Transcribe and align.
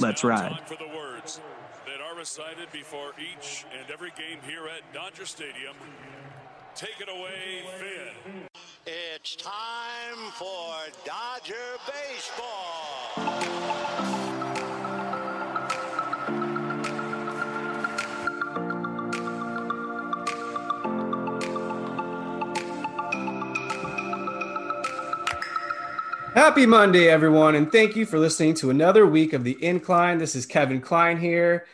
Let's 0.00 0.24
ride. 0.24 0.58
for 0.66 0.76
the 0.76 0.88
words 0.88 1.40
that 1.86 2.00
are 2.00 2.16
recited 2.16 2.70
before 2.72 3.12
each 3.18 3.64
and 3.78 3.90
every 3.90 4.10
game 4.10 4.38
here 4.46 4.66
at 4.66 4.92
Dodger 4.94 5.26
Stadium. 5.26 5.74
Take 6.74 7.00
it 7.00 7.08
away, 7.08 7.64
Finn. 7.78 8.48
It's 8.86 9.36
time 9.36 10.32
for 10.32 10.74
Dodger 11.04 11.78
Baseball. 11.86 13.12
Happy 26.34 26.64
Monday, 26.64 27.10
everyone, 27.10 27.56
and 27.56 27.70
thank 27.70 27.94
you 27.94 28.06
for 28.06 28.18
listening 28.18 28.54
to 28.54 28.70
another 28.70 29.06
week 29.06 29.34
of 29.34 29.44
The 29.44 29.62
Incline. 29.62 30.16
This 30.16 30.34
is 30.34 30.46
Kevin 30.46 30.80
Klein 30.80 31.18
here. 31.18 31.66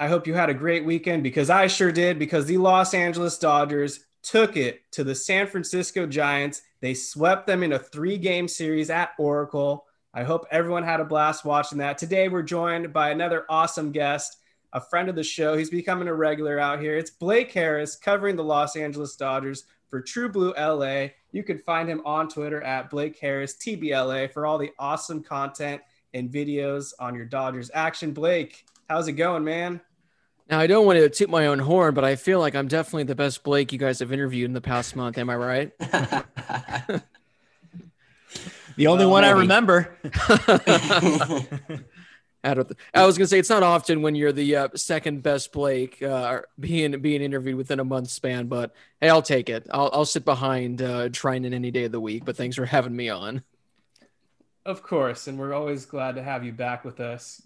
I 0.00 0.08
hope 0.08 0.26
you 0.26 0.32
had 0.32 0.48
a 0.48 0.54
great 0.54 0.86
weekend 0.86 1.22
because 1.22 1.50
I 1.50 1.66
sure 1.66 1.92
did, 1.92 2.18
because 2.18 2.46
the 2.46 2.56
Los 2.56 2.94
Angeles 2.94 3.36
Dodgers 3.36 4.06
took 4.22 4.56
it 4.56 4.90
to 4.92 5.04
the 5.04 5.14
San 5.14 5.46
Francisco 5.46 6.06
Giants. 6.06 6.62
They 6.80 6.94
swept 6.94 7.46
them 7.46 7.62
in 7.62 7.74
a 7.74 7.78
three 7.78 8.16
game 8.16 8.48
series 8.48 8.88
at 8.88 9.10
Oracle. 9.18 9.84
I 10.14 10.22
hope 10.22 10.46
everyone 10.50 10.82
had 10.82 11.00
a 11.00 11.04
blast 11.04 11.44
watching 11.44 11.76
that. 11.78 11.98
Today, 11.98 12.28
we're 12.28 12.40
joined 12.40 12.94
by 12.94 13.10
another 13.10 13.44
awesome 13.50 13.92
guest, 13.92 14.38
a 14.72 14.80
friend 14.80 15.10
of 15.10 15.14
the 15.14 15.22
show. 15.22 15.58
He's 15.58 15.68
becoming 15.68 16.08
a 16.08 16.14
regular 16.14 16.58
out 16.58 16.80
here. 16.80 16.96
It's 16.96 17.10
Blake 17.10 17.52
Harris 17.52 17.96
covering 17.96 18.36
the 18.36 18.44
Los 18.44 18.76
Angeles 18.76 19.14
Dodgers 19.14 19.64
for 19.90 20.00
True 20.00 20.30
Blue 20.30 20.54
LA. 20.56 21.08
You 21.32 21.42
can 21.42 21.58
find 21.58 21.88
him 21.88 22.02
on 22.04 22.28
Twitter 22.28 22.60
at 22.62 22.90
Blake 22.90 23.18
Harris 23.18 23.54
TBLA 23.54 24.32
for 24.32 24.46
all 24.46 24.58
the 24.58 24.70
awesome 24.78 25.22
content 25.22 25.82
and 26.12 26.30
videos 26.30 26.92
on 26.98 27.14
your 27.14 27.24
Dodgers 27.24 27.70
action. 27.72 28.12
Blake, 28.12 28.64
how's 28.88 29.06
it 29.08 29.12
going, 29.12 29.44
man? 29.44 29.80
Now, 30.48 30.58
I 30.58 30.66
don't 30.66 30.84
want 30.84 30.98
to 30.98 31.08
toot 31.08 31.30
my 31.30 31.46
own 31.46 31.60
horn, 31.60 31.94
but 31.94 32.04
I 32.04 32.16
feel 32.16 32.40
like 32.40 32.56
I'm 32.56 32.66
definitely 32.66 33.04
the 33.04 33.14
best 33.14 33.44
Blake 33.44 33.72
you 33.72 33.78
guys 33.78 34.00
have 34.00 34.12
interviewed 34.12 34.46
in 34.46 34.52
the 34.52 34.60
past 34.60 34.96
month. 34.96 35.16
Am 35.16 35.30
I 35.30 35.36
right? 35.36 35.72
The 38.76 38.86
only 38.86 39.04
Well, 39.04 39.12
one 39.12 39.24
I 39.24 39.34
maybe. 39.34 39.46
remember. 42.42 42.74
I, 42.94 42.98
don't 43.00 43.02
I 43.02 43.06
was 43.06 43.18
gonna 43.18 43.28
say 43.28 43.38
it's 43.38 43.50
not 43.50 43.62
often 43.62 44.02
when 44.02 44.14
you're 44.14 44.32
the 44.32 44.56
uh, 44.56 44.68
second 44.74 45.22
best 45.22 45.52
Blake 45.52 46.02
uh, 46.02 46.40
being 46.58 47.00
being 47.00 47.22
interviewed 47.22 47.56
within 47.56 47.80
a 47.80 47.84
month 47.84 48.10
span, 48.10 48.46
but 48.46 48.74
hey, 49.00 49.08
I'll 49.08 49.22
take 49.22 49.48
it. 49.48 49.66
I'll, 49.70 49.90
I'll 49.92 50.04
sit 50.04 50.24
behind 50.24 50.82
uh, 50.82 51.08
Treinen 51.08 51.52
any 51.52 51.70
day 51.70 51.84
of 51.84 51.92
the 51.92 52.00
week. 52.00 52.24
But 52.24 52.36
thanks 52.36 52.56
for 52.56 52.66
having 52.66 52.96
me 52.96 53.08
on. 53.08 53.42
Of 54.64 54.82
course, 54.82 55.26
and 55.26 55.38
we're 55.38 55.54
always 55.54 55.86
glad 55.86 56.16
to 56.16 56.22
have 56.22 56.44
you 56.44 56.52
back 56.52 56.84
with 56.84 57.00
us. 57.00 57.42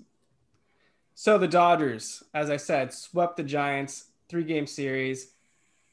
So 1.14 1.38
the 1.38 1.46
Dodgers, 1.48 2.24
as 2.34 2.50
I 2.50 2.56
said, 2.56 2.92
swept 2.92 3.36
the 3.36 3.44
Giants 3.44 4.06
three 4.28 4.44
game 4.44 4.66
series. 4.66 5.28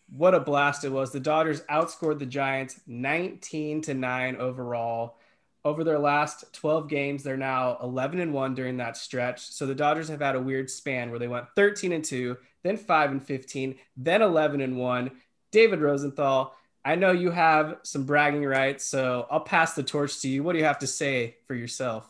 What 0.10 0.34
a 0.34 0.40
blast 0.40 0.84
it 0.84 0.90
was. 0.90 1.12
The 1.12 1.20
Dodgers 1.20 1.62
outscored 1.62 2.20
the 2.20 2.26
Giants 2.26 2.82
19 2.88 3.82
to 3.84 3.94
9 3.94 4.36
overall. 4.38 5.18
Over 5.64 5.84
their 5.84 6.00
last 6.00 6.52
12 6.54 6.88
games, 6.88 7.22
they're 7.22 7.38
now 7.38 7.78
11 7.84 8.20
and 8.20 8.34
1 8.34 8.56
during 8.56 8.78
that 8.78 8.98
stretch. 8.98 9.42
So 9.52 9.68
the 9.68 9.76
Dodgers 9.76 10.10
have 10.10 10.22
had 10.22 10.36
a 10.36 10.42
weird 10.42 10.72
span 10.72 11.12
where 11.12 11.20
they 11.20 11.28
went 11.28 11.46
13 11.56 11.92
and 11.92 12.04
2, 12.04 12.36
then 12.64 12.78
5 12.78 13.12
and 13.12 13.24
15, 13.24 13.76
then 13.96 14.22
11 14.24 14.62
and 14.62 14.78
1. 14.78 15.12
David 15.52 15.80
Rosenthal, 15.80 16.56
I 16.84 16.96
know 16.96 17.12
you 17.12 17.30
have 17.30 17.78
some 17.84 18.06
bragging 18.06 18.44
rights, 18.44 18.86
so 18.86 19.28
I'll 19.30 19.42
pass 19.42 19.74
the 19.76 19.84
torch 19.84 20.20
to 20.22 20.28
you. 20.28 20.42
What 20.42 20.54
do 20.54 20.60
you 20.60 20.66
have 20.66 20.80
to 20.80 20.88
say 20.88 21.36
for 21.46 21.54
yourself? 21.54 22.10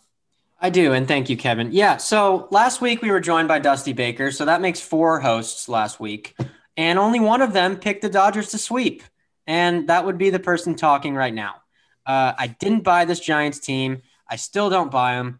I 0.61 0.69
do, 0.69 0.93
and 0.93 1.07
thank 1.07 1.29
you, 1.29 1.35
Kevin. 1.35 1.71
Yeah, 1.73 1.97
so 1.97 2.47
last 2.51 2.79
week 2.79 3.01
we 3.01 3.11
were 3.11 3.19
joined 3.19 3.49
by 3.49 3.59
Dusty 3.59 3.93
Baker, 3.93 4.31
so 4.31 4.45
that 4.45 4.61
makes 4.61 4.79
four 4.79 5.19
hosts 5.19 5.67
last 5.67 5.99
week, 5.99 6.37
and 6.77 6.99
only 6.99 7.19
one 7.19 7.41
of 7.41 7.51
them 7.51 7.75
picked 7.75 8.03
the 8.03 8.09
Dodgers 8.09 8.51
to 8.51 8.57
sweep, 8.57 9.03
and 9.45 9.89
that 9.89 10.05
would 10.05 10.17
be 10.17 10.29
the 10.29 10.39
person 10.39 10.75
talking 10.75 11.15
right 11.15 11.33
now. 11.33 11.60
Uh, 12.05 12.33
I 12.37 12.47
didn't 12.47 12.83
buy 12.83 13.05
this 13.05 13.19
Giants 13.19 13.59
team. 13.59 14.01
I 14.27 14.35
still 14.35 14.69
don't 14.69 14.91
buy 14.91 15.15
them. 15.15 15.39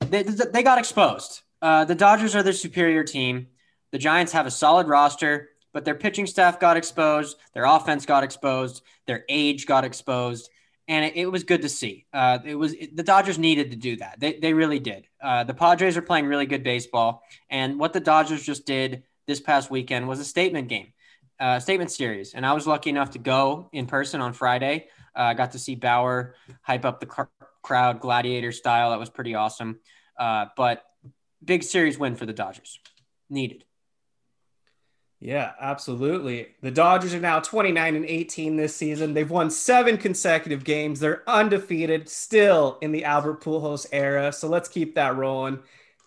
They, 0.00 0.22
they 0.22 0.62
got 0.62 0.78
exposed. 0.78 1.42
Uh, 1.62 1.84
the 1.84 1.94
Dodgers 1.94 2.34
are 2.34 2.42
the 2.42 2.52
superior 2.52 3.04
team. 3.04 3.48
The 3.90 3.98
Giants 3.98 4.32
have 4.32 4.46
a 4.46 4.50
solid 4.50 4.88
roster, 4.88 5.50
but 5.72 5.84
their 5.84 5.94
pitching 5.94 6.26
staff 6.26 6.60
got 6.60 6.76
exposed. 6.76 7.38
Their 7.54 7.64
offense 7.64 8.04
got 8.04 8.24
exposed. 8.24 8.82
Their 9.06 9.24
age 9.28 9.66
got 9.66 9.84
exposed 9.84 10.50
and 10.88 11.04
it, 11.04 11.16
it 11.16 11.26
was 11.26 11.44
good 11.44 11.62
to 11.62 11.68
see. 11.68 12.06
Uh, 12.12 12.38
it 12.44 12.54
was 12.54 12.72
it, 12.74 12.96
the 12.96 13.02
Dodgers 13.02 13.38
needed 13.38 13.70
to 13.70 13.76
do 13.76 13.96
that. 13.96 14.18
They, 14.18 14.38
they 14.38 14.52
really 14.52 14.78
did. 14.78 15.06
Uh, 15.22 15.44
the 15.44 15.54
Padres 15.54 15.96
are 15.96 16.02
playing 16.02 16.26
really 16.26 16.46
good 16.46 16.62
baseball, 16.62 17.22
and 17.50 17.78
what 17.78 17.92
the 17.92 18.00
Dodgers 18.00 18.42
just 18.42 18.66
did 18.66 19.04
this 19.26 19.40
past 19.40 19.70
weekend 19.70 20.06
was 20.06 20.20
a 20.20 20.24
statement 20.24 20.68
game, 20.68 20.92
uh, 21.40 21.58
statement 21.58 21.90
series. 21.90 22.34
And 22.34 22.44
I 22.44 22.52
was 22.52 22.66
lucky 22.66 22.90
enough 22.90 23.10
to 23.10 23.18
go 23.18 23.68
in 23.72 23.86
person 23.86 24.20
on 24.20 24.32
Friday. 24.32 24.88
Uh, 25.16 25.22
I 25.22 25.34
got 25.34 25.52
to 25.52 25.58
see 25.58 25.74
Bauer 25.74 26.34
hype 26.62 26.84
up 26.84 27.00
the 27.00 27.06
cr- 27.06 27.22
crowd, 27.62 28.00
gladiator 28.00 28.52
style. 28.52 28.90
That 28.90 28.98
was 28.98 29.10
pretty 29.10 29.34
awesome. 29.34 29.80
Uh, 30.18 30.46
but 30.56 30.84
big 31.44 31.62
series 31.62 31.98
win 31.98 32.16
for 32.16 32.26
the 32.26 32.32
Dodgers, 32.32 32.78
needed. 33.28 33.64
Yeah, 35.20 35.52
absolutely. 35.58 36.48
The 36.60 36.70
Dodgers 36.70 37.14
are 37.14 37.20
now 37.20 37.40
29 37.40 37.96
and 37.96 38.04
18 38.04 38.56
this 38.56 38.76
season. 38.76 39.14
They've 39.14 39.30
won 39.30 39.48
seven 39.50 39.96
consecutive 39.96 40.64
games. 40.64 41.00
They're 41.00 41.22
undefeated, 41.26 42.10
still 42.10 42.76
in 42.82 42.92
the 42.92 43.04
Albert 43.04 43.42
Pujols 43.42 43.86
era. 43.90 44.32
So 44.32 44.48
let's 44.48 44.68
keep 44.68 44.94
that 44.96 45.16
rolling. 45.16 45.60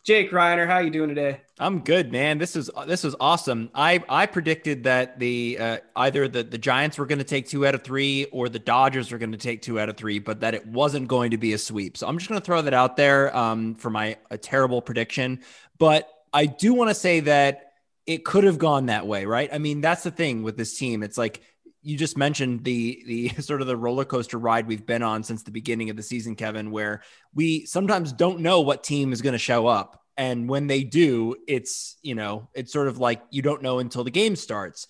Jake 0.08 0.32
Reiner, 0.32 0.66
how 0.66 0.76
are 0.76 0.84
you 0.84 0.90
doing 0.90 1.10
today? 1.10 1.42
I'm 1.60 1.82
good, 1.82 2.14
man. 2.14 2.38
This 2.38 2.56
is 2.56 2.72
this 2.86 3.04
was 3.04 3.14
awesome. 3.20 3.70
I 3.76 4.02
I 4.08 4.26
predicted 4.26 4.86
that 4.86 5.20
the 5.20 5.58
uh, 5.60 5.78
either 5.98 6.30
the 6.30 6.44
the 6.44 6.58
Giants 6.58 6.98
were 6.98 7.06
going 7.06 7.18
to 7.20 7.26
take 7.26 7.50
two 7.50 7.68
out 7.68 7.76
of 7.76 7.84
three 7.84 8.24
or 8.32 8.48
the 8.48 8.58
Dodgers 8.58 9.12
were 9.12 9.18
going 9.18 9.34
to 9.34 9.38
take 9.38 9.62
two 9.62 9.82
out 9.82 9.90
of 9.90 9.98
three, 9.98 10.20
but 10.20 10.40
that 10.40 10.54
it 10.54 10.66
wasn't 10.66 11.10
going 11.10 11.32
to 11.32 11.38
be 11.38 11.52
a 11.52 11.58
sweep. 11.58 11.98
So 11.98 12.08
I'm 12.08 12.18
just 12.18 12.30
going 12.30 12.40
to 12.40 12.46
throw 12.46 12.62
that 12.62 12.74
out 12.74 12.96
there 12.96 13.36
um, 13.36 13.76
for 13.76 13.90
my 13.90 14.16
a 14.32 14.38
terrible 14.38 14.82
prediction. 14.82 15.42
But 15.78 16.10
I 16.32 16.46
do 16.46 16.74
want 16.74 16.90
to 16.90 16.96
say 16.96 17.20
that 17.20 17.74
it 18.06 18.24
could 18.24 18.46
have 18.46 18.58
gone 18.58 18.86
that 18.86 19.08
way, 19.08 19.26
right? 19.26 19.50
I 19.52 19.58
mean, 19.58 19.82
that's 19.82 20.04
the 20.04 20.12
thing 20.12 20.42
with 20.42 20.56
this 20.56 20.78
team. 20.78 21.04
It's 21.04 21.18
like 21.18 21.42
you 21.88 21.96
just 21.96 22.18
mentioned 22.18 22.66
the 22.66 23.02
the 23.06 23.30
sort 23.42 23.62
of 23.62 23.68
the 23.68 23.78
roller 23.78 24.04
coaster 24.04 24.38
ride 24.38 24.68
we've 24.68 24.86
been 24.86 25.04
on 25.04 25.24
since 25.24 25.44
the 25.44 25.52
beginning 25.52 25.90
of 25.90 25.96
the 25.96 26.04
season, 26.04 26.36
Kevin, 26.36 26.70
where 26.70 27.02
we 27.34 27.66
sometimes 27.66 28.12
don't 28.12 28.42
know 28.42 28.60
what 28.60 28.84
team 28.84 29.14
is 29.14 29.22
going 29.22 29.34
to 29.34 29.40
show 29.40 29.68
up. 29.68 30.04
And 30.18 30.50
when 30.50 30.68
they 30.68 30.84
do, 30.84 31.36
it's, 31.48 31.96
you 32.02 32.16
know, 32.16 32.50
it's 32.54 32.74
sort 32.74 32.90
of 32.90 32.98
like 32.98 33.22
you 33.30 33.42
don't 33.42 33.62
know 33.62 33.80
until 33.80 34.04
the 34.04 34.12
game 34.12 34.36
starts. 34.36 34.88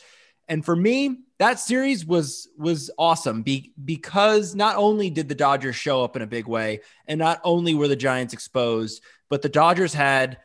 And 0.47 0.66
for 0.66 0.75
me, 0.75 1.18
that 1.38 1.59
series 1.59 2.03
was 2.03 2.47
was 2.58 2.90
awesome 2.97 3.44
be, 3.44 3.74
because 3.84 4.56
not 4.56 4.78
only 4.78 5.12
did 5.12 5.29
the 5.29 5.35
Dodgers 5.35 5.75
show 5.75 6.03
up 6.03 6.16
in 6.16 6.24
a 6.24 6.28
big 6.28 6.47
way 6.47 6.79
and 7.06 7.19
not 7.19 7.40
only 7.44 7.75
were 7.75 7.88
the 7.88 7.96
Giants 7.96 8.34
exposed, 8.34 9.03
but 9.29 9.44
the 9.44 9.50
Dodgers 9.50 9.94
had 9.94 10.40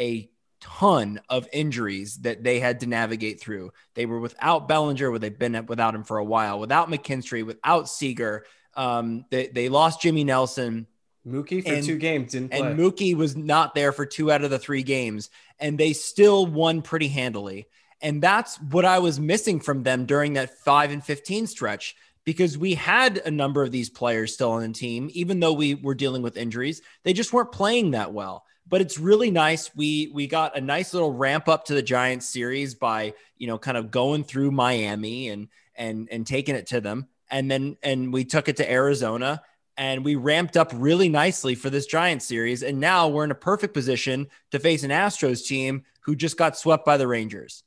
a 0.00 0.28
ton 0.64 1.20
of 1.28 1.46
injuries 1.52 2.16
that 2.18 2.42
they 2.42 2.58
had 2.58 2.80
to 2.80 2.86
navigate 2.86 3.38
through. 3.38 3.70
They 3.94 4.06
were 4.06 4.18
without 4.18 4.66
Bellinger, 4.66 5.10
where 5.10 5.18
they've 5.18 5.38
been 5.38 5.66
without 5.66 5.94
him 5.94 6.04
for 6.04 6.16
a 6.16 6.24
while, 6.24 6.58
without 6.58 6.90
McKinstry, 6.90 7.44
without 7.44 7.88
Seager. 7.88 8.46
Um, 8.74 9.26
they, 9.30 9.48
they 9.48 9.68
lost 9.68 10.00
Jimmy 10.00 10.24
Nelson. 10.24 10.86
Mookie 11.26 11.62
for 11.62 11.74
And- 11.74 11.84
two 11.84 11.98
games 11.98 12.32
didn't 12.32 12.50
play. 12.50 12.60
And 12.60 12.78
Mookie 12.78 13.14
was 13.14 13.36
not 13.36 13.74
there 13.74 13.92
for 13.92 14.06
two 14.06 14.32
out 14.32 14.42
of 14.42 14.50
the 14.50 14.58
three 14.58 14.82
games, 14.82 15.28
and 15.58 15.76
they 15.76 15.92
still 15.92 16.46
won 16.46 16.80
pretty 16.80 17.08
handily. 17.08 17.66
And 18.00 18.22
that's 18.22 18.56
what 18.60 18.84
I 18.84 18.98
was 18.98 19.20
missing 19.20 19.60
from 19.60 19.82
them 19.82 20.06
during 20.06 20.34
that 20.34 20.58
five 20.58 20.90
and 20.92 21.04
15 21.04 21.46
stretch 21.46 21.94
because 22.24 22.56
we 22.56 22.74
had 22.74 23.18
a 23.18 23.30
number 23.30 23.62
of 23.62 23.70
these 23.70 23.90
players 23.90 24.32
still 24.32 24.52
on 24.52 24.62
the 24.62 24.72
team, 24.72 25.10
even 25.12 25.40
though 25.40 25.52
we 25.52 25.74
were 25.74 25.94
dealing 25.94 26.22
with 26.22 26.36
injuries. 26.36 26.80
They 27.02 27.12
just 27.12 27.32
weren't 27.32 27.52
playing 27.52 27.92
that 27.92 28.12
well. 28.12 28.44
But 28.66 28.80
it's 28.80 28.98
really 28.98 29.30
nice. 29.30 29.74
We 29.74 30.10
we 30.12 30.26
got 30.26 30.56
a 30.56 30.60
nice 30.60 30.94
little 30.94 31.12
ramp 31.12 31.48
up 31.48 31.66
to 31.66 31.74
the 31.74 31.82
Giants 31.82 32.26
series 32.26 32.74
by 32.74 33.14
you 33.36 33.46
know 33.46 33.58
kind 33.58 33.76
of 33.76 33.90
going 33.90 34.24
through 34.24 34.50
Miami 34.50 35.28
and 35.28 35.48
and 35.74 36.08
and 36.10 36.26
taking 36.26 36.54
it 36.54 36.68
to 36.68 36.80
them, 36.80 37.08
and 37.30 37.50
then 37.50 37.76
and 37.82 38.12
we 38.12 38.24
took 38.24 38.48
it 38.48 38.56
to 38.56 38.70
Arizona 38.70 39.42
and 39.76 40.04
we 40.04 40.14
ramped 40.14 40.56
up 40.56 40.70
really 40.74 41.08
nicely 41.08 41.54
for 41.54 41.70
this 41.70 41.86
Giants 41.86 42.26
series. 42.26 42.62
And 42.62 42.80
now 42.80 43.08
we're 43.08 43.24
in 43.24 43.30
a 43.30 43.36
perfect 43.36 43.74
position 43.74 44.28
to 44.50 44.58
face 44.58 44.84
an 44.84 44.90
Astros 44.90 45.46
team 45.46 45.84
who 46.00 46.14
just 46.14 46.36
got 46.36 46.56
swept 46.56 46.84
by 46.84 46.96
the 46.96 47.08
Rangers. 47.08 47.64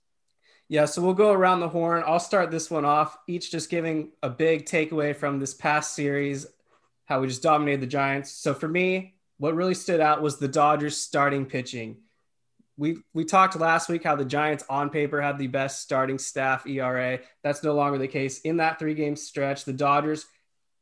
Yeah, 0.69 0.85
so 0.85 1.01
we'll 1.01 1.13
go 1.13 1.31
around 1.31 1.61
the 1.61 1.69
horn. 1.69 2.03
I'll 2.05 2.19
start 2.19 2.51
this 2.51 2.69
one 2.69 2.85
off, 2.85 3.17
each 3.27 3.51
just 3.51 3.69
giving 3.69 4.11
a 4.21 4.29
big 4.29 4.65
takeaway 4.65 5.15
from 5.15 5.39
this 5.39 5.53
past 5.53 5.95
series, 5.95 6.45
how 7.05 7.21
we 7.21 7.27
just 7.27 7.43
dominated 7.43 7.81
the 7.81 7.87
Giants. 7.87 8.31
So 8.31 8.53
for 8.53 8.67
me, 8.67 9.15
what 9.37 9.55
really 9.55 9.73
stood 9.73 9.99
out 9.99 10.21
was 10.21 10.37
the 10.37 10.47
Dodgers 10.47 10.97
starting 10.97 11.45
pitching. 11.45 11.97
We 12.77 12.97
we 13.13 13.25
talked 13.25 13.59
last 13.59 13.89
week 13.89 14.03
how 14.03 14.15
the 14.15 14.25
Giants 14.25 14.63
on 14.69 14.89
paper 14.89 15.21
had 15.21 15.37
the 15.37 15.47
best 15.47 15.81
starting 15.81 16.19
staff 16.19 16.67
ERA. 16.67 17.19
That's 17.43 17.63
no 17.63 17.73
longer 17.73 17.97
the 17.97 18.07
case. 18.07 18.41
In 18.41 18.57
that 18.57 18.77
three 18.79 18.93
game 18.93 19.15
stretch, 19.15 19.65
the 19.65 19.73
Dodgers, 19.73 20.25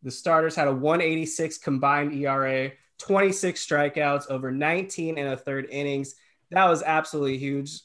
the 0.04 0.12
starters 0.12 0.56
had 0.56 0.68
a 0.68 0.74
186 0.74 1.58
combined 1.60 2.14
ERA, 2.14 2.72
26 3.00 3.66
strikeouts 3.66 4.30
over 4.30 4.52
19 4.52 5.18
and 5.18 5.30
a 5.30 5.38
third 5.38 5.68
innings. 5.70 6.16
That 6.52 6.70
was 6.70 6.84
absolutely 6.84 7.38
huge. 7.38 7.82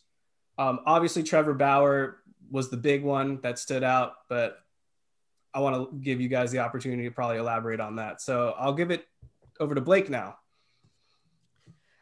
Um, 0.58 0.80
obviously, 0.86 1.22
Trevor 1.22 1.54
Bauer 1.54 2.18
was 2.50 2.68
the 2.68 2.76
big 2.76 3.04
one 3.04 3.40
that 3.42 3.58
stood 3.58 3.84
out, 3.84 4.14
but 4.28 4.58
I 5.54 5.60
want 5.60 5.90
to 5.90 5.96
give 5.98 6.20
you 6.20 6.28
guys 6.28 6.50
the 6.50 6.58
opportunity 6.58 7.04
to 7.04 7.10
probably 7.10 7.38
elaborate 7.38 7.80
on 7.80 7.96
that. 7.96 8.20
So 8.20 8.54
I'll 8.58 8.74
give 8.74 8.90
it 8.90 9.06
over 9.58 9.74
to 9.74 9.80
Blake 9.80 10.10
now. 10.10 10.36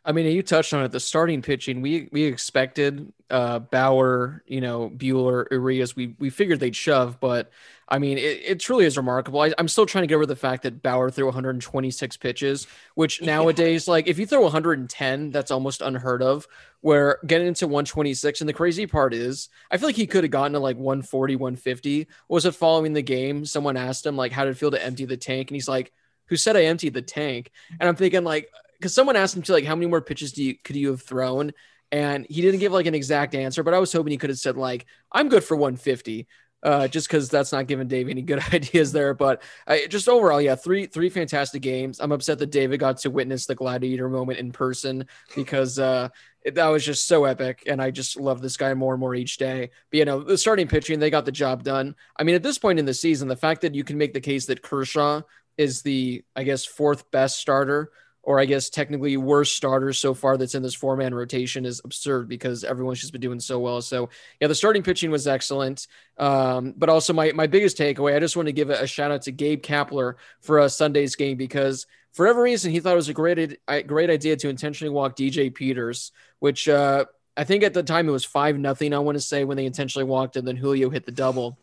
I 0.09 0.13
mean, 0.13 0.25
you 0.25 0.43
touched 0.43 0.73
on 0.73 0.83
it. 0.83 0.91
The 0.91 1.01
starting 1.01 1.43
pitching, 1.43 1.83
we 1.83 2.09
we 2.11 2.25
expected 2.25 3.13
uh, 3.29 3.59
Bauer, 3.59 4.43
you 4.47 4.63
know, 4.63 4.89
Buehler, 4.89 5.47
Urias. 5.51 5.95
We 5.95 6.17
we 6.19 6.31
figured 6.31 6.61
they'd 6.61 6.75
shove, 6.75 7.21
but 7.21 7.51
I 7.91 7.99
mean, 7.99 8.17
it, 8.17 8.41
it 8.43 8.59
truly 8.59 8.87
is 8.87 8.97
remarkable. 8.97 9.43
I, 9.43 9.53
am 9.59 9.69
still 9.69 9.85
trying 9.85 10.05
to 10.05 10.07
get 10.07 10.15
over 10.15 10.25
the 10.25 10.35
fact 10.35 10.63
that 10.63 10.83
Bauer 10.83 11.11
threw 11.11 11.27
126 11.27 12.17
pitches, 12.17 12.67
which 12.95 13.21
nowadays, 13.21 13.87
yeah. 13.87 13.93
like 13.93 14.07
if 14.07 14.19
you 14.19 14.25
throw 14.25 14.41
110, 14.41 15.31
that's 15.31 15.51
almost 15.51 15.83
unheard 15.83 16.23
of. 16.23 16.49
Where 16.81 17.19
getting 17.27 17.47
into 17.47 17.67
126, 17.67 18.41
and 18.41 18.49
the 18.49 18.55
crazy 18.55 18.87
part 18.87 19.13
is, 19.13 19.51
I 19.71 19.77
feel 19.77 19.91
like 19.91 19.97
he 19.97 20.07
could 20.07 20.25
have 20.25 20.31
gotten 20.31 20.53
to 20.53 20.59
like 20.59 20.77
140, 20.77 21.37
150. 21.37 22.07
Was 22.29 22.47
it 22.47 22.55
following 22.55 22.95
the 22.95 23.03
game? 23.03 23.45
Someone 23.45 23.77
asked 23.77 24.07
him 24.07 24.17
like, 24.17 24.33
how 24.33 24.47
did 24.47 24.53
it 24.53 24.59
feel 24.59 24.71
to 24.71 24.83
empty 24.83 25.05
the 25.05 25.19
tank, 25.19 25.51
and 25.51 25.57
he's 25.57 25.69
like, 25.69 25.93
who 26.29 26.37
said 26.37 26.57
I 26.57 26.65
emptied 26.65 26.95
the 26.95 27.03
tank? 27.03 27.51
And 27.79 27.87
I'm 27.87 27.97
thinking 27.97 28.25
like 28.25 28.51
because 28.79 28.95
someone 28.95 29.17
asked 29.17 29.37
him 29.37 29.43
to 29.43 29.53
like 29.53 29.65
how 29.65 29.75
many 29.75 29.87
more 29.87 30.01
pitches 30.01 30.33
do 30.33 30.43
you 30.43 30.55
could 30.65 30.77
you 30.77 30.91
have 30.91 31.03
thrown 31.03 31.53
and 31.91 32.27
he 32.29 32.43
didn't 32.43 32.61
give 32.61 32.73
like 32.73 32.87
an 32.87 32.95
exact 32.95 33.35
answer 33.35 33.63
but 33.63 33.75
i 33.75 33.79
was 33.79 33.93
hoping 33.93 34.11
he 34.11 34.19
could 34.19 34.31
have 34.31 34.39
said 34.39 34.57
like 34.57 34.87
i'm 35.13 35.29
good 35.29 35.45
for 35.45 35.57
150 35.57 36.27
uh, 36.63 36.89
just 36.89 37.07
because 37.07 37.29
that's 37.29 37.53
not 37.53 37.67
giving 37.67 37.87
Dave 37.87 38.09
any 38.09 38.23
good 38.23 38.41
ideas 38.53 38.93
there. 38.93 39.15
But 39.15 39.43
I, 39.67 39.87
just 39.89 40.09
overall, 40.09 40.41
yeah, 40.41 40.55
three 40.55 40.87
three 40.87 41.09
fantastic 41.09 41.63
games. 41.63 42.01
I'm 42.01 42.13
upset 42.13 42.39
that 42.39 42.51
David 42.51 42.81
got 42.81 42.99
to 42.99 43.11
witness 43.11 43.47
the 43.47 43.55
gladiator 43.55 44.09
moment 44.09 44.39
in 44.39 44.53
person 44.53 45.07
because 45.37 45.79
uh, 45.79 46.09
it, 46.43 46.55
that 46.57 46.69
was 46.69 46.85
just 46.85 47.07
so 47.07 47.25
epic, 47.25 47.63
and 47.67 47.81
I 47.81 47.91
just 47.91 48.19
love 48.19 48.41
this 48.41 48.57
guy 48.57 48.75
more 48.75 48.95
and 48.95 49.01
more 49.01 49.15
each 49.15 49.37
day. 49.37 49.71
But 49.91 49.99
you 49.99 50.05
know, 50.05 50.23
the 50.23 50.39
starting 50.39 50.69
pitching, 50.69 50.99
they 50.99 51.11
got 51.11 51.25
the 51.25 51.33
job 51.33 51.63
done. 51.63 51.95
I 52.17 52.25
mean, 52.25 52.35
at 52.35 52.43
this 52.43 52.59
point 52.59 52.79
in 52.79 52.87
the 52.87 52.95
season, 52.95 53.29
the 53.29 53.37
fact 53.37 53.61
that 53.63 53.75
you 53.75 53.85
can 53.85 53.99
make 53.99 54.13
the 54.13 54.21
case 54.21 54.47
that 54.47 54.63
Kershaw 54.63 55.23
is 55.57 55.83
the, 55.83 56.25
I 56.37 56.45
guess, 56.45 56.65
fourth 56.65 57.11
best 57.11 57.39
starter 57.39 57.91
or 58.23 58.39
I 58.39 58.45
guess 58.45 58.69
technically 58.69 59.17
worst 59.17 59.57
starters 59.57 59.99
so 59.99 60.13
far 60.15 60.37
that's 60.37 60.55
in 60.55 60.63
this 60.63 60.75
four 60.75 60.97
man 60.97 61.15
rotation 61.15 61.65
is 61.65 61.81
absurd 61.85 62.29
because 62.29 62.65
everyone's 62.65 63.01
just 63.01 63.13
been 63.13 63.21
doing 63.21 63.41
so 63.41 63.59
well. 63.59 63.81
So 63.81 64.11
yeah, 64.41 64.49
the 64.49 64.55
starting 64.55 64.83
pitching 64.83 65.11
was 65.11 65.27
excellent. 65.27 65.87
Um, 66.19 66.75
but 66.77 66.89
also 66.89 67.13
my 67.13 67.33
my 67.33 67.47
biggest 67.47 67.79
takeaway, 67.79 68.15
I 68.15 68.21
just 68.21 68.37
want 68.37 68.47
to 68.47 68.53
give 68.53 68.71
a, 68.71 68.83
a 68.83 68.87
shout 68.87 69.11
out 69.11 69.23
to 69.23 69.33
Gabe 69.33 69.63
Kapler 69.63 70.15
for 70.41 70.59
a 70.59 70.69
Sunday's 70.69 71.17
game 71.17 71.37
because 71.37 71.87
for 72.13 72.27
every 72.27 72.43
reason 72.43 72.73
he 72.73 72.81
thought 72.81 72.93
it 72.93 72.97
was 72.97 73.09
a 73.09 73.15
great 73.15 73.59
great 73.87 74.11
idea 74.11 74.37
to 74.37 74.49
intentionally 74.49 74.93
walk 74.93 75.17
DJ 75.17 75.55
Peters, 75.55 76.13
which 76.41 76.69
uh, 76.69 77.05
I 77.37 77.45
think 77.45 77.63
at 77.63 77.75
the 77.75 77.83
time 77.83 78.09
it 78.09 78.13
was 78.13 78.25
five 78.25 78.59
nothing. 78.59 78.93
I 78.93 78.99
want 78.99 79.17
to 79.17 79.21
say 79.21 79.45
when 79.45 79.57
they 79.57 79.67
intentionally 79.67 80.05
walked 80.05 80.37
and 80.37 80.47
then 80.47 80.57
Julio 80.57 80.91
hit 80.91 81.07
the 81.07 81.13
double 81.13 81.59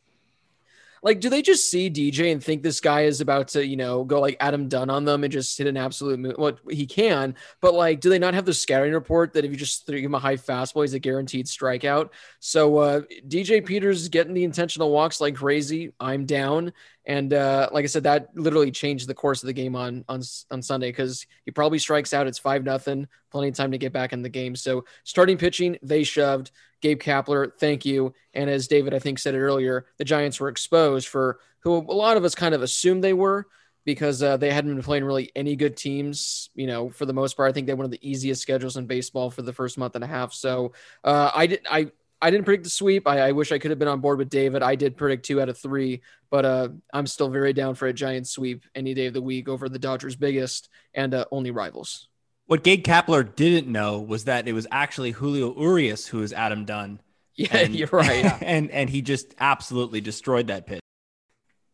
like 1.06 1.20
do 1.20 1.30
they 1.30 1.44
just 1.44 1.70
see 1.70 1.90
DJ 1.90 2.32
and 2.32 2.44
think 2.44 2.64
this 2.64 2.82
guy 2.82 3.04
is 3.04 3.22
about 3.22 3.50
to, 3.50 3.66
you 3.66 3.78
know, 3.78 4.04
go 4.04 4.20
like 4.20 4.38
Adam 4.40 4.68
Dunn 4.68 4.90
on 4.90 5.06
them 5.06 5.24
and 5.24 5.32
just 5.32 5.56
hit 5.56 5.68
an 5.68 5.78
absolute 5.78 6.20
mo- 6.20 6.34
what 6.36 6.66
well, 6.66 6.76
he 6.76 6.88
can, 6.88 7.36
but 7.62 7.76
like 7.76 8.02
do 8.02 8.10
they 8.10 8.18
not 8.18 8.34
have 8.34 8.46
the 8.46 8.56
scouting 8.56 8.92
report 8.92 9.34
that 9.34 9.46
if 9.46 9.52
you 9.52 9.58
just 9.58 9.86
throw 9.86 10.00
him 10.00 10.16
a 10.16 10.20
high 10.20 10.36
fastball, 10.36 10.82
he's 10.82 10.96
a 10.96 11.00
guaranteed 11.00 11.46
strikeout? 11.46 12.10
So 12.40 12.78
uh 12.80 13.02
DJ 13.28 13.64
Peters 13.64 14.10
getting 14.10 14.34
the 14.34 14.44
intentional 14.44 14.92
walks 14.92 15.22
like 15.22 15.36
crazy. 15.36 15.94
I'm 16.00 16.26
down. 16.26 16.74
And 17.08 17.34
uh, 17.34 17.70
like 17.72 17.84
I 17.84 17.88
said, 17.88 18.04
that 18.04 18.30
literally 18.34 18.72
changed 18.72 19.08
the 19.08 19.14
course 19.14 19.44
of 19.44 19.48
the 19.48 19.54
game 19.54 19.76
on 19.76 20.04
on 20.10 20.24
on 20.50 20.62
Sunday 20.64 20.90
because 20.90 21.28
he 21.46 21.52
probably 21.52 21.78
strikes 21.78 22.14
out. 22.14 22.26
It's 22.26 22.40
five 22.40 22.64
nothing, 22.64 23.08
plenty 23.32 23.50
of 23.50 23.56
time 23.56 23.72
to 23.72 23.78
get 23.78 23.94
back 23.94 24.12
in 24.12 24.24
the 24.24 24.30
game. 24.30 24.56
So 24.56 24.86
starting 25.04 25.38
pitching, 25.38 25.78
they 25.84 26.04
shoved. 26.04 26.52
Gabe 26.86 27.02
Kapler, 27.02 27.52
thank 27.60 27.84
you. 27.84 28.14
And 28.36 28.48
as 28.48 28.68
David, 28.68 28.94
I 28.94 29.00
think, 29.00 29.18
said 29.18 29.34
it 29.34 29.40
earlier, 29.40 29.88
the 29.98 30.06
Giants 30.06 30.40
were 30.40 30.50
exposed 30.50 31.08
for 31.08 31.40
who 31.62 31.78
a 31.78 31.80
lot 31.80 32.16
of 32.16 32.24
us 32.24 32.36
kind 32.36 32.54
of 32.54 32.62
assumed 32.62 33.04
they 33.04 33.12
were 33.12 33.48
because 33.86 34.22
uh, 34.22 34.38
they 34.38 34.52
hadn't 34.52 34.76
been 34.76 34.84
playing 34.84 35.04
really 35.04 35.32
any 35.36 35.56
good 35.56 35.76
teams. 35.76 36.52
You 36.54 36.68
know, 36.68 36.92
for 36.92 37.08
the 37.08 37.14
most 37.14 37.36
part, 37.36 37.50
I 37.50 37.54
think 37.54 37.66
they 37.66 37.72
had 37.72 37.80
one 37.80 37.86
of 37.86 37.92
the 37.92 38.08
easiest 38.08 38.44
schedules 38.44 38.78
in 38.78 38.86
baseball 38.86 39.32
for 39.32 39.42
the 39.42 39.52
first 39.52 39.80
month 39.80 39.96
and 39.96 40.04
a 40.04 40.08
half. 40.08 40.32
So 40.32 40.74
uh, 41.04 41.32
I 41.34 41.48
did 41.48 41.66
I 41.68 41.90
I 42.22 42.30
didn't 42.30 42.46
predict 42.46 42.66
the 42.66 42.70
sweep. 42.70 43.08
I, 43.08 43.30
I, 43.30 43.32
wish 43.32 43.52
I 43.52 43.58
could 43.58 43.72
have 43.72 43.80
been 43.80 43.88
on 43.88 44.00
board 44.00 44.20
with 44.20 44.30
David. 44.30 44.62
I 44.62 44.76
did 44.76 44.96
predict 44.96 45.26
two 45.26 45.42
out 45.42 45.50
of 45.50 45.58
three, 45.58 46.02
but 46.30 46.46
uh, 46.46 46.70
I'm 46.94 47.08
still 47.08 47.30
very 47.30 47.52
down 47.52 47.74
for 47.74 47.88
a 47.88 47.94
giant 47.94 48.28
sweep 48.28 48.64
any 48.76 48.94
day 48.94 49.08
of 49.08 49.14
the 49.14 49.22
week 49.22 49.50
over 49.50 49.70
the 49.70 49.80
Dodgers' 49.80 50.16
biggest 50.16 50.70
and 50.94 51.16
uh, 51.16 51.26
only 51.32 51.50
rivals. 51.50 52.08
What 52.48 52.64
Gabe 52.64 52.84
Kapler 52.84 53.36
didn't 53.36 53.72
know 53.72 54.00
was 54.00 54.26
that 54.26 54.48
it 54.48 54.54
was 54.54 54.68
actually 54.72 55.12
Julio 55.12 55.60
Urias 55.60 56.08
who 56.08 56.20
was 56.20 56.32
Adam 56.32 56.66
Dunn. 56.66 57.00
Yeah, 57.36 57.58
and, 57.58 57.76
you're 57.76 57.90
right. 57.92 58.26
And 58.42 58.72
and 58.72 58.90
he 58.90 59.02
just 59.02 59.34
absolutely 59.40 60.02
destroyed 60.02 60.48
that 60.48 60.68
pitch. 60.68 60.80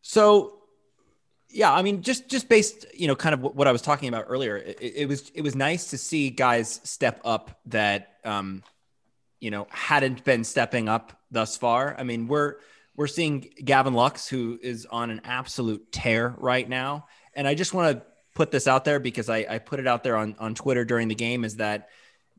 So, 0.01 0.59
yeah, 1.49 1.71
I 1.71 1.81
mean, 1.81 2.01
just 2.01 2.29
just 2.29 2.49
based, 2.49 2.85
you 2.93 3.07
know, 3.07 3.15
kind 3.15 3.33
of 3.33 3.41
what 3.41 3.67
I 3.67 3.71
was 3.71 3.81
talking 3.81 4.09
about 4.09 4.25
earlier, 4.27 4.57
it, 4.57 4.77
it 4.81 5.07
was 5.07 5.29
it 5.35 5.41
was 5.41 5.55
nice 5.55 5.91
to 5.91 5.97
see 5.97 6.29
guys 6.29 6.79
step 6.83 7.21
up 7.23 7.59
that 7.67 8.17
um, 8.23 8.63
you 9.41 9.51
know, 9.51 9.67
hadn't 9.69 10.23
been 10.23 10.43
stepping 10.43 10.87
up 10.87 11.19
thus 11.31 11.57
far. 11.57 11.95
I 11.97 12.03
mean, 12.03 12.27
we're 12.27 12.55
we're 12.95 13.07
seeing 13.07 13.49
Gavin 13.63 13.93
Lux, 13.93 14.27
who 14.27 14.59
is 14.61 14.85
on 14.85 15.09
an 15.09 15.21
absolute 15.23 15.91
tear 15.91 16.35
right 16.37 16.67
now. 16.67 17.07
And 17.33 17.47
I 17.47 17.55
just 17.55 17.73
want 17.73 17.97
to 17.97 18.05
put 18.33 18.51
this 18.51 18.67
out 18.67 18.85
there 18.85 18.99
because 18.99 19.29
I, 19.29 19.45
I 19.49 19.59
put 19.59 19.79
it 19.79 19.87
out 19.87 20.03
there 20.03 20.15
on, 20.15 20.35
on 20.39 20.55
Twitter 20.55 20.85
during 20.85 21.07
the 21.07 21.15
game 21.15 21.43
is 21.43 21.57
that 21.57 21.89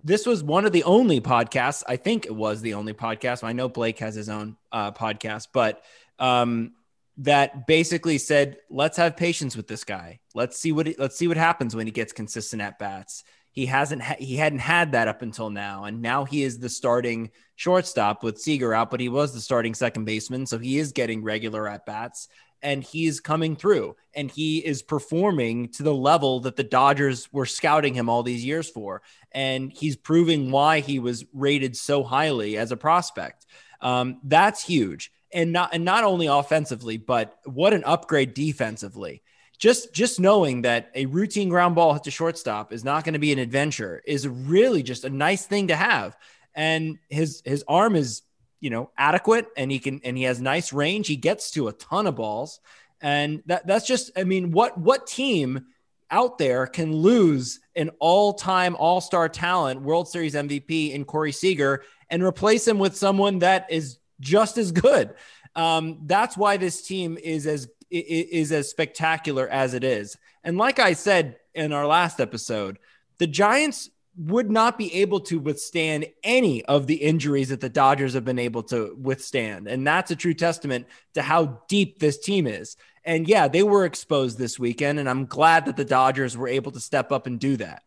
this 0.04 0.26
was 0.26 0.42
one 0.42 0.64
of 0.64 0.72
the 0.72 0.84
only 0.84 1.20
podcasts. 1.20 1.82
I 1.86 1.96
think 1.96 2.26
it 2.26 2.34
was 2.34 2.60
the 2.60 2.74
only 2.74 2.92
podcast. 2.92 3.44
I 3.44 3.52
know 3.52 3.68
Blake 3.68 3.98
has 4.00 4.14
his 4.14 4.28
own 4.28 4.56
uh, 4.72 4.92
podcast, 4.92 5.48
but 5.52 5.82
um, 6.18 6.72
that 7.18 7.66
basically 7.66 8.18
said, 8.18 8.56
let's 8.68 8.96
have 8.96 9.16
patience 9.16 9.56
with 9.56 9.68
this 9.68 9.84
guy. 9.84 10.20
Let's 10.34 10.58
see 10.58 10.72
what, 10.72 10.88
let's 10.98 11.16
see 11.16 11.28
what 11.28 11.36
happens 11.36 11.76
when 11.76 11.86
he 11.86 11.92
gets 11.92 12.12
consistent 12.12 12.62
at 12.62 12.78
bats 12.78 13.22
he 13.52 13.66
hasn't 13.66 14.02
ha- 14.02 14.16
he 14.18 14.36
hadn't 14.36 14.58
had 14.58 14.92
that 14.92 15.08
up 15.08 15.22
until 15.22 15.50
now 15.50 15.84
and 15.84 16.02
now 16.02 16.24
he 16.24 16.42
is 16.42 16.58
the 16.58 16.68
starting 16.68 17.30
shortstop 17.54 18.24
with 18.24 18.40
Seager 18.40 18.74
out 18.74 18.90
but 18.90 19.00
he 19.00 19.08
was 19.08 19.32
the 19.32 19.40
starting 19.40 19.74
second 19.74 20.04
baseman 20.04 20.46
so 20.46 20.58
he 20.58 20.78
is 20.78 20.92
getting 20.92 21.22
regular 21.22 21.68
at 21.68 21.86
bats 21.86 22.28
and 22.62 22.82
he's 22.82 23.20
coming 23.20 23.56
through 23.56 23.96
and 24.14 24.30
he 24.30 24.58
is 24.58 24.82
performing 24.82 25.68
to 25.68 25.82
the 25.82 25.94
level 25.94 26.40
that 26.40 26.56
the 26.56 26.64
Dodgers 26.64 27.32
were 27.32 27.46
scouting 27.46 27.94
him 27.94 28.08
all 28.08 28.22
these 28.22 28.44
years 28.44 28.68
for 28.68 29.02
and 29.32 29.72
he's 29.72 29.96
proving 29.96 30.50
why 30.50 30.80
he 30.80 30.98
was 30.98 31.24
rated 31.32 31.76
so 31.76 32.02
highly 32.02 32.56
as 32.56 32.72
a 32.72 32.76
prospect. 32.76 33.46
Um, 33.80 34.20
that's 34.24 34.62
huge. 34.62 35.12
And 35.34 35.52
not 35.52 35.70
and 35.72 35.84
not 35.84 36.04
only 36.04 36.26
offensively 36.26 36.98
but 36.98 37.38
what 37.44 37.72
an 37.72 37.84
upgrade 37.84 38.34
defensively. 38.34 39.22
Just 39.58 39.94
just 39.94 40.20
knowing 40.20 40.62
that 40.62 40.90
a 40.94 41.06
routine 41.06 41.48
ground 41.48 41.74
ball 41.74 41.98
to 41.98 42.10
shortstop 42.10 42.72
is 42.72 42.84
not 42.84 43.04
going 43.04 43.14
to 43.14 43.18
be 43.18 43.32
an 43.32 43.38
adventure 43.38 44.02
is 44.06 44.28
really 44.28 44.82
just 44.82 45.04
a 45.04 45.10
nice 45.10 45.46
thing 45.46 45.68
to 45.68 45.76
have. 45.76 46.16
And 46.54 46.98
his 47.08 47.42
his 47.44 47.64
arm 47.66 47.96
is 47.96 48.22
you 48.62 48.70
know 48.70 48.90
adequate, 48.96 49.48
and 49.56 49.70
he 49.70 49.78
can 49.78 50.00
and 50.04 50.16
he 50.16 50.22
has 50.22 50.40
nice 50.40 50.72
range. 50.72 51.08
He 51.08 51.16
gets 51.16 51.50
to 51.50 51.68
a 51.68 51.72
ton 51.72 52.06
of 52.06 52.16
balls, 52.16 52.60
and 53.02 53.42
that 53.46 53.66
that's 53.66 53.86
just 53.86 54.12
I 54.16 54.24
mean 54.24 54.52
what 54.52 54.78
what 54.78 55.06
team 55.06 55.66
out 56.10 56.38
there 56.38 56.66
can 56.66 56.94
lose 56.94 57.58
an 57.74 57.90
all-time 57.98 58.76
all-star 58.76 59.30
talent 59.30 59.80
World 59.80 60.08
Series 60.08 60.34
MVP 60.34 60.92
in 60.92 61.04
Corey 61.06 61.32
Seager 61.32 61.84
and 62.10 62.22
replace 62.22 62.68
him 62.68 62.78
with 62.78 62.94
someone 62.94 63.40
that 63.40 63.66
is 63.70 63.98
just 64.20 64.58
as 64.58 64.72
good. 64.72 65.14
Um, 65.56 66.00
that's 66.04 66.36
why 66.36 66.58
this 66.58 66.82
team 66.86 67.18
is 67.20 67.46
as 67.46 67.68
is 67.90 68.52
as 68.52 68.70
spectacular 68.70 69.48
as 69.48 69.74
it 69.74 69.84
is. 69.84 70.16
And 70.44 70.56
like 70.56 70.78
I 70.78 70.92
said 70.92 71.36
in 71.54 71.72
our 71.72 71.86
last 71.86 72.20
episode, 72.20 72.78
the 73.18 73.26
Giants 73.26 73.90
would 74.16 74.50
not 74.50 74.76
be 74.76 74.92
able 74.94 75.20
to 75.20 75.38
withstand 75.38 76.06
any 76.22 76.64
of 76.66 76.86
the 76.86 76.96
injuries 76.96 77.48
that 77.48 77.60
the 77.60 77.68
Dodgers 77.68 78.12
have 78.12 78.24
been 78.24 78.38
able 78.38 78.62
to 78.64 78.94
withstand. 79.00 79.66
And 79.66 79.86
that's 79.86 80.10
a 80.10 80.16
true 80.16 80.34
testament 80.34 80.86
to 81.14 81.22
how 81.22 81.62
deep 81.68 81.98
this 81.98 82.18
team 82.18 82.46
is. 82.46 82.76
And 83.04 83.26
yeah, 83.26 83.48
they 83.48 83.62
were 83.62 83.84
exposed 83.84 84.38
this 84.38 84.58
weekend, 84.58 84.98
and 84.98 85.08
I'm 85.08 85.26
glad 85.26 85.66
that 85.66 85.76
the 85.76 85.84
Dodgers 85.84 86.36
were 86.36 86.48
able 86.48 86.72
to 86.72 86.80
step 86.80 87.10
up 87.10 87.26
and 87.26 87.40
do 87.40 87.56
that. 87.56 87.82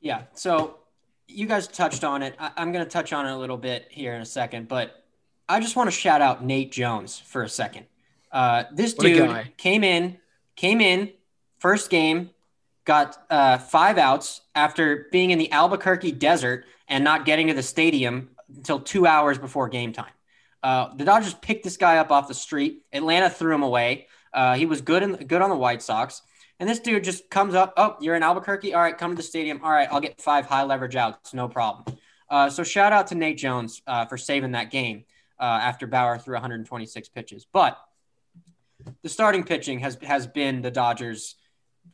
Yeah. 0.00 0.22
So 0.34 0.78
you 1.28 1.46
guys 1.46 1.68
touched 1.68 2.04
on 2.04 2.22
it. 2.22 2.34
I- 2.38 2.52
am 2.56 2.72
going 2.72 2.84
to 2.84 2.90
touch 2.90 3.12
on 3.12 3.26
it 3.26 3.30
a 3.30 3.36
little 3.36 3.56
bit 3.56 3.86
here 3.88 4.14
in 4.14 4.20
a 4.20 4.26
second, 4.26 4.68
but 4.68 5.04
I 5.48 5.60
just 5.60 5.76
want 5.76 5.86
to 5.88 5.92
shout 5.92 6.20
out 6.20 6.44
Nate 6.44 6.72
Jones 6.72 7.18
for 7.18 7.42
a 7.42 7.48
second. 7.48 7.86
Uh, 8.30 8.64
this 8.72 8.94
What 8.94 9.04
dude 9.04 9.56
came 9.56 9.84
in, 9.84 10.18
came 10.56 10.80
in, 10.80 11.12
first 11.58 11.88
game, 11.88 12.30
got 12.84 13.16
uh, 13.30 13.58
five 13.58 13.98
outs 13.98 14.40
after 14.54 15.08
being 15.12 15.30
in 15.30 15.38
the 15.38 15.50
Albuquerque 15.52 16.12
desert 16.12 16.64
and 16.88 17.04
not 17.04 17.24
getting 17.24 17.48
to 17.48 17.54
the 17.54 17.62
stadium 17.62 18.30
until 18.54 18.80
two 18.80 19.06
hours 19.06 19.38
before 19.38 19.68
game 19.68 19.92
time. 19.92 20.12
Uh, 20.62 20.94
the 20.94 21.04
Dodgers 21.04 21.34
picked 21.34 21.64
this 21.64 21.76
guy 21.76 21.98
up 21.98 22.10
off 22.10 22.28
the 22.28 22.34
street. 22.34 22.82
Atlanta 22.92 23.28
threw 23.28 23.54
him 23.54 23.62
away. 23.62 24.06
Uh, 24.32 24.54
he 24.54 24.66
was 24.66 24.80
good 24.80 25.02
in, 25.02 25.14
good 25.14 25.42
on 25.42 25.50
the 25.50 25.56
White 25.56 25.82
Sox. 25.82 26.22
And 26.60 26.68
this 26.68 26.78
dude 26.78 27.02
just 27.02 27.28
comes 27.28 27.54
up. 27.54 27.74
Oh, 27.76 27.96
you're 28.00 28.14
in 28.14 28.22
Albuquerque. 28.22 28.74
All 28.74 28.80
right, 28.80 28.96
come 28.96 29.10
to 29.10 29.16
the 29.16 29.22
stadium. 29.22 29.60
All 29.64 29.70
right, 29.70 29.88
I'll 29.90 30.00
get 30.00 30.20
five 30.20 30.46
high 30.46 30.62
leverage 30.62 30.94
outs. 30.94 31.34
No 31.34 31.48
problem. 31.48 31.96
Uh, 32.28 32.48
so 32.48 32.62
shout 32.62 32.92
out 32.92 33.08
to 33.08 33.14
Nate 33.14 33.36
Jones 33.36 33.82
uh, 33.86 34.06
for 34.06 34.16
saving 34.16 34.52
that 34.52 34.70
game 34.70 35.04
uh, 35.40 35.44
after 35.44 35.86
Bauer 35.86 36.18
threw 36.18 36.34
126 36.34 37.08
pitches. 37.08 37.46
But 37.52 37.76
the 39.02 39.08
starting 39.08 39.44
pitching 39.44 39.80
has 39.80 39.98
has 40.02 40.26
been 40.26 40.62
the 40.62 40.70
Dodgers' 40.70 41.34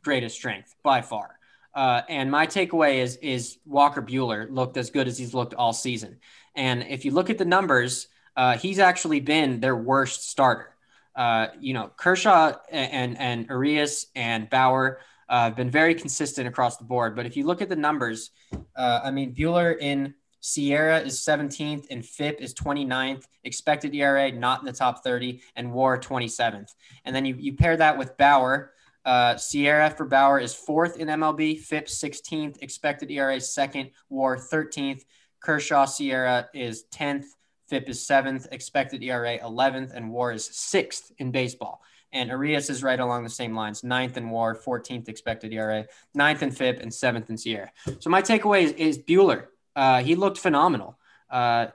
greatest 0.03 0.35
strength 0.35 0.75
by 0.83 1.01
far. 1.01 1.39
Uh, 1.73 2.01
and 2.09 2.31
my 2.31 2.47
takeaway 2.47 2.97
is 2.97 3.17
is 3.17 3.59
Walker 3.65 4.01
Buehler 4.01 4.47
looked 4.49 4.77
as 4.77 4.89
good 4.89 5.07
as 5.07 5.17
he's 5.17 5.33
looked 5.33 5.53
all 5.53 5.73
season. 5.73 6.17
And 6.55 6.83
if 6.83 7.05
you 7.05 7.11
look 7.11 7.29
at 7.29 7.37
the 7.37 7.45
numbers, 7.45 8.07
uh, 8.35 8.57
he's 8.57 8.79
actually 8.79 9.19
been 9.19 9.59
their 9.59 9.75
worst 9.75 10.29
starter. 10.29 10.75
Uh, 11.15 11.47
you 11.59 11.73
know, 11.73 11.91
Kershaw 11.95 12.53
and 12.71 13.17
and 13.19 13.47
Urias 13.49 14.07
and 14.15 14.49
Bauer 14.49 14.99
uh, 15.29 15.43
have 15.43 15.55
been 15.55 15.69
very 15.69 15.93
consistent 15.93 16.47
across 16.47 16.77
the 16.77 16.83
board. 16.83 17.15
But 17.15 17.25
if 17.25 17.37
you 17.37 17.45
look 17.45 17.61
at 17.61 17.69
the 17.69 17.75
numbers, 17.75 18.31
uh, 18.75 19.01
I 19.03 19.11
mean, 19.11 19.33
Buehler 19.33 19.77
in 19.79 20.15
SIERA 20.41 21.05
is 21.05 21.19
17th 21.19 21.85
and 21.91 22.05
FIP 22.05 22.41
is 22.41 22.53
29th. 22.53 23.25
Expected 23.43 23.93
ERA 23.93 24.31
not 24.31 24.59
in 24.61 24.65
the 24.65 24.73
top 24.73 25.03
30 25.03 25.41
and 25.55 25.71
WAR 25.71 25.99
27th. 25.99 26.69
And 27.05 27.15
then 27.15 27.25
you, 27.25 27.35
you 27.37 27.53
pair 27.53 27.77
that 27.77 27.97
with 27.97 28.17
Bauer. 28.17 28.73
Uh, 29.09 29.33
SIERA 29.33 29.97
for 29.97 30.05
Bauer 30.05 30.39
is 30.39 30.53
fourth 30.53 30.97
in 30.97 31.07
MLB, 31.07 31.59
FIP 31.59 31.87
16th, 31.87 32.61
expected 32.61 33.09
ERA 33.09 33.41
second, 33.41 33.89
WAR 34.07 34.37
13th. 34.37 35.03
Kershaw 35.39 35.85
SIERA 35.85 36.47
is 36.53 36.83
10th, 36.93 37.25
FIP 37.67 37.89
is 37.89 38.05
seventh, 38.05 38.45
expected 38.51 39.01
ERA 39.01 39.39
11th, 39.39 39.95
and 39.95 40.11
WAR 40.11 40.31
is 40.31 40.45
sixth 40.45 41.11
in 41.17 41.31
baseball. 41.31 41.81
And 42.13 42.29
Urias 42.29 42.69
is 42.69 42.83
right 42.83 42.99
along 42.99 43.23
the 43.23 43.31
same 43.31 43.55
lines, 43.55 43.83
ninth 43.83 44.15
in 44.15 44.29
WAR, 44.29 44.55
14th 44.55 45.09
expected 45.09 45.53
ERA, 45.53 45.87
ninth 46.13 46.43
in 46.43 46.51
FIP, 46.51 46.79
and 46.79 46.93
seventh 46.93 47.31
in 47.31 47.35
SIERA. 47.35 47.69
So 47.97 48.11
my 48.11 48.21
takeaway 48.21 48.61
is, 48.61 48.73
is 48.73 48.99
Buehler. 48.99 49.47
Uh, 49.75 50.03
he 50.03 50.13
looked 50.13 50.37
phenomenal. 50.37 50.99
Uh, 51.31 51.69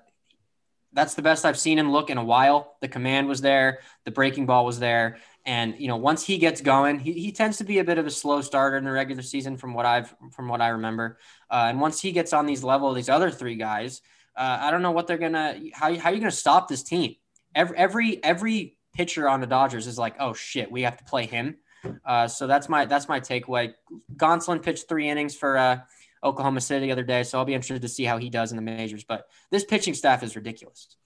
that's 0.94 1.14
the 1.14 1.22
best 1.22 1.44
I've 1.44 1.58
seen 1.58 1.78
him 1.78 1.90
look 1.90 2.08
in 2.08 2.18
a 2.18 2.24
while. 2.24 2.76
The 2.80 2.88
command 2.88 3.26
was 3.26 3.40
there, 3.40 3.80
the 4.04 4.12
breaking 4.12 4.46
ball 4.46 4.64
was 4.64 4.78
there, 4.78 5.18
and 5.46 5.74
you 5.78 5.88
know 5.88 5.96
once 5.96 6.24
he 6.24 6.38
gets 6.38 6.60
going, 6.60 6.98
he, 6.98 7.12
he 7.12 7.32
tends 7.32 7.58
to 7.58 7.64
be 7.64 7.78
a 7.78 7.84
bit 7.84 7.98
of 7.98 8.06
a 8.06 8.10
slow 8.10 8.40
starter 8.40 8.76
in 8.76 8.84
the 8.84 8.90
regular 8.90 9.22
season 9.22 9.56
from 9.56 9.74
what 9.74 9.86
I've 9.86 10.14
from 10.32 10.48
what 10.48 10.60
I 10.60 10.68
remember. 10.68 11.18
Uh, 11.50 11.66
and 11.68 11.80
once 11.80 12.00
he 12.00 12.12
gets 12.12 12.32
on 12.32 12.46
these 12.46 12.64
level, 12.64 12.92
these 12.94 13.08
other 13.08 13.30
three 13.30 13.56
guys, 13.56 14.00
uh, 14.36 14.58
I 14.60 14.70
don't 14.70 14.82
know 14.82 14.92
what 14.92 15.06
they're 15.06 15.18
gonna 15.18 15.58
how 15.72 15.94
how 15.98 16.10
are 16.10 16.14
you 16.14 16.20
gonna 16.20 16.30
stop 16.30 16.68
this 16.68 16.82
team? 16.82 17.16
Every 17.54 17.76
every 17.76 18.24
every 18.24 18.76
pitcher 18.94 19.28
on 19.28 19.40
the 19.40 19.46
Dodgers 19.46 19.86
is 19.86 19.98
like, 19.98 20.14
oh 20.18 20.32
shit, 20.32 20.70
we 20.70 20.82
have 20.82 20.96
to 20.96 21.04
play 21.04 21.26
him. 21.26 21.56
Uh, 22.04 22.26
so 22.26 22.46
that's 22.46 22.68
my 22.68 22.86
that's 22.86 23.08
my 23.08 23.20
takeaway. 23.20 23.74
Gonsolin 24.16 24.62
pitched 24.62 24.88
three 24.88 25.08
innings 25.08 25.36
for 25.36 25.56
uh, 25.58 25.80
Oklahoma 26.22 26.60
City 26.60 26.86
the 26.86 26.92
other 26.92 27.04
day, 27.04 27.22
so 27.22 27.38
I'll 27.38 27.44
be 27.44 27.54
interested 27.54 27.82
to 27.82 27.88
see 27.88 28.04
how 28.04 28.16
he 28.18 28.30
does 28.30 28.50
in 28.50 28.56
the 28.56 28.62
majors. 28.62 29.04
But 29.04 29.28
this 29.50 29.64
pitching 29.64 29.94
staff 29.94 30.22
is 30.22 30.36
ridiculous. 30.36 30.96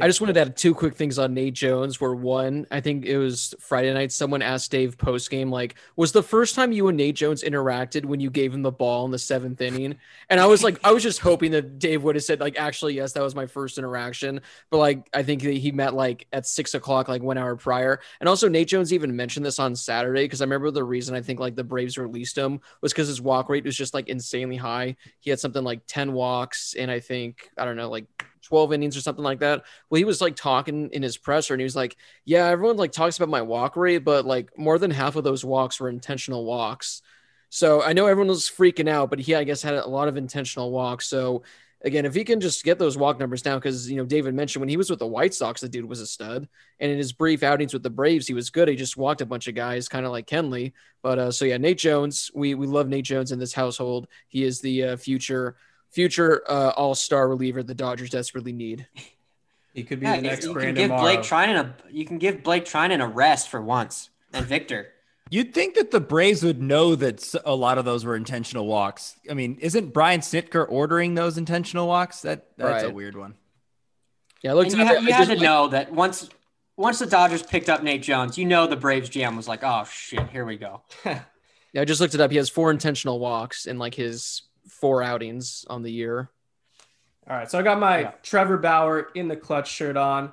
I 0.00 0.08
just 0.08 0.20
wanted 0.20 0.32
to 0.32 0.40
add 0.40 0.56
two 0.56 0.74
quick 0.74 0.96
things 0.96 1.18
on 1.18 1.34
Nate 1.34 1.54
Jones. 1.54 2.00
Where 2.00 2.14
one, 2.14 2.66
I 2.70 2.80
think 2.80 3.04
it 3.04 3.16
was 3.16 3.54
Friday 3.60 3.92
night, 3.94 4.10
someone 4.10 4.42
asked 4.42 4.70
Dave 4.70 4.98
post 4.98 5.30
game, 5.30 5.50
like, 5.50 5.76
was 5.96 6.10
the 6.10 6.22
first 6.22 6.56
time 6.56 6.72
you 6.72 6.88
and 6.88 6.96
Nate 6.96 7.14
Jones 7.14 7.44
interacted 7.44 8.04
when 8.04 8.18
you 8.18 8.28
gave 8.28 8.52
him 8.52 8.62
the 8.62 8.72
ball 8.72 9.04
in 9.04 9.12
the 9.12 9.18
seventh 9.18 9.60
inning? 9.60 9.96
And 10.30 10.40
I 10.40 10.46
was 10.46 10.64
like, 10.64 10.80
I 10.82 10.90
was 10.90 11.02
just 11.02 11.20
hoping 11.20 11.52
that 11.52 11.78
Dave 11.78 12.02
would 12.02 12.16
have 12.16 12.24
said, 12.24 12.40
like, 12.40 12.58
actually, 12.58 12.94
yes, 12.94 13.12
that 13.12 13.22
was 13.22 13.36
my 13.36 13.46
first 13.46 13.78
interaction. 13.78 14.40
But 14.70 14.78
like, 14.78 15.08
I 15.14 15.22
think 15.22 15.42
that 15.42 15.52
he 15.52 15.70
met 15.70 15.94
like 15.94 16.26
at 16.32 16.46
six 16.46 16.74
o'clock, 16.74 17.06
like 17.06 17.22
one 17.22 17.38
hour 17.38 17.54
prior. 17.54 18.00
And 18.18 18.28
also, 18.28 18.48
Nate 18.48 18.68
Jones 18.68 18.92
even 18.92 19.14
mentioned 19.14 19.46
this 19.46 19.60
on 19.60 19.76
Saturday 19.76 20.24
because 20.24 20.40
I 20.40 20.44
remember 20.44 20.72
the 20.72 20.82
reason 20.82 21.14
I 21.14 21.22
think 21.22 21.38
like 21.38 21.54
the 21.54 21.64
Braves 21.64 21.98
released 21.98 22.36
him 22.36 22.60
was 22.80 22.92
because 22.92 23.08
his 23.08 23.20
walk 23.20 23.48
rate 23.48 23.64
was 23.64 23.76
just 23.76 23.94
like 23.94 24.08
insanely 24.08 24.56
high. 24.56 24.96
He 25.20 25.30
had 25.30 25.38
something 25.38 25.62
like 25.62 25.82
10 25.86 26.12
walks, 26.12 26.74
and 26.74 26.90
I 26.90 26.98
think, 26.98 27.48
I 27.56 27.64
don't 27.64 27.76
know, 27.76 27.90
like 27.90 28.06
12 28.44 28.72
innings 28.72 28.96
or 28.96 29.00
something 29.00 29.24
like 29.24 29.40
that. 29.40 29.64
Well, 29.88 29.98
he 29.98 30.04
was 30.04 30.20
like 30.20 30.36
talking 30.36 30.90
in 30.90 31.02
his 31.02 31.16
presser 31.16 31.54
and 31.54 31.60
he 31.60 31.64
was 31.64 31.76
like, 31.76 31.96
Yeah, 32.24 32.46
everyone 32.46 32.76
like 32.76 32.92
talks 32.92 33.16
about 33.16 33.28
my 33.28 33.42
walk 33.42 33.76
rate, 33.76 34.04
but 34.04 34.24
like 34.24 34.56
more 34.58 34.78
than 34.78 34.90
half 34.90 35.16
of 35.16 35.24
those 35.24 35.44
walks 35.44 35.80
were 35.80 35.88
intentional 35.88 36.44
walks. 36.44 37.02
So 37.48 37.82
I 37.82 37.92
know 37.92 38.06
everyone 38.06 38.28
was 38.28 38.50
freaking 38.50 38.88
out, 38.88 39.10
but 39.10 39.20
he, 39.20 39.34
I 39.34 39.44
guess, 39.44 39.62
had 39.62 39.74
a 39.74 39.86
lot 39.86 40.08
of 40.08 40.16
intentional 40.16 40.72
walks. 40.72 41.06
So 41.06 41.44
again, 41.84 42.06
if 42.06 42.14
he 42.14 42.24
can 42.24 42.40
just 42.40 42.64
get 42.64 42.78
those 42.78 42.96
walk 42.96 43.20
numbers 43.20 43.42
down, 43.42 43.58
because 43.58 43.88
you 43.88 43.96
know, 43.96 44.04
David 44.04 44.34
mentioned 44.34 44.60
when 44.60 44.68
he 44.68 44.76
was 44.76 44.90
with 44.90 44.98
the 44.98 45.06
White 45.06 45.34
Sox, 45.34 45.60
the 45.60 45.68
dude 45.68 45.84
was 45.84 46.00
a 46.00 46.06
stud. 46.06 46.48
And 46.80 46.90
in 46.90 46.98
his 46.98 47.12
brief 47.12 47.42
outings 47.42 47.72
with 47.72 47.82
the 47.82 47.90
Braves, 47.90 48.26
he 48.26 48.34
was 48.34 48.50
good. 48.50 48.66
He 48.66 48.74
just 48.74 48.96
walked 48.96 49.20
a 49.20 49.26
bunch 49.26 49.46
of 49.46 49.54
guys, 49.54 49.88
kind 49.88 50.06
of 50.06 50.10
like 50.10 50.26
Kenley. 50.26 50.72
But 51.02 51.18
uh, 51.18 51.30
so 51.30 51.44
yeah, 51.44 51.58
Nate 51.58 51.78
Jones, 51.78 52.30
we 52.34 52.54
we 52.54 52.66
love 52.66 52.88
Nate 52.88 53.04
Jones 53.04 53.30
in 53.30 53.38
this 53.38 53.52
household. 53.52 54.08
He 54.26 54.42
is 54.42 54.60
the 54.60 54.82
uh, 54.82 54.96
future 54.96 55.56
future 55.94 56.42
uh, 56.48 56.70
all 56.76 56.94
star 56.94 57.28
reliever 57.28 57.62
the 57.62 57.74
Dodgers 57.74 58.10
desperately 58.10 58.52
need. 58.52 58.86
He 59.72 59.82
could 59.82 60.00
be 60.00 60.06
Yeah, 60.06 60.16
the 60.16 60.22
next 60.22 60.42
you 60.44 60.50
can 60.50 60.54
Brandon 60.54 60.88
give 60.88 60.98
Blake 60.98 61.16
Morrow. 61.18 61.46
Treinen 61.46 61.56
a 61.60 61.74
you 61.90 62.04
can 62.04 62.18
give 62.18 62.42
Blake 62.42 62.64
Treinen 62.64 63.02
a 63.02 63.06
rest 63.06 63.48
for 63.48 63.60
once, 63.62 64.10
and 64.32 64.44
Victor. 64.46 64.88
You'd 65.30 65.54
think 65.54 65.74
that 65.76 65.90
the 65.90 66.00
Braves 66.00 66.42
would 66.44 66.60
know 66.62 66.94
that 66.96 67.34
a 67.44 67.54
lot 67.54 67.78
of 67.78 67.84
those 67.84 68.04
were 68.04 68.14
intentional 68.14 68.66
walks. 68.66 69.16
I 69.30 69.34
mean, 69.34 69.56
isn't 69.60 69.92
Brian 69.92 70.20
Snitker 70.20 70.66
ordering 70.68 71.14
those 71.14 71.38
intentional 71.38 71.88
walks? 71.88 72.20
That 72.22 72.46
that's 72.56 72.84
a 72.84 72.90
weird 72.90 73.16
one. 73.16 73.34
Yeah, 74.42 74.50
I 74.50 74.54
looked 74.54 74.72
And 74.72 74.80
you, 74.80 74.86
at 74.86 74.96
ha- 74.96 75.00
you 75.02 75.12
had 75.12 75.26
just- 75.28 75.38
to 75.40 75.44
know 75.44 75.68
that 75.68 75.90
once 75.92 76.28
once 76.76 76.98
the 76.98 77.06
Dodgers 77.06 77.42
picked 77.42 77.68
up 77.68 77.82
Nate 77.82 78.02
Jones, 78.02 78.36
you 78.36 78.44
know 78.44 78.66
the 78.66 78.76
Braves 78.76 79.08
GM 79.10 79.36
was 79.36 79.48
like, 79.48 79.60
"Oh 79.64 79.84
shit, 79.90 80.28
here 80.30 80.44
we 80.44 80.56
go." 80.56 80.82
Yeah, 81.72 81.80
I 81.80 81.84
just 81.86 82.00
looked 82.00 82.14
it 82.14 82.20
up. 82.20 82.30
He 82.30 82.36
has 82.36 82.48
four 82.48 82.70
intentional 82.70 83.18
walks 83.18 83.66
in 83.66 83.80
like 83.80 83.96
his 83.96 84.42
four 84.68 85.02
outings 85.02 85.64
on 85.68 85.82
the 85.82 85.92
year. 85.92 86.30
All 87.28 87.36
right, 87.36 87.50
so 87.50 87.58
I 87.58 87.62
got 87.62 87.78
my 87.80 88.00
Yeah. 88.00 88.10
Trevor 88.22 88.58
Bauer 88.58 89.08
in 89.14 89.28
the 89.28 89.36
clutch 89.36 89.70
shirt 89.70 89.96
on, 89.96 90.32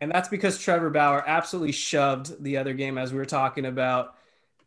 and 0.00 0.10
that's 0.10 0.28
because 0.28 0.58
Trevor 0.58 0.90
Bauer 0.90 1.24
absolutely 1.26 1.72
shoved 1.72 2.42
the 2.42 2.58
other 2.58 2.74
game 2.74 2.98
as 2.98 3.12
we 3.12 3.18
were 3.18 3.24
talking 3.24 3.64
about. 3.64 4.14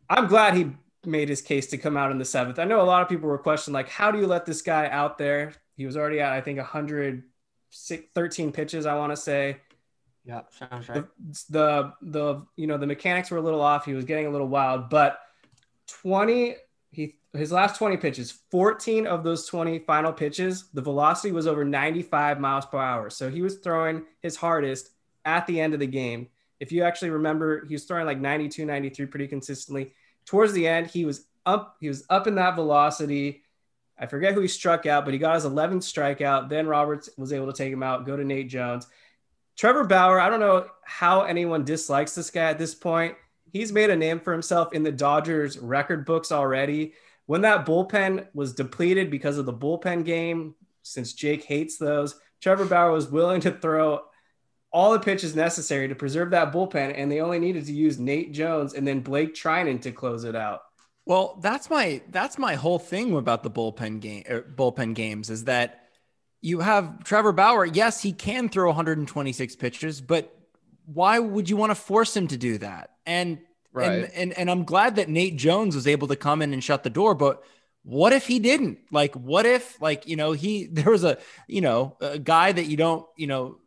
I'm 0.08 0.26
glad 0.26 0.54
he 0.54 0.72
made 1.04 1.28
his 1.28 1.40
case 1.42 1.68
to 1.68 1.78
come 1.78 1.96
out 1.96 2.10
in 2.10 2.18
the 2.18 2.24
seventh. 2.24 2.58
I 2.58 2.64
know 2.64 2.80
a 2.80 2.82
lot 2.82 3.02
of 3.02 3.08
people 3.08 3.28
were 3.28 3.38
questioning, 3.38 3.74
like, 3.74 3.88
how 3.88 4.10
do 4.10 4.18
you 4.18 4.26
let 4.26 4.44
this 4.46 4.62
guy 4.62 4.88
out 4.88 5.16
there? 5.18 5.52
He 5.76 5.86
was 5.86 5.96
already 5.96 6.20
at, 6.20 6.32
I 6.32 6.40
think, 6.40 6.58
113 6.58 8.52
pitches, 8.52 8.86
I 8.86 8.96
want 8.96 9.12
to 9.12 9.16
say. 9.16 9.58
Yeah, 10.24 10.42
sounds 10.50 10.88
right. 10.88 11.04
The, 11.28 11.44
the 11.48 11.92
the 12.02 12.46
you 12.56 12.66
know 12.66 12.76
the 12.76 12.86
mechanics 12.86 13.30
were 13.30 13.38
a 13.38 13.42
little 13.42 13.62
off. 13.62 13.86
He 13.86 13.94
was 13.94 14.04
getting 14.04 14.26
a 14.26 14.30
little 14.30 14.48
wild, 14.48 14.90
but 14.90 15.18
20 15.88 16.56
he 16.90 17.16
his 17.32 17.52
last 17.52 17.78
20 17.78 17.96
pitches, 17.96 18.32
14 18.50 19.06
of 19.06 19.22
those 19.22 19.46
20 19.46 19.80
final 19.80 20.12
pitches, 20.12 20.68
the 20.74 20.82
velocity 20.82 21.32
was 21.32 21.46
over 21.46 21.64
95 21.64 22.40
miles 22.40 22.66
per 22.66 22.78
hour. 22.78 23.08
So 23.08 23.30
he 23.30 23.42
was 23.42 23.58
throwing 23.58 24.02
his 24.20 24.36
hardest 24.36 24.90
at 25.24 25.46
the 25.46 25.60
end 25.60 25.74
of 25.74 25.80
the 25.80 25.86
game. 25.86 26.28
If 26.58 26.72
you 26.72 26.82
actually 26.82 27.10
remember, 27.10 27.64
he 27.66 27.74
was 27.74 27.84
throwing 27.84 28.06
like 28.06 28.18
92, 28.18 28.64
93 28.64 29.06
pretty 29.06 29.28
consistently. 29.28 29.92
Towards 30.26 30.52
the 30.52 30.66
end, 30.66 30.88
he 30.88 31.04
was 31.04 31.26
up, 31.46 31.76
he 31.80 31.88
was 31.88 32.04
up 32.10 32.26
in 32.26 32.34
that 32.34 32.56
velocity. 32.56 33.42
I 33.96 34.06
forget 34.06 34.34
who 34.34 34.40
he 34.40 34.48
struck 34.48 34.86
out, 34.86 35.04
but 35.04 35.14
he 35.14 35.18
got 35.18 35.34
his 35.34 35.44
11th 35.44 35.84
strikeout. 35.84 36.48
Then 36.48 36.66
Roberts 36.66 37.10
was 37.16 37.32
able 37.32 37.46
to 37.46 37.56
take 37.56 37.72
him 37.72 37.82
out, 37.82 38.06
go 38.06 38.16
to 38.16 38.24
Nate 38.24 38.48
Jones. 38.48 38.88
Trevor 39.56 39.84
Bauer, 39.84 40.18
I 40.18 40.30
don't 40.30 40.40
know 40.40 40.66
how 40.84 41.22
anyone 41.22 41.64
dislikes 41.64 42.14
this 42.14 42.30
guy 42.30 42.50
at 42.50 42.58
this 42.58 42.74
point. 42.74 43.14
He's 43.52 43.72
made 43.72 43.90
a 43.90 43.96
name 43.96 44.20
for 44.20 44.32
himself 44.32 44.72
in 44.72 44.82
the 44.82 44.92
Dodgers 44.92 45.58
record 45.58 46.06
books 46.06 46.32
already. 46.32 46.94
When 47.30 47.42
that 47.42 47.64
bullpen 47.64 48.26
was 48.34 48.54
depleted 48.54 49.08
because 49.08 49.38
of 49.38 49.46
the 49.46 49.52
bullpen 49.52 50.04
game, 50.04 50.56
since 50.82 51.12
Jake 51.12 51.44
hates 51.44 51.78
those, 51.78 52.18
Trevor 52.40 52.64
Bauer 52.64 52.90
was 52.90 53.08
willing 53.08 53.40
to 53.42 53.52
throw 53.52 54.00
all 54.72 54.92
the 54.92 54.98
pitches 54.98 55.36
necessary 55.36 55.86
to 55.86 55.94
preserve 55.94 56.32
that 56.32 56.52
bullpen, 56.52 56.92
and 56.96 57.08
they 57.08 57.20
only 57.20 57.38
needed 57.38 57.66
to 57.66 57.72
use 57.72 58.00
Nate 58.00 58.32
Jones 58.32 58.74
and 58.74 58.84
then 58.84 58.98
Blake 58.98 59.32
Treinen 59.32 59.80
to 59.82 59.92
close 59.92 60.24
it 60.24 60.34
out. 60.34 60.62
Well, 61.06 61.38
that's 61.40 61.70
my 61.70 62.02
that's 62.10 62.36
my 62.36 62.56
whole 62.56 62.80
thing 62.80 63.14
about 63.14 63.44
the 63.44 63.50
bullpen 63.50 64.00
game 64.00 64.24
er, 64.28 64.44
bullpen 64.52 64.96
games 64.96 65.30
is 65.30 65.44
that 65.44 65.84
you 66.40 66.58
have 66.58 67.04
Trevor 67.04 67.30
Bauer. 67.30 67.64
Yes, 67.64 68.02
he 68.02 68.12
can 68.12 68.48
throw 68.48 68.66
126 68.70 69.54
pitches, 69.54 70.00
but 70.00 70.36
why 70.84 71.20
would 71.20 71.48
you 71.48 71.56
want 71.56 71.70
to 71.70 71.76
force 71.76 72.16
him 72.16 72.26
to 72.26 72.36
do 72.36 72.58
that? 72.58 72.90
And 73.06 73.38
Right. 73.72 73.90
and, 73.92 74.12
and 74.14 74.32
and 74.38 74.50
I'm 74.50 74.64
glad 74.64 74.96
that 74.96 75.08
Nate 75.08 75.36
Jones 75.36 75.74
was 75.74 75.86
able 75.86 76.08
to 76.08 76.16
come 76.16 76.42
in 76.42 76.52
and 76.52 76.62
shut 76.62 76.82
the 76.82 76.90
door, 76.90 77.14
but 77.14 77.42
what 77.82 78.12
if 78.12 78.26
he 78.26 78.38
didn't? 78.38 78.78
Like, 78.92 79.14
what 79.14 79.46
if, 79.46 79.80
like, 79.80 80.06
you 80.06 80.16
know, 80.16 80.32
he 80.32 80.66
there 80.72 80.90
was 80.90 81.04
a, 81.04 81.18
you 81.46 81.60
know, 81.60 81.96
a 82.00 82.18
guy 82.18 82.52
that 82.52 82.66
you 82.66 82.76
don't, 82.76 83.06
you 83.16 83.26
know, 83.26 83.58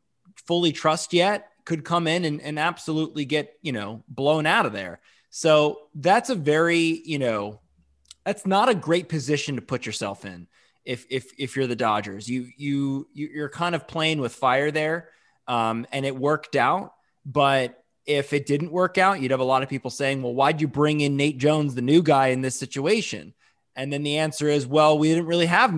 fully 0.47 0.71
trust 0.71 1.13
yet 1.13 1.49
could 1.65 1.85
come 1.85 2.07
in 2.07 2.25
and, 2.25 2.41
and 2.41 2.59
absolutely 2.59 3.25
get, 3.25 3.53
you 3.61 3.71
know, 3.71 4.03
blown 4.09 4.45
out 4.45 4.65
of 4.65 4.73
there. 4.73 4.99
So 5.29 5.79
that's 5.95 6.29
a 6.29 6.35
very, 6.35 7.01
you 7.05 7.17
know, 7.17 7.59
that's 8.25 8.45
not 8.45 8.69
a 8.69 8.75
great 8.75 9.09
position 9.09 9.55
to 9.55 9.61
put 9.61 9.85
yourself 9.85 10.25
in 10.25 10.47
if 10.85 11.05
if 11.09 11.31
if 11.37 11.55
you're 11.55 11.67
the 11.67 11.75
Dodgers. 11.75 12.29
You 12.29 12.47
you 12.57 13.07
you- 13.13 13.29
you're 13.33 13.49
kind 13.49 13.75
of 13.75 13.87
playing 13.87 14.19
with 14.19 14.33
fire 14.35 14.71
there, 14.71 15.09
um, 15.47 15.87
and 15.91 16.05
it 16.05 16.15
worked 16.15 16.55
out. 16.55 16.93
But 17.25 17.82
if 18.05 18.33
it 18.33 18.45
didn't 18.45 18.71
work 18.71 18.97
out, 18.97 19.21
you'd 19.21 19.31
have 19.31 19.39
a 19.39 19.45
lot 19.45 19.63
of 19.63 19.69
people 19.69 19.89
saying, 19.89 20.21
"Well, 20.21 20.33
why'd 20.33 20.61
you 20.61 20.67
bring 20.67 21.01
in 21.01 21.17
Nate 21.17 21.37
Jones, 21.37 21.75
the 21.75 21.81
new 21.81 22.01
guy, 22.01 22.27
in 22.27 22.41
this 22.41 22.57
situation?" 22.57 23.33
And 23.75 23.91
then 23.91 24.03
the 24.03 24.17
answer 24.17 24.47
is, 24.47 24.67
"Well, 24.67 24.97
we 24.97 25.09
didn't 25.09 25.27
really 25.27 25.45
have, 25.45 25.75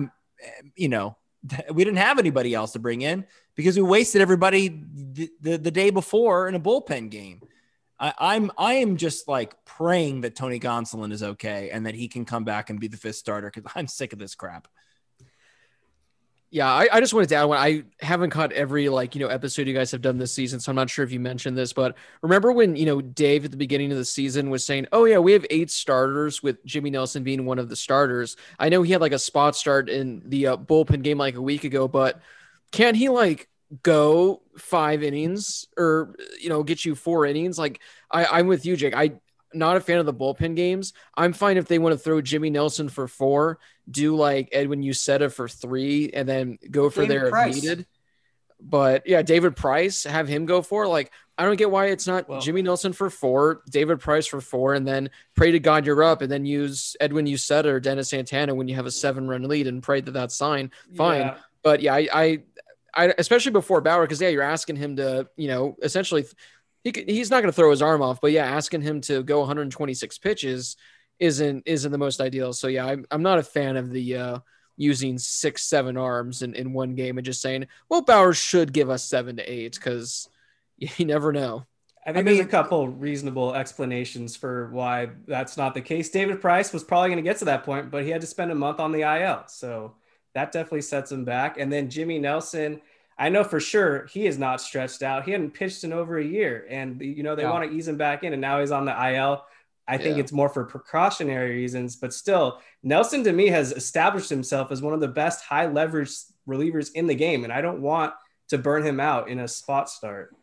you 0.74 0.88
know, 0.88 1.16
we 1.72 1.84
didn't 1.84 1.98
have 1.98 2.18
anybody 2.18 2.54
else 2.54 2.72
to 2.72 2.78
bring 2.78 3.02
in 3.02 3.26
because 3.54 3.76
we 3.76 3.82
wasted 3.82 4.22
everybody 4.22 4.68
the, 4.68 5.30
the, 5.40 5.56
the 5.58 5.70
day 5.70 5.90
before 5.90 6.48
in 6.48 6.54
a 6.54 6.60
bullpen 6.60 7.10
game." 7.10 7.42
I, 7.98 8.12
I'm 8.18 8.50
I 8.58 8.74
am 8.74 8.96
just 8.96 9.26
like 9.28 9.54
praying 9.64 10.22
that 10.22 10.36
Tony 10.36 10.60
Gonsolin 10.60 11.12
is 11.12 11.22
okay 11.22 11.70
and 11.70 11.86
that 11.86 11.94
he 11.94 12.08
can 12.08 12.24
come 12.24 12.44
back 12.44 12.70
and 12.70 12.78
be 12.78 12.88
the 12.88 12.96
fifth 12.96 13.16
starter 13.16 13.50
because 13.52 13.70
I'm 13.76 13.86
sick 13.86 14.12
of 14.12 14.18
this 14.18 14.34
crap. 14.34 14.68
Yeah, 16.56 16.72
I, 16.72 16.88
I 16.90 17.00
just 17.00 17.12
wanted 17.12 17.28
to 17.28 17.34
add 17.34 17.44
one. 17.44 17.58
I 17.58 17.82
haven't 18.00 18.30
caught 18.30 18.50
every 18.52 18.88
like 18.88 19.14
you 19.14 19.20
know 19.20 19.26
episode 19.28 19.66
you 19.66 19.74
guys 19.74 19.90
have 19.90 20.00
done 20.00 20.16
this 20.16 20.32
season, 20.32 20.58
so 20.58 20.72
I'm 20.72 20.76
not 20.76 20.88
sure 20.88 21.04
if 21.04 21.12
you 21.12 21.20
mentioned 21.20 21.54
this, 21.54 21.74
but 21.74 21.98
remember 22.22 22.50
when 22.50 22.76
you 22.76 22.86
know 22.86 23.02
Dave 23.02 23.44
at 23.44 23.50
the 23.50 23.58
beginning 23.58 23.92
of 23.92 23.98
the 23.98 24.06
season 24.06 24.48
was 24.48 24.64
saying, 24.64 24.86
"Oh 24.90 25.04
yeah, 25.04 25.18
we 25.18 25.32
have 25.32 25.44
eight 25.50 25.70
starters 25.70 26.42
with 26.42 26.64
Jimmy 26.64 26.88
Nelson 26.88 27.22
being 27.22 27.44
one 27.44 27.58
of 27.58 27.68
the 27.68 27.76
starters." 27.76 28.38
I 28.58 28.70
know 28.70 28.80
he 28.80 28.92
had 28.92 29.02
like 29.02 29.12
a 29.12 29.18
spot 29.18 29.54
start 29.54 29.90
in 29.90 30.22
the 30.24 30.46
uh, 30.46 30.56
bullpen 30.56 31.02
game 31.02 31.18
like 31.18 31.34
a 31.34 31.42
week 31.42 31.64
ago, 31.64 31.88
but 31.88 32.22
can 32.72 32.94
he 32.94 33.10
like 33.10 33.50
go 33.82 34.40
five 34.56 35.02
innings 35.02 35.66
or 35.76 36.14
you 36.40 36.48
know 36.48 36.62
get 36.62 36.86
you 36.86 36.94
four 36.94 37.26
innings? 37.26 37.58
Like 37.58 37.80
I, 38.10 38.24
I'm 38.24 38.46
with 38.46 38.64
you, 38.64 38.78
Jake. 38.78 38.96
I 38.96 39.12
not 39.54 39.76
a 39.76 39.80
fan 39.80 39.98
of 39.98 40.06
the 40.06 40.14
bullpen 40.14 40.56
games. 40.56 40.92
I'm 41.16 41.32
fine 41.32 41.56
if 41.56 41.66
they 41.66 41.78
want 41.78 41.92
to 41.94 41.98
throw 41.98 42.20
Jimmy 42.20 42.50
Nelson 42.50 42.88
for 42.88 43.08
four, 43.08 43.58
do 43.90 44.16
like 44.16 44.48
Edwin 44.52 44.82
Uceta 44.82 45.32
for 45.32 45.48
three, 45.48 46.10
and 46.12 46.28
then 46.28 46.58
go 46.70 46.90
for 46.90 47.02
David 47.02 47.16
there 47.16 47.24
if 47.26 47.30
Price. 47.30 47.54
needed. 47.54 47.86
But 48.60 49.06
yeah, 49.06 49.22
David 49.22 49.54
Price, 49.54 50.04
have 50.04 50.28
him 50.28 50.46
go 50.46 50.62
for 50.62 50.86
like 50.86 51.12
I 51.38 51.44
don't 51.44 51.56
get 51.56 51.70
why 51.70 51.86
it's 51.88 52.06
not 52.06 52.28
Well- 52.28 52.40
Jimmy 52.40 52.62
Nelson 52.62 52.94
for 52.94 53.10
four, 53.10 53.62
David 53.70 54.00
Price 54.00 54.26
for 54.26 54.40
four, 54.40 54.72
and 54.74 54.86
then 54.88 55.10
pray 55.34 55.50
to 55.50 55.58
God 55.60 55.84
you're 55.84 56.02
up, 56.02 56.22
and 56.22 56.32
then 56.32 56.46
use 56.46 56.96
Edwin 56.98 57.26
Uceta 57.26 57.66
or 57.66 57.80
Dennis 57.80 58.08
Santana 58.08 58.54
when 58.54 58.68
you 58.68 58.74
have 58.74 58.86
a 58.86 58.90
seven 58.90 59.28
run 59.28 59.42
lead 59.46 59.66
and 59.66 59.82
pray 59.82 60.00
that 60.00 60.12
that's 60.12 60.38
fine. 60.38 60.70
Fine. 60.94 61.20
Yeah. 61.20 61.36
But 61.62 61.82
yeah, 61.82 61.94
I, 61.94 62.08
I, 62.14 62.38
I 62.94 63.14
especially 63.18 63.52
before 63.52 63.82
Bauer, 63.82 64.02
because 64.02 64.20
yeah, 64.22 64.28
you're 64.28 64.42
asking 64.42 64.76
him 64.76 64.96
to, 64.96 65.28
you 65.36 65.48
know, 65.48 65.76
essentially, 65.82 66.24
he 66.86 66.92
could, 66.92 67.08
he's 67.08 67.32
not 67.32 67.40
going 67.40 67.50
to 67.50 67.56
throw 67.56 67.72
his 67.72 67.82
arm 67.82 68.00
off, 68.00 68.20
but 68.20 68.30
yeah, 68.30 68.46
asking 68.46 68.80
him 68.80 69.00
to 69.00 69.24
go 69.24 69.40
126 69.40 70.18
pitches 70.18 70.76
isn't 71.18 71.64
isn't 71.66 71.90
the 71.90 71.98
most 71.98 72.20
ideal. 72.20 72.52
So 72.52 72.68
yeah, 72.68 72.86
I'm 72.86 73.04
I'm 73.10 73.24
not 73.24 73.40
a 73.40 73.42
fan 73.42 73.76
of 73.76 73.90
the 73.90 74.16
uh, 74.16 74.38
using 74.76 75.18
six 75.18 75.62
seven 75.62 75.96
arms 75.96 76.42
in 76.42 76.54
in 76.54 76.72
one 76.72 76.94
game 76.94 77.18
and 77.18 77.24
just 77.24 77.42
saying, 77.42 77.66
well, 77.88 78.02
Bauer 78.02 78.32
should 78.32 78.72
give 78.72 78.88
us 78.88 79.02
seven 79.02 79.34
to 79.38 79.52
eight 79.52 79.74
because 79.74 80.28
you 80.78 81.04
never 81.04 81.32
know. 81.32 81.66
I 82.06 82.12
think 82.12 82.18
I 82.18 82.22
there's 82.22 82.38
mean- 82.38 82.46
a 82.46 82.50
couple 82.50 82.86
reasonable 82.86 83.52
explanations 83.56 84.36
for 84.36 84.70
why 84.70 85.08
that's 85.26 85.56
not 85.56 85.74
the 85.74 85.80
case. 85.80 86.10
David 86.10 86.40
Price 86.40 86.72
was 86.72 86.84
probably 86.84 87.08
going 87.08 87.16
to 87.16 87.28
get 87.28 87.38
to 87.38 87.46
that 87.46 87.64
point, 87.64 87.90
but 87.90 88.04
he 88.04 88.10
had 88.10 88.20
to 88.20 88.28
spend 88.28 88.52
a 88.52 88.54
month 88.54 88.78
on 88.78 88.92
the 88.92 89.00
IL. 89.00 89.42
So 89.48 89.96
that 90.34 90.52
definitely 90.52 90.82
sets 90.82 91.10
him 91.10 91.24
back. 91.24 91.58
And 91.58 91.72
then 91.72 91.90
Jimmy 91.90 92.20
Nelson, 92.20 92.80
I 93.18 93.28
know 93.30 93.44
for 93.44 93.60
sure 93.60 94.06
he 94.06 94.26
is 94.26 94.38
not 94.38 94.60
stretched 94.60 95.02
out. 95.02 95.24
He 95.24 95.30
hadn't 95.32 95.52
pitched 95.52 95.84
in 95.84 95.92
over 95.92 96.18
a 96.18 96.24
year. 96.24 96.66
And, 96.68 97.00
you 97.00 97.22
know, 97.22 97.34
they 97.34 97.42
Yeah. 97.42 97.50
want 97.50 97.70
to 97.70 97.76
ease 97.76 97.88
him 97.88 97.96
back 97.96 98.24
in, 98.24 98.32
and 98.32 98.42
now 98.42 98.60
he's 98.60 98.70
on 98.70 98.84
the 98.84 98.92
IL. 98.92 99.44
I 99.88 99.96
think 99.96 100.16
Yeah. 100.16 100.22
it's 100.22 100.32
more 100.32 100.48
for 100.48 100.64
precautionary 100.64 101.50
reasons, 101.50 101.96
but 101.96 102.12
still, 102.12 102.60
Nelson 102.82 103.22
to 103.24 103.32
me 103.32 103.46
has 103.48 103.72
established 103.72 104.28
himself 104.28 104.70
as 104.72 104.82
one 104.82 104.92
of 104.92 105.00
the 105.00 105.08
best 105.08 105.44
high 105.44 105.66
leverage 105.66 106.10
relievers 106.46 106.90
in 106.92 107.06
the 107.06 107.14
game. 107.14 107.44
And 107.44 107.52
I 107.52 107.60
don't 107.60 107.80
want 107.80 108.12
to 108.48 108.58
burn 108.58 108.82
him 108.84 109.00
out 109.00 109.28
in 109.28 109.38
a 109.38 109.48
spot 109.48 109.88
start. 109.88 110.34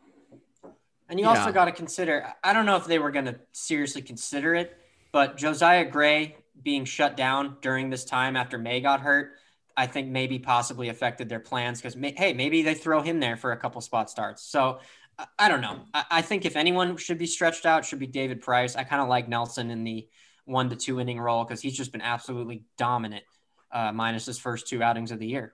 And 1.10 1.20
you 1.20 1.26
Yeah. 1.26 1.38
also 1.38 1.52
got 1.52 1.66
to 1.66 1.72
consider, 1.72 2.34
I 2.44 2.54
don't 2.54 2.66
know 2.66 2.78
if 2.78 2.86
they 2.86 3.00
were 3.00 3.12
going 3.12 3.26
to 3.26 3.40
seriously 3.52 4.02
consider 4.02 4.56
it, 4.56 4.78
but 5.12 5.38
Josiah 5.38 5.86
Gray 5.86 6.38
being 6.64 6.86
shut 6.86 7.18
down 7.18 7.58
during 7.62 7.90
this 7.90 8.06
time 8.06 8.36
after 8.36 8.58
May 8.58 8.80
got 8.82 9.02
hurt, 9.02 9.34
I 9.76 9.88
think 9.88 10.10
maybe 10.10 10.40
possibly 10.40 10.90
affected 10.90 11.30
their 11.30 11.40
plans 11.40 11.82
because, 11.82 11.96
hey, 12.16 12.34
maybe 12.34 12.62
they 12.62 12.76
throw 12.76 13.02
him 13.02 13.20
there 13.20 13.38
for 13.38 13.52
a 13.52 13.58
couple 13.58 13.82
spot 13.82 14.10
starts. 14.10 14.44
So 14.44 14.80
I, 15.18 15.26
I 15.40 15.50
don't 15.50 15.62
know. 15.62 15.86
I, 15.94 16.06
I 16.12 16.22
think 16.22 16.46
if 16.46 16.56
anyone 16.56 16.98
should 16.98 17.18
be 17.18 17.26
stretched 17.26 17.66
out, 17.66 17.86
should 17.86 18.00
be 18.00 18.08
David 18.08 18.42
Price. 18.42 18.76
I 18.76 18.84
kind 18.84 19.02
of 19.02 19.08
like 19.08 19.28
Nelson 19.28 19.72
in 19.72 19.84
the 19.84 20.08
one 20.46 20.70
to 20.70 20.76
two 20.76 21.00
inning 21.00 21.20
role 21.20 21.44
because 21.44 21.62
he's 21.62 21.76
just 21.76 21.92
been 21.92 22.02
absolutely 22.02 22.66
dominant, 22.78 23.24
uh, 23.72 23.92
minus 23.92 24.26
his 24.26 24.38
first 24.38 24.68
two 24.68 24.84
outings 24.84 25.12
of 25.12 25.20
the 25.20 25.28
year. 25.28 25.54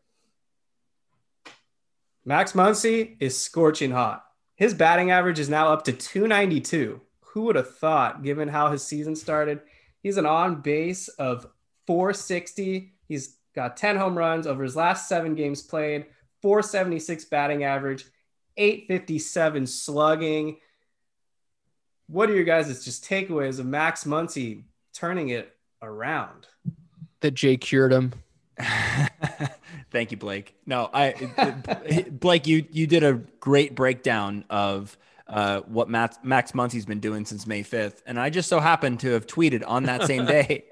Max 2.25 2.51
Muncy 2.51 3.15
is 3.19 3.39
scorching 3.39 3.91
hot. 3.91 4.25
His 4.55 4.73
batting 4.73 5.09
average 5.09 5.39
is 5.39 5.49
now 5.49 5.71
up 5.71 5.85
to 5.85 5.93
292. 5.93 7.01
Who 7.33 7.43
would 7.43 7.55
have 7.55 7.77
thought, 7.77 8.23
given 8.23 8.49
how 8.49 8.71
his 8.71 8.83
season 8.83 9.15
started? 9.15 9.61
He's 10.03 10.17
an 10.17 10.25
on 10.25 10.61
base 10.61 11.07
of 11.07 11.47
460. 11.87 12.93
He's 13.07 13.37
got 13.59 13.75
10 13.75 13.97
home 13.97 14.17
runs 14.17 14.47
over 14.47 14.63
his 14.63 14.77
last 14.77 15.09
seven 15.09 15.35
games 15.35 15.61
played, 15.61 16.05
476 16.41 17.25
batting 17.25 17.65
average, 17.65 18.05
857 18.55 19.67
slugging. 19.67 20.57
What 22.07 22.29
are 22.29 22.35
your 22.35 22.45
guys' 22.45 22.85
just 22.85 23.03
takeaways 23.03 23.59
of 23.59 23.65
Max 23.65 24.05
Muncy 24.05 24.63
turning 24.93 25.29
it 25.29 25.53
around? 25.81 26.47
That 27.19 27.31
Jay 27.31 27.57
cured 27.57 27.91
him. 27.91 28.13
Thank 29.91 30.11
you, 30.11 30.17
Blake. 30.17 30.55
No, 30.65 30.89
I 30.93 32.05
Blake, 32.11 32.47
you 32.47 32.65
you 32.71 32.87
did 32.87 33.03
a 33.03 33.15
great 33.41 33.75
breakdown 33.75 34.45
of 34.49 34.97
uh, 35.27 35.61
what 35.61 35.89
Max, 35.89 36.17
Max 36.23 36.53
Muncy's 36.53 36.85
been 36.85 37.01
doing 37.01 37.25
since 37.25 37.45
May 37.45 37.63
5th, 37.63 38.01
and 38.05 38.17
I 38.19 38.29
just 38.29 38.47
so 38.47 38.61
happened 38.61 39.01
to 39.01 39.11
have 39.11 39.27
tweeted 39.27 39.63
on 39.67 39.83
that 39.83 40.05
same 40.05 40.25
day 40.27 40.65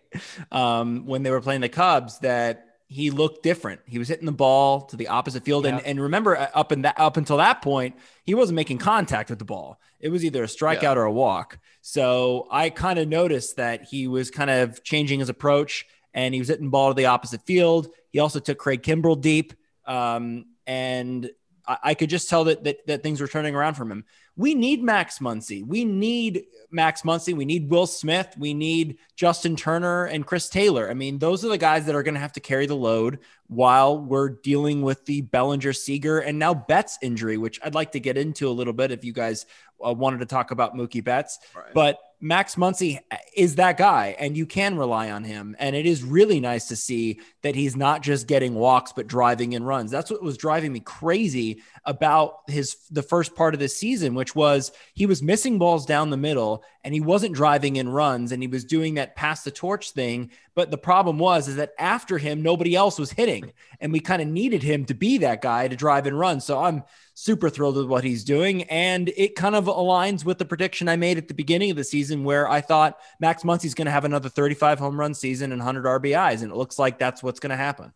um, 0.53 1.05
when 1.05 1.23
they 1.23 1.31
were 1.31 1.41
playing 1.41 1.61
the 1.61 1.69
Cubs 1.69 2.19
that 2.19 2.66
he 2.87 3.11
looked 3.11 3.43
different. 3.43 3.81
He 3.85 3.99
was 3.99 4.07
hitting 4.07 4.25
the 4.25 4.31
ball 4.31 4.81
to 4.87 4.95
the 4.95 5.07
opposite 5.09 5.43
field, 5.43 5.65
and 5.65 5.77
Yeah. 5.79 5.83
and 5.85 6.01
remember 6.01 6.37
uh, 6.37 6.47
up 6.53 6.71
in 6.71 6.83
that 6.83 6.99
up 6.99 7.17
until 7.17 7.37
that 7.37 7.61
point, 7.61 7.95
he 8.23 8.33
wasn't 8.33 8.55
making 8.55 8.77
contact 8.77 9.29
with 9.29 9.39
the 9.39 9.45
ball. 9.45 9.79
It 9.99 10.09
was 10.09 10.23
either 10.23 10.43
a 10.43 10.47
strikeout 10.47 10.81
Yeah. 10.83 10.93
or 10.95 11.03
a 11.03 11.11
walk. 11.11 11.59
So 11.81 12.47
I 12.51 12.69
kind 12.69 12.97
of 12.99 13.07
noticed 13.07 13.57
that 13.57 13.83
he 13.83 14.07
was 14.07 14.31
kind 14.31 14.49
of 14.49 14.83
changing 14.83 15.19
his 15.19 15.29
approach 15.29 15.85
and 16.13 16.33
he 16.33 16.39
was 16.39 16.47
hitting 16.47 16.65
the 16.65 16.71
ball 16.71 16.89
to 16.89 16.93
the 16.93 17.05
opposite 17.07 17.41
field. 17.45 17.89
He 18.11 18.19
also 18.19 18.39
took 18.39 18.57
Craig 18.57 18.83
Kimbrel 18.83 19.19
deep. 19.19 19.53
Um, 19.85 20.45
and 20.65 21.29
I, 21.67 21.77
I 21.83 21.93
could 21.93 22.09
just 22.09 22.29
tell 22.29 22.45
that, 22.45 22.63
that 22.63 22.87
that 22.87 23.03
things 23.03 23.21
were 23.21 23.27
turning 23.27 23.55
around 23.55 23.75
from 23.75 23.91
him. 23.91 24.05
We 24.35 24.53
need 24.53 24.83
Max 24.83 25.19
Muncy. 25.19 25.65
We 25.65 25.83
need 25.83 26.45
Max 26.69 27.01
Muncy. 27.01 27.35
We 27.35 27.45
need 27.45 27.69
Will 27.69 27.87
Smith. 27.87 28.35
We 28.37 28.53
need 28.53 28.97
Justin 29.15 29.55
Turner 29.55 30.05
and 30.05 30.25
Chris 30.25 30.47
Taylor. 30.47 30.89
I 30.89 30.93
mean, 30.93 31.17
those 31.17 31.43
are 31.43 31.49
the 31.49 31.57
guys 31.57 31.85
that 31.87 31.95
are 31.95 32.03
going 32.03 32.13
to 32.13 32.19
have 32.19 32.33
to 32.33 32.39
carry 32.39 32.67
the 32.67 32.75
load 32.75 33.19
while 33.47 33.97
we're 33.97 34.29
dealing 34.29 34.83
with 34.83 35.05
the 35.05 35.21
Bellinger, 35.21 35.73
Seager, 35.73 36.19
and 36.19 36.37
now 36.37 36.53
Betts 36.53 36.99
injury, 37.01 37.37
which 37.37 37.59
I'd 37.63 37.75
like 37.75 37.93
to 37.93 37.99
get 37.99 38.17
into 38.17 38.47
a 38.47 38.51
little 38.51 38.73
bit 38.73 38.91
if 38.91 39.03
you 39.03 39.13
guys 39.13 39.45
uh, 39.83 39.93
wanted 39.93 40.19
to 40.19 40.25
talk 40.25 40.51
about 40.51 40.75
Mookie 40.75 41.03
Betts. 41.03 41.39
But 41.73 41.97
Max 42.19 42.55
Muncy 42.55 42.99
is 43.35 43.55
that 43.55 43.77
guy, 43.77 44.15
and 44.19 44.35
you 44.35 44.47
can 44.47 44.77
rely 44.77 45.11
on 45.11 45.23
him. 45.23 45.55
And 45.59 45.75
it 45.75 45.85
is 45.85 46.03
really 46.03 46.39
nice 46.39 46.67
to 46.69 46.75
see 46.75 47.19
that 47.43 47.53
he's 47.53 47.75
not 47.75 48.01
just 48.01 48.25
getting 48.25 48.55
walks, 48.55 48.91
but 48.91 49.05
driving 49.05 49.53
in 49.53 49.63
runs. 49.63 49.91
That's 49.91 50.09
what 50.09 50.23
was 50.23 50.37
driving 50.37 50.73
me 50.73 50.79
crazy 50.79 51.61
about 51.87 52.41
his 52.47 52.75
the 52.91 53.01
first 53.01 53.33
part 53.33 53.53
of 53.53 53.59
the 53.59 53.69
season, 53.69 54.13
which 54.13 54.35
was 54.35 54.71
he 54.93 55.05
was 55.05 55.23
missing 55.23 55.57
balls 55.57 55.85
down 55.85 56.09
the 56.09 56.17
middle 56.17 56.63
and 56.83 56.93
he 56.93 56.99
wasn't 56.99 57.33
driving 57.33 57.77
in 57.77 57.89
runs 57.89 58.31
and 58.31 58.43
he 58.43 58.47
was 58.47 58.65
doing 58.65 58.95
that 58.95 59.15
pass 59.15 59.43
the 59.43 59.51
torch 59.51 59.91
thing. 59.91 60.29
But 60.53 60.69
the 60.69 60.77
problem 60.77 61.17
was 61.17 61.47
is 61.47 61.55
that 61.55 61.71
after 61.79 62.17
him, 62.17 62.43
nobody 62.43 62.75
else 62.75 62.99
was 62.99 63.11
hitting, 63.11 63.53
and 63.79 63.93
we 63.93 64.01
kind 64.01 64.21
of 64.21 64.27
needed 64.27 64.61
him 64.61 64.85
to 64.85 64.93
be 64.93 65.19
that 65.19 65.41
guy 65.41 65.67
to 65.67 65.75
drive 65.75 66.05
and 66.05 66.19
run. 66.19 66.41
So 66.41 66.61
I'm 66.61 66.83
super 67.13 67.49
thrilled 67.49 67.77
with 67.77 67.87
what 67.87 68.03
he's 68.03 68.23
doing. 68.23 68.63
And 68.63 69.09
it 69.17 69.35
kind 69.35 69.55
of 69.55 69.65
aligns 69.65 70.23
with 70.23 70.37
the 70.37 70.45
prediction 70.45 70.87
I 70.87 70.97
made 70.97 71.17
at 71.17 71.27
the 71.27 71.33
beginning 71.33 71.71
of 71.71 71.77
the 71.77 71.83
season 71.83 72.23
where 72.23 72.47
I 72.47 72.61
thought 72.61 72.99
Max 73.19 73.43
Muncy's 73.43 73.73
going 73.73 73.87
to 73.87 73.91
have 73.91 74.05
another 74.05 74.29
35 74.29 74.77
home 74.77 74.99
run 74.99 75.15
season 75.15 75.51
and 75.51 75.59
100 75.59 75.85
RBIs. 76.01 76.43
And 76.43 76.51
it 76.51 76.55
looks 76.55 76.77
like 76.77 76.99
that's 76.99 77.23
what's 77.23 77.39
going 77.39 77.49
to 77.49 77.55
happen. 77.55 77.91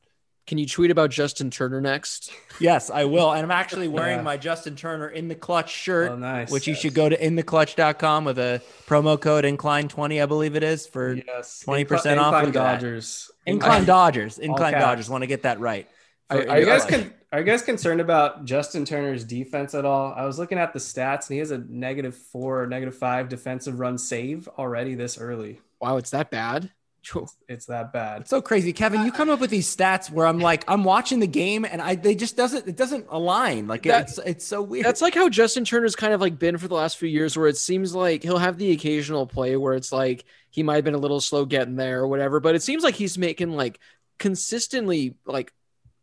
Can 0.52 0.58
you 0.58 0.66
tweet 0.66 0.92
about 0.92 1.12
Justin 1.12 1.50
Turner 1.50 1.80
next? 1.80 2.30
Yes, 2.60 2.90
I 2.90 3.06
will. 3.06 3.32
And 3.32 3.42
I'm 3.42 3.52
actually 3.52 3.88
wearing 3.88 4.18
yeah. 4.18 4.24
my 4.24 4.36
Justin 4.36 4.76
Turner 4.76 5.08
in 5.08 5.30
the 5.30 5.34
clutch 5.34 5.72
shirt, 5.72 6.12
oh, 6.12 6.18
nice. 6.18 6.52
which 6.52 6.68
you 6.68 6.76
should 6.76 6.94
go 6.94 7.08
to 7.08 7.18
intheclutch.com 7.18 8.26
with 8.26 8.38
a 8.38 8.62
promo 8.86 9.18
code 9.18 9.46
incline20, 9.46 10.22
I 10.22 10.26
believe 10.26 10.58
it 10.58 10.64
is 10.64 10.86
for 10.88 11.14
yes. 11.14 11.64
20% 11.66 11.86
Incl- 11.88 12.18
off. 12.18 12.34
Incline 12.34 12.52
Dodgers. 12.52 13.32
Incline 13.46 13.86
Dodgers. 13.86 14.40
Incline 14.40 14.74
Dodgers. 14.74 15.10
Want 15.10 15.22
to 15.22 15.28
get 15.28 15.44
that 15.44 15.62
right. 15.62 15.88
Are, 16.30 16.46
are, 16.50 16.60
you 16.60 16.66
guys 16.66 16.84
con- 16.84 17.14
are 17.32 17.40
you 17.40 17.46
guys 17.46 17.62
concerned 17.62 18.02
about 18.02 18.44
Justin 18.44 18.84
Turner's 18.84 19.24
defense 19.24 19.74
at 19.74 19.86
all? 19.86 20.14
I 20.14 20.26
was 20.26 20.38
looking 20.38 20.58
at 20.58 20.74
the 20.74 20.80
stats 20.80 21.30
and 21.30 21.36
he 21.36 21.38
has 21.38 21.52
a 21.52 21.60
negative 21.60 22.14
four, 22.18 22.68
negative 22.68 22.98
five 22.98 23.30
defensive 23.30 23.80
run 23.80 23.98
save 23.98 24.50
already 24.58 24.96
this 24.96 25.18
early. 25.18 25.62
Wow, 25.80 25.96
it's 25.96 26.10
that 26.10 26.30
bad. 26.30 26.72
It's, 27.24 27.36
it's 27.48 27.66
that 27.66 27.92
bad. 27.92 28.22
It's 28.22 28.30
so 28.30 28.42
crazy, 28.42 28.74
Kevin. 28.74 29.04
You 29.06 29.12
come 29.12 29.30
up 29.30 29.40
with 29.40 29.50
these 29.50 29.74
stats 29.76 30.12
where 30.12 30.28
I'm 30.28 30.40
like, 30.40 30.64
I'm 30.68 30.84
watching 30.84 31.20
the 31.20 31.28
game 31.28 31.66
and 31.66 31.82
I 31.82 31.96
they 31.96 32.16
just 32.16 32.38
doesn't 32.38 32.68
it 32.68 32.78
doesn't 32.78 33.08
align. 33.10 33.68
Like 33.68 33.84
that, 33.84 34.10
it's 34.10 34.20
it's 34.20 34.46
so 34.46 34.62
weird. 34.62 34.86
That's 34.86 35.02
like 35.02 35.16
how 35.16 35.28
Justin 35.28 35.66
Turner's 35.66 35.96
kind 35.96 36.14
of 36.14 36.22
like 36.22 36.38
been 36.38 36.58
for 36.58 36.68
the 36.68 36.76
last 36.76 36.98
few 36.98 37.10
years, 37.10 37.36
where 37.36 37.48
it 37.48 37.58
seems 37.58 37.96
like 37.96 38.24
he'll 38.24 38.38
have 38.38 38.58
the 38.58 38.72
occasional 38.72 39.26
play 39.26 39.58
where 39.58 39.74
it's 39.74 39.92
like 39.92 40.26
he 40.52 40.64
might 40.64 40.76
have 40.76 40.86
been 40.86 40.94
a 40.94 41.00
little 41.00 41.22
slow 41.22 41.46
getting 41.46 41.76
there 41.76 42.02
or 42.02 42.08
whatever, 42.08 42.40
but 42.40 42.56
it 42.56 42.62
seems 42.62 42.84
like 42.84 42.96
he's 42.96 43.18
making 43.18 43.52
like 43.52 43.80
consistently 44.20 45.16
like 45.26 45.52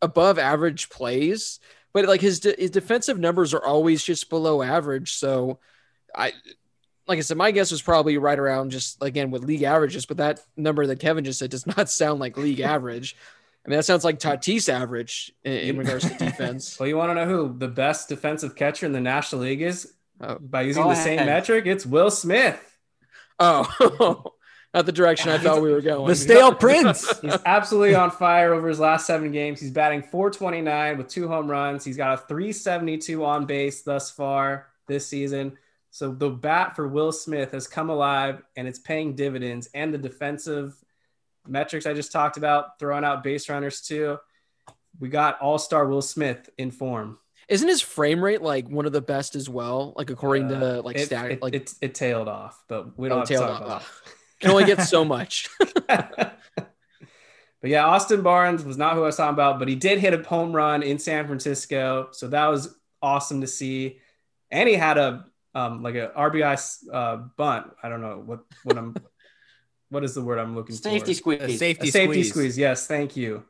above 0.01 0.37
average 0.37 0.89
plays, 0.89 1.59
but 1.93 2.05
like 2.05 2.21
his 2.21 2.41
de- 2.41 2.55
his 2.57 2.71
defensive 2.71 3.17
numbers 3.19 3.53
are 3.53 3.63
always 3.63 4.03
just 4.03 4.29
below 4.29 4.61
average. 4.61 5.13
So 5.13 5.59
I 6.15 6.33
like 7.09 7.17
I 7.17 7.21
said, 7.21 7.37
my 7.37 7.49
guess 7.49 7.71
was 7.71 7.81
probably 7.81 8.19
right 8.19 8.37
around 8.37 8.69
just 8.69 9.01
again 9.01 9.31
with 9.31 9.43
league 9.43 9.63
averages, 9.63 10.05
but 10.05 10.17
that 10.17 10.41
number 10.55 10.85
that 10.85 10.99
Kevin 10.99 11.25
just 11.25 11.39
said 11.39 11.49
does 11.49 11.65
not 11.77 11.89
sound 11.89 12.19
like 12.19 12.37
league 12.37 12.59
average. 12.59 13.17
I 13.65 13.69
mean, 13.69 13.77
that 13.77 13.83
sounds 13.83 14.05
like 14.05 14.19
Tatis 14.19 14.69
average 14.69 15.33
in, 15.43 15.51
in 15.51 15.77
regards 15.77 16.07
to 16.07 16.17
defense. 16.25 16.79
well, 16.79 16.87
you 16.87 16.95
want 16.95 17.09
to 17.09 17.15
know 17.15 17.25
who 17.25 17.57
the 17.57 17.67
best 17.67 18.09
defensive 18.09 18.55
catcher 18.55 18.85
in 18.85 18.93
the 18.93 19.01
National 19.01 19.41
League 19.41 19.61
is? 19.63 19.91
Oh, 20.21 20.37
by 20.39 20.61
using 20.61 20.83
the 20.83 20.89
ahead. 20.89 21.03
same 21.03 21.25
metric, 21.25 21.65
it's 21.65 21.85
Will 21.85 22.11
Smith. 22.11 22.59
Oh, 23.39 24.33
not 24.73 24.85
the 24.85 24.91
direction 24.91 25.29
I 25.29 25.39
thought 25.39 25.63
we 25.63 25.71
were 25.71 25.81
going. 25.81 26.07
The 26.07 26.15
stale 26.15 26.53
prince. 26.53 27.19
He's 27.19 27.37
absolutely 27.45 27.95
on 27.95 28.11
fire 28.11 28.53
over 28.53 28.67
his 28.67 28.79
last 28.79 29.07
seven 29.07 29.31
games. 29.31 29.59
He's 29.59 29.71
batting 29.71 30.03
429 30.03 30.97
with 30.97 31.07
two 31.07 31.27
home 31.27 31.49
runs. 31.49 31.83
He's 31.83 31.97
got 31.97 32.13
a 32.13 32.17
372 32.27 33.25
on 33.25 33.45
base 33.45 33.81
thus 33.81 34.11
far 34.11 34.67
this 34.87 35.07
season. 35.07 35.57
So 35.91 36.11
the 36.11 36.29
bat 36.29 36.75
for 36.75 36.87
Will 36.87 37.11
Smith 37.11 37.51
has 37.51 37.67
come 37.67 37.89
alive 37.89 38.41
and 38.55 38.67
it's 38.67 38.79
paying 38.79 39.15
dividends. 39.15 39.69
And 39.73 39.93
the 39.93 39.97
defensive 39.97 40.75
metrics 41.47 41.85
I 41.85 41.93
just 41.93 42.11
talked 42.11 42.37
about, 42.37 42.79
throwing 42.79 43.03
out 43.03 43.23
base 43.23 43.49
runners 43.49 43.81
too. 43.81 44.17
We 44.99 45.09
got 45.09 45.39
all 45.41 45.57
star 45.57 45.87
Will 45.87 46.01
Smith 46.01 46.49
in 46.57 46.71
form. 46.71 47.17
Isn't 47.47 47.67
his 47.67 47.81
frame 47.81 48.23
rate 48.23 48.43
like 48.43 48.69
one 48.69 48.85
of 48.85 48.91
the 48.91 49.01
best 49.01 49.35
as 49.35 49.49
well? 49.49 49.93
Like 49.95 50.11
according 50.11 50.51
uh, 50.51 50.59
to 50.59 50.81
like 50.81 50.97
it, 50.97 51.05
stat, 51.07 51.31
it, 51.31 51.41
like 51.41 51.55
it, 51.55 51.73
it, 51.81 51.95
tailed 51.95 52.27
off, 52.27 52.63
but 52.67 52.97
we 52.97 53.09
don't 53.09 53.21
oh, 53.21 53.25
tailed 53.25 53.49
off. 53.49 54.03
Can 54.39 54.51
only 54.51 54.65
get 54.65 54.81
so 54.83 55.03
much. 55.05 55.49
but 55.87 56.37
yeah, 57.63 57.85
Austin 57.85 58.21
Barnes 58.21 58.63
was 58.63 58.77
not 58.77 58.93
who 58.93 59.01
I 59.01 59.07
was 59.07 59.17
talking 59.17 59.33
about, 59.33 59.57
but 59.57 59.67
he 59.67 59.75
did 59.75 59.97
hit 59.97 60.13
a 60.13 60.21
home 60.21 60.53
run 60.53 60.83
in 60.83 60.99
San 60.99 61.25
Francisco, 61.25 62.09
so 62.11 62.27
that 62.27 62.47
was 62.47 62.75
awesome 63.01 63.41
to 63.41 63.47
see. 63.47 63.97
And 64.51 64.69
he 64.69 64.75
had 64.75 64.99
a 64.99 65.25
um, 65.55 65.83
like 65.83 65.95
a 65.95 66.11
RBI 66.17 66.93
uh, 66.93 67.17
bunt. 67.37 67.71
I 67.81 67.89
don't 67.89 68.01
know 68.01 68.21
what 68.25 68.41
what 68.63 68.77
I'm 68.77 68.95
what 69.89 70.03
is 70.03 70.13
the 70.13 70.21
word 70.21 70.39
I'm 70.39 70.55
looking 70.55 70.75
safety 70.75 71.13
for? 71.13 71.19
Squeeze. 71.19 71.41
A 71.41 71.57
safety 71.57 71.89
a 71.89 71.91
safety 71.91 72.23
squeeze. 72.23 72.29
squeeze. 72.29 72.57
Yes, 72.57 72.87
thank 72.87 73.15
you. 73.15 73.43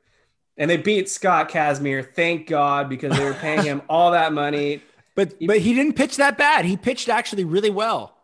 And 0.58 0.70
they 0.70 0.78
beat 0.78 1.10
Scott 1.10 1.50
Kazmir. 1.50 2.14
Thank 2.14 2.48
God 2.48 2.90
because 2.90 3.18
they 3.18 3.24
were 3.24 3.34
paying 3.34 3.64
him 3.64 3.82
all 3.90 4.12
that 4.12 4.34
money. 4.34 4.82
But 5.16 5.34
but 5.46 5.58
he 5.60 5.74
didn't 5.74 5.98
pitch 5.98 6.16
that 6.16 6.38
bad. 6.38 6.64
He 6.64 6.78
pitched 6.78 7.10
actually 7.10 7.44
really 7.44 7.72
well 7.72 8.16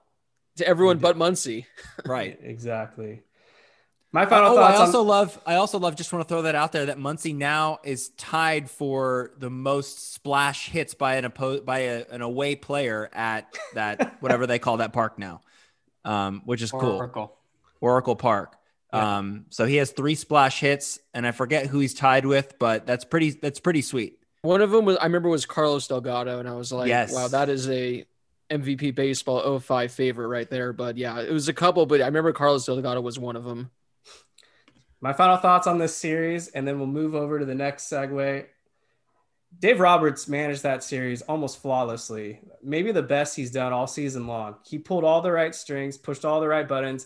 to 0.55 0.65
everyone 0.65 0.99
but 0.99 1.17
Muncy. 1.17 1.65
Right. 2.05 2.39
exactly. 2.41 3.23
My 4.15 4.25
final 4.25 4.51
oh, 4.51 4.55
thoughts. 4.55 4.79
I 4.79 4.81
also 4.81 5.01
on- 5.01 5.07
love. 5.07 5.41
I 5.45 5.55
also 5.55 5.77
love. 5.77 5.97
Just 5.97 6.13
want 6.13 6.25
to 6.25 6.29
throw 6.33 6.43
that 6.43 6.55
out 6.55 6.71
there 6.71 6.85
that 6.85 6.97
Muncy 6.97 7.35
now 7.35 7.79
is 7.83 8.09
tied 8.15 8.69
for 8.69 9.31
the 9.37 9.49
most 9.49 10.13
splash 10.13 10.69
hits 10.69 10.93
by 10.93 11.15
an 11.15 11.25
oppo- 11.25 11.65
by 11.65 11.79
a, 11.79 12.05
an 12.11 12.21
away 12.21 12.55
player 12.55 13.09
at 13.11 13.53
that 13.73 14.15
whatever 14.21 14.47
they 14.47 14.57
call 14.57 14.77
that 14.77 14.93
park 14.93 15.19
now, 15.19 15.41
um, 16.05 16.43
which 16.45 16.61
is 16.61 16.71
cool. 16.71 16.93
Oracle. 16.93 17.35
Oracle 17.81 18.15
Park. 18.15 18.55
Yeah. 18.93 19.17
Um, 19.17 19.47
so 19.49 19.65
he 19.65 19.75
has 19.75 19.91
three 19.91 20.15
splash 20.15 20.61
hits, 20.61 20.97
and 21.13 21.27
I 21.27 21.31
forget 21.33 21.67
who 21.67 21.79
he's 21.79 21.93
tied 21.93 22.25
with, 22.25 22.57
but 22.57 22.87
that's 22.87 23.03
pretty. 23.03 23.31
That's 23.31 23.59
pretty 23.59 23.81
sweet. 23.81 24.19
One 24.43 24.61
of 24.61 24.71
them 24.71 24.85
was 24.85 24.95
I 24.95 25.03
remember 25.03 25.27
was 25.27 25.45
Carlos 25.45 25.89
Delgado, 25.89 26.39
and 26.39 26.47
I 26.47 26.53
was 26.53 26.71
like, 26.71 26.87
yes. 26.87 27.13
wow, 27.13 27.27
that 27.27 27.49
is 27.49 27.69
a 27.69 28.05
MVP 28.49 28.95
baseball 28.95 29.59
05 29.59 29.91
favorite 29.91 30.29
right 30.29 30.49
there. 30.49 30.71
But 30.71 30.97
yeah, 30.97 31.19
it 31.19 31.33
was 31.33 31.49
a 31.49 31.53
couple, 31.53 31.85
but 31.85 31.99
I 31.99 32.05
remember 32.05 32.31
Carlos 32.31 32.65
Delgado 32.65 33.01
was 33.01 33.19
one 33.19 33.35
of 33.35 33.43
them 33.43 33.71
my 35.05 35.13
final 35.13 35.37
thoughts 35.37 35.67
on 35.67 35.77
this 35.77 35.95
series, 35.95 36.47
and 36.47 36.67
then 36.67 36.79
we'll 36.79 36.87
move 36.87 37.13
over 37.13 37.37
to 37.37 37.45
the 37.45 37.53
next 37.53 37.91
segue. 37.91 38.43
Dave 39.59 39.79
Roberts 39.79 40.27
managed 40.27 40.63
that 40.63 40.83
series 40.83 41.21
almost 41.21 41.61
flawlessly. 41.61 42.39
Maybe 42.63 42.91
the 42.91 43.03
best 43.03 43.35
he's 43.35 43.51
done 43.51 43.71
all 43.71 43.85
season 43.85 44.25
long. 44.25 44.55
He 44.65 44.79
pulled 44.79 45.03
all 45.03 45.21
the 45.21 45.31
right 45.31 45.53
strings, 45.53 45.95
pushed 45.95 46.25
all 46.25 46.41
the 46.41 46.47
right 46.47 46.67
buttons. 46.67 47.05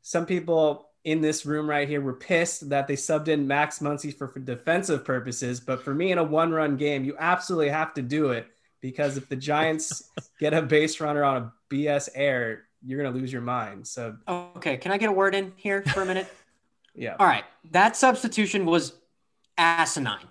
Some 0.00 0.26
people 0.26 0.90
in 1.02 1.22
this 1.22 1.44
room 1.44 1.68
right 1.68 1.88
here 1.88 2.00
were 2.00 2.12
pissed 2.12 2.68
that 2.68 2.86
they 2.86 2.94
subbed 2.94 3.26
in 3.26 3.48
Max 3.48 3.80
Muncy 3.80 4.16
for, 4.16 4.28
for 4.28 4.38
defensive 4.38 5.04
purposes. 5.04 5.58
But 5.58 5.82
for 5.82 5.92
me, 5.92 6.12
in 6.12 6.18
a 6.18 6.22
one 6.22 6.52
run 6.52 6.76
game, 6.76 7.02
you 7.02 7.16
absolutely 7.18 7.70
have 7.70 7.94
to 7.94 8.02
do 8.02 8.30
it 8.30 8.46
because 8.80 9.16
if 9.16 9.28
the 9.28 9.34
Giants 9.34 10.08
get 10.38 10.54
a 10.54 10.62
base 10.62 11.00
runner 11.00 11.24
on 11.24 11.36
a 11.36 11.52
BS 11.68 12.10
air, 12.14 12.66
you're 12.86 13.02
going 13.02 13.12
to 13.12 13.18
lose 13.18 13.32
your 13.32 13.42
mind. 13.42 13.88
So, 13.88 14.16
okay, 14.28 14.76
can 14.76 14.92
I 14.92 14.98
get 14.98 15.08
a 15.08 15.12
word 15.12 15.34
in 15.34 15.52
here 15.56 15.82
for 15.82 16.02
a 16.02 16.06
minute? 16.06 16.28
Yeah. 16.94 17.16
All 17.18 17.26
right. 17.26 17.44
That 17.70 17.96
substitution 17.96 18.66
was 18.66 18.94
asinine. 19.56 20.28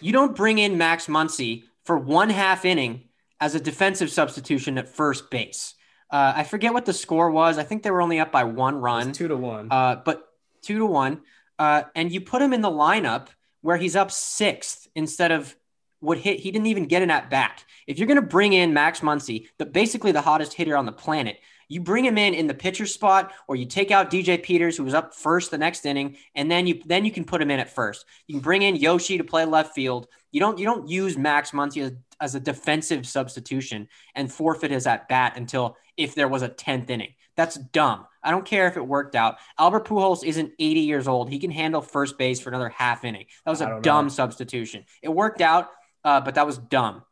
You 0.00 0.12
don't 0.12 0.36
bring 0.36 0.58
in 0.58 0.76
Max 0.76 1.06
Muncy 1.06 1.64
for 1.84 1.98
one 1.98 2.30
half 2.30 2.64
inning 2.64 3.04
as 3.40 3.54
a 3.54 3.60
defensive 3.60 4.10
substitution 4.10 4.78
at 4.78 4.88
first 4.88 5.30
base. 5.30 5.74
Uh, 6.10 6.32
I 6.36 6.44
forget 6.44 6.72
what 6.72 6.84
the 6.84 6.92
score 6.92 7.30
was. 7.30 7.58
I 7.58 7.62
think 7.62 7.82
they 7.82 7.90
were 7.90 8.02
only 8.02 8.20
up 8.20 8.30
by 8.30 8.44
one 8.44 8.76
run. 8.76 9.12
two 9.12 9.28
to 9.28 9.36
one. 9.36 9.68
Uh, 9.70 9.96
but 10.04 10.28
two 10.62 10.78
to 10.78 10.86
one. 10.86 11.22
Uh, 11.58 11.82
and 11.94 12.12
you 12.12 12.20
put 12.20 12.42
him 12.42 12.52
in 12.52 12.60
the 12.60 12.70
lineup 12.70 13.28
where 13.62 13.76
he's 13.76 13.96
up 13.96 14.10
sixth 14.10 14.88
instead 14.94 15.32
of 15.32 15.54
what 16.00 16.18
hit. 16.18 16.40
He 16.40 16.50
didn't 16.50 16.66
even 16.66 16.86
get 16.86 17.02
an 17.02 17.10
at 17.10 17.30
bat. 17.30 17.64
If 17.86 17.98
you're 17.98 18.06
going 18.06 18.20
to 18.20 18.26
bring 18.26 18.52
in 18.52 18.74
Max 18.74 19.00
Muncy, 19.00 19.48
the 19.58 19.66
basically 19.66 20.12
the 20.12 20.20
hottest 20.20 20.52
hitter 20.52 20.76
on 20.76 20.86
the 20.86 20.92
planet, 20.92 21.38
you 21.68 21.80
bring 21.80 22.04
him 22.04 22.18
in 22.18 22.34
in 22.34 22.46
the 22.46 22.54
pitcher 22.54 22.86
spot, 22.86 23.32
or 23.48 23.56
you 23.56 23.66
take 23.66 23.90
out 23.90 24.10
DJ 24.10 24.42
Peters, 24.42 24.76
who 24.76 24.84
was 24.84 24.94
up 24.94 25.14
first 25.14 25.50
the 25.50 25.58
next 25.58 25.86
inning, 25.86 26.16
and 26.34 26.50
then 26.50 26.66
you 26.66 26.80
then 26.86 27.04
you 27.04 27.10
can 27.10 27.24
put 27.24 27.40
him 27.40 27.50
in 27.50 27.60
at 27.60 27.70
first. 27.70 28.04
You 28.26 28.34
can 28.34 28.42
bring 28.42 28.62
in 28.62 28.76
Yoshi 28.76 29.18
to 29.18 29.24
play 29.24 29.44
left 29.44 29.74
field. 29.74 30.08
You 30.30 30.40
don't 30.40 30.58
you 30.58 30.64
don't 30.64 30.88
use 30.88 31.16
Max 31.16 31.52
Muncy 31.52 31.82
as, 31.82 31.92
as 32.20 32.34
a 32.34 32.40
defensive 32.40 33.06
substitution 33.06 33.88
and 34.14 34.32
forfeit 34.32 34.70
his 34.70 34.86
at 34.86 35.08
bat 35.08 35.34
until 35.36 35.76
if 35.96 36.14
there 36.14 36.28
was 36.28 36.42
a 36.42 36.48
tenth 36.48 36.90
inning. 36.90 37.14
That's 37.36 37.56
dumb. 37.56 38.06
I 38.22 38.30
don't 38.30 38.46
care 38.46 38.68
if 38.68 38.76
it 38.76 38.86
worked 38.86 39.16
out. 39.16 39.36
Albert 39.58 39.86
Pujols 39.86 40.24
isn't 40.24 40.52
80 40.58 40.80
years 40.80 41.08
old. 41.08 41.28
He 41.30 41.38
can 41.38 41.50
handle 41.50 41.82
first 41.82 42.16
base 42.16 42.40
for 42.40 42.48
another 42.48 42.68
half 42.68 43.04
inning. 43.04 43.26
That 43.44 43.50
was 43.50 43.60
a 43.60 43.80
dumb 43.82 44.06
know. 44.06 44.10
substitution. 44.10 44.84
It 45.02 45.08
worked 45.08 45.40
out, 45.40 45.68
uh, 46.04 46.20
but 46.20 46.36
that 46.36 46.46
was 46.46 46.58
dumb. 46.58 47.02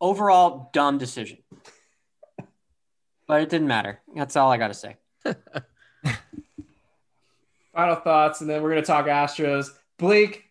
Overall, 0.00 0.70
dumb 0.72 0.98
decision 0.98 1.38
but 3.30 3.42
it 3.42 3.48
didn't 3.48 3.68
matter. 3.68 4.00
That's 4.16 4.34
all 4.34 4.50
I 4.50 4.56
got 4.56 4.68
to 4.68 4.74
say. 4.74 4.96
Final 7.72 7.94
thoughts, 7.94 8.40
and 8.40 8.50
then 8.50 8.60
we're 8.60 8.70
going 8.70 8.82
to 8.82 8.86
talk 8.86 9.06
Astros. 9.06 9.68
Blake 9.98 10.46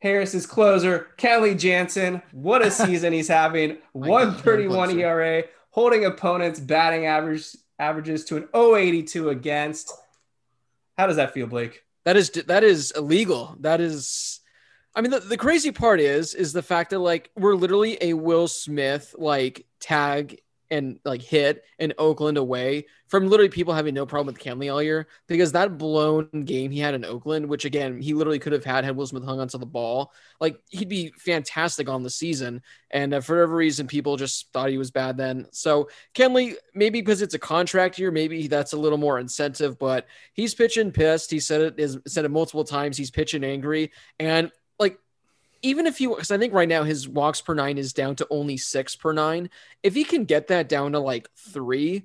Harris's 0.00 0.46
closer, 0.46 1.08
Kenley 1.18 1.58
Jansen. 1.58 2.22
What 2.30 2.62
a 2.62 2.70
season 2.70 3.12
he's 3.12 3.26
having. 3.26 3.78
131 3.94 4.96
ERA, 5.00 5.42
holding 5.70 6.04
opponents' 6.04 6.60
batting 6.60 7.06
average 7.06 7.48
averages 7.80 8.24
to 8.26 8.36
an 8.36 8.48
082 8.54 9.30
against. 9.30 9.92
How 10.96 11.08
does 11.08 11.16
that 11.16 11.34
feel, 11.34 11.48
Blake? 11.48 11.82
That 12.04 12.16
is 12.16 12.30
that 12.30 12.62
is 12.62 12.92
illegal. 12.92 13.56
That 13.58 13.80
is 13.80 14.38
I 14.94 15.00
mean 15.00 15.10
the, 15.10 15.18
the 15.18 15.36
crazy 15.36 15.72
part 15.72 15.98
is 15.98 16.34
is 16.34 16.52
the 16.52 16.62
fact 16.62 16.90
that 16.90 17.00
like 17.00 17.30
we're 17.36 17.56
literally 17.56 17.98
a 18.00 18.14
Will 18.14 18.46
Smith 18.46 19.16
like 19.18 19.66
tag 19.80 20.40
and 20.70 20.98
like 21.04 21.22
hit 21.22 21.64
in 21.78 21.92
Oakland 21.98 22.38
away 22.38 22.86
from 23.08 23.26
literally 23.26 23.48
people 23.48 23.74
having 23.74 23.92
no 23.92 24.06
problem 24.06 24.32
with 24.32 24.42
Kenley 24.42 24.72
all 24.72 24.80
year 24.80 25.08
because 25.26 25.50
that 25.52 25.78
blown 25.78 26.28
game 26.44 26.70
he 26.70 26.78
had 26.78 26.94
in 26.94 27.04
Oakland, 27.04 27.48
which 27.48 27.64
again 27.64 28.00
he 28.00 28.14
literally 28.14 28.38
could 28.38 28.52
have 28.52 28.64
had 28.64 28.84
had 28.84 28.96
Will 28.96 29.06
Smith 29.06 29.24
hung 29.24 29.40
onto 29.40 29.58
the 29.58 29.66
ball, 29.66 30.12
like 30.40 30.60
he'd 30.68 30.88
be 30.88 31.12
fantastic 31.18 31.88
on 31.88 32.04
the 32.04 32.10
season. 32.10 32.62
And 32.90 33.14
uh, 33.14 33.20
for 33.20 33.36
whatever 33.36 33.56
reason, 33.56 33.88
people 33.88 34.16
just 34.16 34.52
thought 34.52 34.70
he 34.70 34.78
was 34.78 34.92
bad 34.92 35.16
then. 35.16 35.46
So 35.50 35.88
Kenley, 36.14 36.54
maybe 36.74 37.00
because 37.00 37.20
it's 37.20 37.34
a 37.34 37.38
contract 37.38 37.98
year, 37.98 38.12
maybe 38.12 38.46
that's 38.46 38.72
a 38.72 38.78
little 38.78 38.98
more 38.98 39.18
incentive. 39.18 39.78
But 39.78 40.06
he's 40.32 40.54
pitching 40.54 40.92
pissed. 40.92 41.30
He 41.30 41.40
said 41.40 41.60
it 41.60 41.74
is 41.78 41.98
said 42.06 42.24
it 42.24 42.30
multiple 42.30 42.64
times. 42.64 42.96
He's 42.96 43.10
pitching 43.10 43.42
angry, 43.42 43.90
and 44.20 44.52
even 45.62 45.86
if 45.86 46.00
you, 46.00 46.10
because 46.10 46.30
I 46.30 46.38
think 46.38 46.52
right 46.52 46.68
now 46.68 46.82
his 46.82 47.08
walks 47.08 47.40
per 47.40 47.54
nine 47.54 47.78
is 47.78 47.92
down 47.92 48.16
to 48.16 48.26
only 48.30 48.56
six 48.56 48.96
per 48.96 49.12
nine. 49.12 49.50
If 49.82 49.94
he 49.94 50.04
can 50.04 50.24
get 50.24 50.48
that 50.48 50.68
down 50.68 50.92
to 50.92 51.00
like 51.00 51.28
three, 51.36 52.04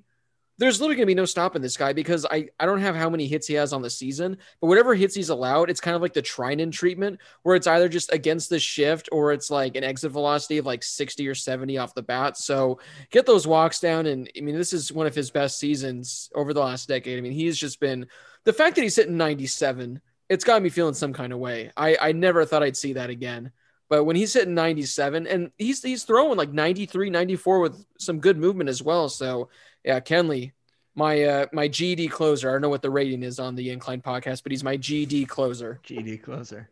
there's 0.57 0.79
literally 0.79 0.95
going 0.95 1.05
to 1.05 1.11
be 1.11 1.15
no 1.15 1.25
stopping 1.25 1.61
this 1.61 1.75
guy 1.75 1.91
because 1.91 2.25
I, 2.29 2.47
I 2.59 2.65
don't 2.65 2.79
have 2.79 2.95
how 2.95 3.09
many 3.09 3.27
hits 3.27 3.47
he 3.47 3.55
has 3.55 3.73
on 3.73 3.81
the 3.81 3.89
season, 3.89 4.37
but 4.61 4.67
whatever 4.67 4.95
hits 4.95 5.13
he's 5.13 5.29
allowed, 5.29 5.69
it's 5.69 5.81
kind 5.81 5.95
of 5.95 6.01
like 6.01 6.13
the 6.13 6.21
Treinen 6.21 6.71
treatment 6.71 7.19
where 7.43 7.55
it's 7.55 7.67
either 7.67 7.89
just 7.89 8.13
against 8.13 8.49
the 8.49 8.59
shift 8.59 9.09
or 9.11 9.33
it's 9.33 9.51
like 9.51 9.75
an 9.75 9.83
exit 9.83 10.11
velocity 10.11 10.57
of 10.57 10.65
like 10.65 10.81
60 10.81 11.27
or 11.27 11.35
70 11.35 11.77
off 11.77 11.93
the 11.93 12.01
bat. 12.01 12.37
So 12.37 12.79
get 13.11 13.25
those 13.25 13.45
walks 13.45 13.81
down. 13.81 14.05
And 14.05 14.29
I 14.37 14.41
mean, 14.41 14.55
this 14.55 14.71
is 14.71 14.93
one 14.93 15.07
of 15.07 15.15
his 15.15 15.29
best 15.29 15.59
seasons 15.59 16.29
over 16.35 16.53
the 16.53 16.61
last 16.61 16.87
decade. 16.87 17.17
I 17.17 17.21
mean, 17.21 17.33
he's 17.33 17.57
just 17.57 17.81
been 17.81 18.07
the 18.45 18.53
fact 18.53 18.75
that 18.75 18.81
he's 18.81 18.95
hitting 18.95 19.17
97 19.17 20.01
it's 20.29 20.43
got 20.43 20.61
me 20.61 20.69
feeling 20.69 20.93
some 20.93 21.13
kind 21.13 21.33
of 21.33 21.39
way. 21.39 21.71
I, 21.77 21.97
I 22.01 22.11
never 22.11 22.45
thought 22.45 22.63
I'd 22.63 22.77
see 22.77 22.93
that 22.93 23.09
again. 23.09 23.51
But 23.89 24.05
when 24.05 24.15
he's 24.15 24.33
hitting 24.33 24.55
97 24.55 25.27
and 25.27 25.51
he's 25.57 25.83
he's 25.83 26.03
throwing 26.03 26.37
like 26.37 26.51
93, 26.51 27.09
94 27.09 27.59
with 27.59 27.85
some 27.99 28.19
good 28.19 28.37
movement 28.37 28.69
as 28.69 28.81
well. 28.81 29.09
So 29.09 29.49
yeah, 29.83 29.99
Kenley, 29.99 30.53
my 30.95 31.23
uh 31.23 31.45
my 31.53 31.69
GD 31.69 32.09
closer. 32.09 32.49
I 32.49 32.53
don't 32.53 32.61
know 32.61 32.69
what 32.69 32.81
the 32.81 32.89
rating 32.89 33.21
is 33.21 33.39
on 33.39 33.55
the 33.55 33.69
Incline 33.69 34.01
podcast, 34.01 34.41
but 34.41 34.51
he's 34.51 34.63
my 34.63 34.77
GD 34.77 35.27
closer. 35.27 35.79
GD 35.83 36.23
closer. 36.23 36.71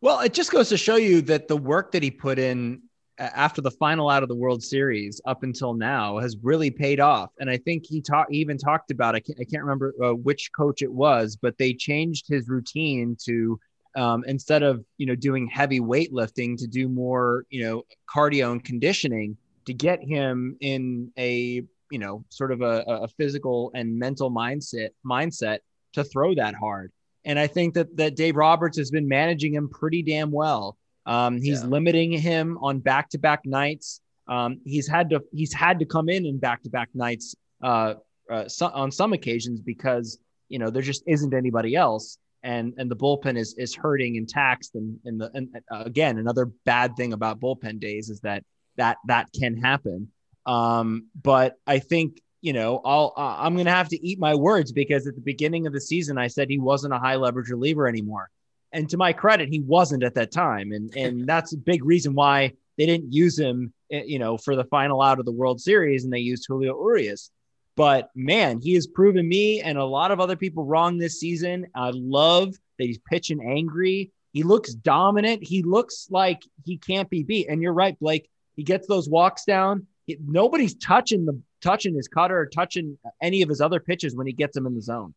Well, 0.00 0.20
it 0.20 0.34
just 0.34 0.52
goes 0.52 0.68
to 0.68 0.76
show 0.76 0.96
you 0.96 1.22
that 1.22 1.48
the 1.48 1.56
work 1.56 1.92
that 1.92 2.02
he 2.02 2.10
put 2.10 2.38
in 2.38 2.82
after 3.18 3.60
the 3.60 3.70
final 3.70 4.08
out 4.08 4.22
of 4.22 4.28
the 4.28 4.34
World 4.34 4.62
Series 4.62 5.20
up 5.24 5.42
until 5.42 5.74
now 5.74 6.18
has 6.18 6.36
really 6.42 6.70
paid 6.70 7.00
off. 7.00 7.30
And 7.38 7.50
I 7.50 7.56
think 7.58 7.84
he 7.86 8.00
talked 8.00 8.32
even 8.32 8.58
talked 8.58 8.90
about 8.90 9.14
I 9.14 9.20
can't, 9.20 9.38
I 9.40 9.44
can't 9.44 9.62
remember 9.62 9.94
uh, 10.02 10.14
which 10.14 10.50
coach 10.56 10.82
it 10.82 10.92
was, 10.92 11.36
but 11.36 11.58
they 11.58 11.74
changed 11.74 12.26
his 12.28 12.48
routine 12.48 13.16
to 13.24 13.58
um, 13.94 14.24
instead 14.26 14.62
of 14.62 14.84
you 14.96 15.06
know 15.06 15.14
doing 15.14 15.46
heavy 15.46 15.80
weightlifting 15.80 16.56
to 16.58 16.66
do 16.66 16.88
more 16.88 17.44
you 17.50 17.62
know 17.64 17.82
cardio 18.12 18.52
and 18.52 18.64
conditioning 18.64 19.36
to 19.66 19.74
get 19.74 20.02
him 20.02 20.56
in 20.60 21.12
a 21.18 21.62
you 21.90 21.98
know 21.98 22.24
sort 22.30 22.52
of 22.52 22.62
a, 22.62 22.84
a 22.86 23.08
physical 23.08 23.70
and 23.74 23.98
mental 23.98 24.30
mindset 24.30 24.90
mindset 25.04 25.58
to 25.92 26.04
throw 26.04 26.34
that 26.34 26.54
hard. 26.54 26.90
And 27.24 27.38
I 27.38 27.46
think 27.46 27.74
that 27.74 27.96
that 27.98 28.16
Dave 28.16 28.36
Roberts 28.36 28.78
has 28.78 28.90
been 28.90 29.08
managing 29.08 29.54
him 29.54 29.68
pretty 29.68 30.02
damn 30.02 30.30
well. 30.30 30.76
Um, 31.06 31.40
he's 31.40 31.62
yeah. 31.62 31.68
limiting 31.68 32.12
him 32.12 32.58
on 32.60 32.78
back-to-back 32.78 33.44
nights. 33.44 34.00
Um, 34.28 34.60
he's 34.64 34.86
had 34.86 35.10
to 35.10 35.22
he's 35.32 35.52
had 35.52 35.78
to 35.80 35.84
come 35.84 36.08
in 36.08 36.24
in 36.26 36.38
back-to-back 36.38 36.90
nights 36.94 37.34
uh, 37.62 37.94
uh, 38.30 38.48
so, 38.48 38.66
on 38.68 38.90
some 38.90 39.12
occasions 39.12 39.60
because 39.60 40.18
you 40.48 40.58
know 40.58 40.70
there 40.70 40.82
just 40.82 41.02
isn't 41.06 41.34
anybody 41.34 41.74
else, 41.74 42.18
and 42.42 42.74
and 42.78 42.90
the 42.90 42.96
bullpen 42.96 43.36
is 43.36 43.54
is 43.58 43.74
hurting 43.74 44.16
and 44.16 44.28
taxed. 44.28 44.74
And 44.74 44.98
and 45.04 45.20
the 45.20 45.30
and 45.34 45.48
uh, 45.70 45.82
again 45.84 46.18
another 46.18 46.46
bad 46.64 46.96
thing 46.96 47.12
about 47.12 47.40
bullpen 47.40 47.80
days 47.80 48.10
is 48.10 48.20
that 48.20 48.44
that 48.76 48.98
that 49.06 49.28
can 49.38 49.56
happen. 49.56 50.08
Um, 50.46 51.08
but 51.20 51.56
I 51.66 51.78
think 51.78 52.20
you 52.40 52.52
know 52.52 52.80
I'll 52.84 53.12
I'm 53.16 53.54
going 53.54 53.66
to 53.66 53.72
have 53.72 53.88
to 53.88 54.06
eat 54.06 54.18
my 54.18 54.34
words 54.34 54.72
because 54.72 55.06
at 55.06 55.14
the 55.14 55.20
beginning 55.20 55.66
of 55.66 55.72
the 55.72 55.80
season 55.80 56.16
I 56.16 56.28
said 56.28 56.48
he 56.48 56.58
wasn't 56.58 56.94
a 56.94 56.98
high 56.98 57.16
leverage 57.16 57.48
reliever 57.48 57.88
anymore. 57.88 58.30
And 58.72 58.88
to 58.90 58.96
my 58.96 59.12
credit, 59.12 59.48
he 59.48 59.60
wasn't 59.60 60.02
at 60.02 60.14
that 60.14 60.32
time. 60.32 60.72
And, 60.72 60.94
and 60.96 61.26
that's 61.28 61.52
a 61.52 61.58
big 61.58 61.84
reason 61.84 62.14
why 62.14 62.52
they 62.78 62.86
didn't 62.86 63.12
use 63.12 63.38
him, 63.38 63.72
eh, 63.90 64.04
you 64.06 64.18
know, 64.18 64.36
for 64.36 64.56
the 64.56 64.64
final 64.64 65.02
out 65.02 65.18
of 65.18 65.26
the 65.26 65.32
World 65.32 65.60
Series 65.60 66.04
and 66.04 66.12
they 66.12 66.20
used 66.20 66.46
Julio 66.48 66.78
Urias. 66.78 67.30
But 67.76 68.10
man, 68.14 68.60
he 68.60 68.74
has 68.74 68.86
proven 68.86 69.26
me 69.26 69.60
and 69.60 69.78
a 69.78 69.84
lot 69.84 70.10
of 70.10 70.20
other 70.20 70.36
people 70.36 70.64
wrong 70.64 70.98
this 70.98 71.18
season. 71.18 71.66
I 71.74 71.90
love 71.94 72.54
that 72.78 72.84
he's 72.84 72.98
pitching 72.98 73.40
angry. 73.46 74.10
He 74.32 74.42
looks 74.42 74.74
dominant. 74.74 75.42
He 75.42 75.62
looks 75.62 76.08
like 76.10 76.42
he 76.64 76.78
can't 76.78 77.08
be 77.08 77.22
beat. 77.22 77.48
And 77.48 77.62
you're 77.62 77.72
right, 77.72 77.98
Blake. 77.98 78.28
He 78.56 78.62
gets 78.62 78.86
those 78.86 79.08
walks 79.08 79.44
down. 79.44 79.86
He, 80.06 80.18
nobody's 80.26 80.74
touching 80.74 81.24
the 81.24 81.40
touching 81.62 81.94
his 81.94 82.08
cutter 82.08 82.36
or 82.36 82.46
touching 82.46 82.98
any 83.22 83.42
of 83.42 83.48
his 83.48 83.60
other 83.60 83.78
pitches 83.78 84.16
when 84.16 84.26
he 84.26 84.32
gets 84.32 84.54
them 84.54 84.66
in 84.66 84.74
the 84.74 84.82
zone 84.82 85.14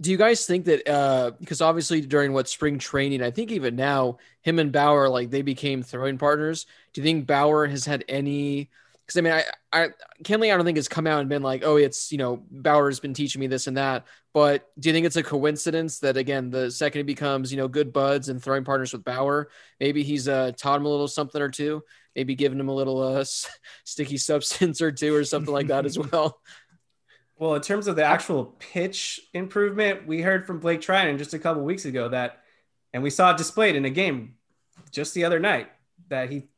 do 0.00 0.10
you 0.10 0.16
guys 0.16 0.46
think 0.46 0.64
that 0.66 0.88
uh 0.88 1.32
because 1.40 1.60
obviously 1.60 2.00
during 2.00 2.32
what 2.32 2.48
spring 2.48 2.78
training 2.78 3.22
i 3.22 3.30
think 3.30 3.50
even 3.50 3.74
now 3.74 4.16
him 4.42 4.58
and 4.58 4.72
bauer 4.72 5.08
like 5.08 5.30
they 5.30 5.42
became 5.42 5.82
throwing 5.82 6.18
partners. 6.18 6.66
Do 6.92 7.00
you 7.00 7.04
think 7.04 7.26
bauer 7.26 7.66
has 7.66 7.84
had 7.84 8.04
any 8.08 8.70
because 9.04 9.18
i 9.18 9.20
mean 9.20 9.32
i 9.32 9.44
i 9.72 9.88
kenley 10.22 10.52
i 10.52 10.56
don't 10.56 10.64
think 10.64 10.78
has 10.78 10.88
come 10.88 11.06
out 11.06 11.20
and 11.20 11.28
been 11.28 11.42
like 11.42 11.62
oh 11.64 11.76
it's 11.76 12.10
you 12.10 12.18
know 12.18 12.42
bauer 12.50 12.88
has 12.88 13.00
been 13.00 13.14
teaching 13.14 13.40
me 13.40 13.46
this 13.46 13.66
and 13.66 13.76
that. 13.76 14.06
But 14.34 14.70
do 14.78 14.88
you 14.88 14.92
think 14.92 15.04
it's 15.04 15.16
a 15.16 15.22
coincidence 15.22 15.98
that 16.00 16.16
again 16.16 16.50
the 16.50 16.70
second 16.70 17.00
he 17.00 17.02
becomes 17.02 17.50
you 17.52 17.58
know 17.58 17.68
good 17.68 17.92
buds 17.92 18.28
and 18.28 18.42
throwing 18.42 18.64
partners 18.64 18.92
with 18.92 19.04
bauer 19.04 19.50
maybe 19.80 20.02
he's 20.02 20.28
uh 20.28 20.52
taught 20.56 20.80
him 20.80 20.86
a 20.86 20.88
little 20.88 21.08
something 21.08 21.42
or 21.42 21.50
two? 21.50 21.82
Maybe 22.16 22.34
giving 22.34 22.58
him 22.58 22.68
a 22.68 22.74
little 22.74 23.02
uh 23.02 23.24
sticky 23.84 24.16
substance 24.16 24.80
or 24.80 24.92
two 24.92 25.14
or 25.14 25.24
something 25.24 25.52
like 25.52 25.68
that 25.68 25.84
as 25.84 25.98
well 26.12 26.40
well, 27.38 27.54
in 27.54 27.62
terms 27.62 27.86
of 27.86 27.96
the 27.96 28.04
actual 28.04 28.56
pitch 28.58 29.20
improvement, 29.32 30.06
we 30.06 30.22
heard 30.22 30.46
from 30.46 30.58
Blake 30.58 30.80
Treinen 30.80 31.18
just 31.18 31.34
a 31.34 31.38
couple 31.38 31.62
weeks 31.62 31.84
ago 31.84 32.08
that, 32.08 32.40
and 32.92 33.02
we 33.02 33.10
saw 33.10 33.30
it 33.30 33.36
displayed 33.36 33.76
in 33.76 33.84
a 33.84 33.90
game 33.90 34.34
just 34.90 35.14
the 35.14 35.24
other 35.24 35.38
night 35.38 35.68
that 36.08 36.30
he 36.30 36.48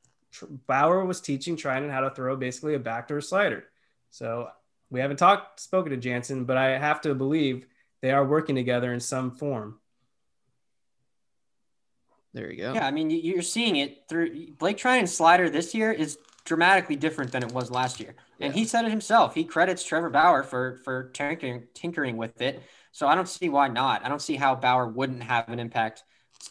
Bauer 0.67 1.05
was 1.05 1.21
teaching 1.21 1.57
Treinen 1.57 1.91
how 1.91 2.01
to 2.01 2.11
throw 2.11 2.37
basically 2.37 2.75
a 2.75 2.79
backdoor 2.79 3.21
slider. 3.21 3.65
So 4.11 4.49
we 4.91 5.01
haven't 5.01 5.17
talked 5.17 5.61
spoken 5.61 5.91
to 5.91 5.97
Jansen, 5.97 6.45
but 6.45 6.57
I 6.57 6.79
have 6.79 7.01
to 7.03 7.15
believe 7.15 7.67
they 8.01 8.13
are 8.13 8.25
working 8.25 8.55
together 8.55 8.93
in 8.93 9.01
some 9.01 9.33
form. 9.33 9.79
There 12.33 12.51
you 12.51 12.59
go. 12.59 12.75
Yeah, 12.75 12.87
I 12.87 12.93
mean 12.93 13.11
you're 13.11 13.43
seeing 13.43 13.77
it 13.77 14.05
through 14.09 14.53
Blake 14.53 14.77
Treinen's 14.77 15.17
slider 15.17 15.51
this 15.51 15.75
year 15.75 15.91
is 15.91 16.17
dramatically 16.45 16.97
different 16.97 17.33
than 17.33 17.43
it 17.43 17.53
was 17.53 17.71
last 17.71 18.01
year. 18.01 18.15
And 18.41 18.55
he 18.55 18.65
said 18.65 18.85
it 18.85 18.91
himself. 18.91 19.35
He 19.35 19.45
credits 19.45 19.85
Trevor 19.85 20.11
Bauer 20.11 20.43
for 20.43 20.77
for 20.85 21.11
tinkering, 21.13 21.65
tinkering 21.75 22.17
with 22.17 22.41
it. 22.41 22.63
So 22.93 23.07
I 23.07 23.15
don't 23.15 23.29
see 23.29 23.49
why 23.49 23.69
not. 23.69 24.05
I 24.05 24.09
don't 24.09 24.23
see 24.23 24.37
how 24.37 24.55
Bauer 24.55 24.89
wouldn't 24.89 25.23
have 25.23 25.49
an 25.49 25.61
impact, 25.61 26.03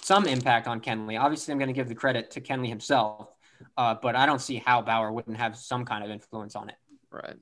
some 0.01 0.25
impact 0.25 0.67
on 0.67 0.79
Kenley. 0.81 1.19
Obviously, 1.19 1.51
I'm 1.51 1.57
going 1.57 1.67
to 1.67 1.73
give 1.73 1.89
the 1.89 1.95
credit 1.95 2.31
to 2.31 2.41
Kenley 2.41 2.69
himself, 2.69 3.27
uh, 3.75 3.95
but 4.01 4.15
I 4.15 4.25
don't 4.25 4.41
see 4.41 4.57
how 4.57 4.81
Bauer 4.81 5.11
wouldn't 5.11 5.37
have 5.37 5.57
some 5.57 5.83
kind 5.83 6.03
of 6.03 6.11
influence 6.11 6.55
on 6.55 6.69
it. 6.69 6.75
Right. 7.11 7.35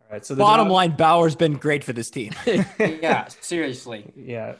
All 0.00 0.06
right. 0.12 0.24
So 0.24 0.34
the 0.34 0.40
bottom 0.40 0.66
dog- 0.66 0.72
line, 0.72 0.90
Bauer's 0.96 1.34
been 1.34 1.54
great 1.54 1.82
for 1.82 1.92
this 1.92 2.10
team. 2.10 2.32
yeah, 2.78 3.28
seriously. 3.40 4.12
Yeah. 4.14 4.54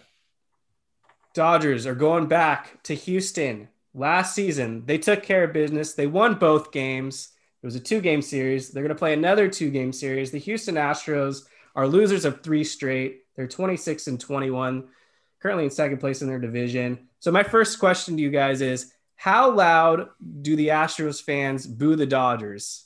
Dodgers 1.35 1.87
are 1.87 1.95
going 1.95 2.27
back 2.27 2.83
to 2.85 2.95
Houston 2.95 3.69
last 3.95 4.35
season. 4.35 4.85
They 4.87 4.99
took 4.99 5.23
care 5.23 5.45
of 5.45 5.53
business. 5.53 5.95
They 5.95 6.07
won 6.07 6.35
both 6.35 6.73
games. 6.73 7.29
It 7.63 7.67
was 7.67 7.77
a 7.77 7.81
two 7.81 8.01
game 8.01 8.23
series. 8.23 8.71
They're 8.71 8.83
going 8.83 8.95
to 8.95 8.99
play 8.99 9.13
another 9.13 9.49
two 9.49 9.71
game 9.71 9.93
series. 9.93 10.31
The 10.31 10.39
Houston 10.39 10.75
Astros 10.75 11.45
are 11.75 11.87
losers 11.87 12.25
of 12.25 12.43
three 12.43 12.65
straight. 12.65 13.23
They're 13.37 13.49
26 13.49 14.09
and 14.09 14.21
21, 14.21 14.89
currently 15.41 15.65
in 15.65 15.71
second 15.71 15.99
place 15.99 16.23
in 16.23 16.29
their 16.29 16.39
division. 16.39 17.09
So, 17.21 17.31
my 17.31 17.43
first 17.43 17.79
question 17.79 18.17
to 18.17 18.23
you 18.23 18.31
guys 18.31 18.61
is 18.61 18.93
how 19.17 19.53
loud 19.53 20.09
do 20.43 20.57
the 20.57 20.69
Astros 20.69 21.23
fans 21.23 21.67
boo 21.67 21.97
the 21.97 22.07
Dodgers? 22.07 22.85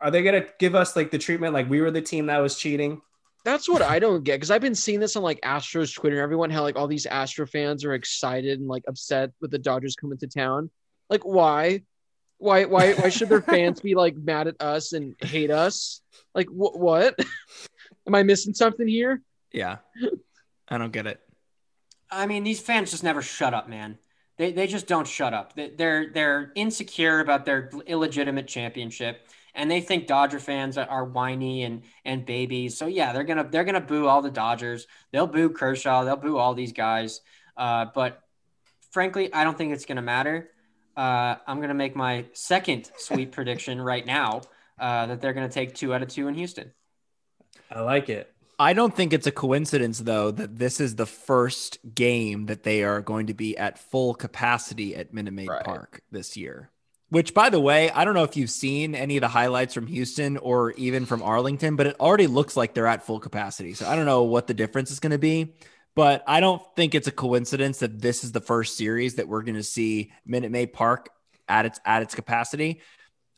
Are 0.00 0.12
they 0.12 0.22
going 0.22 0.40
to 0.40 0.48
give 0.60 0.76
us 0.76 0.94
like 0.94 1.10
the 1.10 1.18
treatment 1.18 1.52
like 1.52 1.68
we 1.68 1.80
were 1.80 1.90
the 1.90 2.00
team 2.00 2.26
that 2.26 2.38
was 2.38 2.56
cheating? 2.56 3.02
That's 3.48 3.66
what 3.66 3.80
I 3.80 3.98
don't 3.98 4.24
get 4.24 4.34
because 4.34 4.50
I've 4.50 4.60
been 4.60 4.74
seeing 4.74 5.00
this 5.00 5.16
on 5.16 5.22
like 5.22 5.40
Astros 5.40 5.94
Twitter. 5.94 6.20
Everyone, 6.20 6.50
how 6.50 6.60
like 6.60 6.76
all 6.76 6.86
these 6.86 7.06
Astro 7.06 7.46
fans 7.46 7.82
are 7.82 7.94
excited 7.94 8.58
and 8.58 8.68
like 8.68 8.84
upset 8.86 9.30
with 9.40 9.50
the 9.50 9.58
Dodgers 9.58 9.96
coming 9.96 10.18
to 10.18 10.26
town. 10.26 10.68
Like, 11.08 11.22
why? 11.24 11.84
Why? 12.36 12.66
Why? 12.66 12.92
Why 12.92 13.08
should 13.08 13.30
their 13.30 13.40
fans 13.40 13.80
be 13.80 13.94
like 13.94 14.14
mad 14.16 14.48
at 14.48 14.60
us 14.60 14.92
and 14.92 15.16
hate 15.18 15.50
us? 15.50 16.02
Like, 16.34 16.48
wh- 16.48 16.76
what? 16.76 17.18
Am 18.06 18.14
I 18.14 18.22
missing 18.22 18.52
something 18.52 18.86
here? 18.86 19.22
Yeah, 19.50 19.78
I 20.68 20.76
don't 20.76 20.92
get 20.92 21.06
it. 21.06 21.18
I 22.10 22.26
mean, 22.26 22.44
these 22.44 22.60
fans 22.60 22.90
just 22.90 23.02
never 23.02 23.22
shut 23.22 23.54
up, 23.54 23.66
man. 23.66 23.96
They, 24.36 24.52
they 24.52 24.66
just 24.66 24.86
don't 24.86 25.08
shut 25.08 25.32
up. 25.32 25.54
They're 25.56 26.10
they're 26.12 26.52
insecure 26.54 27.20
about 27.20 27.46
their 27.46 27.70
illegitimate 27.86 28.46
championship 28.46 29.26
and 29.58 29.70
they 29.70 29.82
think 29.82 30.06
Dodger 30.06 30.40
fans 30.40 30.78
are 30.78 31.04
whiny 31.04 31.64
and 31.64 31.82
and 32.06 32.24
babies. 32.24 32.78
So 32.78 32.86
yeah, 32.86 33.12
they're 33.12 33.24
gonna 33.24 33.46
they're 33.50 33.64
gonna 33.64 33.82
boo 33.82 34.06
all 34.06 34.22
the 34.22 34.30
Dodgers. 34.30 34.86
They'll 35.12 35.26
boo 35.26 35.50
Kershaw. 35.50 36.04
They'll 36.04 36.16
boo 36.16 36.38
all 36.38 36.54
these 36.54 36.72
guys. 36.72 37.20
Uh, 37.56 37.86
but 37.94 38.22
frankly, 38.92 39.34
I 39.34 39.44
don't 39.44 39.58
think 39.58 39.74
it's 39.74 39.84
gonna 39.84 40.00
matter. 40.00 40.48
Uh, 40.96 41.36
I'm 41.46 41.60
gonna 41.60 41.74
make 41.74 41.94
my 41.94 42.24
second 42.32 42.90
sweep 42.96 43.32
prediction 43.32 43.80
right 43.80 44.06
now. 44.06 44.40
uh, 44.78 45.06
that 45.06 45.20
they're 45.20 45.32
going 45.32 45.48
to 45.48 45.52
take 45.52 45.74
two 45.74 45.92
out 45.92 46.02
of 46.02 46.08
two 46.08 46.28
in 46.28 46.34
Houston. 46.34 46.70
I 47.68 47.80
like 47.80 48.08
it. 48.08 48.32
I 48.60 48.74
don't 48.74 48.94
think 48.94 49.12
it's 49.12 49.26
a 49.26 49.32
coincidence, 49.32 49.98
though, 49.98 50.30
that 50.30 50.56
this 50.56 50.78
is 50.78 50.94
the 50.94 51.04
first 51.04 51.78
game 51.96 52.46
that 52.46 52.62
they 52.62 52.84
are 52.84 53.00
going 53.00 53.26
to 53.26 53.34
be 53.34 53.56
at 53.56 53.78
full 53.78 54.14
capacity 54.14 54.94
at 54.94 55.12
Minute 55.12 55.34
Maid 55.34 55.48
Right. 55.48 55.64
Park 55.64 56.02
this 56.12 56.36
year. 56.36 56.70
Which, 57.10 57.32
by 57.32 57.48
the 57.48 57.60
way, 57.60 57.90
I 57.90 58.04
don't 58.04 58.12
know 58.12 58.24
if 58.24 58.36
you've 58.36 58.50
seen 58.50 58.94
any 58.94 59.16
of 59.16 59.22
the 59.22 59.28
highlights 59.28 59.72
from 59.72 59.86
Houston 59.86 60.36
or 60.36 60.72
even 60.72 61.06
from 61.06 61.22
Arlington, 61.22 61.74
but 61.74 61.86
it 61.86 61.96
already 61.98 62.26
looks 62.26 62.54
like 62.54 62.74
they're 62.74 62.86
at 62.86 63.06
full 63.06 63.18
capacity. 63.18 63.72
So 63.72 63.88
I 63.88 63.96
don't 63.96 64.04
know 64.04 64.24
what 64.24 64.46
the 64.46 64.52
difference 64.52 64.90
is 64.90 65.00
going 65.00 65.12
to 65.12 65.18
be, 65.18 65.54
but 65.94 66.22
I 66.26 66.40
don't 66.40 66.62
think 66.76 66.94
it's 66.94 67.08
a 67.08 67.12
coincidence 67.12 67.78
that 67.78 67.98
this 68.00 68.24
is 68.24 68.32
the 68.32 68.42
first 68.42 68.76
series 68.76 69.14
that 69.14 69.26
we're 69.26 69.42
going 69.42 69.54
to 69.54 69.62
see 69.62 70.12
Minute 70.26 70.50
Maid 70.50 70.74
Park 70.74 71.08
at 71.48 71.64
its 71.64 71.80
at 71.84 72.02
its 72.02 72.14
capacity. 72.14 72.82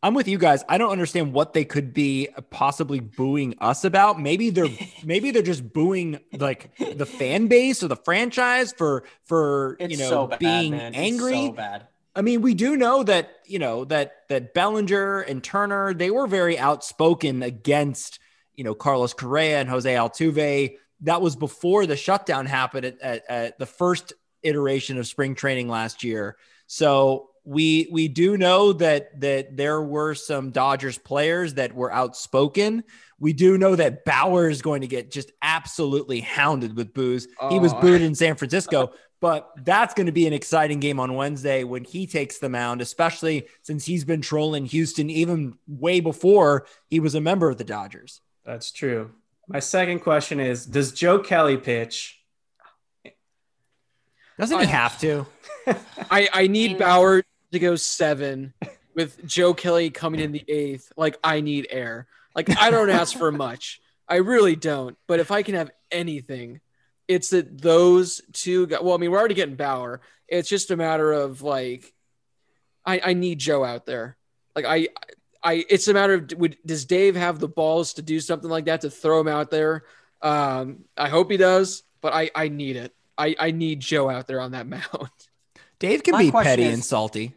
I'm 0.03 0.15
with 0.15 0.29
you 0.29 0.39
guys. 0.39 0.65
I 0.69 0.79
don't 0.79 0.91
understand 0.91 1.33
what 1.33 1.53
they 1.53 1.65
could 1.65 1.93
be 1.93 2.29
possibly 2.51 3.01
booing 3.01 3.55
us 3.61 3.85
about. 3.85 4.19
Maybe 4.19 4.51
they're 4.51 4.67
maybe 5.05 5.31
they're 5.31 5.43
just 5.43 5.73
booing 5.73 6.19
like 6.37 6.77
the 6.79 7.07
fan 7.07 7.49
base 7.49 7.83
or 7.83 7.89
the 7.89 7.97
franchise 7.97 8.73
for 8.73 9.05
for 9.25 9.77
It's 9.79 9.93
you 9.93 9.99
know 9.99 10.09
so 10.11 10.27
bad, 10.27 10.39
being 10.39 10.73
man. 10.73 10.95
It's 10.95 10.99
angry. 10.99 11.47
so 11.47 11.53
bad. 11.53 11.87
I 12.15 12.23
mean, 12.23 12.43
we 12.43 12.55
do 12.55 12.77
know 12.77 13.03
that 13.05 13.31
you 13.47 13.59
know 13.59 13.85
that 13.87 14.29
that 14.29 14.55
Bellinger 14.55 15.21
and 15.21 15.43
Turner 15.43 15.95
they 15.95 16.11
were 16.11 16.27
very 16.27 16.59
outspoken 16.59 17.43
against 17.43 18.19
you 18.55 18.65
know 18.65 18.75
Carlos 18.75 19.15
Correa 19.15 19.61
and 19.61 19.69
Jose 19.69 19.93
Altuve. 19.93 20.77
That 21.03 21.23
was 21.23 21.37
before 21.37 21.87
the 21.87 21.97
shutdown 21.97 22.45
happened 22.47 22.85
at, 22.85 23.01
at, 23.01 23.23
at 23.29 23.59
the 23.59 23.67
first 23.67 24.13
iteration 24.43 24.99
of 24.99 25.07
spring 25.07 25.35
training 25.35 25.69
last 25.69 26.05
year. 26.05 26.37
So 26.67 27.31
we 27.45 27.89
we 27.91 28.09
do 28.09 28.37
know 28.37 28.73
that 28.75 29.19
that 29.21 29.57
there 29.57 29.81
were 29.81 30.15
some 30.15 30.51
Dodgers 30.51 30.99
players 30.99 31.55
that 31.55 31.75
were 31.75 31.93
outspoken. 31.93 32.85
We 33.19 33.33
do 33.33 33.57
know 33.57 33.77
that 33.77 34.05
Bauer 34.05 34.49
is 34.49 34.63
going 34.63 34.81
to 34.83 34.87
get 34.87 35.11
just 35.11 35.31
absolutely 35.43 36.21
hounded 36.21 36.77
with 36.77 36.93
booze. 36.93 37.29
He 37.51 37.59
was 37.59 37.73
Oh. 37.73 37.81
booed 37.81 38.03
in 38.03 38.15
San 38.15 38.35
Francisco, 38.37 38.93
but 39.21 39.51
that's 39.59 39.93
going 39.95 40.07
to 40.07 40.13
be 40.13 40.27
an 40.27 40.33
exciting 40.33 40.81
game 40.81 40.99
on 40.99 41.15
Wednesday 41.15 41.63
when 41.63 41.85
he 41.85 42.07
takes 42.07 42.39
the 42.39 42.49
mound, 42.49 42.81
especially 42.81 43.47
since 43.63 43.85
he's 43.85 44.05
been 44.05 44.23
trolling 44.23 44.65
Houston 44.67 45.11
even 45.11 45.59
way 45.69 46.01
before 46.01 46.67
he 46.89 47.01
was 47.01 47.15
a 47.15 47.21
member 47.21 47.51
of 47.51 47.59
the 47.59 47.65
Dodgers. 47.65 48.21
That's 48.45 48.73
true. 48.73 49.11
My 49.47 49.61
second 49.61 50.01
question 50.01 50.41
is 50.41 50.65
Does 50.65 50.93
Joe 50.93 51.19
Kelly 51.19 51.59
pitch? 51.59 52.21
Doesn't 54.39 54.59
he 54.59 54.67
have 54.67 54.99
to? 55.01 55.27
I, 56.11 56.29
I 56.33 56.47
need 56.47 56.79
Bauer 56.79 57.23
to 57.53 57.59
go 57.59 57.77
seven 57.77 58.55
with 58.95 59.27
Joe 59.27 59.53
Kelly 59.53 59.91
coming 59.91 60.21
in 60.21 60.33
the 60.33 60.45
eighth. 60.49 60.93
Like 60.97 61.19
I 61.23 61.43
need 61.43 61.67
air. 61.71 62.07
Like 62.35 62.59
I 62.59 62.71
don't 62.71 62.89
ask 62.89 63.17
for 63.17 63.31
much. 63.31 63.81
I 64.09 64.17
really 64.17 64.57
don't. 64.57 64.97
But 65.07 65.21
if 65.21 65.31
I 65.31 65.43
can 65.43 65.57
have 65.57 65.71
anything, 65.91 66.61
it's 67.11 67.31
that 67.31 67.61
those 67.61 68.21
two 68.33 68.67
guys. 68.69 68.81
Well, 68.83 68.95
I 68.95 68.99
mean, 68.99 69.11
we're 69.11 69.19
already 69.19 69.35
getting 69.35 69.57
Bauer. 69.57 70.01
It's 70.29 70.49
just 70.49 70.71
a 70.71 70.77
matter 70.77 71.13
of 71.13 71.43
like, 71.43 71.93
I 72.87 73.01
I 73.05 73.13
need 73.15 73.39
Joe 73.39 73.65
out 73.65 73.85
there. 73.87 74.17
Like 74.57 74.65
I. 74.65 74.89
I, 75.43 75.65
it's 75.71 75.89
a 75.89 75.95
matter 75.95 76.13
of 76.13 76.33
would, 76.37 76.59
does 76.67 76.85
Dave 76.85 77.17
have 77.17 77.39
the 77.39 77.49
balls 77.49 77.95
to 77.95 78.03
do 78.03 78.21
something 78.21 78.51
like 78.51 78.67
that 78.67 78.83
to 78.83 78.91
throw 78.91 79.21
him 79.21 79.29
out 79.29 79.51
there? 79.51 79.85
Um, 80.21 80.85
I 80.99 81.09
hope 81.09 81.31
he 81.31 81.39
does, 81.39 81.83
but 82.03 82.13
I, 82.13 82.31
I 82.35 82.49
need 82.49 82.77
it. 82.77 82.95
I, 83.17 83.35
I 83.39 83.51
need 83.51 83.81
Joe 83.81 84.11
out 84.11 84.27
there 84.27 84.39
on 84.43 84.53
that 84.53 84.67
mound. 84.77 85.09
Dave 85.79 86.03
can 86.03 86.13
My 86.13 86.25
be 86.25 86.31
petty 86.31 86.65
is- 86.65 86.75
and 86.75 86.85
salty. 86.85 87.33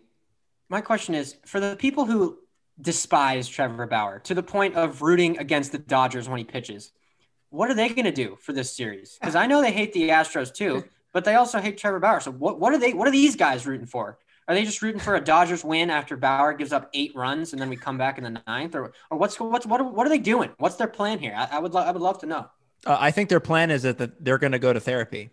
My 0.67 0.81
question 0.81 1.15
is 1.15 1.37
for 1.45 1.61
the 1.61 1.77
people 1.77 2.03
who 2.03 2.39
despise 2.81 3.47
Trevor 3.47 3.87
Bauer 3.87 4.19
to 4.25 4.33
the 4.33 4.43
point 4.43 4.75
of 4.75 5.01
rooting 5.01 5.37
against 5.37 5.71
the 5.71 5.77
Dodgers 5.79 6.27
when 6.27 6.39
he 6.39 6.43
pitches, 6.43 6.91
what 7.53 7.69
are 7.69 7.73
they 7.75 7.89
going 7.89 8.05
to 8.05 8.11
do 8.11 8.37
for 8.41 8.51
this 8.51 8.75
series? 8.75 9.17
Because 9.19 9.35
I 9.35 9.45
know 9.45 9.61
they 9.61 9.71
hate 9.71 9.93
the 9.93 10.09
Astros 10.09 10.53
too, 10.53 10.83
but 11.11 11.23
they 11.23 11.35
also 11.35 11.59
hate 11.59 11.77
Trevor 11.77 11.99
Bauer. 11.99 12.19
So 12.19 12.31
what, 12.31 12.59
what 12.59 12.73
are 12.73 12.79
they? 12.79 12.93
What 12.93 13.07
are 13.07 13.11
these 13.11 13.35
guys 13.35 13.65
rooting 13.67 13.85
for? 13.87 14.17
Are 14.47 14.55
they 14.55 14.65
just 14.65 14.81
rooting 14.81 14.99
for 14.99 15.15
a 15.15 15.21
Dodgers 15.21 15.63
win 15.63 15.89
after 15.89 16.17
Bauer 16.17 16.53
gives 16.53 16.73
up 16.73 16.89
eight 16.93 17.15
runs 17.15 17.53
and 17.53 17.61
then 17.61 17.69
we 17.69 17.77
come 17.77 17.97
back 17.97 18.17
in 18.17 18.23
the 18.25 18.41
ninth, 18.47 18.75
or 18.75 18.91
or 19.09 19.17
what's 19.17 19.39
what's 19.39 19.65
what 19.65 19.79
are, 19.79 19.83
what 19.87 20.05
are 20.05 20.09
they 20.09 20.17
doing? 20.17 20.49
What's 20.57 20.75
their 20.75 20.87
plan 20.87 21.19
here? 21.19 21.33
I, 21.37 21.47
I 21.57 21.59
would 21.59 21.73
lo- 21.73 21.83
I 21.83 21.91
would 21.91 22.01
love 22.01 22.19
to 22.19 22.25
know. 22.25 22.47
Uh, 22.85 22.97
I 22.99 23.11
think 23.11 23.29
their 23.29 23.39
plan 23.39 23.71
is 23.71 23.83
that 23.83 23.97
that 23.99 24.23
they're 24.25 24.37
going 24.39 24.51
to 24.51 24.59
go 24.59 24.73
to 24.73 24.79
therapy. 24.79 25.29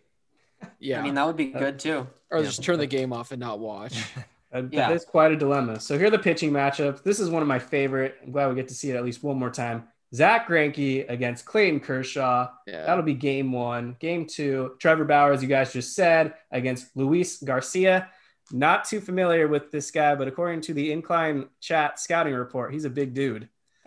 Yeah. 0.79 1.01
I 1.01 1.03
mean 1.03 1.15
that 1.15 1.27
would 1.27 1.37
be 1.37 1.47
good 1.47 1.79
too. 1.79 2.07
or 2.31 2.43
just 2.43 2.63
turn 2.63 2.79
the 2.79 2.87
game 2.87 3.13
off 3.13 3.33
and 3.33 3.41
not 3.41 3.59
watch. 3.59 3.95
Uh, 4.53 4.63
Yeah. 4.73 4.89
That 4.89 4.97
is 4.97 5.05
quite 5.05 5.31
a 5.31 5.37
dilemma. 5.37 5.79
So 5.79 5.97
here 5.97 6.09
are 6.09 6.11
the 6.11 6.19
pitching 6.19 6.51
matchups. 6.51 7.05
This 7.05 7.21
is 7.21 7.31
one 7.31 7.41
of 7.41 7.47
my 7.47 7.61
favorite. 7.61 8.17
I'm 8.21 8.33
glad 8.33 8.49
we 8.49 8.57
get 8.57 8.67
to 8.67 8.75
see 8.75 8.91
it 8.91 8.97
at 8.97 9.05
least 9.05 9.23
one 9.23 9.39
more 9.39 9.49
time. 9.49 9.85
Zach 10.15 10.49
Greinke 10.49 11.09
against 11.09 11.45
Clayton 11.45 11.81
Kershaw. 11.81 12.49
Yeah. 12.67 12.85
That'll 12.85 13.05
be 13.05 13.15
game 13.15 13.53
one. 13.53 13.97
Game 14.01 14.27
two, 14.27 14.73
Trevor 14.79 15.05
Bauer, 15.05 15.33
as 15.33 15.43
you 15.43 15.49
guys 15.49 15.73
just 15.73 15.95
said, 15.95 16.35
against 16.51 16.97
Luis 16.97 17.43
Garcia. 17.43 18.09
Not 18.53 18.85
too 18.85 19.01
familiar 19.01 19.47
with 19.47 19.71
this 19.71 19.91
guy, 19.93 20.17
but 20.17 20.27
according 20.27 20.63
to 20.63 20.75
the 20.75 20.91
Incline 20.91 21.49
Chat 21.61 22.01
scouting 22.01 22.35
report, 22.35 22.73
he's 22.73 22.85
a 22.85 22.91
big 22.91 23.15
dude. 23.15 23.49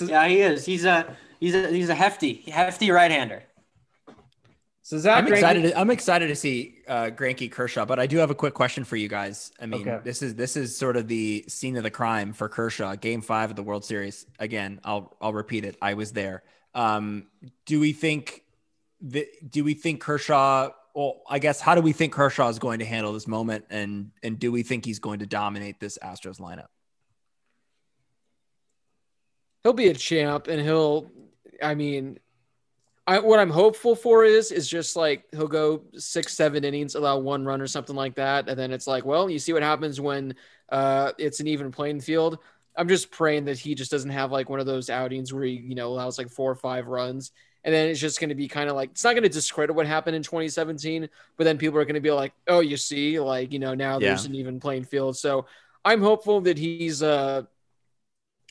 yeah, 0.00 0.28
he 0.28 0.40
is. 0.40 0.66
He's 0.66 0.84
a 0.84 1.16
he's 1.40 1.54
a 1.54 1.68
he's 1.68 1.88
a 1.88 1.94
hefty 1.94 2.42
hefty 2.46 2.90
right 2.90 3.10
hander. 3.10 3.42
So 4.88 4.96
Zach 4.96 5.18
I'm 5.18 5.26
Greinke, 5.26 5.32
excited. 5.34 5.62
To, 5.64 5.78
I'm 5.78 5.90
excited 5.90 6.28
to 6.28 6.34
see 6.34 6.76
uh, 6.88 7.10
Greinke 7.14 7.52
Kershaw, 7.52 7.84
but 7.84 7.98
I 7.98 8.06
do 8.06 8.16
have 8.16 8.30
a 8.30 8.34
quick 8.34 8.54
question 8.54 8.84
for 8.84 8.96
you 8.96 9.06
guys. 9.06 9.52
I 9.60 9.66
mean, 9.66 9.86
Okay. 9.86 10.00
this 10.02 10.22
is 10.22 10.34
this 10.34 10.56
is 10.56 10.78
sort 10.78 10.96
of 10.96 11.08
the 11.08 11.44
scene 11.46 11.76
of 11.76 11.82
the 11.82 11.90
crime 11.90 12.32
for 12.32 12.48
Kershaw. 12.48 12.96
Game 12.96 13.20
five 13.20 13.50
of 13.50 13.56
the 13.56 13.62
World 13.62 13.84
Series. 13.84 14.24
Again, 14.38 14.80
I'll 14.84 15.14
I'll 15.20 15.34
repeat 15.34 15.66
it. 15.66 15.76
I 15.82 15.92
was 15.92 16.12
there. 16.12 16.42
Um, 16.74 17.26
do 17.66 17.80
we 17.80 17.92
think 17.92 18.44
that? 19.02 19.26
Do 19.50 19.62
we 19.62 19.74
think 19.74 20.00
Kershaw? 20.00 20.70
Well, 20.94 21.20
I 21.28 21.38
guess 21.38 21.60
how 21.60 21.74
do 21.74 21.82
we 21.82 21.92
think 21.92 22.14
Kershaw 22.14 22.48
is 22.48 22.58
going 22.58 22.78
to 22.78 22.86
handle 22.86 23.12
this 23.12 23.26
moment, 23.28 23.66
and 23.68 24.10
and 24.22 24.38
do 24.38 24.50
we 24.50 24.62
think 24.62 24.86
he's 24.86 25.00
going 25.00 25.18
to 25.18 25.26
dominate 25.26 25.80
this 25.80 25.98
Astros 26.02 26.40
lineup? 26.40 26.68
he'll 29.64 29.74
be 29.74 29.88
a 29.88 29.94
champ 29.94 30.46
and 30.46 30.62
he'll 30.62 31.10
I 31.62 31.74
mean 31.74 32.18
I 33.08 33.18
what 33.20 33.40
I'm 33.40 33.50
hopeful 33.50 33.96
for 33.96 34.22
is 34.24 34.52
is 34.52 34.68
just 34.68 34.94
like 34.94 35.24
he'll 35.32 35.48
go 35.48 35.82
six, 35.96 36.34
seven 36.34 36.62
innings, 36.62 36.94
allow 36.94 37.18
one 37.18 37.42
run 37.42 37.62
or 37.62 37.66
something 37.66 37.96
like 37.96 38.14
that. 38.16 38.50
And 38.50 38.58
then 38.58 38.70
it's 38.70 38.86
like, 38.86 39.06
well, 39.06 39.30
you 39.30 39.38
see 39.38 39.54
what 39.54 39.62
happens 39.62 39.98
when 39.98 40.34
uh 40.68 41.12
it's 41.18 41.40
an 41.40 41.46
even 41.46 41.72
playing 41.72 42.00
field. 42.02 42.38
I'm 42.76 42.86
just 42.86 43.10
praying 43.10 43.46
that 43.46 43.58
he 43.58 43.74
just 43.74 43.90
doesn't 43.90 44.10
have 44.10 44.30
like 44.30 44.50
one 44.50 44.60
of 44.60 44.66
those 44.66 44.90
outings 44.90 45.32
where 45.32 45.44
he, 45.44 45.52
you 45.52 45.74
know, 45.74 45.88
allows 45.88 46.18
like 46.18 46.28
four 46.28 46.50
or 46.50 46.54
five 46.54 46.86
runs. 46.86 47.32
And 47.64 47.74
then 47.74 47.88
it's 47.88 47.98
just 47.98 48.20
going 48.20 48.28
to 48.28 48.36
be 48.36 48.46
kind 48.46 48.68
of 48.70 48.76
like, 48.76 48.90
it's 48.90 49.02
not 49.02 49.14
going 49.14 49.24
to 49.24 49.28
discredit 49.28 49.74
what 49.74 49.86
happened 49.86 50.14
in 50.14 50.22
2017, 50.22 51.08
but 51.36 51.44
then 51.44 51.58
people 51.58 51.78
are 51.78 51.84
going 51.84 51.94
to 51.94 52.00
be 52.00 52.12
like, 52.12 52.32
oh, 52.46 52.60
you 52.60 52.76
see, 52.76 53.18
like, 53.18 53.52
you 53.52 53.58
know, 53.58 53.74
now 53.74 53.98
there's 53.98 54.26
an 54.26 54.34
even 54.36 54.60
playing 54.60 54.84
field. 54.84 55.16
So 55.16 55.46
I'm 55.84 56.00
hopeful 56.00 56.40
that 56.42 56.56
he's, 56.56 57.02
uh, 57.02 57.42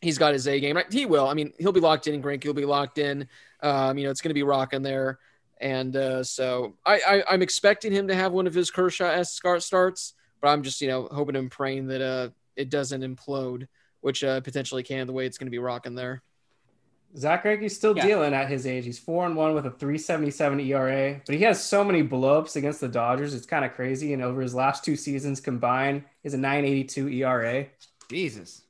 he's 0.01 0.17
got 0.17 0.33
his 0.33 0.47
A 0.47 0.59
game. 0.59 0.77
He 0.91 1.05
will. 1.05 1.27
I 1.27 1.33
mean, 1.33 1.53
he'll 1.57 1.71
be 1.71 1.79
locked 1.79 2.07
in. 2.07 2.21
Grink, 2.21 2.43
he'll 2.43 2.53
be 2.53 2.65
locked 2.65 2.97
in. 2.97 3.27
Um, 3.61 3.97
you 3.97 4.05
know, 4.05 4.11
it's 4.11 4.21
going 4.21 4.29
to 4.29 4.35
be 4.35 4.43
rocking 4.43 4.81
there. 4.83 5.19
And 5.59 5.95
uh, 5.95 6.23
so 6.23 6.75
I, 6.85 7.01
I, 7.07 7.23
I'm 7.33 7.41
expecting 7.41 7.91
him 7.91 8.07
to 8.09 8.15
have 8.15 8.31
one 8.31 8.45
of 8.47 8.53
his 8.53 8.69
Kershaw 8.69 9.07
S 9.09 9.33
starts, 9.59 10.13
but 10.41 10.49
I'm 10.49 10.61
just, 10.61 10.79
you 10.81 10.87
know, 10.87 11.07
hoping 11.11 11.35
and 11.35 11.49
praying 11.49 11.87
that 11.87 12.01
uh, 12.01 12.29
it 12.55 12.69
doesn't 12.69 13.01
implode, 13.01 13.67
which 14.01 14.23
uh, 14.23 14.39
potentially 14.41 14.83
can 14.83 15.07
the 15.07 15.13
way 15.13 15.25
it's 15.25 15.37
going 15.39 15.47
to 15.47 15.51
be 15.51 15.57
rocking 15.59 15.95
there. 15.95 16.21
Zach 17.17 17.43
Greinke's 17.45 17.75
still 17.75 17.95
Yeah. 17.97 18.05
dealing 18.05 18.33
at 18.35 18.49
his 18.49 18.67
age. 18.67 18.85
He's 18.85 18.99
four 18.99 19.25
and 19.25 19.35
one 19.35 19.55
with 19.55 19.65
a 19.65 19.71
377 19.71 20.59
ERA, 20.59 21.19
but 21.25 21.33
he 21.33 21.41
has 21.43 21.63
so 21.63 21.83
many 21.83 22.03
blowups 22.03 22.55
against 22.55 22.81
the 22.81 22.87
Dodgers. 22.87 23.33
It's 23.33 23.45
kind 23.47 23.65
of 23.65 23.73
crazy. 23.73 24.13
And 24.13 24.21
over 24.21 24.41
his 24.41 24.53
last 24.53 24.83
two 24.83 24.95
seasons 24.95 25.39
combined, 25.39 26.01
he 26.21 26.27
has 26.27 26.35
a 26.35 26.37
982 26.37 27.07
ERA. 27.09 27.65
Jesus, 28.11 28.61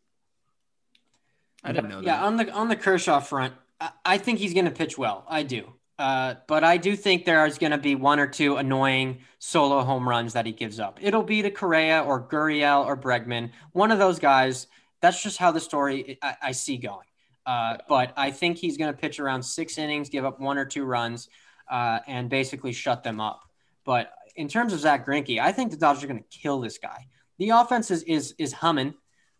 I 1.63 1.73
didn't 1.73 1.89
know 1.89 1.99
Yeah, 1.99 2.17
that. 2.17 2.23
on 2.23 2.37
the 2.37 2.49
on 2.51 2.69
the 2.69 2.75
Kershaw 2.77 3.19
front, 3.19 3.53
I, 3.79 4.17
think 4.17 4.39
he's 4.39 4.53
going 4.53 4.65
to 4.65 4.71
pitch 4.71 4.97
well. 4.97 5.25
I 5.27 5.43
do. 5.43 5.73
Uh, 5.99 6.35
but 6.47 6.63
I 6.63 6.77
do 6.77 6.95
think 6.95 7.25
there 7.25 7.45
is 7.45 7.57
going 7.57 7.71
to 7.71 7.77
be 7.77 7.95
one 7.95 8.19
or 8.19 8.27
two 8.27 8.57
annoying 8.57 9.19
solo 9.39 9.83
home 9.83 10.07
runs 10.07 10.33
that 10.33 10.45
he 10.45 10.51
gives 10.51 10.79
up. 10.79 10.99
It'll 11.01 11.23
be 11.23 11.41
to 11.41 11.51
Correa 11.51 12.03
or 12.03 12.27
Gurriel 12.27 12.85
or 12.85 12.95
Bregman, 12.95 13.51
one 13.71 13.91
of 13.91 13.99
those 13.99 14.19
guys. 14.19 14.67
That's 15.01 15.21
just 15.21 15.37
how 15.37 15.51
the 15.51 15.59
story 15.59 16.17
I, 16.21 16.35
I 16.43 16.51
see 16.51 16.77
going. 16.77 17.05
Uh, 17.45 17.77
but 17.87 18.13
I 18.17 18.31
think 18.31 18.57
he's 18.57 18.77
going 18.77 18.93
to 18.93 18.97
pitch 18.97 19.19
around 19.19 19.41
six 19.41 19.77
innings, 19.77 20.09
give 20.09 20.25
up 20.25 20.39
one 20.39 20.57
or 20.57 20.65
two 20.65 20.83
runs, 20.83 21.29
uh, 21.69 21.99
and 22.05 22.29
basically 22.29 22.73
shut 22.73 23.03
them 23.03 23.19
up. 23.19 23.41
But 23.85 24.11
in 24.35 24.47
terms 24.47 24.73
of 24.73 24.79
Zach 24.79 25.05
Greinke, 25.05 25.39
I 25.39 25.51
think 25.51 25.71
the 25.71 25.77
Dodgers 25.77 26.03
are 26.03 26.07
going 26.07 26.23
to 26.23 26.39
kill 26.39 26.59
this 26.59 26.77
guy. 26.77 27.07
The 27.39 27.51
offense 27.51 27.89
is 27.89 28.03
is, 28.03 28.35
is 28.37 28.53
humming. 28.53 28.95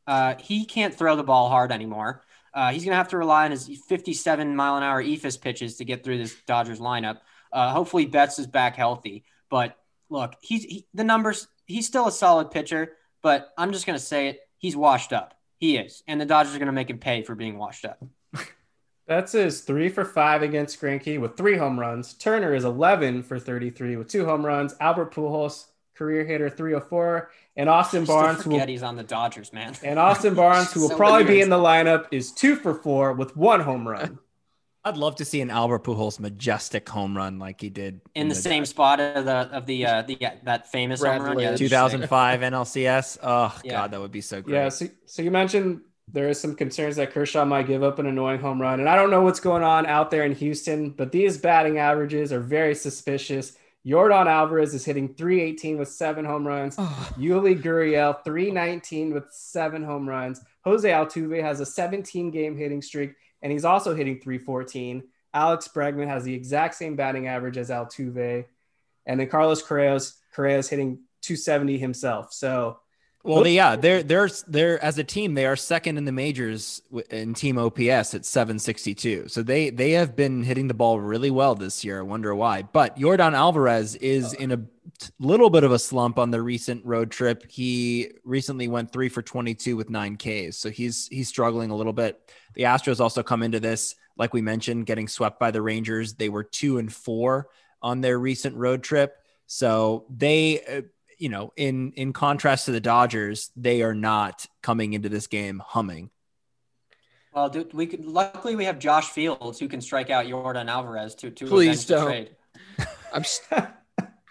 Uh, 0.08 0.36
he 0.40 0.66
can't 0.66 0.96
throw 0.96 1.16
the 1.16 1.24
ball 1.24 1.50
hard 1.50 1.72
anymore. 1.72 2.24
Uh, 2.58 2.72
he's 2.72 2.84
going 2.84 2.92
to 2.92 2.98
have 2.98 3.10
to 3.10 3.18
rely 3.18 3.46
on 3.46 3.52
his 3.52 3.70
57 3.88 4.56
mile 4.56 4.78
an 4.78 4.84
hour 4.84 5.04
eephus 5.04 5.40
pitches 5.40 5.76
to 5.76 5.86
get 5.86 6.04
through 6.04 6.18
this 6.18 6.36
Dodgers 6.48 6.80
lineup. 6.80 7.20
Uh, 7.54 7.72
hopefully, 7.72 8.08
Betts 8.08 8.40
is 8.40 8.48
back 8.48 8.76
healthy. 8.76 9.26
But 9.48 9.78
look, 10.10 10.34
he's 10.42 10.64
he, 10.64 10.88
the 10.92 11.04
numbers. 11.04 11.48
He's 11.68 11.86
still 11.86 12.08
a 12.08 12.12
solid 12.12 12.50
pitcher, 12.50 12.94
but 13.22 13.50
I'm 13.60 13.72
just 13.74 13.86
gonna 13.86 14.00
say 14.00 14.30
it. 14.30 14.40
He's 14.58 14.76
washed 14.76 15.14
up. 15.14 15.36
He 15.58 15.78
is, 15.78 16.02
and 16.08 16.20
the 16.20 16.26
Dodgers 16.26 16.56
are 16.56 16.60
gonna 16.60 16.72
make 16.72 16.90
him 16.90 16.98
pay 16.98 17.22
for 17.22 17.36
being 17.36 17.60
washed 17.60 17.86
up. 17.86 18.04
Betts 19.08 19.36
is 19.36 19.62
three 19.62 19.88
for 19.88 20.04
five 20.04 20.42
against 20.42 20.82
Greinke 20.82 21.22
with 21.22 21.38
three 21.38 21.58
home 21.58 21.80
runs. 21.80 22.16
Turner 22.16 22.56
is 22.56 22.66
11 22.66 23.22
for 23.22 23.38
33 23.38 23.98
with 23.98 24.10
two 24.10 24.26
home 24.26 24.44
runs. 24.44 24.74
Albert 24.80 25.14
Pujols, 25.14 25.66
career 25.96 26.26
hitter 26.26 26.50
304. 26.50 27.30
And 27.58 27.70
Austin 27.70 28.06
Still 28.06 28.16
Barnes, 28.16 28.44
who 28.44 28.52
will, 28.52 28.68
he's 28.68 28.84
on 28.84 28.96
the 28.96 29.04
Dodgers, 29.04 29.52
man. 29.52 29.76
and 29.84 29.98
Austin 29.98 30.36
Barnes, 30.36 30.72
who 30.72 30.82
will 30.82 30.90
So 30.90 30.96
probably 30.96 31.24
be 31.26 31.42
in 31.42 31.50
the 31.50 31.58
lineup, 31.58 32.06
is 32.12 32.32
two 32.32 32.56
for 32.56 32.76
four 32.76 33.14
with 33.14 33.36
one 33.36 33.62
home 33.62 33.88
run. 33.88 34.20
I'd 34.86 34.96
love 34.96 35.16
to 35.18 35.26
see 35.26 35.42
an 35.42 35.50
Albert 35.50 35.84
Pujols 35.84 36.18
majestic 36.18 36.88
home 36.88 37.18
run 37.18 37.40
like 37.40 37.60
he 37.60 37.70
did 37.70 38.00
in 38.16 38.30
the 38.30 38.36
same 38.36 38.66
spot 38.66 39.02
of 39.02 39.26
the 39.26 39.50
of 39.52 39.66
the 39.66 39.86
uh, 39.86 40.02
the 40.04 40.18
yeah, 40.22 40.36
that 40.44 40.72
famous 40.72 41.02
home 41.04 41.22
run. 41.22 41.38
Yeah, 41.40 41.58
2005 41.58 42.40
NLCS. 42.40 43.18
Oh 43.24 43.60
Yeah. 43.66 43.74
god, 43.74 43.92
that 43.92 44.00
would 44.00 44.14
be 44.14 44.22
so 44.22 44.42
great. 44.42 44.54
Yeah, 44.54 44.70
so, 44.70 44.88
so 45.06 45.22
you 45.22 45.32
mentioned 45.32 45.82
there 46.14 46.30
is 46.30 46.40
some 46.40 46.56
concerns 46.56 46.96
that 46.96 47.12
Kershaw 47.12 47.44
might 47.44 47.68
give 47.68 47.84
up 47.84 48.00
an 48.00 48.06
annoying 48.06 48.40
home 48.40 48.62
run. 48.62 48.80
And 48.80 48.88
I 48.88 48.96
don't 48.96 49.12
know 49.12 49.22
what's 49.22 49.42
going 49.42 49.64
on 49.64 49.86
out 49.86 50.10
there 50.10 50.24
in 50.24 50.34
Houston, 50.36 50.92
but 50.92 51.12
these 51.12 51.38
batting 51.38 51.80
averages 51.80 52.32
are 52.32 52.40
very 52.40 52.74
suspicious. 52.76 53.58
Yordan 53.88 54.28
Alvarez 54.28 54.74
is 54.74 54.84
hitting 54.84 55.14
318 55.14 55.78
with 55.78 55.88
seven 55.88 56.26
home 56.26 56.46
runs. 56.46 56.76
Yuli 56.76 57.62
Gurriel, 57.62 58.22
319 58.26 59.14
with 59.14 59.32
seven 59.32 59.82
home 59.82 60.10
runs. 60.10 60.42
Jose 60.66 60.90
Altuve 60.90 61.42
has 61.42 61.62
a 61.62 61.66
17 61.66 62.30
game 62.30 62.58
hitting 62.58 62.82
streak, 62.82 63.14
and 63.42 63.52
he's 63.52 63.64
also 63.64 63.96
hitting 63.96 64.20
314. 64.20 65.04
Alex 65.34 65.70
Bregman 65.74 66.08
has 66.08 66.26
the 66.26 66.34
exact 66.34 66.76
same 66.76 66.98
batting 66.98 67.28
average 67.28 67.58
as 67.58 67.70
Altuve. 67.70 68.46
And 69.06 69.20
then 69.20 69.30
Carlos 69.30 69.64
Correa's 69.64 70.18
Correa's 70.34 70.68
hitting 70.68 71.00
270 71.22 71.78
himself. 71.78 72.34
So 72.34 72.80
Well, 73.28 73.44
they, 73.44 73.56
yeah, 73.56 73.76
they're 73.76 74.04
they're 74.04 74.30
they're 74.48 74.84
as 74.84 74.98
a 74.98 75.04
team 75.04 75.34
they 75.34 75.46
are 75.46 75.56
second 75.56 75.98
in 75.98 76.06
the 76.06 76.12
majors 76.12 76.82
in 77.10 77.34
team 77.34 77.58
OPS 77.58 78.14
at 78.14 78.26
762. 78.26 79.28
So 79.28 79.44
they 79.44 79.70
they 79.70 79.92
have 79.92 80.16
been 80.16 80.44
hitting 80.44 80.68
the 80.68 80.74
ball 80.74 81.00
really 81.00 81.30
well 81.30 81.54
this 81.54 81.84
year. 81.84 82.00
I 82.00 82.04
wonder 82.04 82.34
why. 82.34 82.62
But 82.62 82.98
Yordan 82.98 83.34
Alvarez 83.34 83.96
is 83.96 84.34
in 84.34 84.52
a 84.52 84.62
little 85.20 85.50
bit 85.50 85.64
of 85.64 85.72
a 85.72 85.80
slump 85.80 86.18
on 86.18 86.32
the 86.32 86.42
recent 86.42 86.86
road 86.86 87.12
trip. 87.12 87.44
He 87.50 88.12
recently 88.24 88.68
went 88.68 88.92
3 88.92 89.10
for 89.10 89.22
22 89.22 89.76
with 89.76 89.90
9 89.90 90.18
Ks. 90.18 90.58
So 90.58 90.70
he's 90.70 91.08
he's 91.08 91.28
struggling 91.28 91.70
a 91.70 91.76
little 91.76 91.94
bit. 91.94 92.20
The 92.54 92.64
Astros 92.64 93.02
also 93.02 93.24
come 93.24 93.44
into 93.44 93.60
this 93.60 93.96
like 94.18 94.34
we 94.34 94.42
mentioned 94.42 94.86
getting 94.86 95.08
swept 95.08 95.40
by 95.40 95.52
the 95.52 95.62
Rangers. 95.62 96.14
They 96.14 96.30
were 96.30 96.44
2 96.44 96.78
and 96.78 96.92
4 96.92 97.48
on 97.82 98.02
their 98.02 98.18
recent 98.18 98.56
road 98.56 98.84
trip. 98.84 99.16
So 99.46 100.06
they 100.10 100.62
uh, 100.66 100.82
you 101.18 101.30
know, 101.30 101.52
in 101.56 101.92
in 101.94 102.14
contrast 102.14 102.66
to 102.66 102.72
the 102.72 102.80
Dodgers, 102.80 103.52
they 103.56 103.82
are 103.82 103.94
not 103.96 104.46
coming 104.62 104.94
into 104.94 105.10
this 105.10 105.28
game 105.28 105.62
humming. 105.66 106.10
Well, 107.34 107.50
dude, 107.50 107.74
we 107.74 107.86
could. 107.86 108.06
Luckily, 108.06 108.56
we 108.56 108.66
have 108.66 108.80
Josh 108.80 109.10
Fields 109.10 109.60
who 109.60 109.68
can 109.68 109.82
strike 109.82 110.10
out 110.10 110.26
Yordan 110.26 110.70
Alvarez 110.70 111.16
to 111.16 111.30
to 111.32 111.46
Please 111.48 111.86
don't. 111.86 112.06
trade. 112.06 112.36
I'm 113.14 113.22
s- 113.22 113.42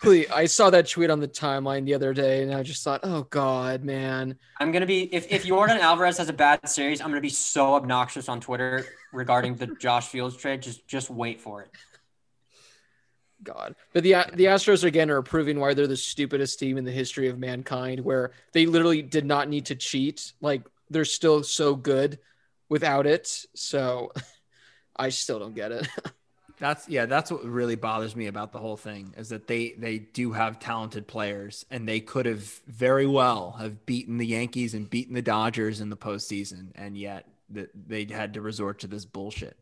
please, 0.02 0.26
I 0.30 0.46
saw 0.46 0.70
that 0.70 0.88
tweet 0.88 1.10
on 1.10 1.20
the 1.20 1.28
timeline 1.28 1.84
the 1.84 1.94
other 1.94 2.12
day, 2.12 2.42
and 2.42 2.52
I 2.54 2.62
just 2.62 2.82
thought, 2.82 3.00
oh 3.04 3.22
god, 3.30 3.84
man. 3.84 4.36
I'm 4.60 4.72
gonna 4.72 4.86
be 4.86 5.14
if 5.14 5.30
if 5.30 5.44
Yordan 5.44 5.78
Alvarez 5.80 6.18
has 6.18 6.28
a 6.28 6.32
bad 6.32 6.68
series, 6.68 7.00
I'm 7.00 7.08
gonna 7.08 7.20
be 7.20 7.28
so 7.28 7.74
obnoxious 7.74 8.28
on 8.28 8.40
Twitter 8.40 8.86
regarding 9.12 9.54
the 9.56 9.68
Josh 9.68 10.08
Fields 10.08 10.36
trade. 10.36 10.62
Just 10.62 10.86
just 10.86 11.10
wait 11.10 11.40
for 11.40 11.62
it. 11.62 11.70
God. 13.42 13.74
But 13.92 14.02
the 14.02 14.14
the 14.34 14.44
Astros 14.44 14.84
again 14.84 15.10
are 15.10 15.22
proving 15.22 15.60
why 15.60 15.74
they're 15.74 15.86
the 15.86 15.96
stupidest 15.96 16.58
team 16.58 16.78
in 16.78 16.84
the 16.84 16.92
history 16.92 17.28
of 17.28 17.38
mankind, 17.38 18.00
where 18.00 18.32
they 18.52 18.66
literally 18.66 19.02
did 19.02 19.24
not 19.24 19.48
need 19.48 19.66
to 19.66 19.74
cheat. 19.74 20.32
Like 20.40 20.62
they're 20.90 21.04
still 21.04 21.42
so 21.42 21.74
good 21.74 22.18
without 22.68 23.06
it. 23.06 23.44
So 23.54 24.12
I 24.96 25.10
still 25.10 25.38
don't 25.38 25.54
get 25.54 25.72
it. 25.72 25.88
That's 26.58 26.88
yeah, 26.88 27.04
that's 27.04 27.30
what 27.30 27.44
really 27.44 27.74
bothers 27.74 28.16
me 28.16 28.28
about 28.28 28.52
the 28.52 28.58
whole 28.58 28.78
thing 28.78 29.12
is 29.18 29.28
that 29.28 29.46
they 29.46 29.74
they 29.76 29.98
do 29.98 30.32
have 30.32 30.58
talented 30.58 31.06
players 31.06 31.66
and 31.70 31.86
they 31.86 32.00
could 32.00 32.24
have 32.24 32.44
very 32.66 33.06
well 33.06 33.56
have 33.58 33.84
beaten 33.84 34.16
the 34.16 34.26
Yankees 34.26 34.72
and 34.72 34.88
beaten 34.88 35.14
the 35.14 35.20
Dodgers 35.20 35.82
in 35.82 35.90
the 35.90 35.98
postseason, 35.98 36.68
and 36.74 36.96
yet 36.96 37.26
that 37.50 37.70
they 37.74 38.06
had 38.06 38.34
to 38.34 38.40
resort 38.40 38.78
to 38.78 38.86
this 38.86 39.04
bullshit. 39.04 39.58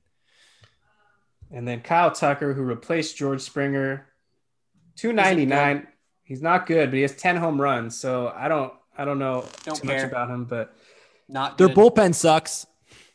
And 1.55 1.67
then 1.69 1.81
Kyle 1.83 2.11
Tucker, 2.11 2.53
who 2.53 2.63
replaced 2.63 3.17
George 3.17 3.41
Springer, 3.41 4.07
two 4.97 5.13
ninety 5.13 5.47
nine. 5.47 5.87
He's 6.25 6.43
not 6.43 6.67
good, 6.67 6.91
but 6.91 6.97
he 6.97 7.03
has 7.03 7.15
ten 7.15 7.37
home 7.37 7.61
runs. 7.61 7.97
So 7.99 8.33
I 8.35 8.49
don't, 8.49 8.73
I 8.99 9.05
don't 9.05 9.19
know 9.19 9.45
Don't 9.63 9.77
too 9.77 9.87
much 9.87 10.03
about 10.03 10.31
him. 10.31 10.45
But 10.47 10.75
Not 11.29 11.57
Their 11.59 11.69
bullpen 11.69 12.15
sucks. 12.15 12.67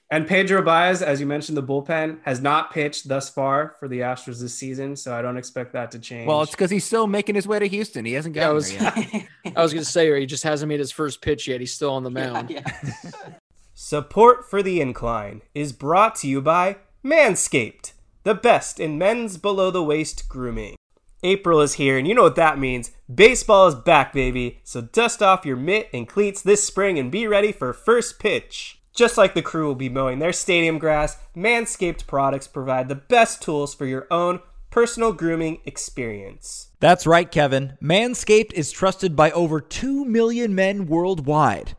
and 0.09 0.25
Pedro 0.27 0.61
Baez, 0.61 1.01
as 1.01 1.19
you 1.19 1.25
mentioned, 1.25 1.57
the 1.57 1.63
bullpen 1.63 2.19
has 2.23 2.39
not 2.39 2.71
pitched 2.71 3.07
thus 3.09 3.29
far 3.29 3.75
for 3.79 3.87
the 3.89 3.99
Astros 3.99 4.39
this 4.39 4.55
season. 4.55 4.95
So 4.95 5.13
I 5.13 5.21
don't 5.21 5.37
expect 5.37 5.73
that 5.73 5.91
to 5.91 5.99
change. 5.99 6.27
Well, 6.27 6.41
it's 6.43 6.51
because 6.51 6.71
he's 6.71 6.85
still 6.85 7.07
making 7.07 7.35
his 7.35 7.45
way 7.47 7.59
to 7.59 7.67
Houston. 7.67 8.05
He 8.05 8.13
hasn't 8.13 8.35
Yeah, 8.37 8.49
I 8.49 8.53
was- 8.53 8.71
there 8.77 8.93
yet. 9.11 9.27
I 9.57 9.61
was 9.63 9.73
gonna 9.73 9.83
say 9.83 10.07
or 10.07 10.15
he 10.17 10.25
just 10.25 10.43
hasn't 10.43 10.69
made 10.69 10.79
his 10.79 10.91
first 10.91 11.21
pitch 11.21 11.47
yet. 11.47 11.59
He's 11.59 11.73
still 11.73 11.91
on 11.91 12.03
the 12.03 12.11
Yeah, 12.11 12.31
mound. 12.31 12.49
yeah. 12.51 12.63
Support 13.73 14.49
for 14.49 14.61
the 14.61 14.81
incline 14.81 15.41
is 15.55 15.71
brought 15.73 16.15
to 16.17 16.27
you 16.27 16.41
by 16.41 16.77
Manscaped, 17.03 17.93
the 18.23 18.35
best 18.35 18.79
in 18.79 18.97
men's 18.97 19.37
below 19.37 19.71
the 19.71 19.83
waist 19.83 20.27
grooming. 20.29 20.75
April 21.23 21.59
is 21.61 21.73
here, 21.73 21.97
and 21.97 22.07
you 22.07 22.15
know 22.15 22.23
what 22.23 22.35
that 22.37 22.57
means. 22.57 22.91
Baseball 23.13 23.67
is 23.67 23.75
back, 23.75 24.13
baby. 24.13 24.61
So 24.63 24.81
dust 24.81 25.21
off 25.21 25.45
your 25.45 25.57
mitt 25.57 25.89
and 25.93 26.07
cleats 26.07 26.41
this 26.41 26.63
spring 26.63 26.97
and 26.97 27.11
be 27.11 27.27
ready 27.27 27.51
for 27.51 27.73
first 27.73 28.19
pitch. 28.19 28.79
Just 28.93 29.17
like 29.17 29.33
the 29.33 29.41
crew 29.41 29.67
will 29.67 29.75
be 29.75 29.89
mowing 29.89 30.19
their 30.19 30.33
stadium 30.33 30.79
grass, 30.79 31.17
Manscaped 31.35 32.07
products 32.07 32.47
provide 32.47 32.89
the 32.89 32.95
best 32.95 33.41
tools 33.41 33.73
for 33.73 33.85
your 33.85 34.07
own 34.09 34.39
personal 34.69 35.13
grooming 35.13 35.59
experience. 35.65 36.69
That's 36.79 37.07
right, 37.07 37.29
Kevin. 37.29 37.77
Manscaped 37.81 38.53
is 38.53 38.71
trusted 38.71 39.15
by 39.15 39.31
over 39.31 39.59
2 39.59 40.05
million 40.05 40.55
men 40.55 40.85
worldwide. 40.85 41.75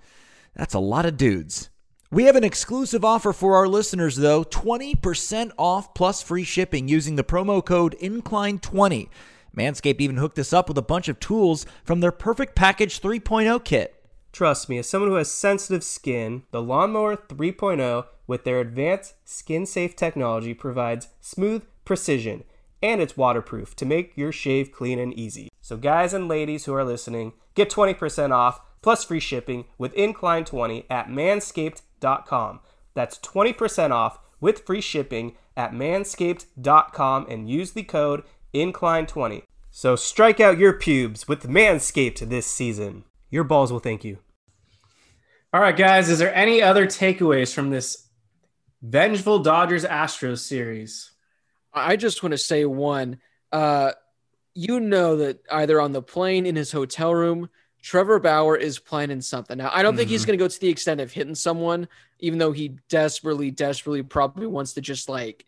That's 0.55 0.75
a 0.75 0.81
lot 0.81 1.07
of 1.07 1.17
dudes. 1.17 1.71
We 2.13 2.25
have 2.25 2.35
an 2.35 2.43
exclusive 2.43 3.05
offer 3.05 3.33
for 3.33 3.55
our 3.55 3.69
listeners, 3.69 4.17
though 4.17 4.43
20% 4.43 5.53
off 5.57 5.95
plus 5.95 6.21
free 6.21 6.43
shipping 6.43 6.89
using 6.89 7.15
the 7.15 7.23
promo 7.23 7.65
code 7.65 7.95
INCLINE20. 8.01 9.09
Manscaped 9.57 10.01
even 10.01 10.17
hooked 10.17 10.41
us 10.41 10.53
up 10.53 10.67
with 10.67 10.77
a 10.77 10.83
bunch 10.83 11.09
of 11.09 11.21
tools 11.21 11.67
from 11.85 12.01
their 12.01 12.11
Perfect 12.11 12.57
Package 12.57 13.01
3.0 13.01 13.63
kit. 13.63 13.95
Trust 14.33 14.69
me, 14.69 14.79
as 14.79 14.89
someone 14.89 15.09
who 15.09 15.19
has 15.19 15.31
sensitive 15.31 15.85
skin, 15.85 16.43
the 16.51 16.61
Lawnmower 16.61 17.17
3.0 17.17 18.07
with 18.27 18.43
their 18.43 18.59
advanced 18.59 19.15
skin 19.25 19.65
safe 19.65 19.95
technology 19.95 20.53
provides 20.53 21.07
smooth 21.21 21.63
precision 21.85 22.43
and 22.83 23.01
it's 23.01 23.17
waterproof 23.17 23.77
to 23.77 23.87
make 23.87 24.17
your 24.17 24.33
shave 24.33 24.73
clean 24.73 24.99
and 24.99 25.15
easy. 25.15 25.49
So, 25.61 25.77
guys 25.77 26.13
and 26.13 26.27
ladies 26.27 26.65
who 26.65 26.75
are 26.75 26.85
listening, 26.85 27.35
get 27.55 27.71
20% 27.71 28.33
off 28.33 28.61
plus 28.83 29.05
free 29.05 29.21
shipping 29.21 29.67
with 29.79 29.95
Incline20 29.95 30.87
at 30.91 31.07
manscaped.com. 31.07 31.83
That's 32.01 33.19
20% 33.19 33.91
off 33.91 34.19
with 34.41 34.65
free 34.67 34.81
shipping 34.81 35.37
at 35.57 35.73
manscaped.com 35.73 37.27
and 37.29 37.49
use 37.49 37.73
the 37.73 37.83
code 37.83 38.23
INCLINE20. 38.55 39.43
So, 39.71 39.95
strike 39.95 40.41
out 40.41 40.59
your 40.59 40.73
pubes 40.73 41.29
with 41.29 41.49
Manscaped 41.49 42.29
this 42.29 42.47
season. 42.47 43.05
Your 43.31 43.45
balls 43.45 43.71
will 43.71 43.79
thank 43.79 44.05
you. 44.05 44.19
All 45.53 45.61
right, 45.61 45.77
guys. 45.77 46.09
Is 46.09 46.19
there 46.19 46.35
any 46.35 46.61
other 46.61 46.87
takeaways 46.87 47.55
from 47.55 47.71
this 47.71 48.09
vengeful 48.83 49.39
Dodgers 49.39 49.85
Astros 49.85 50.39
series? 50.39 51.13
I 51.73 51.97
just 51.97 52.23
want 52.23 52.33
to 52.33 52.39
say 52.39 52.65
one. 52.65 53.21
Uh, 53.53 53.93
you 54.55 54.81
know 54.81 55.17
that 55.17 55.41
either 55.51 55.81
on 55.81 55.93
the 55.93 56.03
plane 56.03 56.47
in 56.47 56.57
his 56.57 56.73
hotel 56.73 57.15
room, 57.15 57.49
Trevor 57.83 58.19
Bauer 58.19 58.57
is 58.57 58.79
planning 58.79 59.21
something. 59.21 59.59
Now, 59.59 59.71
I 59.73 59.83
don't 59.83 59.97
think 59.97 60.11
he's 60.11 60.25
going 60.27 60.39
to 60.39 60.43
go 60.43 60.49
to 60.49 60.61
the 60.61 60.69
extent 60.69 61.01
of 61.01 61.13
hitting 61.13 61.35
someone, 61.35 61.89
even 62.19 62.39
though 62.39 62.53
he 62.53 62.77
desperately, 62.89 63.51
desperately 63.51 64.03
probably 64.03 64.47
wants 64.47 64.75
to 64.75 64.81
just 64.81 65.09
like 65.09 65.47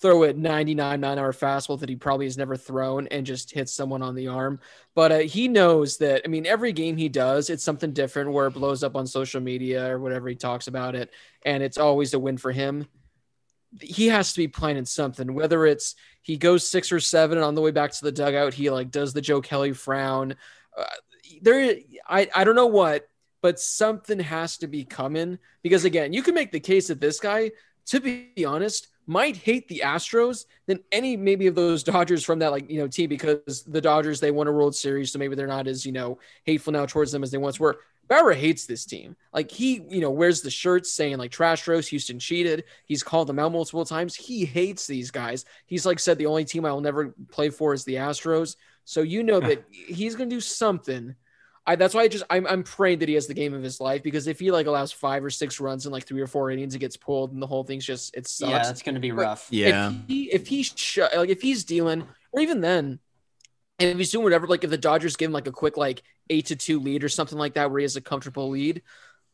throw 0.00 0.24
a 0.24 0.32
99 0.32 1.00
nine 1.00 1.18
hour 1.18 1.32
fastball 1.32 1.78
that 1.80 1.88
he 1.88 1.96
probably 1.96 2.26
has 2.26 2.36
never 2.36 2.56
thrown 2.56 3.06
and 3.08 3.26
just 3.26 3.52
hit 3.52 3.68
someone 3.68 4.02
on 4.02 4.14
the 4.14 4.28
arm. 4.28 4.60
But 4.94 5.12
uh, 5.12 5.18
he 5.18 5.48
knows 5.48 5.98
that, 5.98 6.22
I 6.24 6.28
mean, 6.28 6.46
every 6.46 6.72
game 6.72 6.96
he 6.96 7.08
does, 7.08 7.50
it's 7.50 7.64
something 7.64 7.92
different 7.92 8.32
where 8.32 8.46
it 8.46 8.54
blows 8.54 8.82
up 8.82 8.96
on 8.96 9.06
social 9.06 9.40
media 9.40 9.90
or 9.90 9.98
whatever 9.98 10.28
he 10.28 10.34
talks 10.34 10.66
about 10.66 10.94
it. 10.94 11.10
And 11.44 11.62
it's 11.62 11.78
always 11.78 12.14
a 12.14 12.18
win 12.18 12.38
for 12.38 12.52
him 12.52 12.86
he 13.80 14.06
has 14.06 14.32
to 14.32 14.38
be 14.38 14.48
planning 14.48 14.84
something 14.84 15.34
whether 15.34 15.66
it's 15.66 15.94
he 16.22 16.36
goes 16.36 16.68
six 16.68 16.92
or 16.92 17.00
seven 17.00 17.38
and 17.38 17.44
on 17.44 17.54
the 17.54 17.60
way 17.60 17.70
back 17.70 17.90
to 17.90 18.04
the 18.04 18.12
dugout 18.12 18.54
he 18.54 18.70
like 18.70 18.90
does 18.90 19.12
the 19.12 19.20
joe 19.20 19.40
kelly 19.40 19.72
frown 19.72 20.34
uh, 20.76 20.84
there 21.42 21.76
I, 22.08 22.28
I 22.34 22.44
don't 22.44 22.56
know 22.56 22.66
what 22.66 23.08
but 23.42 23.60
something 23.60 24.20
has 24.20 24.56
to 24.58 24.66
be 24.66 24.84
coming 24.84 25.38
because 25.62 25.84
again 25.84 26.12
you 26.12 26.22
can 26.22 26.34
make 26.34 26.52
the 26.52 26.60
case 26.60 26.88
that 26.88 27.00
this 27.00 27.20
guy 27.20 27.50
to 27.86 28.00
be 28.00 28.44
honest 28.46 28.88
might 29.06 29.36
hate 29.36 29.68
the 29.68 29.82
astros 29.84 30.46
than 30.66 30.80
any 30.90 31.16
maybe 31.16 31.46
of 31.46 31.54
those 31.54 31.82
dodgers 31.84 32.24
from 32.24 32.38
that 32.38 32.50
like 32.50 32.70
you 32.70 32.78
know 32.78 32.88
team 32.88 33.08
because 33.08 33.64
the 33.66 33.80
dodgers 33.80 34.20
they 34.20 34.30
won 34.30 34.46
a 34.46 34.52
world 34.52 34.74
series 34.74 35.12
so 35.12 35.18
maybe 35.18 35.34
they're 35.34 35.46
not 35.46 35.66
as 35.66 35.84
you 35.84 35.92
know 35.92 36.18
hateful 36.44 36.72
now 36.72 36.86
towards 36.86 37.12
them 37.12 37.22
as 37.22 37.30
they 37.30 37.38
once 37.38 37.60
were 37.60 37.80
Bauer 38.08 38.32
hates 38.32 38.66
this 38.66 38.84
team. 38.84 39.16
Like 39.32 39.50
he, 39.50 39.82
you 39.88 40.00
know, 40.00 40.10
wears 40.10 40.42
the 40.42 40.50
shirts 40.50 40.92
saying 40.92 41.16
like 41.18 41.30
trash 41.30 41.66
roast, 41.66 41.88
Houston 41.90 42.18
cheated. 42.18 42.64
He's 42.86 43.02
called 43.02 43.28
them 43.28 43.38
out 43.38 43.52
multiple 43.52 43.84
times. 43.84 44.14
He 44.14 44.44
hates 44.44 44.86
these 44.86 45.10
guys. 45.10 45.44
He's 45.66 45.86
like 45.86 45.98
said 45.98 46.18
the 46.18 46.26
only 46.26 46.44
team 46.44 46.64
I 46.64 46.72
will 46.72 46.80
never 46.80 47.14
play 47.30 47.50
for 47.50 47.72
is 47.72 47.84
the 47.84 47.94
Astros. 47.94 48.56
So 48.84 49.02
you 49.02 49.22
know 49.22 49.40
that 49.40 49.64
he's 49.70 50.14
gonna 50.14 50.30
do 50.30 50.40
something. 50.40 51.14
I, 51.66 51.76
that's 51.76 51.94
why 51.94 52.02
I 52.02 52.08
just 52.08 52.24
I'm, 52.28 52.46
I'm 52.46 52.62
praying 52.62 52.98
that 52.98 53.08
he 53.08 53.14
has 53.14 53.26
the 53.26 53.34
game 53.34 53.54
of 53.54 53.62
his 53.62 53.80
life 53.80 54.02
because 54.02 54.26
if 54.26 54.38
he 54.38 54.50
like 54.50 54.66
allows 54.66 54.92
five 54.92 55.24
or 55.24 55.30
six 55.30 55.60
runs 55.60 55.86
in 55.86 55.92
like 55.92 56.04
three 56.06 56.20
or 56.20 56.26
four 56.26 56.50
innings, 56.50 56.74
it 56.74 56.78
gets 56.78 56.96
pulled 56.96 57.32
and 57.32 57.40
the 57.40 57.46
whole 57.46 57.64
thing's 57.64 57.86
just 57.86 58.14
it 58.14 58.26
sucks. 58.26 58.50
Yeah, 58.50 58.62
that's 58.62 58.82
going 58.82 58.96
to 58.96 59.00
be 59.00 59.10
But 59.10 59.22
rough. 59.22 59.46
Yeah. 59.50 59.90
If 59.90 59.96
he 60.06 60.22
if 60.32 60.46
he's 60.46 60.72
sh- 60.76 60.98
like 60.98 61.30
if 61.30 61.40
he's 61.40 61.64
dealing 61.64 62.06
or 62.32 62.40
even 62.42 62.60
then, 62.60 62.98
if 63.78 63.96
he's 63.96 64.10
doing 64.10 64.24
whatever, 64.24 64.46
like 64.46 64.62
if 64.62 64.70
the 64.70 64.76
Dodgers 64.76 65.16
give 65.16 65.28
him 65.28 65.32
like 65.32 65.46
a 65.46 65.52
quick 65.52 65.78
like 65.78 66.02
eight 66.28 66.46
to 66.46 66.56
two 66.56 66.80
lead 66.80 67.02
or 67.02 67.08
something 67.08 67.38
like 67.38 67.54
that, 67.54 67.70
where 67.70 67.78
he 67.78 67.84
has 67.84 67.96
a 67.96 68.02
comfortable 68.02 68.50
lead, 68.50 68.82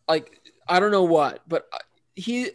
like 0.07 0.41
I 0.69 0.79
don't 0.79 0.93
know 0.93 1.05
what, 1.05 1.43
but 1.49 1.67
uh, 1.73 1.79
he. 2.15 2.51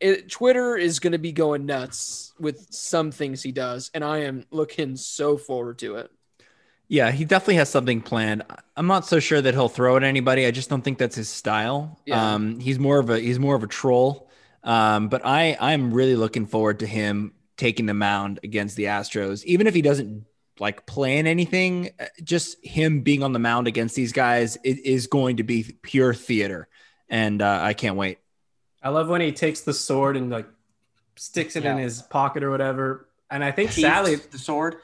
It, 0.00 0.30
Twitter 0.30 0.76
is 0.76 1.00
going 1.00 1.12
to 1.12 1.18
be 1.18 1.32
going 1.32 1.66
nuts 1.66 2.32
with 2.38 2.66
some 2.70 3.10
things 3.10 3.42
he 3.42 3.52
does, 3.52 3.90
and 3.94 4.04
I 4.04 4.18
am 4.18 4.44
looking 4.50 4.96
so 4.96 5.36
forward 5.36 5.78
to 5.78 5.96
it. 5.96 6.10
Yeah, 6.88 7.10
he 7.10 7.24
definitely 7.24 7.56
has 7.56 7.68
something 7.68 8.00
planned. 8.00 8.44
I'm 8.76 8.86
not 8.86 9.06
so 9.06 9.20
sure 9.20 9.42
that 9.42 9.52
he'll 9.54 9.68
throw 9.68 9.96
at 9.96 10.04
anybody. 10.04 10.46
I 10.46 10.50
just 10.50 10.70
don't 10.70 10.82
think 10.82 10.96
that's 10.98 11.16
his 11.16 11.28
style. 11.28 12.00
Yeah. 12.06 12.34
Um, 12.34 12.60
he's 12.60 12.78
more 12.78 12.98
of 12.98 13.10
a 13.10 13.18
he's 13.18 13.38
more 13.38 13.54
of 13.54 13.62
a 13.62 13.66
troll. 13.66 14.30
Um, 14.64 15.08
but 15.08 15.20
I 15.24 15.56
I'm 15.60 15.92
really 15.92 16.16
looking 16.16 16.46
forward 16.46 16.80
to 16.80 16.86
him 16.86 17.34
taking 17.58 17.86
the 17.86 17.94
mound 17.94 18.40
against 18.42 18.76
the 18.76 18.84
Astros, 18.84 19.44
even 19.44 19.66
if 19.66 19.74
he 19.74 19.82
doesn't 19.82 20.24
like 20.58 20.86
plan 20.86 21.26
anything. 21.26 21.90
uh, 22.00 22.06
Just 22.24 22.64
him 22.64 23.02
being 23.02 23.22
on 23.22 23.32
the 23.32 23.38
mound 23.38 23.66
against 23.68 23.94
these 23.94 24.12
guys 24.12 24.56
is, 24.64 24.78
is 24.78 25.06
going 25.08 25.36
to 25.36 25.42
be 25.42 25.76
pure 25.82 26.14
theater, 26.14 26.68
and 27.08 27.42
uh, 27.42 27.58
I 27.60 27.74
can't 27.74 27.96
wait. 27.96 28.18
I 28.82 28.90
love 28.90 29.08
when 29.08 29.20
he 29.20 29.32
takes 29.32 29.60
the 29.62 29.74
sword 29.74 30.16
and 30.16 30.30
like 30.30 30.46
sticks 31.16 31.56
it 31.56 31.64
in 31.64 31.78
his 31.78 32.02
pocket 32.02 32.42
or 32.42 32.50
whatever. 32.50 33.08
And 33.30 33.42
I 33.44 33.50
think 33.50 33.70
Keith, 33.72 33.84
sadly, 33.84 34.14
the 34.16 34.38
sword. 34.38 34.76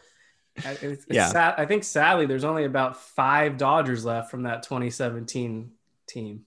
I- 0.65 0.73
it's, 0.73 0.83
it's 0.83 1.07
Yeah. 1.09 1.29
sad, 1.29 1.55
I 1.59 1.67
think 1.67 1.85
sadly 1.85 2.27
there's 2.27 2.45
only 2.45 2.65
about 2.65 2.97
five 3.01 3.57
Dodgers 3.57 4.05
left 4.05 4.31
from 4.31 4.43
that 4.45 4.63
2017 4.63 5.71
team. 6.07 6.45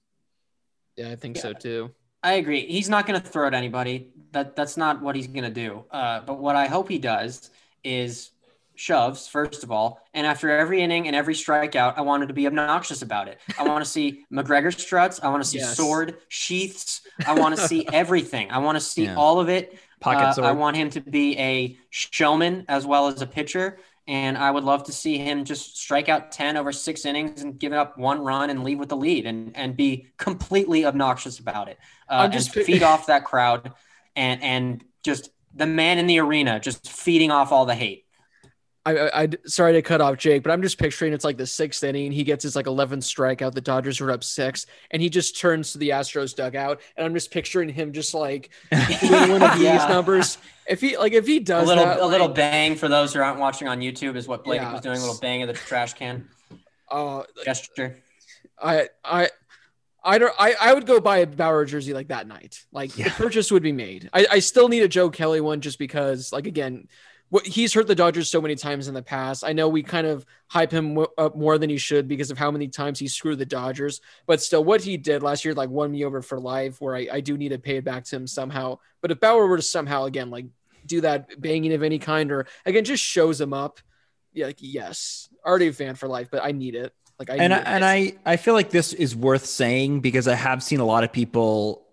Yeah, 0.96 1.10
I 1.12 1.16
think 1.16 1.38
so 1.38 1.54
too. 1.54 1.92
I 2.24 2.34
agree. 2.34 2.66
He's 2.66 2.90
not 2.90 3.06
going 3.06 3.20
to 3.22 3.26
throw 3.28 3.48
at 3.48 3.54
anybody. 3.54 4.10
That 4.32 4.56
that's 4.56 4.76
not 4.78 5.02
what 5.02 5.16
he's 5.16 5.28
going 5.28 5.44
to 5.44 5.50
do. 5.50 5.86
Uh, 5.92 6.22
but 6.22 6.40
what 6.40 6.56
I 6.56 6.68
hope 6.68 6.90
he 6.90 7.00
does 7.00 7.50
is 7.84 8.32
shoves 8.78 9.28
first 9.28 9.64
of 9.64 9.72
all, 9.72 10.00
and 10.14 10.26
after 10.28 10.50
every 10.50 10.82
inning 10.82 11.08
and 11.08 11.16
every 11.16 11.34
strikeout, 11.34 11.94
I 11.98 12.02
wanted 12.02 12.28
to 12.28 12.34
be 12.34 12.48
obnoxious 12.48 13.02
about 13.02 13.28
it. 13.28 13.40
I 13.60 13.64
want 13.64 13.84
to 13.84 13.90
see 13.90 14.26
McGregor 14.32 14.78
struts. 14.78 15.20
I 15.22 15.30
want 15.30 15.44
to 15.44 15.50
see 15.50 15.60
Yes. 15.60 15.76
sword 15.76 16.18
sheaths. 16.30 17.02
I 17.26 17.34
want 17.34 17.56
to 17.56 17.68
see 17.68 17.88
everything. 17.94 18.52
I 18.52 18.60
want 18.60 18.76
to 18.76 18.82
see 18.82 19.06
Yeah. 19.06 19.16
all 19.16 19.40
of 19.40 19.50
it. 19.50 19.78
Pocket 20.00 20.24
Uh, 20.28 20.34
sword. 20.34 20.48
I 20.48 20.52
want 20.52 20.78
him 20.78 20.90
to 20.92 21.02
be 21.02 21.38
a 21.40 21.78
showman 21.90 22.66
as 22.70 22.86
well 22.86 23.08
as 23.08 23.22
a 23.22 23.28
pitcher. 23.28 23.80
And 24.10 24.38
I 24.38 24.50
would 24.52 24.64
love 24.64 24.84
to 24.86 24.94
see 24.94 25.18
him 25.18 25.44
just 25.44 25.78
strike 25.78 26.08
out 26.08 26.32
10 26.32 26.56
over 26.56 26.72
six 26.72 27.04
innings 27.04 27.42
and 27.42 27.60
give 27.60 27.74
up 27.74 27.98
one 27.98 28.22
run 28.22 28.50
and 28.50 28.64
leave 28.64 28.80
with 28.80 28.88
the 28.88 28.96
lead 28.96 29.26
and, 29.26 29.54
and 29.58 29.76
be 29.76 30.08
completely 30.18 30.86
obnoxious 30.86 31.40
about 31.40 31.68
it. 31.68 31.78
Uh, 32.10 32.14
I'm 32.14 32.24
and 32.26 32.34
just 32.34 32.54
pi- 32.54 32.64
feed 32.64 32.84
off 32.92 33.08
that 33.08 33.26
crowd 33.26 33.74
and, 34.16 34.42
and 34.42 34.84
just 35.04 35.30
the 35.54 35.66
man 35.66 35.98
in 35.98 36.08
the 36.08 36.20
arena 36.20 36.60
just 36.60 36.90
feeding 36.90 37.32
off 37.32 37.52
all 37.52 37.66
the 37.66 37.76
hate. 37.76 38.06
I, 38.96 39.24
I, 39.24 39.28
sorry 39.46 39.74
to 39.74 39.82
cut 39.82 40.00
off 40.02 40.18
Jake, 40.18 40.44
but 40.44 40.52
I'm 40.52 40.62
just 40.62 40.78
picturing 40.78 41.12
it's 41.14 41.26
like 41.26 41.38
the 41.38 41.46
sixth 41.48 41.84
inning. 41.84 42.12
He 42.12 42.24
gets 42.24 42.44
his 42.44 42.56
like 42.56 42.66
11th 42.68 43.04
strikeout. 43.04 43.54
The 43.54 43.62
Dodgers 43.62 44.00
are 44.02 44.12
up 44.12 44.24
six, 44.24 44.66
and 44.92 45.02
he 45.02 45.10
just 45.10 45.40
turns 45.40 45.74
to 45.74 45.78
the 45.78 45.90
Astros 45.90 46.36
dugout, 46.36 46.80
and 46.96 47.06
I'm 47.06 47.14
just 47.14 47.32
picturing 47.32 47.70
him 47.70 47.92
just 47.92 48.14
like 48.14 48.50
doing 49.02 49.30
one 49.32 49.44
of 49.44 49.54
these 49.56 49.64
Yeah. 49.64 49.88
numbers. 49.88 50.38
If 50.68 50.82
he 50.82 50.98
like 50.98 51.14
if 51.14 51.26
he 51.28 51.40
does 51.40 51.64
A 51.64 51.68
little, 51.68 51.86
that, 51.86 52.00
a 52.00 52.06
little 52.06 52.28
bang 52.30 52.76
for 52.76 52.88
those 52.88 53.14
who 53.14 53.20
aren't 53.20 53.40
watching 53.40 53.68
on 53.68 53.80
YouTube 53.82 54.16
is 54.16 54.28
what 54.28 54.44
Blake 54.44 54.62
Yeah. 54.62 54.72
was 54.74 54.82
doing. 54.82 54.98
A 54.98 55.02
little 55.02 55.20
bang 55.20 55.42
of 55.42 55.48
the 55.48 55.54
trash 55.54 55.94
can 55.94 56.28
uh, 56.90 57.24
gesture. 57.44 57.98
I 58.62 58.90
I. 59.04 59.30
I 60.04 60.20
don't. 60.20 60.34
I, 60.40 60.56
I 60.62 60.74
would 60.74 60.86
go 60.86 61.02
buy 61.02 61.18
a 61.18 61.28
Bauer 61.28 61.66
jersey 61.66 61.94
like 61.94 62.08
that 62.08 62.28
night. 62.30 62.64
Like 62.72 62.94
the 62.94 63.10
purchase 63.10 63.52
would 63.52 63.64
be 63.64 63.74
made. 63.74 64.10
I, 64.14 64.26
I 64.32 64.40
still 64.40 64.70
need 64.70 64.84
a 64.84 64.88
Joe 64.88 65.10
Kelly 65.10 65.42
one 65.42 65.60
just 65.60 65.78
because, 65.78 66.32
like 66.32 66.48
again, 66.48 66.88
what 67.30 67.46
he's 67.46 67.74
hurt 67.74 67.88
the 67.88 67.96
Dodgers 67.96 68.30
so 68.30 68.42
many 68.42 68.56
times 68.56 68.88
in 68.88 68.94
the 68.94 69.02
past. 69.02 69.44
I 69.44 69.54
know 69.54 69.68
we 69.68 69.84
kind 69.84 70.08
of 70.08 70.26
hype 70.48 70.72
him 70.72 70.96
w- 70.96 71.12
up 71.18 71.36
more 71.36 71.58
than 71.58 71.70
he 71.70 71.78
should 71.78 72.08
because 72.08 72.32
of 72.32 72.38
how 72.38 72.52
many 72.52 72.68
times 72.68 73.00
he 73.00 73.08
screwed 73.08 73.40
the 73.40 73.46
Dodgers. 73.46 74.00
But 74.26 74.42
still, 74.42 74.64
what 74.64 74.82
he 74.82 74.98
did 74.98 75.24
last 75.24 75.44
year 75.44 75.54
like 75.54 75.70
won 75.70 75.92
me 75.92 76.06
over 76.06 76.22
for 76.22 76.40
life. 76.40 76.80
Where 76.80 76.96
I, 76.96 77.08
I 77.12 77.20
do 77.20 77.38
need 77.38 77.50
to 77.50 77.60
pay 77.60 77.78
it 77.78 77.84
back 77.84 78.06
to 78.06 78.16
him 78.16 78.28
somehow. 78.28 78.80
But 79.02 79.12
if 79.12 79.20
Bauer 79.20 79.48
were 79.48 79.58
to 79.58 79.64
somehow 79.64 80.06
again 80.06 80.30
like 80.30 80.46
do 80.86 81.02
that 81.02 81.42
banging 81.42 81.74
of 81.74 81.84
any 81.84 82.00
kind 82.00 82.32
or 82.32 82.48
again 82.66 82.86
just 82.86 83.04
shows 83.04 83.42
him 83.42 83.54
up, 83.54 83.80
yeah, 84.34 84.46
like 84.46 84.58
yes, 84.60 85.28
already 85.46 85.68
a 85.68 85.74
fan 85.74 85.96
for 85.96 86.08
life. 86.08 86.30
But 86.32 86.44
I 86.46 86.52
need 86.52 86.76
it. 86.76 86.94
Like 87.20 87.30
I 87.30 87.36
and 87.36 87.54
I, 87.54 87.58
and 87.58 87.84
I 87.84 88.14
I 88.26 88.38
feel 88.38 88.54
like 88.54 88.70
this 88.70 88.94
is 88.94 89.16
worth 89.16 89.46
saying 89.46 90.00
because 90.02 90.28
I 90.28 90.36
have 90.36 90.62
seen 90.64 90.80
a 90.80 90.86
lot 90.86 91.04
of 91.04 91.12
people 91.12 91.87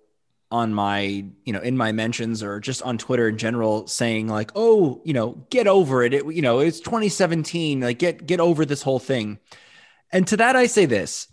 on 0.55 0.73
my 0.73 1.25
you 1.45 1.53
know 1.53 1.59
in 1.59 1.77
my 1.77 1.91
mentions 1.91 2.41
or 2.41 2.61
just 2.61 2.81
on 2.83 2.97
Twitter 2.97 3.27
in 3.29 3.37
general 3.37 3.89
saying 3.89 4.29
like 4.29 4.53
oh 4.55 5.03
you 5.05 5.13
know 5.13 5.45
get 5.51 5.67
over 5.67 6.05
it. 6.05 6.15
It 6.15 6.33
you 6.33 6.43
know 6.43 6.61
it's 6.61 6.79
2017 6.79 7.81
like 7.81 7.99
get 7.99 8.25
get 8.25 8.39
over 8.39 8.65
this 8.65 8.81
whole 8.81 9.01
thing. 9.01 9.41
And 10.13 10.25
to 10.29 10.37
that 10.37 10.55
I 10.55 10.67
say 10.67 10.87
this. 10.87 11.27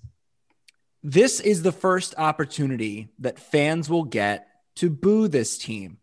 This 1.03 1.39
is 1.39 1.61
the 1.61 1.71
first 1.71 2.15
opportunity 2.17 3.09
that 3.19 3.39
fans 3.39 3.91
will 3.91 4.05
get 4.05 4.47
to 4.77 4.89
boo 4.89 5.27
this 5.27 5.55
team. 5.55 5.97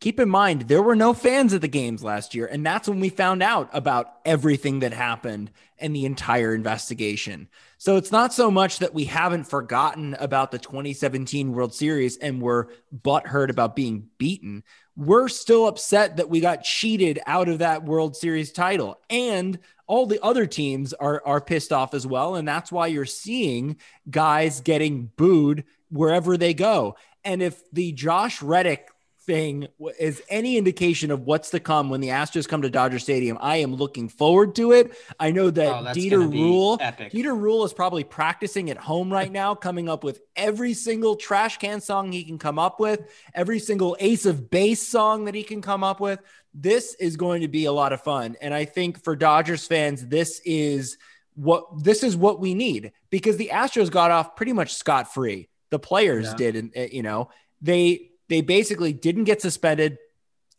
Keep 0.00 0.18
in 0.18 0.28
mind 0.28 0.62
there 0.62 0.82
were 0.82 0.96
no 0.96 1.14
fans 1.14 1.54
at 1.54 1.60
the 1.60 1.68
games 1.68 2.02
last 2.02 2.34
year 2.34 2.46
and 2.46 2.66
that's 2.66 2.88
when 2.88 2.98
we 2.98 3.08
found 3.08 3.40
out 3.40 3.70
about 3.72 4.14
everything 4.24 4.80
that 4.80 4.92
happened 4.92 5.52
and 5.78 5.94
the 5.94 6.06
entire 6.06 6.52
investigation 6.52 7.48
so 7.84 7.98
it's 7.98 8.10
not 8.10 8.32
so 8.32 8.50
much 8.50 8.78
that 8.78 8.94
we 8.94 9.04
haven't 9.04 9.44
forgotten 9.44 10.16
about 10.18 10.50
the 10.50 10.58
2017 10.58 11.52
world 11.52 11.74
series 11.74 12.16
and 12.16 12.40
we're 12.40 12.68
butthurt 13.02 13.50
about 13.50 13.76
being 13.76 14.08
beaten. 14.16 14.64
We're 14.96 15.28
still 15.28 15.66
upset 15.66 16.16
that 16.16 16.30
we 16.30 16.40
got 16.40 16.62
cheated 16.62 17.20
out 17.26 17.50
of 17.50 17.58
that 17.58 17.84
world 17.84 18.16
series 18.16 18.52
title. 18.52 18.98
And 19.10 19.58
all 19.86 20.06
the 20.06 20.24
other 20.24 20.46
teams 20.46 20.94
are 20.94 21.20
are 21.26 21.42
pissed 21.42 21.74
off 21.74 21.92
as 21.92 22.06
well. 22.06 22.36
And 22.36 22.48
that's 22.48 22.72
why 22.72 22.86
you're 22.86 23.04
seeing 23.04 23.76
guys 24.08 24.62
getting 24.62 25.10
booed 25.18 25.64
wherever 25.90 26.38
they 26.38 26.54
go. 26.54 26.96
And 27.22 27.42
if 27.42 27.70
the 27.70 27.92
Josh 27.92 28.40
Reddick 28.40 28.88
thing 29.26 29.68
is 29.98 30.22
any 30.28 30.56
indication 30.56 31.10
of 31.10 31.20
what's 31.22 31.50
to 31.50 31.60
come 31.60 31.90
when 31.90 32.00
the 32.00 32.08
Astros 32.08 32.46
come 32.48 32.62
to 32.62 32.70
Dodger 32.70 32.98
Stadium, 32.98 33.36
I 33.40 33.56
am 33.56 33.74
looking 33.74 34.08
forward 34.08 34.54
to 34.56 34.72
it. 34.72 34.92
I 35.18 35.30
know 35.30 35.46
Oh, 35.46 35.50
that 35.50 35.84
that's 35.84 35.98
Dieter 35.98 36.30
Ruehle, 36.30 36.78
epic. 36.80 37.12
Dieter 37.12 37.36
Ruehle 37.38 37.64
is 37.66 37.72
probably 37.72 38.04
practicing 38.04 38.70
at 38.70 38.76
home 38.76 39.12
right 39.12 39.30
now, 39.32 39.54
coming 39.54 39.88
up 39.88 40.04
with 40.04 40.20
every 40.36 40.74
single 40.74 41.16
trash 41.16 41.58
can 41.58 41.80
song 41.80 42.12
he 42.12 42.24
can 42.24 42.38
come 42.38 42.58
up 42.58 42.80
with, 42.80 43.00
every 43.34 43.58
single 43.58 43.96
ace 44.00 44.26
of 44.26 44.50
base 44.50 44.86
song 44.86 45.24
that 45.24 45.34
he 45.34 45.42
can 45.42 45.60
come 45.62 45.82
up 45.84 46.00
with. 46.00 46.20
This 46.52 46.94
is 46.94 47.16
going 47.16 47.42
to 47.42 47.48
be 47.48 47.64
a 47.64 47.72
lot 47.72 47.92
of 47.92 48.00
fun. 48.02 48.36
And 48.40 48.54
I 48.54 48.64
think 48.64 49.02
for 49.02 49.16
Dodgers 49.16 49.66
fans, 49.66 50.06
this 50.06 50.40
is 50.44 50.98
what 51.34 51.82
this 51.82 52.04
is 52.04 52.16
what 52.16 52.38
we 52.38 52.54
need 52.54 52.92
because 53.10 53.36
the 53.36 53.50
Astros 53.52 53.90
got 53.90 54.12
off 54.12 54.36
pretty 54.36 54.52
much 54.52 54.74
scot 54.74 55.12
free. 55.12 55.48
The 55.70 55.80
players 55.80 56.26
Yeah. 56.28 56.34
did, 56.36 56.56
and 56.56 56.72
uh, 56.76 56.80
you 56.92 57.02
know, 57.02 57.30
they 57.60 58.10
they 58.34 58.40
basically 58.40 58.92
didn't 58.92 59.24
get 59.24 59.40
suspended. 59.40 59.96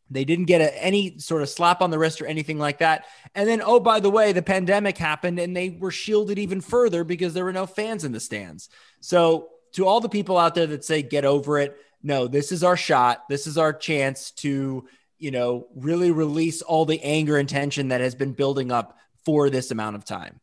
They 0.09 0.23
didn't 0.23 0.45
get 0.45 0.61
a, 0.61 0.81
any 0.81 1.19
sort 1.19 1.41
of 1.41 1.49
slap 1.49 1.81
on 1.81 1.89
the 1.89 1.99
wrist 1.99 2.21
or 2.21 2.25
anything 2.25 2.57
like 2.57 2.77
that. 2.77 3.03
And 3.35 3.49
then, 3.49 3.61
oh, 3.61 3.81
by 3.81 3.99
the 3.99 4.09
way, 4.09 4.31
the 4.31 4.41
pandemic 4.41 4.97
happened 4.97 5.39
and 5.39 5.53
they 5.53 5.71
were 5.71 5.91
shielded 5.91 6.39
even 6.39 6.61
further 6.61 7.03
because 7.03 7.33
there 7.33 7.43
were 7.43 7.51
no 7.51 7.65
fans 7.65 8.05
in 8.05 8.13
the 8.13 8.21
stands. 8.21 8.69
So, 9.01 9.49
to 9.73 9.85
all 9.85 9.99
the 9.99 10.07
people 10.07 10.37
out 10.37 10.55
there 10.55 10.67
that 10.67 10.85
say, 10.85 11.01
get 11.01 11.25
over 11.25 11.59
it, 11.59 11.75
no, 12.01 12.29
this 12.29 12.53
is 12.53 12.63
our 12.63 12.77
shot. 12.77 13.27
This 13.27 13.45
is 13.45 13.57
our 13.57 13.73
chance 13.73 14.31
to, 14.31 14.87
you 15.17 15.31
know, 15.31 15.67
really 15.75 16.11
release 16.11 16.61
all 16.61 16.85
the 16.85 17.01
anger 17.01 17.35
and 17.35 17.49
tension 17.49 17.89
that 17.89 17.99
has 17.99 18.15
been 18.15 18.31
building 18.31 18.71
up 18.71 18.97
for 19.25 19.49
this 19.49 19.71
amount 19.71 19.97
of 19.97 20.05
time. 20.05 20.39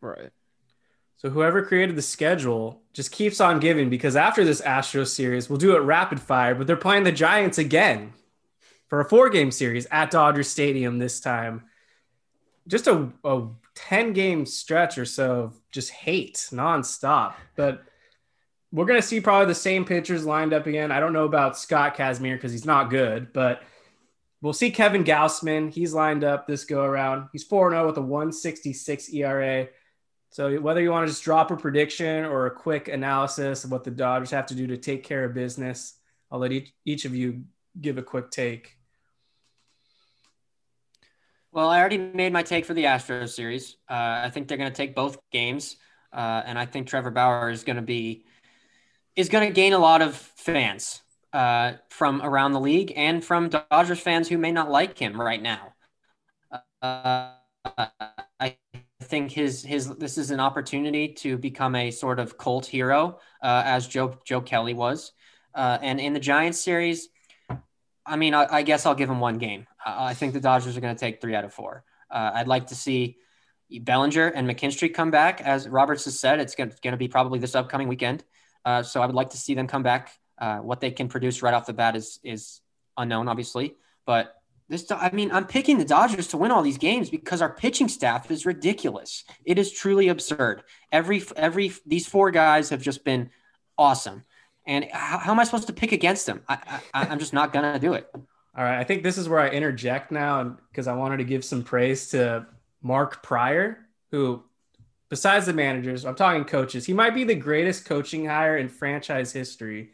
right. 0.00 0.30
So 1.16 1.30
whoever 1.30 1.62
created 1.62 1.96
the 1.96 2.02
schedule 2.02 2.82
just 2.92 3.10
keeps 3.10 3.40
on 3.40 3.58
giving 3.58 3.88
because 3.88 4.16
after 4.16 4.44
this 4.44 4.60
Astros 4.60 5.08
series, 5.08 5.48
we'll 5.48 5.58
do 5.58 5.76
it 5.76 5.80
rapid 5.80 6.20
fire, 6.20 6.54
but 6.54 6.66
they're 6.66 6.76
playing 6.76 7.04
the 7.04 7.12
Giants 7.12 7.58
again 7.58 8.12
for 8.88 9.00
a 9.00 9.08
four 9.08 9.30
game 9.30 9.50
series 9.50 9.86
at 9.90 10.10
Dodger 10.10 10.42
Stadium 10.42 10.98
this 10.98 11.20
time. 11.20 11.64
Just 12.68 12.86
a, 12.86 13.10
a 13.24 13.48
10 13.76 14.12
game 14.12 14.44
stretch 14.44 14.98
or 14.98 15.04
so 15.04 15.42
of 15.42 15.60
just 15.70 15.90
hate 15.90 16.48
nonstop. 16.52 17.34
But 17.54 17.82
we're 18.72 18.84
going 18.84 19.00
to 19.00 19.06
see 19.06 19.20
probably 19.20 19.46
the 19.46 19.54
same 19.54 19.84
pitchers 19.84 20.26
lined 20.26 20.52
up 20.52 20.66
again. 20.66 20.92
I 20.92 21.00
don't 21.00 21.12
know 21.12 21.24
about 21.24 21.56
Scott 21.56 21.96
Kazmir 21.96 22.34
because 22.34 22.52
he's 22.52 22.64
not 22.64 22.90
good, 22.90 23.32
but 23.32 23.62
we'll 24.42 24.52
see 24.52 24.70
Kevin 24.70 25.04
Gausman. 25.04 25.72
He's 25.72 25.94
lined 25.94 26.24
up 26.24 26.46
this 26.46 26.64
go 26.64 26.82
around. 26.82 27.28
He's 27.32 27.44
4 27.44 27.70
0 27.70 27.86
with 27.86 27.96
a 27.96 28.02
166 28.02 29.12
ERA. 29.14 29.68
So 30.36 30.60
whether 30.60 30.82
you 30.82 30.90
want 30.90 31.06
to 31.06 31.10
just 31.10 31.24
drop 31.24 31.50
a 31.50 31.56
prediction 31.56 32.26
or 32.26 32.44
a 32.44 32.50
quick 32.50 32.88
analysis 32.88 33.64
of 33.64 33.70
what 33.70 33.84
the 33.84 33.90
Dodgers 33.90 34.30
have 34.32 34.44
to 34.48 34.54
do 34.54 34.66
to 34.66 34.76
take 34.76 35.02
care 35.02 35.24
of 35.24 35.32
business, 35.32 35.94
I'll 36.30 36.40
let 36.40 36.52
each, 36.52 36.74
each 36.84 37.06
of 37.06 37.14
you 37.14 37.44
give 37.80 37.96
a 37.96 38.02
quick 38.02 38.30
take. 38.30 38.76
Well, 41.52 41.70
I 41.70 41.80
already 41.80 41.96
made 41.96 42.34
my 42.34 42.42
take 42.42 42.66
for 42.66 42.74
the 42.74 42.84
Astros 42.84 43.30
series. 43.30 43.78
Uh, 43.88 44.24
I 44.24 44.30
think 44.30 44.46
they're 44.46 44.58
going 44.58 44.70
to 44.70 44.76
take 44.76 44.94
both 44.94 45.16
games, 45.32 45.76
uh, 46.12 46.42
and 46.44 46.58
I 46.58 46.66
think 46.66 46.86
Trevor 46.86 47.10
Bauer 47.10 47.48
is 47.48 47.64
going 47.64 47.76
to 47.76 47.82
be 47.82 48.26
is 49.14 49.30
going 49.30 49.48
to 49.48 49.54
gain 49.54 49.72
a 49.72 49.78
lot 49.78 50.02
of 50.02 50.14
fans 50.14 51.00
uh, 51.32 51.72
from 51.88 52.20
around 52.20 52.52
the 52.52 52.60
league 52.60 52.92
and 52.94 53.24
from 53.24 53.48
Dodgers 53.48 54.00
fans 54.00 54.28
who 54.28 54.36
may 54.36 54.52
not 54.52 54.70
like 54.70 54.98
him 54.98 55.18
right 55.18 55.40
now. 55.40 55.72
Uh, 56.82 57.30
I 58.38 58.56
think 59.06 59.32
his 59.32 59.62
his 59.62 59.88
this 59.96 60.18
is 60.18 60.30
an 60.30 60.40
opportunity 60.40 61.08
to 61.22 61.38
become 61.38 61.74
a 61.74 61.90
sort 61.90 62.18
of 62.18 62.36
cult 62.36 62.66
hero, 62.66 63.18
uh, 63.42 63.62
as 63.64 63.86
Joe 63.88 64.18
Joe 64.24 64.40
Kelly 64.40 64.74
was, 64.74 65.12
uh, 65.54 65.78
and 65.80 66.00
in 66.00 66.12
the 66.12 66.20
Giants 66.20 66.60
series, 66.60 67.08
I 68.04 68.16
mean, 68.16 68.34
I, 68.34 68.46
I 68.50 68.62
guess 68.62 68.86
I'll 68.86 68.94
give 68.94 69.10
him 69.10 69.20
one 69.20 69.38
game. 69.38 69.66
I 69.84 70.14
think 70.14 70.32
the 70.32 70.40
Dodgers 70.40 70.76
are 70.76 70.80
going 70.80 70.94
to 70.94 70.98
take 70.98 71.20
three 71.20 71.34
out 71.34 71.44
of 71.44 71.52
four. 71.54 71.84
Uh, 72.10 72.32
I'd 72.34 72.48
like 72.48 72.68
to 72.68 72.74
see 72.74 73.16
Bellinger 73.70 74.28
and 74.28 74.48
McKinstry 74.48 74.92
come 74.92 75.10
back. 75.10 75.40
As 75.40 75.68
Roberts 75.68 76.04
has 76.04 76.18
said, 76.18 76.40
it's 76.40 76.54
going 76.54 76.70
to 76.70 76.96
be 76.96 77.08
probably 77.08 77.38
this 77.38 77.54
upcoming 77.54 77.88
weekend. 77.88 78.24
Uh, 78.64 78.82
so 78.82 79.00
I 79.00 79.06
would 79.06 79.14
like 79.14 79.30
to 79.30 79.36
see 79.36 79.54
them 79.54 79.66
come 79.66 79.82
back. 79.82 80.12
Uh, 80.38 80.58
what 80.58 80.80
they 80.80 80.90
can 80.90 81.08
produce 81.08 81.42
right 81.42 81.54
off 81.54 81.66
the 81.66 81.72
bat 81.72 81.96
is 81.96 82.18
is 82.22 82.60
unknown, 82.96 83.28
obviously. 83.28 83.74
But 84.04 84.34
this, 84.68 84.90
I 84.90 85.10
mean, 85.12 85.30
I'm 85.30 85.46
picking 85.46 85.78
the 85.78 85.84
Dodgers 85.84 86.28
to 86.28 86.36
win 86.36 86.50
all 86.50 86.62
these 86.62 86.78
games 86.78 87.08
because 87.08 87.40
our 87.40 87.52
pitching 87.52 87.88
staff 87.88 88.30
is 88.30 88.44
ridiculous. 88.44 89.24
It 89.44 89.58
is 89.58 89.70
truly 89.70 90.08
absurd. 90.08 90.62
Every 90.90 91.22
every 91.36 91.72
these 91.86 92.08
four 92.08 92.30
guys 92.30 92.70
have 92.70 92.82
just 92.82 93.04
been 93.04 93.30
awesome. 93.78 94.24
And 94.66 94.86
how, 94.92 95.18
how 95.18 95.32
am 95.32 95.38
I 95.38 95.44
supposed 95.44 95.68
to 95.68 95.72
pick 95.72 95.92
against 95.92 96.26
them? 96.26 96.42
I, 96.48 96.80
I, 96.92 97.06
I'm 97.06 97.20
just 97.20 97.32
not 97.32 97.52
gonna 97.52 97.78
do 97.78 97.92
it. 97.92 98.10
All 98.14 98.64
right, 98.64 98.78
I 98.78 98.84
think 98.84 99.02
this 99.02 99.18
is 99.18 99.28
where 99.28 99.38
I 99.38 99.50
interject 99.50 100.10
now, 100.10 100.56
because 100.70 100.88
I 100.88 100.94
wanted 100.94 101.18
to 101.18 101.24
give 101.24 101.44
some 101.44 101.62
praise 101.62 102.08
to 102.10 102.46
Mark 102.82 103.22
Prior, 103.22 103.86
who, 104.10 104.42
besides 105.10 105.46
the 105.46 105.52
managers, 105.52 106.04
I'm 106.04 106.14
talking 106.14 106.44
coaches. 106.44 106.86
He 106.86 106.94
might 106.94 107.14
be 107.14 107.24
the 107.24 107.34
greatest 107.34 107.84
coaching 107.84 108.24
hire 108.24 108.56
in 108.56 108.68
franchise 108.68 109.32
history. 109.32 109.90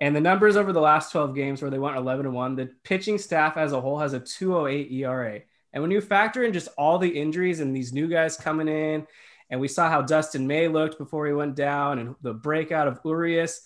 And 0.00 0.16
the 0.16 0.20
numbers 0.20 0.56
over 0.56 0.72
the 0.72 0.80
last 0.80 1.12
12 1.12 1.34
games 1.34 1.60
where 1.60 1.70
they 1.70 1.78
went 1.78 1.96
11 1.96 2.26
and 2.26 2.34
1, 2.34 2.56
the 2.56 2.70
pitching 2.84 3.18
staff 3.18 3.56
as 3.56 3.72
a 3.72 3.80
whole 3.80 3.98
has 3.98 4.14
a 4.14 4.20
208 4.20 4.90
ERA. 4.90 5.40
And 5.72 5.82
when 5.82 5.90
you 5.90 6.00
factor 6.00 6.42
in 6.42 6.52
just 6.52 6.68
all 6.78 6.98
the 6.98 7.08
injuries 7.08 7.60
and 7.60 7.76
these 7.76 7.92
new 7.92 8.08
guys 8.08 8.36
coming 8.36 8.68
in, 8.68 9.06
and 9.50 9.60
we 9.60 9.68
saw 9.68 9.90
how 9.90 10.02
Dustin 10.02 10.46
May 10.46 10.68
looked 10.68 10.96
before 10.96 11.26
he 11.26 11.32
went 11.32 11.54
down 11.54 11.98
and 11.98 12.14
the 12.22 12.32
breakout 12.32 12.88
of 12.88 13.00
Urias, 13.04 13.60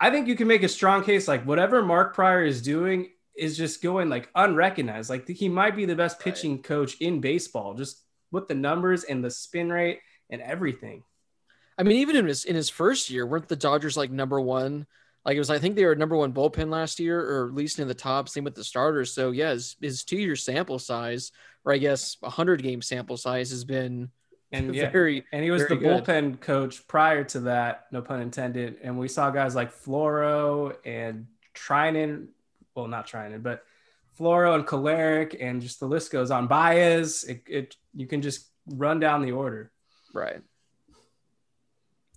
I 0.00 0.10
think 0.10 0.26
you 0.26 0.34
can 0.34 0.48
make 0.48 0.62
a 0.62 0.68
strong 0.68 1.04
case 1.04 1.28
like 1.28 1.44
whatever 1.46 1.82
Mark 1.82 2.14
Prior 2.14 2.42
is 2.42 2.62
doing 2.62 3.10
is 3.36 3.56
just 3.56 3.82
going 3.82 4.08
like 4.08 4.28
unrecognized. 4.34 5.10
Like 5.10 5.28
he 5.28 5.48
might 5.48 5.76
be 5.76 5.84
the 5.84 5.94
best 5.94 6.18
pitching 6.20 6.56
right. 6.56 6.64
coach 6.64 6.96
in 7.00 7.20
baseball, 7.20 7.74
just 7.74 8.02
with 8.32 8.48
the 8.48 8.54
numbers 8.54 9.04
and 9.04 9.22
the 9.22 9.30
spin 9.30 9.70
rate 9.70 10.00
and 10.30 10.40
everything. 10.40 11.04
I 11.78 11.82
mean, 11.82 11.98
even 11.98 12.16
in 12.16 12.26
his 12.26 12.44
in 12.44 12.56
his 12.56 12.70
first 12.70 13.10
year, 13.10 13.26
weren't 13.26 13.48
the 13.48 13.56
Dodgers 13.56 13.96
like 13.96 14.10
number 14.10 14.40
one? 14.40 14.86
Like 15.24 15.36
it 15.36 15.40
was, 15.40 15.50
I 15.50 15.58
think 15.58 15.76
they 15.76 15.84
were 15.84 15.94
number 15.94 16.16
one 16.16 16.32
bullpen 16.32 16.70
last 16.70 16.98
year, 16.98 17.20
or 17.20 17.48
at 17.48 17.54
least 17.54 17.78
in 17.78 17.88
the 17.88 17.94
top. 17.94 18.28
Same 18.28 18.44
with 18.44 18.54
the 18.54 18.64
starters. 18.64 19.12
So 19.12 19.30
yeah, 19.30 19.50
his, 19.50 19.76
his 19.80 20.04
two 20.04 20.16
year 20.16 20.36
sample 20.36 20.78
size, 20.78 21.32
or 21.64 21.72
I 21.72 21.78
guess 21.78 22.16
a 22.22 22.30
hundred 22.30 22.62
game 22.62 22.80
sample 22.80 23.16
size, 23.16 23.50
has 23.50 23.64
been 23.64 24.10
and 24.52 24.74
yeah, 24.74 24.90
very 24.90 25.24
and 25.32 25.44
he 25.44 25.50
was 25.50 25.66
the 25.68 25.76
good. 25.76 26.04
bullpen 26.04 26.40
coach 26.40 26.86
prior 26.88 27.24
to 27.24 27.40
that, 27.40 27.86
no 27.92 28.00
pun 28.00 28.20
intended. 28.20 28.78
And 28.82 28.98
we 28.98 29.08
saw 29.08 29.30
guys 29.30 29.54
like 29.54 29.72
Floro 29.72 30.74
and 30.84 31.26
Treinen 31.54 32.28
well, 32.74 32.88
not 32.88 33.06
trying 33.06 33.32
it, 33.32 33.42
but 33.42 33.62
Floro 34.18 34.54
and 34.54 34.66
Kolarek 34.66 35.36
and 35.40 35.60
just 35.60 35.80
the 35.80 35.86
list 35.86 36.10
goes 36.10 36.30
on. 36.30 36.46
Baez, 36.46 37.24
it, 37.24 37.42
it 37.46 37.76
you 37.94 38.06
can 38.06 38.22
just 38.22 38.48
run 38.66 39.00
down 39.00 39.22
the 39.22 39.32
order. 39.32 39.70
Right. 40.14 40.40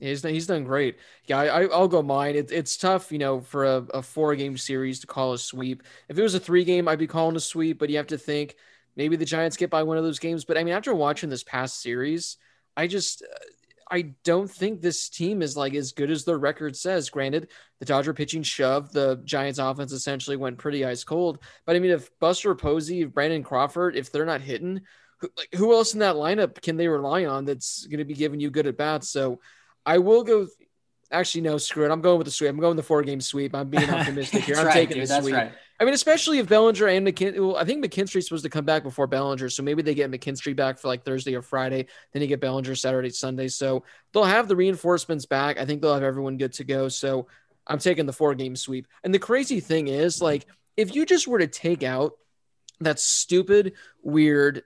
He's 0.03 0.23
he's 0.23 0.47
done 0.47 0.63
great. 0.63 0.97
Yeah, 1.25 1.39
I, 1.39 1.65
I'll 1.65 1.87
go 1.87 2.01
mine. 2.01 2.35
It, 2.35 2.51
it's 2.51 2.77
tough, 2.77 3.11
you 3.11 3.19
know, 3.19 3.41
for 3.41 3.65
a, 3.65 3.77
a 3.93 4.01
four 4.01 4.35
game 4.35 4.57
series 4.57 4.99
to 4.99 5.07
call 5.07 5.33
a 5.33 5.37
sweep. 5.37 5.83
If 6.09 6.17
it 6.17 6.23
was 6.23 6.35
a 6.35 6.39
three 6.39 6.63
game, 6.63 6.87
I'd 6.87 6.99
be 6.99 7.07
calling 7.07 7.35
a 7.35 7.39
sweep, 7.39 7.79
but 7.79 7.89
you 7.89 7.97
have 7.97 8.07
to 8.07 8.17
think 8.17 8.55
maybe 8.95 9.15
the 9.15 9.25
Giants 9.25 9.57
get 9.57 9.69
by 9.69 9.83
one 9.83 9.97
of 9.97 10.03
those 10.03 10.19
games. 10.19 10.45
But 10.45 10.57
I 10.57 10.63
mean, 10.63 10.73
after 10.73 10.93
watching 10.93 11.29
this 11.29 11.43
past 11.43 11.81
series, 11.81 12.37
I 12.75 12.87
just 12.87 13.23
uh, 13.23 13.45
I 13.89 14.13
don't 14.23 14.49
think 14.49 14.81
this 14.81 15.07
team 15.09 15.41
is 15.41 15.55
like 15.55 15.75
as 15.75 15.91
good 15.91 16.09
as 16.09 16.23
the 16.23 16.37
record 16.37 16.75
says. 16.75 17.09
Granted, 17.09 17.49
the 17.79 17.85
Dodger 17.85 18.13
pitching 18.13 18.43
shoved 18.43 18.93
the 18.93 19.21
Giants 19.23 19.59
offense 19.59 19.91
essentially 19.91 20.35
went 20.35 20.57
pretty 20.57 20.83
ice 20.83 21.03
cold. 21.03 21.39
But 21.65 21.75
I 21.75 21.79
mean, 21.79 21.91
if 21.91 22.09
Buster 22.19 22.55
Posey, 22.55 23.01
if 23.01 23.13
Brandon 23.13 23.43
Crawford, 23.43 23.95
if 23.95 24.11
they're 24.11 24.25
not 24.25 24.41
hitting, 24.41 24.81
who, 25.19 25.29
like, 25.37 25.53
who 25.55 25.73
else 25.73 25.93
in 25.93 25.99
that 25.99 26.15
lineup 26.15 26.61
can 26.61 26.75
they 26.75 26.87
rely 26.87 27.25
on 27.25 27.45
that's 27.45 27.85
going 27.85 27.99
to 27.99 28.05
be 28.05 28.13
giving 28.15 28.39
you 28.39 28.49
good 28.49 28.67
at 28.67 28.77
bats? 28.77 29.09
So 29.09 29.39
I 29.85 29.97
will 29.99 30.23
go. 30.23 30.47
Actually, 31.11 31.41
no, 31.41 31.57
screw 31.57 31.85
it. 31.85 31.91
I'm 31.91 32.01
going 32.01 32.17
with 32.17 32.25
the 32.25 32.31
sweep. 32.31 32.49
I'm 32.49 32.59
going 32.59 32.75
the 32.75 32.83
four 32.83 33.03
game 33.03 33.21
sweep. 33.21 33.53
I'm 33.53 33.69
being 33.69 33.89
optimistic 33.89 34.43
here. 34.43 34.55
I'm 34.55 34.65
right, 34.65 34.73
taking 34.73 34.97
dude, 34.97 35.07
the 35.07 35.21
sweep. 35.21 35.35
Right. 35.35 35.53
I 35.79 35.85
mean, 35.85 35.93
especially 35.93 36.39
if 36.39 36.47
Bellinger 36.47 36.87
and 36.87 37.05
McKin, 37.05 37.37
well, 37.39 37.57
I 37.57 37.65
think 37.65 37.83
McKinstry's 37.83 38.25
supposed 38.25 38.43
to 38.43 38.49
come 38.49 38.63
back 38.63 38.83
before 38.83 39.07
Bellinger, 39.07 39.49
so 39.49 39.63
maybe 39.63 39.81
they 39.81 39.93
get 39.93 40.09
McKinstry 40.09 40.55
back 40.55 40.79
for 40.79 40.87
like 40.87 41.03
Thursday 41.03 41.35
or 41.35 41.41
Friday. 41.41 41.87
Then 42.13 42.21
you 42.21 42.27
get 42.27 42.39
Bellinger 42.39 42.75
Saturday, 42.75 43.09
Sunday. 43.09 43.47
So 43.47 43.83
they'll 44.13 44.23
have 44.23 44.47
the 44.47 44.55
reinforcements 44.55 45.25
back. 45.25 45.59
I 45.59 45.65
think 45.65 45.81
they'll 45.81 45.93
have 45.93 46.03
everyone 46.03 46.37
good 46.37 46.53
to 46.53 46.63
go. 46.63 46.87
So 46.87 47.27
I'm 47.67 47.79
taking 47.79 48.05
the 48.05 48.13
four 48.13 48.33
game 48.35 48.55
sweep. 48.55 48.87
And 49.03 49.13
the 49.13 49.19
crazy 49.19 49.59
thing 49.59 49.87
is, 49.87 50.21
like, 50.21 50.45
if 50.77 50.95
you 50.95 51.05
just 51.05 51.27
were 51.27 51.39
to 51.39 51.47
take 51.47 51.83
out 51.83 52.13
that 52.79 52.99
stupid, 52.99 53.73
weird 54.01 54.63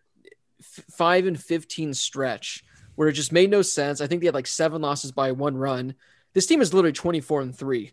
five 0.62 1.26
and 1.26 1.40
15 1.40 1.94
stretch 1.94 2.64
where 2.98 3.08
it 3.08 3.14
just 3.14 3.32
made 3.32 3.52
no 3.52 3.62
sense, 3.62 4.02
I 4.02 4.08
think 4.08 4.22
they 4.22 4.26
had 4.26 4.34
like 4.34 4.48
seven 4.48 4.82
losses 4.82 5.12
by 5.12 5.32
one 5.32 5.56
run. 5.56 5.94
This 6.34 6.48
team 6.48 6.62
is 6.62 6.74
literally 6.74 6.94
24 6.94 7.42
and 7.42 7.56
three. 7.56 7.92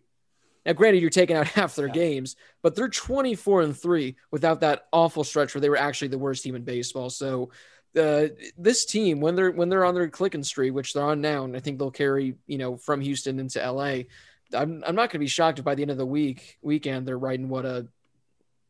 Now, 0.65 0.73
granted, 0.73 1.03
you're 1.03 1.11
taking 1.11 1.37
out 1.37 1.47
half 1.49 1.77
their 1.77 1.89
yeah. 1.89 1.93
games, 1.93 2.37
but 2.63 2.75
they're 2.75 2.89
24 2.89 3.61
and 3.61 3.77
three 3.77 4.17
without 4.31 4.61
that 4.61 4.87
awful 4.93 5.23
stretch 5.23 5.55
where 5.55 5.61
they 5.61 5.69
were 5.69 5.77
actually 5.77 6.09
the 6.09 6.19
worst 6.19 6.43
team 6.43 6.55
in 6.57 6.63
baseball. 6.63 7.11
So, 7.11 7.51
uh, 7.99 8.29
this 8.57 8.87
team, 8.87 9.21
when 9.21 9.37
they're 9.37 9.51
when 9.51 9.69
they're 9.69 9.85
on 9.85 9.95
their 9.95 10.09
clicking 10.09 10.43
streak, 10.43 10.73
which 10.73 10.95
they're 10.95 11.05
on 11.05 11.21
now, 11.21 11.45
and 11.45 11.55
I 11.55 11.61
think 11.61 11.79
they'll 11.79 11.91
carry 11.91 12.35
you 12.47 12.59
know 12.59 12.77
from 12.77 13.03
Houston 13.03 13.39
into 13.39 13.61
LA. 13.61 14.05
I'm 14.55 14.83
I'm 14.87 14.97
not 14.97 15.11
going 15.11 15.11
to 15.11 15.19
be 15.19 15.27
shocked 15.29 15.59
if 15.59 15.65
by 15.67 15.75
the 15.75 15.83
end 15.83 15.91
of 15.91 15.99
the 15.99 16.07
week 16.07 16.59
weekend 16.63 17.07
they're 17.07 17.19
riding 17.19 17.49
what 17.51 17.67
a 17.67 17.87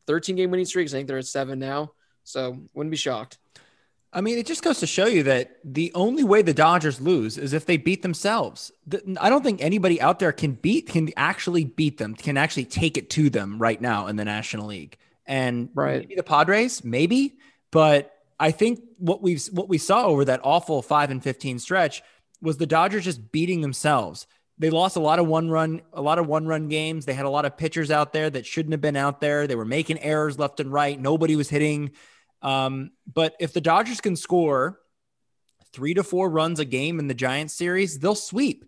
13 0.09 0.37
game 0.37 0.51
winning 0.51 0.67
streak. 0.67 0.89
I 0.89 0.91
think 0.91 1.09
they're 1.09 1.17
at 1.17 1.27
seven 1.27 1.59
now, 1.59 1.93
so 2.25 2.59
wouldn't 2.75 2.91
be 2.91 2.97
shocked. 2.97 3.39
I 4.15 4.21
mean, 4.21 4.39
it 4.39 4.47
just 4.47 4.63
goes 4.63 4.79
to 4.79 4.87
show 4.87 5.07
you 5.07 5.25
that 5.25 5.59
the 5.65 5.93
only 5.95 6.23
way 6.23 6.41
the 6.41 6.55
Dodgers 6.55 7.01
lose 7.01 7.37
is 7.37 7.53
if 7.53 7.67
they 7.67 7.77
beat 7.77 8.03
themselves. 8.03 8.71
I 9.21 9.29
don't 9.29 9.43
think 9.43 9.61
anybody 9.61 10.01
out 10.01 10.21
there 10.21 10.31
can 10.31 10.53
beat, 10.53 10.89
can 10.89 11.11
actually 11.17 11.65
beat 11.65 11.99
them, 11.99 12.15
can 12.15 12.37
actually 12.37 12.67
take 12.67 12.97
it 12.97 13.11
to 13.11 13.29
them 13.29 13.59
right 13.59 13.81
now 13.81 14.07
in 14.07 14.15
the 14.15 14.25
National 14.25 14.69
League. 14.69 14.97
And 15.27 15.69
right. 15.75 16.01
maybe 16.01 16.15
the 16.15 16.23
Padres, 16.23 16.85
maybe, 16.85 17.39
but 17.73 18.13
I 18.39 18.53
think 18.53 18.83
what 18.99 19.21
we've 19.23 19.45
what 19.47 19.69
we 19.69 19.79
saw 19.79 20.07
over 20.07 20.25
that 20.27 20.41
awful 20.45 20.81
five 20.83 21.11
and 21.11 21.23
fifteen 21.23 21.59
stretch 21.59 22.03
was 22.41 22.57
the 22.57 22.67
Dodgers 22.67 23.05
just 23.05 23.33
beating 23.33 23.63
themselves. 23.63 24.27
They 24.59 24.71
lost 24.71 24.97
a 24.97 25.01
lot 25.01 25.19
of 25.19 25.27
one 25.27 25.51
run, 25.51 25.83
a 25.93 26.03
lot 26.03 26.19
of 26.19 26.29
one 26.29 26.47
run 26.47 26.69
games. 26.69 27.07
They 27.07 27.15
had 27.15 27.25
a 27.25 27.31
lot 27.31 27.45
of 27.45 27.57
pitchers 27.57 27.91
out 27.91 28.13
there 28.13 28.31
that 28.31 28.47
shouldn't 28.47 28.73
have 28.73 28.81
been 28.81 28.97
out 28.97 29.21
there. 29.21 29.47
They 29.47 29.57
were 29.57 29.65
making 29.65 29.99
errors 29.99 30.39
left 30.39 30.61
and 30.61 30.73
right. 30.73 31.01
Nobody 31.01 31.35
was 31.35 31.49
hitting 31.49 31.91
um, 32.45 32.91
but 33.13 33.35
if 33.41 33.53
the 33.53 33.61
Dodgers 33.61 34.01
can 34.01 34.15
score 34.15 34.79
three 35.73 35.95
to 35.95 36.05
four 36.05 36.31
runs 36.31 36.61
a 36.61 36.65
game 36.65 37.01
in 37.01 37.09
the 37.09 37.15
Giants 37.15 37.55
series, 37.55 37.99
they'll 37.99 38.15
sweep. 38.15 38.65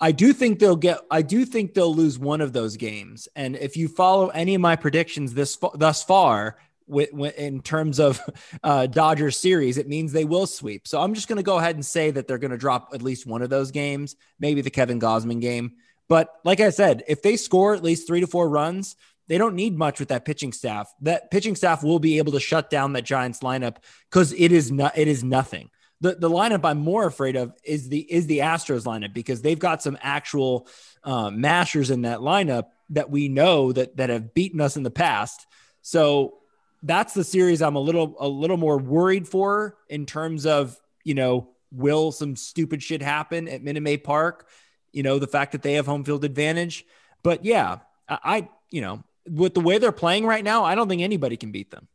I 0.00 0.10
do 0.10 0.32
think 0.32 0.58
they'll 0.58 0.74
get. 0.74 0.98
I 1.10 1.22
do 1.22 1.44
think 1.44 1.74
they'll 1.74 1.94
lose 1.94 2.18
one 2.18 2.40
of 2.40 2.52
those 2.52 2.76
games. 2.76 3.28
And 3.36 3.54
if 3.54 3.76
you 3.76 3.86
follow 3.86 4.28
any 4.28 4.54
of 4.56 4.60
my 4.60 4.74
predictions 4.74 5.34
this 5.34 5.56
thus 5.74 6.02
far, 6.02 6.56
in 6.88 7.60
terms 7.62 8.00
of 8.00 8.20
uh, 8.64 8.86
Dodgers 8.86 9.38
series, 9.38 9.78
it 9.78 9.88
means 9.88 10.12
they 10.12 10.24
will 10.24 10.46
sweep. 10.46 10.88
So 10.88 11.00
I'm 11.00 11.14
just 11.14 11.28
going 11.28 11.36
to 11.36 11.42
go 11.42 11.58
ahead 11.58 11.76
and 11.76 11.86
say 11.86 12.10
that 12.10 12.26
they're 12.26 12.38
going 12.38 12.50
to 12.50 12.58
drop 12.58 12.90
at 12.92 13.02
least 13.02 13.26
one 13.26 13.42
of 13.42 13.50
those 13.50 13.70
games, 13.70 14.16
maybe 14.40 14.62
the 14.62 14.70
Kevin 14.70 14.98
Gausman 14.98 15.40
game. 15.40 15.72
But 16.08 16.30
like 16.44 16.60
I 16.60 16.70
said, 16.70 17.02
if 17.08 17.22
they 17.22 17.36
score 17.36 17.74
at 17.74 17.82
least 17.82 18.06
three 18.06 18.20
to 18.20 18.26
four 18.26 18.48
runs, 18.48 18.96
they 19.28 19.38
don't 19.38 19.54
need 19.54 19.76
much 19.76 20.00
with 20.00 20.08
that 20.08 20.24
pitching 20.24 20.52
staff. 20.52 20.92
That 21.00 21.30
pitching 21.30 21.56
staff 21.56 21.82
will 21.82 21.98
be 21.98 22.18
able 22.18 22.32
to 22.32 22.40
shut 22.40 22.70
down 22.70 22.92
that 22.92 23.04
Giants 23.04 23.40
lineup 23.40 23.76
because 24.10 24.32
it 24.32 24.52
is 24.52 24.70
not 24.70 24.96
it 24.96 25.08
is 25.08 25.24
nothing. 25.24 25.70
The 26.00 26.16
the 26.16 26.30
lineup 26.30 26.64
I'm 26.64 26.78
more 26.78 27.06
afraid 27.06 27.36
of 27.36 27.54
is 27.64 27.88
the 27.88 28.00
is 28.00 28.26
the 28.26 28.40
Astros 28.40 28.84
lineup 28.84 29.14
because 29.14 29.40
they've 29.42 29.58
got 29.58 29.82
some 29.82 29.96
actual 30.02 30.68
uh, 31.02 31.30
mashers 31.30 31.90
in 31.90 32.02
that 32.02 32.18
lineup 32.18 32.64
that 32.90 33.10
we 33.10 33.28
know 33.28 33.72
that 33.72 33.96
that 33.96 34.10
have 34.10 34.34
beaten 34.34 34.60
us 34.60 34.76
in 34.76 34.82
the 34.82 34.90
past. 34.90 35.46
So 35.80 36.38
that's 36.82 37.14
the 37.14 37.24
series 37.24 37.62
I'm 37.62 37.76
a 37.76 37.80
little 37.80 38.14
a 38.18 38.28
little 38.28 38.58
more 38.58 38.78
worried 38.78 39.26
for 39.26 39.78
in 39.88 40.04
terms 40.04 40.44
of 40.44 40.78
you 41.02 41.14
know 41.14 41.48
will 41.72 42.12
some 42.12 42.36
stupid 42.36 42.82
shit 42.82 43.02
happen 43.02 43.48
at 43.48 43.62
Minute 43.62 43.82
Maid 43.82 44.04
Park? 44.04 44.48
You 44.92 45.02
know, 45.02 45.18
the 45.18 45.26
fact 45.26 45.52
that 45.52 45.62
they 45.62 45.74
have 45.74 45.86
home 45.86 46.04
field 46.04 46.24
advantage. 46.24 46.84
But 47.22 47.44
yeah, 47.44 47.78
I, 48.08 48.18
I 48.24 48.48
you 48.70 48.80
know, 48.80 49.02
with 49.28 49.54
the 49.54 49.60
way 49.60 49.78
they're 49.78 49.92
playing 49.92 50.26
right 50.26 50.44
now, 50.44 50.64
I 50.64 50.74
don't 50.74 50.88
think 50.88 51.02
anybody 51.02 51.36
can 51.36 51.50
beat 51.50 51.70
them. 51.70 51.88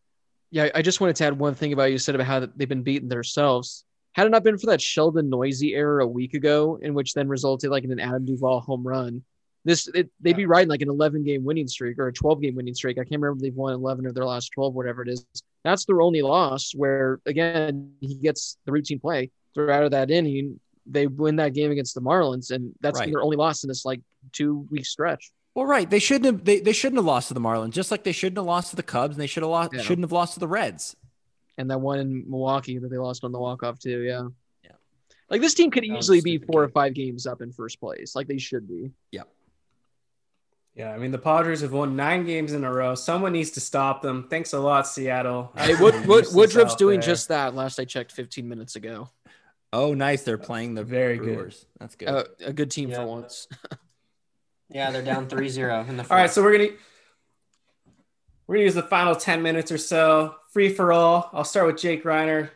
Yeah, 0.51 0.69
I 0.73 0.81
just 0.81 0.99
wanted 0.99 1.15
to 1.17 1.25
add 1.25 1.37
one 1.37 1.53
thing 1.53 1.73
about 1.73 1.91
you 1.91 1.97
said 1.99 2.15
about 2.15 2.27
how 2.27 2.39
they've 2.55 2.67
been 2.67 2.83
beaten 2.83 3.07
themselves. 3.07 3.85
Had 4.13 4.25
it 4.25 4.31
not 4.31 4.43
been 4.43 4.57
for 4.57 4.65
that 4.67 4.81
Sheldon 4.81 5.29
Neuse 5.29 5.61
error 5.63 5.99
a 5.99 6.07
week 6.07 6.33
ago, 6.33 6.79
in 6.81 6.93
which 6.95 7.13
then 7.13 7.27
resulted 7.27 7.69
like 7.69 7.83
in 7.83 7.91
an 7.91 7.99
Adam 7.99 8.25
Duvall 8.25 8.59
home 8.59 8.85
run, 8.85 9.23
this 9.65 9.87
it, 9.89 10.09
they'd 10.19 10.35
be 10.35 10.47
riding 10.47 10.69
like 10.69 10.81
an 10.81 10.89
11 10.89 11.23
game 11.23 11.43
winning 11.43 11.67
streak 11.67 11.99
or 11.99 12.07
a 12.07 12.13
12 12.13 12.41
game 12.41 12.55
winning 12.55 12.73
streak. 12.73 12.97
I 12.97 13.03
can't 13.03 13.21
remember 13.21 13.37
if 13.37 13.41
they've 13.41 13.55
won 13.55 13.73
11 13.73 14.07
of 14.07 14.15
their 14.15 14.25
last 14.25 14.49
12, 14.55 14.73
whatever 14.73 15.03
it 15.03 15.09
is. 15.09 15.25
That's 15.63 15.85
their 15.85 16.01
only 16.01 16.21
loss. 16.21 16.71
Where 16.73 17.19
again 17.27 17.93
he 17.99 18.15
gets 18.15 18.57
the 18.65 18.71
routine 18.71 18.99
play. 18.99 19.29
They're 19.53 19.69
out 19.69 19.83
of 19.83 19.91
that 19.91 20.09
inning. 20.09 20.59
They 20.87 21.05
win 21.05 21.35
that 21.35 21.53
game 21.53 21.69
against 21.69 21.93
the 21.93 22.01
Marlins, 22.01 22.49
and 22.49 22.73
that's 22.81 22.99
Right. 22.99 23.11
their 23.11 23.21
only 23.21 23.37
loss 23.37 23.63
in 23.63 23.67
this 23.67 23.85
like 23.85 24.01
two 24.31 24.67
week 24.71 24.85
stretch. 24.85 25.31
Well, 25.59 25.67
right. 25.67 25.89
They 25.89 25.99
shouldn't 25.99 26.23
have. 26.25 26.45
They, 26.45 26.61
they 26.61 26.71
shouldn't 26.71 26.99
have 26.99 27.05
lost 27.05 27.27
to 27.27 27.33
the 27.33 27.41
Marlins, 27.41 27.71
just 27.71 27.91
like 27.91 28.05
they 28.05 28.13
shouldn't 28.13 28.37
have 28.37 28.45
lost 28.45 28.69
to 28.69 28.77
the 28.77 28.83
Cubs, 28.83 29.15
and 29.15 29.21
they 29.21 29.27
should 29.27 29.43
have 29.43 29.49
lost. 29.49 29.73
Yeah. 29.73 29.81
Shouldn't 29.81 30.05
have 30.05 30.13
lost 30.13 30.35
to 30.35 30.39
the 30.39 30.47
Reds. 30.47 30.95
And 31.57 31.69
that 31.69 31.81
one 31.81 31.99
in 31.99 32.23
Milwaukee 32.29 32.77
that 32.77 32.87
they 32.89 32.97
lost 32.97 33.25
on 33.25 33.33
the 33.33 33.39
walk 33.39 33.61
off 33.63 33.77
too. 33.77 33.99
Yeah. 33.99 34.29
Yeah. 34.63 34.71
Like 35.29 35.41
this 35.41 35.53
team 35.55 35.69
could 35.69 35.83
That 35.83 35.97
easily 35.97 36.21
be 36.21 36.37
stupid 36.37 36.47
four 36.53 36.63
or 36.63 36.69
five 36.69 36.93
games 36.93 37.27
up 37.27 37.41
in 37.41 37.51
first 37.51 37.81
place, 37.81 38.15
like 38.15 38.27
they 38.27 38.37
should 38.37 38.69
be. 38.69 38.91
Yeah, 39.11 39.23
Yeah. 40.75 40.93
I 40.93 40.97
mean 40.97 41.11
the 41.11 41.17
Padres 41.17 41.59
have 41.59 41.73
won 41.73 41.97
nine 41.97 42.25
games 42.25 42.53
in 42.53 42.63
a 42.63 42.71
row. 42.71 42.95
Someone 42.95 43.33
needs 43.33 43.51
to 43.51 43.59
stop 43.59 44.01
them. 44.01 44.27
Thanks 44.29 44.53
a 44.53 44.59
lot, 44.61 44.87
Seattle. 44.87 45.51
Hey, 45.57 45.75
Wood, 45.75 46.05
Wood, 46.05 46.27
Woodruff's 46.33 46.75
doing 46.75 47.01
there. 47.01 47.07
just 47.09 47.27
that. 47.27 47.53
Last 47.53 47.77
I 47.81 47.83
checked, 47.83 48.13
15 48.13 48.47
minutes 48.47 48.77
ago. 48.77 49.09
Oh, 49.73 49.93
nice. 49.93 50.23
They're 50.23 50.37
playing 50.37 50.75
the 50.75 50.85
Very 50.85 51.17
good. 51.17 51.53
That's 51.81 51.95
good. 51.95 52.07
Uh, 52.07 52.23
a 52.45 52.53
good 52.53 52.71
team 52.71 52.89
Yeah. 52.91 52.95
for 53.01 53.05
once. 53.05 53.49
Yeah, 54.69 54.91
they're 54.91 55.01
down 55.01 55.27
3-0 55.27 55.89
in 55.89 55.97
the 55.97 56.03
All 56.09 56.17
right, 56.17 56.29
so 56.29 56.43
we're 56.43 56.57
gonna 56.57 56.69
we're 58.47 58.55
gonna 58.55 58.65
use 58.65 58.75
the 58.75 58.83
final 58.83 59.15
ten 59.15 59.41
minutes 59.41 59.71
or 59.71 59.77
so. 59.77 60.35
Free 60.51 60.69
for 60.69 60.91
all. 60.91 61.29
I'll 61.33 61.43
start 61.43 61.67
with 61.67 61.77
Jake 61.77 62.03
Reiner. 62.03 62.49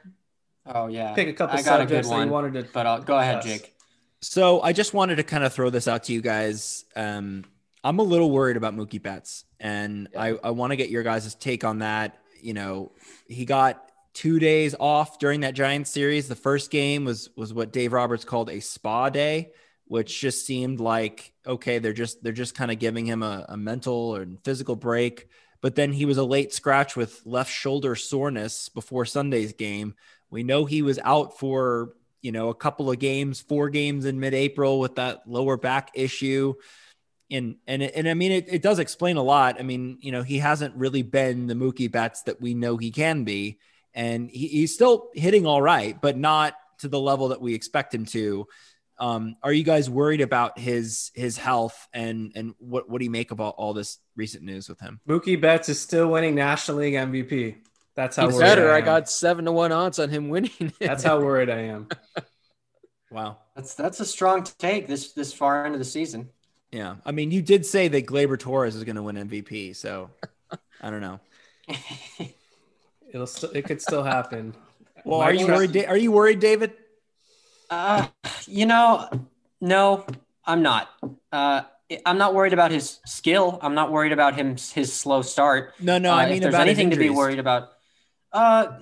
Oh 0.65 0.87
yeah. 0.87 1.13
Pick 1.13 1.27
a 1.27 1.33
couple 1.33 1.57
I 1.57 1.61
got 1.61 1.81
a 1.81 1.85
good 1.85 2.05
one, 2.05 2.19
that 2.19 2.25
you 2.25 2.31
wanted 2.31 2.53
to. 2.53 2.73
but 2.73 2.87
I'll 2.87 3.01
go 3.01 3.17
ahead, 3.17 3.41
discuss. 3.41 3.61
Jake. 3.61 3.75
So 4.21 4.61
I 4.61 4.73
just 4.73 4.93
wanted 4.93 5.17
to 5.17 5.23
kind 5.23 5.43
of 5.43 5.53
throw 5.53 5.69
this 5.69 5.87
out 5.87 6.05
to 6.05 6.13
you 6.13 6.21
guys. 6.21 6.85
Um, 6.95 7.43
I'm 7.83 7.99
a 7.99 8.03
little 8.03 8.31
worried 8.31 8.55
about 8.57 8.73
Mookie 8.73 9.01
Betts, 9.01 9.43
and 9.59 10.07
I, 10.17 10.29
I 10.43 10.51
want 10.51 10.71
to 10.71 10.77
get 10.77 10.89
your 10.89 11.03
guys' 11.03 11.35
take 11.35 11.63
on 11.63 11.79
that. 11.79 12.17
You 12.41 12.53
know, 12.53 12.93
he 13.27 13.45
got 13.45 13.91
two 14.13 14.39
days 14.39 14.75
off 14.79 15.19
during 15.19 15.41
that 15.41 15.53
Giants 15.53 15.91
series. 15.91 16.27
The 16.27 16.35
first 16.35 16.71
game 16.71 17.03
was 17.03 17.29
was 17.35 17.53
what 17.53 17.73
Dave 17.73 17.91
Roberts 17.91 18.23
called 18.23 18.49
a 18.49 18.61
spa 18.61 19.09
day, 19.09 19.51
which 19.93 20.19
just 20.19 20.43
seemed 20.43 20.79
like 20.79 21.33
okay, 21.45 21.77
they're 21.77 21.93
just 21.93 22.23
they're 22.23 22.31
just 22.33 22.55
kind 22.55 22.71
of 22.71 22.79
giving 22.79 23.05
him 23.05 23.21
a, 23.21 23.45
a 23.47 23.55
mental 23.55 24.15
and 24.15 24.43
physical 24.43 24.75
break. 24.75 25.27
But 25.61 25.75
then 25.75 25.93
he 25.93 26.05
was 26.05 26.17
a 26.17 26.23
late 26.23 26.51
scratch 26.51 26.95
with 26.95 27.21
left 27.25 27.51
shoulder 27.51 27.93
soreness 27.95 28.69
before 28.69 29.05
Sunday's 29.05 29.53
game. 29.53 29.93
We 30.31 30.41
know 30.41 30.65
he 30.65 30.81
was 30.81 30.97
out 31.03 31.37
for 31.37 31.93
you 32.23 32.31
know, 32.31 32.49
a 32.49 32.55
couple 32.55 32.89
of 32.89 32.97
games, 32.97 33.41
four 33.41 33.69
games 33.69 34.05
in 34.05 34.19
mid-April 34.19 34.79
with 34.79 34.95
that 34.95 35.27
lower 35.27 35.57
back 35.57 35.91
issue. 35.93 36.55
And 37.29 37.57
and 37.67 37.83
and 37.83 38.09
I 38.09 38.15
mean 38.15 38.31
it, 38.31 38.45
it 38.51 38.61
does 38.63 38.79
explain 38.79 39.17
a 39.17 39.23
lot. 39.23 39.57
I 39.59 39.63
mean, 39.63 39.99
you 40.01 40.11
know, 40.11 40.23
he 40.23 40.39
hasn't 40.39 40.73
really 40.75 41.03
been 41.03 41.45
the 41.45 41.53
Mookie 41.53 41.91
Betts 41.91 42.23
that 42.23 42.41
we 42.41 42.55
know 42.55 42.77
he 42.77 42.89
can 42.89 43.25
be. 43.25 43.59
And 43.93 44.31
he, 44.31 44.47
he's 44.47 44.73
still 44.73 45.11
hitting 45.13 45.45
all 45.45 45.61
right, 45.61 46.01
but 46.01 46.17
not 46.17 46.55
to 46.79 46.87
the 46.87 46.99
level 46.99 47.27
that 47.27 47.41
we 47.41 47.53
expect 47.53 47.93
him 47.93 48.05
to. 48.05 48.47
Um, 48.99 49.35
are 49.41 49.51
you 49.51 49.63
guys 49.63 49.89
worried 49.89 50.21
about 50.21 50.57
his 50.59 51.11
his 51.15 51.37
health 51.37 51.87
and 51.93 52.31
and 52.35 52.53
what 52.59 52.89
what 52.89 52.99
do 52.99 53.05
you 53.05 53.11
make 53.11 53.31
about 53.31 53.55
all 53.57 53.73
this 53.73 53.97
recent 54.15 54.43
news 54.43 54.69
with 54.69 54.79
him? 54.79 54.99
Mookie 55.07 55.39
Betts 55.39 55.67
is 55.69 55.79
still 55.79 56.09
winning 56.09 56.35
National 56.35 56.77
League 56.77 56.93
MVP. 56.93 57.55
That's 57.95 58.15
how 58.15 58.25
He's 58.25 58.35
worried 58.35 58.45
better. 58.45 58.71
I, 58.71 58.77
I 58.77 58.81
got 58.81 59.09
seven 59.09 59.45
to 59.45 59.51
one 59.51 59.71
odds 59.71 59.99
on 59.99 60.09
him 60.09 60.29
winning. 60.29 60.51
it. 60.59 60.73
That's 60.79 61.03
how 61.03 61.19
worried 61.19 61.49
I 61.49 61.59
am. 61.63 61.87
Wow. 63.11 63.37
That's 63.55 63.75
that's 63.75 63.99
a 63.99 64.05
strong 64.05 64.43
take 64.57 64.87
this 64.87 65.11
this 65.11 65.31
far 65.31 65.67
into 65.67 65.77
the 65.77 65.85
season. 65.85 66.29
Yeah. 66.71 66.95
I 67.05 67.11
mean, 67.11 67.29
you 67.29 67.43
did 67.43 67.63
say 67.63 67.87
that 67.89 68.07
Gleyber 68.07 68.39
Torres 68.39 68.75
is 68.75 68.83
going 68.83 68.95
to 68.95 69.03
win 69.03 69.15
MVP, 69.15 69.75
so 69.75 70.09
I 70.81 70.89
don't 70.89 71.01
know. 71.01 71.19
It'll 73.13 73.27
st- 73.27 73.55
it 73.55 73.65
could 73.65 73.81
still 73.81 74.01
happen. 74.03 74.55
Well, 75.05 75.19
My 75.19 75.25
are 75.25 75.33
you 75.33 75.45
trust- 75.45 75.57
worried? 75.57 75.71
Da- 75.73 75.85
Are 75.85 75.97
you 75.97 76.11
worried, 76.11 76.39
David? 76.39 76.73
Uh, 77.73 78.07
you 78.47 78.65
know, 78.65 79.09
no, 79.59 80.05
I'm 80.45 80.61
not. 80.61 80.89
Uh, 81.31 81.61
I'm 82.05 82.17
not 82.17 82.33
worried 82.33 82.53
about 82.53 82.71
his 82.71 82.99
skill. 83.05 83.59
I'm 83.61 83.73
not 83.73 83.91
worried 83.91 84.11
about 84.11 84.35
him 84.35 84.57
his 84.57 84.93
slow 84.93 85.21
start. 85.23 85.73
No, 85.79 85.97
no. 85.97 86.11
Uh, 86.11 86.15
I 86.15 86.23
if 86.25 86.29
mean, 86.29 86.41
there's 86.41 86.53
about 86.53 86.67
anything 86.67 86.91
to 86.91 86.97
be 86.97 87.09
worried 87.09 87.39
about, 87.39 87.71
uh, 88.31 88.79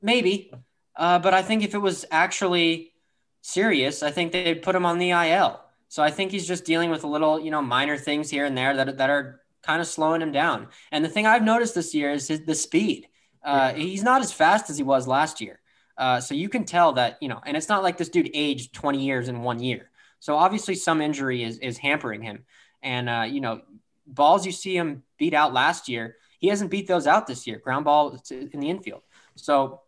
maybe. 0.00 0.52
Uh, 0.94 1.18
but 1.18 1.34
I 1.34 1.42
think 1.42 1.62
if 1.62 1.74
it 1.74 1.78
was 1.78 2.04
actually 2.10 2.92
serious, 3.42 4.02
I 4.02 4.10
think 4.12 4.32
they'd 4.32 4.62
put 4.62 4.74
him 4.74 4.86
on 4.86 4.98
the 4.98 5.10
IL. 5.10 5.60
So 5.88 6.02
I 6.02 6.10
think 6.10 6.30
he's 6.30 6.46
just 6.46 6.64
dealing 6.64 6.90
with 6.90 7.04
a 7.04 7.08
little, 7.08 7.40
you 7.40 7.50
know, 7.50 7.60
minor 7.60 7.96
things 7.96 8.30
here 8.30 8.44
and 8.44 8.56
there 8.56 8.74
that 8.76 8.98
that 8.98 9.10
are 9.10 9.40
kind 9.62 9.80
of 9.80 9.88
slowing 9.88 10.22
him 10.22 10.30
down. 10.30 10.68
And 10.92 11.04
the 11.04 11.08
thing 11.08 11.26
I've 11.26 11.42
noticed 11.42 11.74
this 11.74 11.92
year 11.92 12.12
is 12.12 12.28
his, 12.28 12.44
the 12.44 12.54
speed. 12.54 13.08
Uh, 13.44 13.72
He's 13.74 14.02
not 14.02 14.22
as 14.22 14.32
fast 14.32 14.70
as 14.70 14.76
he 14.76 14.84
was 14.84 15.06
last 15.08 15.40
year. 15.40 15.60
Uh, 15.98 16.20
so 16.20 16.34
you 16.34 16.48
can 16.48 16.64
tell 16.64 16.92
that, 16.94 17.18
you 17.20 17.28
know, 17.28 17.40
and 17.46 17.56
it's 17.56 17.68
not 17.68 17.82
like 17.82 17.96
this 17.96 18.08
dude 18.08 18.30
aged 18.34 18.74
20 18.74 19.02
years 19.02 19.28
in 19.28 19.42
one 19.42 19.60
year. 19.60 19.90
So 20.20 20.36
obviously 20.36 20.74
some 20.74 21.00
injury 21.00 21.42
is, 21.42 21.58
is 21.58 21.78
hampering 21.78 22.22
him. 22.22 22.44
And, 22.82 23.08
uh, 23.08 23.26
you 23.28 23.40
know, 23.40 23.62
balls 24.06 24.44
you 24.44 24.52
see 24.52 24.76
him 24.76 25.02
beat 25.18 25.34
out 25.34 25.52
last 25.52 25.88
year, 25.88 26.16
he 26.38 26.48
hasn't 26.48 26.70
beat 26.70 26.86
those 26.86 27.06
out 27.06 27.26
this 27.26 27.46
year. 27.46 27.58
Ground 27.58 27.84
ball 27.84 28.20
in 28.30 28.60
the 28.60 28.70
infield. 28.70 29.02
So 29.36 29.80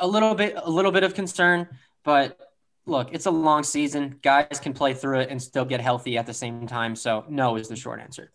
a 0.00 0.06
little 0.06 0.34
bit, 0.34 0.54
a 0.56 0.70
little 0.70 0.92
bit 0.92 1.04
of 1.04 1.14
concern, 1.14 1.68
but 2.02 2.38
look, 2.86 3.10
it's 3.12 3.26
a 3.26 3.30
long 3.30 3.62
season. 3.62 4.18
Guys 4.22 4.58
can 4.60 4.72
play 4.72 4.94
through 4.94 5.20
it 5.20 5.30
and 5.30 5.40
still 5.40 5.64
get 5.64 5.80
healthy 5.80 6.16
at 6.18 6.26
the 6.26 6.34
same 6.34 6.66
time. 6.66 6.96
So 6.96 7.24
no 7.28 7.56
is 7.56 7.68
the 7.68 7.76
short 7.76 8.00
answer. 8.00 8.32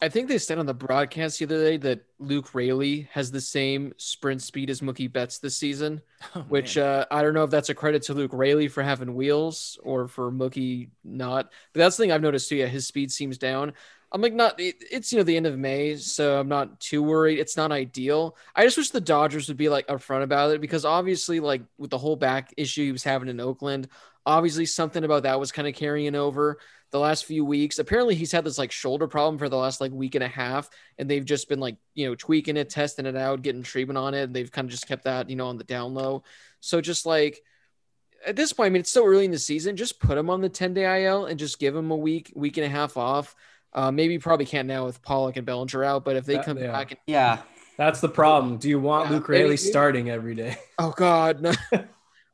I 0.00 0.08
think 0.08 0.28
they 0.28 0.38
said 0.38 0.58
on 0.58 0.66
the 0.66 0.74
broadcast 0.74 1.38
the 1.38 1.44
other 1.46 1.62
day 1.64 1.76
that 1.78 2.04
Luke 2.20 2.54
Raley 2.54 3.08
has 3.12 3.32
the 3.32 3.40
same 3.40 3.92
sprint 3.96 4.42
speed 4.42 4.70
as 4.70 4.80
Mookie 4.80 5.12
Betts 5.12 5.38
this 5.38 5.56
season, 5.56 6.00
Oh, 6.34 6.42
which 6.48 6.76
uh, 6.76 7.04
I 7.10 7.22
don't 7.22 7.34
know 7.34 7.44
if 7.44 7.50
that's 7.50 7.68
a 7.68 7.74
credit 7.74 8.02
to 8.04 8.14
Luke 8.14 8.32
Raley 8.32 8.68
for 8.68 8.82
having 8.82 9.14
wheels 9.14 9.78
or 9.82 10.06
for 10.06 10.30
Mookie 10.30 10.90
not. 11.02 11.50
But 11.72 11.80
that's 11.80 11.96
the 11.96 12.04
thing 12.04 12.12
I've 12.12 12.22
noticed 12.22 12.48
too. 12.48 12.56
Yeah, 12.56 12.66
his 12.66 12.86
speed 12.86 13.10
seems 13.10 13.38
down. 13.38 13.72
I'm 14.10 14.22
like 14.22 14.32
not. 14.34 14.58
It, 14.60 14.76
it's 14.90 15.12
you 15.12 15.18
know 15.18 15.24
the 15.24 15.36
end 15.36 15.46
of 15.46 15.58
May, 15.58 15.96
so 15.96 16.40
I'm 16.40 16.48
not 16.48 16.80
too 16.80 17.02
worried. 17.02 17.38
It's 17.40 17.56
not 17.56 17.72
ideal. 17.72 18.36
I 18.54 18.64
just 18.64 18.76
wish 18.76 18.90
the 18.90 19.00
Dodgers 19.00 19.48
would 19.48 19.56
be 19.58 19.68
like 19.68 19.86
upfront 19.88 20.22
about 20.22 20.52
it 20.52 20.60
because 20.60 20.84
obviously, 20.84 21.40
like 21.40 21.62
with 21.76 21.90
the 21.90 21.98
whole 21.98 22.16
back 22.16 22.54
issue 22.56 22.84
he 22.84 22.92
was 22.92 23.04
having 23.04 23.28
in 23.28 23.40
Oakland, 23.40 23.88
obviously 24.24 24.64
something 24.66 25.04
about 25.04 25.24
that 25.24 25.40
was 25.40 25.52
kind 25.52 25.68
of 25.68 25.74
carrying 25.74 26.14
over 26.14 26.58
the 26.90 26.98
last 26.98 27.24
few 27.26 27.44
weeks. 27.44 27.78
Apparently, 27.78 28.14
he's 28.14 28.32
had 28.32 28.44
this 28.44 28.58
like 28.58 28.72
shoulder 28.72 29.06
problem 29.06 29.38
for 29.38 29.48
the 29.48 29.56
last 29.56 29.80
like 29.80 29.92
week 29.92 30.14
and 30.14 30.24
a 30.24 30.28
half, 30.28 30.68
and 30.98 31.08
they've 31.10 31.24
just 31.24 31.48
been 31.48 31.60
like 31.60 31.76
you 31.94 32.08
know 32.08 32.14
tweaking 32.14 32.56
it, 32.56 32.70
testing 32.70 33.06
it 33.06 33.16
out, 33.16 33.42
getting 33.42 33.62
treatment 33.62 33.98
on 33.98 34.14
it, 34.14 34.22
and 34.24 34.34
they've 34.34 34.50
kind 34.50 34.66
of 34.66 34.70
just 34.70 34.88
kept 34.88 35.04
that 35.04 35.28
you 35.30 35.36
know 35.36 35.48
on 35.48 35.58
the 35.58 35.64
down 35.64 35.94
low. 35.94 36.22
So 36.60 36.80
just 36.80 37.06
like 37.06 37.42
at 38.26 38.34
this 38.36 38.52
point, 38.52 38.66
I 38.66 38.70
mean, 38.70 38.80
it's 38.80 38.90
still 38.90 39.04
early 39.04 39.24
in 39.26 39.30
the 39.30 39.38
season. 39.38 39.76
Just 39.76 40.00
put 40.00 40.18
him 40.18 40.28
on 40.28 40.40
the 40.40 40.48
10 40.48 40.74
day 40.74 41.04
IL 41.04 41.26
and 41.26 41.38
just 41.38 41.60
give 41.60 41.76
him 41.76 41.92
a 41.92 41.96
week, 41.96 42.32
week 42.34 42.56
and 42.56 42.66
a 42.66 42.68
half 42.68 42.96
off. 42.96 43.36
Uh, 43.72 43.92
maybe 43.92 44.18
probably 44.18 44.44
can't 44.44 44.66
now 44.66 44.84
with 44.84 45.00
Pollock 45.02 45.36
and 45.36 45.46
Bellinger 45.46 45.84
out, 45.84 46.04
but 46.04 46.16
if 46.16 46.24
they 46.24 46.34
That- 46.34 46.44
come 46.44 46.58
yeah. 46.58 46.72
back 46.72 46.90
and 46.90 47.00
Yeah. 47.06 47.38
That's 47.76 48.00
the 48.00 48.08
problem. 48.08 48.56
Do 48.56 48.68
you 48.68 48.80
want 48.80 49.08
Yeah, 49.08 49.16
Luke 49.16 49.28
Raley 49.28 49.44
maybe- 49.50 49.56
starting 49.58 50.10
every 50.10 50.34
day? 50.34 50.56
oh 50.80 50.92
god, 50.96 51.40
no. 51.40 51.52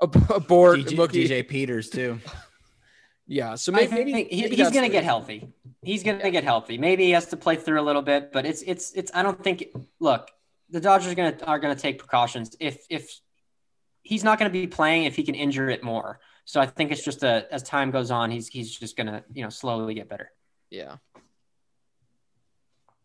Ab- 0.03 0.27
abort 0.31 0.81
DJ, 0.81 0.97
DJ 1.27 1.47
Peters 1.47 1.91
too. 1.91 2.19
Yeah, 3.27 3.55
so 3.55 3.73
I 3.73 3.77
maybe, 3.77 3.87
think 3.87 4.05
maybe, 4.05 4.29
he- 4.35 4.43
maybe 4.43 4.57
he's 4.57 4.71
going 4.71 4.85
to 4.85 4.93
get 4.93 5.05
healthy. 5.05 5.49
He's 5.83 6.03
going 6.03 6.19
to 6.21 6.31
get 6.31 6.45
healthy. 6.45 6.79
Maybe 6.79 7.05
he 7.05 7.11
has 7.13 7.27
to 7.27 7.37
play 7.37 7.57
through 7.57 7.81
a 7.81 7.83
little 7.83 8.03
bit, 8.03 8.33
but 8.33 8.45
it's 8.47 8.63
it's 8.63 8.93
it's. 8.93 9.11
I 9.15 9.23
don't 9.23 9.43
think. 9.43 9.65
Look, 10.01 10.31
the 10.71 10.81
Dodgers 10.81 11.13
are 11.13 11.15
going 11.15 11.37
to 11.37 11.45
are 11.47 11.59
going 11.59 11.75
to 11.75 11.81
take 11.81 11.99
precautions. 11.99 12.55
If 12.61 12.85
if 12.91 13.21
he's 14.03 14.25
not 14.25 14.39
going 14.39 14.51
to 14.51 14.53
be 14.53 14.67
playing, 14.67 15.05
if 15.05 15.17
he 15.17 15.23
can 15.23 15.35
injure 15.35 15.69
it 15.71 15.83
more. 15.83 16.21
So 16.45 16.61
I 16.61 16.67
think 16.67 16.93
it's 16.93 17.03
just 17.03 17.23
a 17.23 17.47
as 17.51 17.63
time 17.63 17.91
goes 17.91 18.11
on, 18.11 18.31
he's 18.31 18.49
he's 18.49 18.79
just 18.79 18.97
going 18.97 19.07
to 19.07 19.25
you 19.33 19.43
know 19.43 19.51
slowly 19.51 19.95
get 19.95 20.09
better. 20.09 20.31
Yeah. 20.71 20.97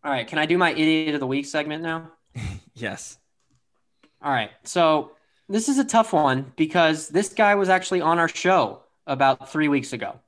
All 0.03 0.11
right, 0.11 0.27
can 0.27 0.37
I 0.37 0.45
do 0.45 0.57
my 0.57 0.71
idiot 0.71 1.13
of 1.13 1.19
the 1.19 1.27
week 1.27 1.45
segment 1.45 1.83
now? 1.83 2.11
Yes. 2.75 3.17
All 4.21 4.31
right. 4.31 4.51
So 4.63 5.11
this 5.49 5.67
is 5.67 5.79
a 5.79 5.83
tough 5.83 6.13
one 6.13 6.53
because 6.55 7.09
this 7.09 7.27
guy 7.27 7.55
was 7.55 7.67
actually 7.67 7.99
on 7.99 8.19
our 8.19 8.29
show 8.29 8.83
about 9.09 9.51
three 9.51 9.67
weeks 9.67 9.91
ago. 9.93 10.19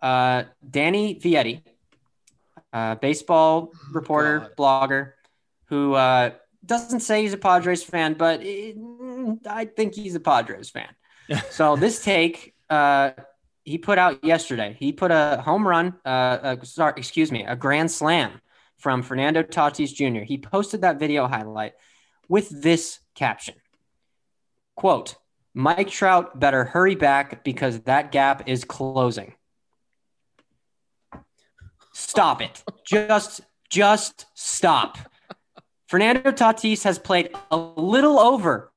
Uh, 0.00 0.44
Danny 0.68 1.16
Vietti, 1.16 1.62
uh, 2.72 2.94
baseball 2.96 3.72
reporter, 3.92 4.52
blogger, 4.56 5.12
who 5.66 5.94
uh, 5.94 6.30
doesn't 6.64 7.00
say 7.00 7.22
he's 7.22 7.32
a 7.32 7.38
Padres 7.38 7.82
fan, 7.82 8.14
but 8.14 8.40
it- 8.42 8.76
I 9.46 9.64
think 9.64 9.94
he's 9.94 10.14
a 10.14 10.20
Padres 10.20 10.70
fan. 10.70 10.88
so 11.50 11.76
this 11.76 12.04
take, 12.04 12.54
uh, 12.68 13.10
he 13.64 13.78
put 13.78 13.98
out 13.98 14.24
yesterday. 14.24 14.76
He 14.78 14.92
put 14.92 15.10
a 15.10 15.42
home 15.44 15.66
run, 15.66 15.94
uh, 16.04 16.08
uh, 16.08 16.56
sorry, 16.62 16.94
excuse 16.96 17.30
me, 17.30 17.44
a 17.44 17.56
grand 17.56 17.90
slam 17.90 18.40
from 18.78 19.02
Fernando 19.02 19.42
Tatis 19.42 19.92
Jr. 19.94 20.24
He 20.24 20.38
posted 20.38 20.82
that 20.82 20.98
video 20.98 21.26
highlight 21.26 21.72
with 22.28 22.62
this 22.62 23.00
caption 23.14 23.54
quote, 24.80 25.16
Mike 25.54 25.90
Trout 25.90 26.38
better 26.38 26.64
hurry 26.64 26.94
back 26.94 27.44
because 27.44 27.80
that 27.80 28.12
gap 28.12 28.48
is 28.48 28.64
closing. 28.64 29.34
Stop 31.92 32.40
it. 32.40 32.62
Just, 32.84 33.40
just 33.68 34.26
stop. 34.34 34.98
Fernando 35.88 36.30
Tatis 36.30 36.84
has 36.84 36.98
played 36.98 37.34
a 37.50 37.56
little 37.56 38.18
over 38.18 38.72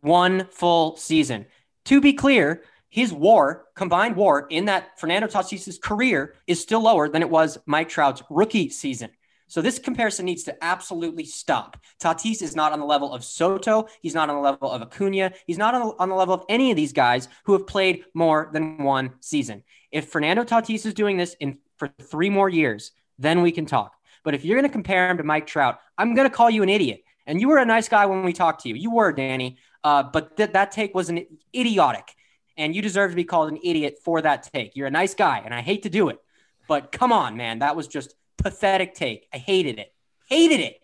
one 0.00 0.46
full 0.50 0.96
season. 0.96 1.46
To 1.86 2.00
be 2.00 2.12
clear, 2.12 2.62
his 2.88 3.12
war, 3.12 3.66
combined 3.74 4.16
war 4.16 4.46
in 4.50 4.66
that 4.66 4.98
Fernando 4.98 5.28
Tatis's 5.28 5.78
career 5.78 6.34
is 6.46 6.60
still 6.60 6.82
lower 6.82 7.08
than 7.08 7.22
it 7.22 7.30
was 7.30 7.58
Mike 7.64 7.88
Trout's 7.88 8.22
rookie 8.28 8.68
season. 8.68 9.10
So 9.52 9.60
this 9.60 9.78
comparison 9.78 10.24
needs 10.24 10.44
to 10.44 10.64
absolutely 10.64 11.26
stop. 11.26 11.76
Tatis 12.02 12.40
is 12.40 12.56
not 12.56 12.72
on 12.72 12.80
the 12.80 12.86
level 12.86 13.12
of 13.12 13.22
Soto. 13.22 13.86
He's 14.00 14.14
not 14.14 14.30
on 14.30 14.36
the 14.36 14.40
level 14.40 14.70
of 14.70 14.80
Acuna. 14.80 15.30
He's 15.46 15.58
not 15.58 15.74
on 15.74 15.88
the, 15.88 15.94
on 15.98 16.08
the 16.08 16.14
level 16.14 16.32
of 16.32 16.46
any 16.48 16.70
of 16.70 16.76
these 16.78 16.94
guys 16.94 17.28
who 17.44 17.52
have 17.52 17.66
played 17.66 18.06
more 18.14 18.48
than 18.54 18.82
one 18.82 19.10
season. 19.20 19.62
If 19.90 20.08
Fernando 20.08 20.42
Tatis 20.42 20.86
is 20.86 20.94
doing 20.94 21.18
this 21.18 21.36
in 21.38 21.58
for 21.76 21.92
three 22.00 22.30
more 22.30 22.48
years, 22.48 22.92
then 23.18 23.42
we 23.42 23.52
can 23.52 23.66
talk. 23.66 23.92
But 24.24 24.32
if 24.32 24.42
you're 24.42 24.56
going 24.56 24.70
to 24.70 24.72
compare 24.72 25.10
him 25.10 25.18
to 25.18 25.22
Mike 25.22 25.46
Trout, 25.46 25.80
I'm 25.98 26.14
going 26.14 26.26
to 26.26 26.34
call 26.34 26.48
you 26.48 26.62
an 26.62 26.70
idiot. 26.70 27.02
And 27.26 27.38
you 27.38 27.48
were 27.48 27.58
a 27.58 27.66
nice 27.66 27.90
guy 27.90 28.06
when 28.06 28.24
we 28.24 28.32
talked 28.32 28.62
to 28.62 28.70
you. 28.70 28.74
You 28.74 28.90
were, 28.90 29.12
Danny. 29.12 29.58
Uh, 29.84 30.02
but 30.02 30.34
th- 30.38 30.52
that 30.52 30.72
take 30.72 30.94
was 30.94 31.10
an 31.10 31.26
idiotic. 31.54 32.08
And 32.56 32.74
you 32.74 32.80
deserve 32.80 33.10
to 33.10 33.16
be 33.16 33.24
called 33.24 33.52
an 33.52 33.58
idiot 33.62 33.98
for 34.02 34.22
that 34.22 34.48
take. 34.54 34.76
You're 34.76 34.86
a 34.86 34.90
nice 34.90 35.12
guy, 35.12 35.42
and 35.44 35.52
I 35.52 35.60
hate 35.60 35.82
to 35.82 35.90
do 35.90 36.08
it. 36.08 36.20
But 36.68 36.90
come 36.90 37.12
on, 37.12 37.36
man. 37.36 37.58
That 37.58 37.76
was 37.76 37.86
just 37.86 38.14
pathetic 38.38 38.94
take. 38.94 39.26
I 39.32 39.38
hated 39.38 39.78
it. 39.78 39.92
Hated 40.28 40.60
it. 40.60 40.78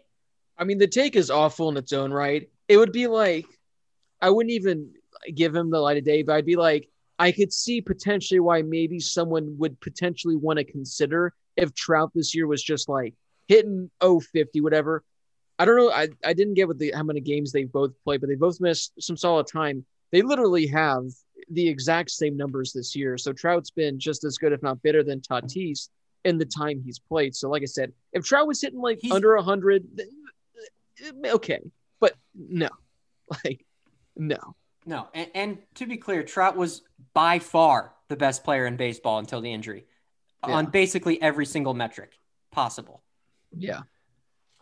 I 0.57 0.65
mean, 0.65 0.79
the 0.79 0.89
take 0.89 1.17
is 1.17 1.31
awful 1.31 1.69
in 1.69 1.77
its 1.77 1.93
own 1.93 2.13
right. 2.13 2.49
It 2.67 2.77
would 2.77 2.93
be 2.93 3.07
like, 3.07 3.47
I 4.21 4.31
wouldn't 4.31 4.53
even 4.53 4.93
give 5.35 5.55
him 5.55 5.71
the 5.71 5.81
light 5.81 5.97
of 5.97 6.05
day, 6.05 6.23
but 6.23 6.35
I'd 6.35 6.45
be 6.45 6.57
like, 6.57 6.89
I 7.19 7.33
could 7.33 7.53
see 7.53 7.81
potentially 7.81 8.41
why 8.41 8.63
maybe 8.63 9.01
someone 9.01 9.57
would 9.59 9.81
potentially 9.81 10.37
want 10.37 10.59
to 10.59 10.65
consider 10.65 11.35
if 11.57 11.75
Trout 11.75 12.13
this 12.15 12.35
year 12.35 12.47
was 12.47 12.63
just 12.63 12.89
like 12.89 13.15
hitting 13.49 13.91
050, 14.01 14.61
whatever. 14.61 15.05
I 15.59 15.65
don't 15.65 15.77
know. 15.77 15.91
I, 15.91 16.09
I 16.25 16.33
didn't 16.33 16.55
get 16.55 16.69
what 16.69 16.79
the 16.79 16.93
how 16.95 17.03
many 17.03 17.21
games 17.21 17.51
they 17.51 17.65
both 17.65 17.93
played, 18.05 18.21
but 18.21 18.29
they 18.29 18.37
both 18.37 18.61
missed 18.61 18.93
some 19.01 19.17
solid 19.17 19.49
time. 19.49 19.85
They 20.13 20.23
literally 20.23 20.67
have 20.69 21.05
the 21.51 21.67
exact 21.69 22.11
same 22.11 22.37
numbers 22.37 22.73
this 22.73 22.95
year. 22.95 23.19
So 23.19 23.33
Trout's 23.33 23.71
been 23.71 23.99
just 23.99 24.25
as 24.25 24.39
good, 24.39 24.53
if 24.53 24.63
not 24.63 24.83
better, 24.83 25.03
than 25.03 25.21
Tatis 25.21 25.89
in 26.25 26.39
the 26.39 26.45
time 26.45 26.83
he's 26.85 26.99
played. 26.99 27.35
So, 27.35 27.49
like 27.49 27.63
I 27.63 27.67
said, 27.67 27.93
if 28.13 28.25
Trout 28.25 28.47
was 28.47 28.61
hitting 28.61 28.81
like 28.81 28.99
he's, 29.01 29.13
under 29.13 29.35
100, 29.37 30.03
okay. 31.27 31.61
But 32.01 32.15
no, 32.35 32.69
like, 33.45 33.65
no. 34.17 34.55
No. 34.87 35.09
And, 35.13 35.31
and, 35.35 35.59
to 35.75 35.87
be 35.87 35.99
clear, 35.99 36.23
Trout 36.23 36.57
was 36.57 36.83
by 37.13 37.41
far 37.41 37.93
the 38.09 38.17
best 38.17 38.43
player 38.43 38.67
in 38.67 38.77
baseball 38.77 39.19
until 39.19 39.43
the 39.43 39.53
injury 39.53 39.85
yeah. 40.47 40.55
on 40.55 40.67
basically 40.67 41.21
every 41.21 41.45
single 41.47 41.75
metric 41.75 42.13
possible. 42.51 43.03
Yeah. 43.55 43.83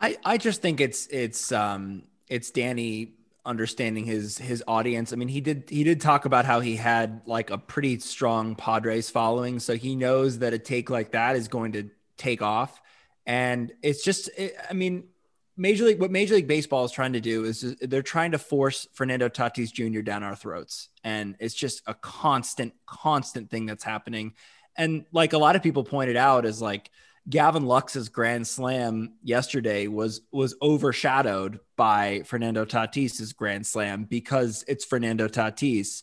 I, 0.00 0.16
I 0.24 0.38
just 0.38 0.60
think 0.60 0.80
it's 0.80 1.06
it's 1.06 1.52
um 1.52 2.02
it's 2.28 2.50
Danny 2.50 3.14
understanding 3.46 4.04
his 4.04 4.36
his 4.36 4.62
audience. 4.68 5.12
I 5.12 5.16
mean, 5.16 5.28
he 5.28 5.40
did 5.40 5.70
he 5.70 5.84
did 5.84 6.00
talk 6.00 6.24
about 6.24 6.44
how 6.44 6.60
he 6.60 6.76
had 6.76 7.22
like 7.24 7.50
a 7.50 7.56
pretty 7.56 7.98
strong 8.00 8.54
Padres 8.56 9.08
following, 9.08 9.60
so 9.60 9.76
he 9.76 9.96
knows 9.96 10.40
that 10.40 10.52
a 10.52 10.58
take 10.58 10.90
like 10.90 11.12
that 11.12 11.36
is 11.36 11.48
going 11.48 11.72
to 11.72 11.90
take 12.18 12.42
off. 12.42 12.80
And 13.26 13.72
it's 13.82 14.04
just, 14.04 14.28
it, 14.38 14.56
I 14.70 14.72
mean, 14.72 15.08
Major 15.56 15.84
League 15.84 16.00
what 16.00 16.10
Major 16.10 16.34
League 16.34 16.46
Baseball 16.46 16.84
is 16.84 16.92
trying 16.92 17.14
to 17.14 17.20
do 17.20 17.44
is 17.44 17.60
just, 17.60 17.90
they're 17.90 18.02
trying 18.02 18.32
to 18.32 18.38
force 18.38 18.86
Fernando 18.92 19.28
Tatis 19.28 19.72
Jr. 19.72 20.02
down 20.02 20.22
our 20.22 20.36
throats, 20.36 20.88
and 21.02 21.36
it's 21.40 21.54
just 21.54 21.82
a 21.86 21.94
constant, 21.94 22.74
constant 22.86 23.50
thing 23.50 23.66
that's 23.66 23.84
happening. 23.84 24.34
And 24.76 25.06
like 25.12 25.32
a 25.32 25.38
lot 25.38 25.56
of 25.56 25.62
people 25.62 25.84
pointed 25.84 26.16
out, 26.16 26.44
is 26.44 26.60
like 26.60 26.90
Gavin 27.28 27.66
Lux's 27.66 28.08
grand 28.08 28.46
slam 28.46 29.14
yesterday 29.22 29.88
was 29.88 30.20
was 30.30 30.54
overshadowed 30.62 31.60
by 31.76 32.22
Fernando 32.24 32.64
Tatis's 32.64 33.32
grand 33.32 33.66
slam 33.66 34.04
because 34.04 34.64
it's 34.68 34.84
Fernando 34.84 35.26
Tatis 35.26 36.02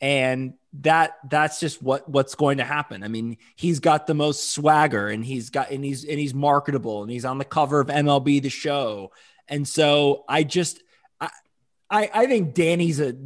and 0.00 0.54
that 0.80 1.16
that's 1.30 1.60
just 1.60 1.82
what 1.82 2.08
what's 2.08 2.34
going 2.34 2.58
to 2.58 2.64
happen. 2.64 3.02
I 3.02 3.08
mean, 3.08 3.38
he's 3.56 3.80
got 3.80 4.06
the 4.06 4.14
most 4.14 4.52
swagger 4.52 5.08
and 5.08 5.24
he's 5.24 5.50
got 5.50 5.70
and 5.70 5.84
he's 5.84 6.04
and 6.04 6.18
he's 6.18 6.34
marketable 6.34 7.02
and 7.02 7.10
he's 7.10 7.24
on 7.24 7.38
the 7.38 7.44
cover 7.44 7.80
of 7.80 7.86
MLB 7.88 8.42
the 8.42 8.50
show. 8.50 9.12
And 9.48 9.66
so 9.66 10.24
I 10.28 10.42
just 10.42 10.82
I 11.20 11.30
I, 11.88 12.10
I 12.12 12.26
think 12.26 12.54
Danny's 12.54 13.00
a 13.00 13.16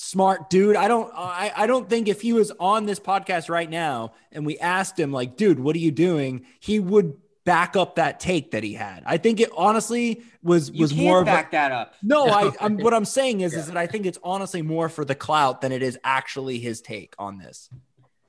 smart 0.00 0.48
dude. 0.48 0.76
I 0.76 0.86
don't 0.86 1.12
I, 1.14 1.52
I 1.54 1.66
don't 1.66 1.90
think 1.90 2.06
if 2.08 2.20
he 2.20 2.32
was 2.32 2.52
on 2.60 2.86
this 2.86 3.00
podcast 3.00 3.50
right 3.50 3.68
now 3.68 4.12
and 4.30 4.46
we 4.46 4.56
asked 4.58 4.98
him 4.98 5.12
like, 5.12 5.36
dude, 5.36 5.58
what 5.58 5.74
are 5.74 5.80
you 5.80 5.90
doing? 5.90 6.46
He 6.60 6.78
would 6.78 7.16
back 7.44 7.76
up 7.76 7.96
that 7.96 8.20
take 8.20 8.52
that 8.52 8.62
he 8.62 8.74
had. 8.74 9.02
I 9.04 9.16
think 9.16 9.40
it 9.40 9.50
honestly 9.56 10.22
was 10.42 10.70
you 10.70 10.82
was 10.82 10.94
more 10.94 11.24
back 11.24 11.48
a, 11.48 11.52
that 11.52 11.72
up. 11.72 11.94
No, 12.00 12.28
I 12.28 12.52
I'm, 12.60 12.78
what 12.78 12.94
I'm 12.94 13.04
saying 13.04 13.40
is 13.40 13.52
yeah. 13.52 13.58
is 13.58 13.66
that 13.66 13.76
I 13.76 13.88
think 13.88 14.06
it's 14.06 14.18
honestly 14.22 14.62
more 14.62 14.88
for 14.88 15.04
the 15.04 15.16
clout 15.16 15.62
than 15.62 15.72
it 15.72 15.82
is 15.82 15.98
actually 16.04 16.60
his 16.60 16.80
take 16.80 17.14
on 17.18 17.38
this. 17.38 17.68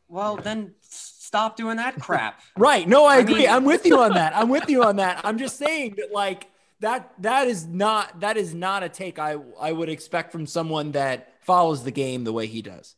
Well, 0.08 0.38
then 0.38 0.74
stop 0.82 1.56
doing 1.56 1.78
that 1.78 2.00
crap. 2.00 2.42
right. 2.58 2.88
No, 2.88 3.06
I, 3.06 3.16
I 3.16 3.18
agree. 3.20 3.36
Mean... 3.40 3.50
I'm 3.50 3.64
with 3.64 3.86
you 3.86 4.00
on 4.00 4.16
that. 4.16 4.36
I'm 4.36 4.50
with 4.50 4.68
you 4.70 4.84
on 4.84 4.96
that. 4.96 5.22
I'm 5.24 5.38
just 5.38 5.58
saying 5.58 5.96
that 5.98 6.12
like 6.12 6.48
that 6.80 7.14
that 7.20 7.48
is 7.48 7.68
not 7.68 8.22
that 8.22 8.38
is 8.38 8.56
not 8.56 8.82
a 8.82 8.90
take 8.90 9.20
I 9.20 9.36
I 9.60 9.72
would 9.72 9.90
expect 9.90 10.32
from 10.32 10.48
someone 10.48 10.94
that 10.94 11.36
follows 11.50 11.84
the 11.84 11.90
game 11.90 12.24
the 12.24 12.32
way 12.32 12.46
he 12.46 12.62
does. 12.62 12.96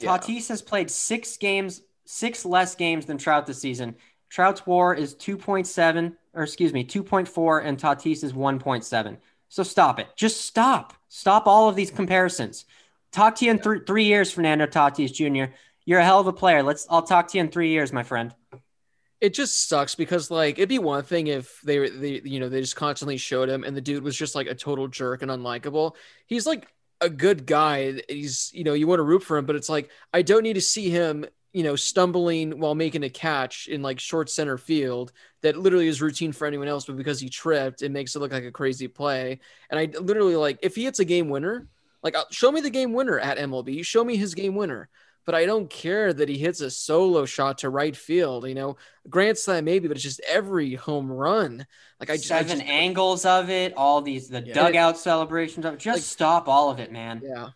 Tatis 0.00 0.48
has 0.48 0.60
played 0.60 0.90
six 0.90 1.36
games, 1.36 1.82
six 2.04 2.44
less 2.44 2.74
games 2.74 3.06
than 3.06 3.16
Trout 3.16 3.46
this 3.46 3.60
season. 3.60 3.94
Trout's 4.28 4.66
WAR 4.66 4.92
is 4.92 5.14
2.7, 5.14 6.16
or 6.34 6.42
excuse 6.42 6.72
me, 6.72 6.84
2.4, 6.84 7.64
and 7.64 7.78
Tatis 7.78 8.24
is 8.24 8.32
1.7. 8.32 9.18
So 9.48 9.62
stop 9.62 10.00
it. 10.00 10.08
Just 10.16 10.40
stop. 10.40 10.94
Stop 11.08 11.46
all 11.46 11.68
of 11.68 11.76
these 11.76 11.92
comparisons. 11.92 12.64
Talk 13.12 13.36
to 13.36 13.44
you 13.44 13.52
in 13.52 13.60
th- 13.60 13.82
three 13.86 14.04
years, 14.04 14.32
Fernando 14.32 14.66
Tatis 14.66 15.12
Jr. 15.12 15.52
You're 15.84 16.00
a 16.00 16.04
hell 16.04 16.18
of 16.18 16.26
a 16.26 16.32
player. 16.32 16.64
Let's. 16.64 16.88
I'll 16.90 17.02
talk 17.02 17.28
to 17.28 17.38
you 17.38 17.44
in 17.44 17.50
three 17.50 17.70
years, 17.70 17.92
my 17.92 18.02
friend. 18.02 18.34
It 19.20 19.32
just 19.32 19.68
sucks 19.68 19.94
because 19.94 20.28
like 20.28 20.58
it'd 20.58 20.68
be 20.68 20.78
one 20.78 21.02
thing 21.04 21.28
if 21.28 21.60
they 21.62 21.88
they 21.88 22.20
you 22.24 22.40
know 22.40 22.48
they 22.48 22.60
just 22.60 22.76
constantly 22.76 23.16
showed 23.16 23.48
him 23.48 23.64
and 23.64 23.76
the 23.76 23.80
dude 23.80 24.02
was 24.02 24.16
just 24.16 24.34
like 24.34 24.46
a 24.46 24.54
total 24.54 24.88
jerk 24.88 25.22
and 25.22 25.30
unlikable. 25.30 25.94
He's 26.26 26.46
like 26.46 26.66
a 27.00 27.08
good 27.10 27.46
guy. 27.46 28.00
He's, 28.08 28.50
you 28.52 28.64
know, 28.64 28.74
you 28.74 28.86
want 28.86 28.98
to 28.98 29.04
root 29.04 29.22
for 29.22 29.36
him, 29.36 29.46
but 29.46 29.56
it's 29.56 29.68
like 29.68 29.90
I 30.12 30.22
don't 30.22 30.42
need 30.42 30.54
to 30.54 30.60
see 30.60 30.90
him, 30.90 31.24
you 31.52 31.62
know, 31.62 31.76
stumbling 31.76 32.58
while 32.60 32.74
making 32.74 33.02
a 33.02 33.10
catch 33.10 33.68
in 33.68 33.82
like 33.82 34.00
short 34.00 34.30
center 34.30 34.58
field 34.58 35.12
that 35.42 35.56
literally 35.56 35.88
is 35.88 36.02
routine 36.02 36.32
for 36.32 36.46
anyone 36.46 36.68
else, 36.68 36.84
but 36.86 36.96
because 36.96 37.20
he 37.20 37.28
tripped, 37.28 37.82
it 37.82 37.90
makes 37.90 38.14
it 38.14 38.20
look 38.20 38.32
like 38.32 38.44
a 38.44 38.52
crazy 38.52 38.88
play. 38.88 39.40
And 39.70 39.80
I 39.80 39.98
literally 39.98 40.36
like 40.36 40.58
if 40.62 40.76
he 40.76 40.84
hits 40.84 40.98
a 40.98 41.04
game 41.04 41.28
winner, 41.28 41.66
like 42.02 42.16
uh, 42.16 42.24
show 42.30 42.52
me 42.52 42.60
the 42.60 42.70
game 42.70 42.92
winner 42.92 43.18
at 43.18 43.38
MLB, 43.38 43.84
show 43.84 44.04
me 44.04 44.16
his 44.16 44.34
game 44.34 44.54
winner 44.54 44.88
but 45.26 45.34
I 45.34 45.46
don't 45.46 45.68
care 45.70 46.12
that 46.12 46.28
he 46.28 46.38
hits 46.38 46.60
a 46.60 46.70
solo 46.70 47.24
shot 47.24 47.58
to 47.58 47.70
right 47.70 47.94
field. 47.94 48.46
You 48.48 48.54
know, 48.54 48.76
Grand 49.08 49.38
Slam 49.38 49.64
maybe, 49.64 49.88
but 49.88 49.96
it's 49.96 50.04
just 50.04 50.20
every 50.28 50.74
home 50.74 51.10
run. 51.10 51.66
Like 51.98 52.10
I 52.10 52.16
seven 52.16 52.52
I 52.52 52.54
just, 52.56 52.68
angles 52.68 53.24
of 53.24 53.50
it, 53.50 53.74
all 53.76 54.02
these 54.02 54.28
the 54.28 54.42
yeah. 54.42 54.54
dugout 54.54 54.98
celebrations 54.98 55.66
of 55.66 55.74
it. 55.74 55.80
Just 55.80 55.96
like, 55.96 56.02
stop 56.02 56.48
all 56.48 56.70
of 56.70 56.80
it, 56.80 56.92
man. 56.92 57.20
Yeah. 57.24 57.48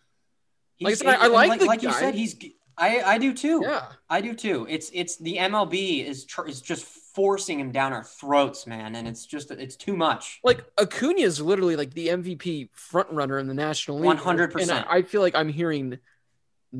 He's, 0.77 1.03
like 1.03 1.19
I, 1.19 1.25
I 1.25 1.27
like, 1.27 1.49
like, 1.49 1.61
like 1.65 1.83
you 1.83 1.91
said, 1.91 2.15
he's. 2.15 2.35
I 2.77 3.01
I 3.01 3.17
do 3.17 3.33
too. 3.33 3.61
Yeah, 3.63 3.85
I 4.09 4.19
do 4.19 4.33
too. 4.33 4.67
It's 4.69 4.91
it's 4.93 5.15
the 5.17 5.37
MLB 5.37 6.05
is 6.05 6.25
tr- 6.25 6.45
is 6.47 6.61
just 6.61 6.83
forcing 6.83 7.57
him 7.57 7.71
down 7.71 7.93
our 7.93 8.03
throats, 8.03 8.67
man, 8.67 8.95
and 8.95 9.07
it's 9.07 9.25
just 9.25 9.49
it's 9.51 9.77
too 9.77 9.95
much. 9.95 10.41
Like 10.43 10.65
Acuna 10.77 11.21
is 11.21 11.39
literally 11.39 11.77
like 11.77 11.93
the 11.93 12.09
MVP 12.09 12.69
front 12.73 13.09
runner 13.11 13.39
in 13.39 13.47
the 13.47 13.53
National 13.53 13.97
League. 13.97 14.05
One 14.05 14.17
hundred 14.17 14.51
percent. 14.51 14.85
I 14.89 15.03
feel 15.03 15.21
like 15.21 15.35
I'm 15.35 15.47
hearing 15.47 15.99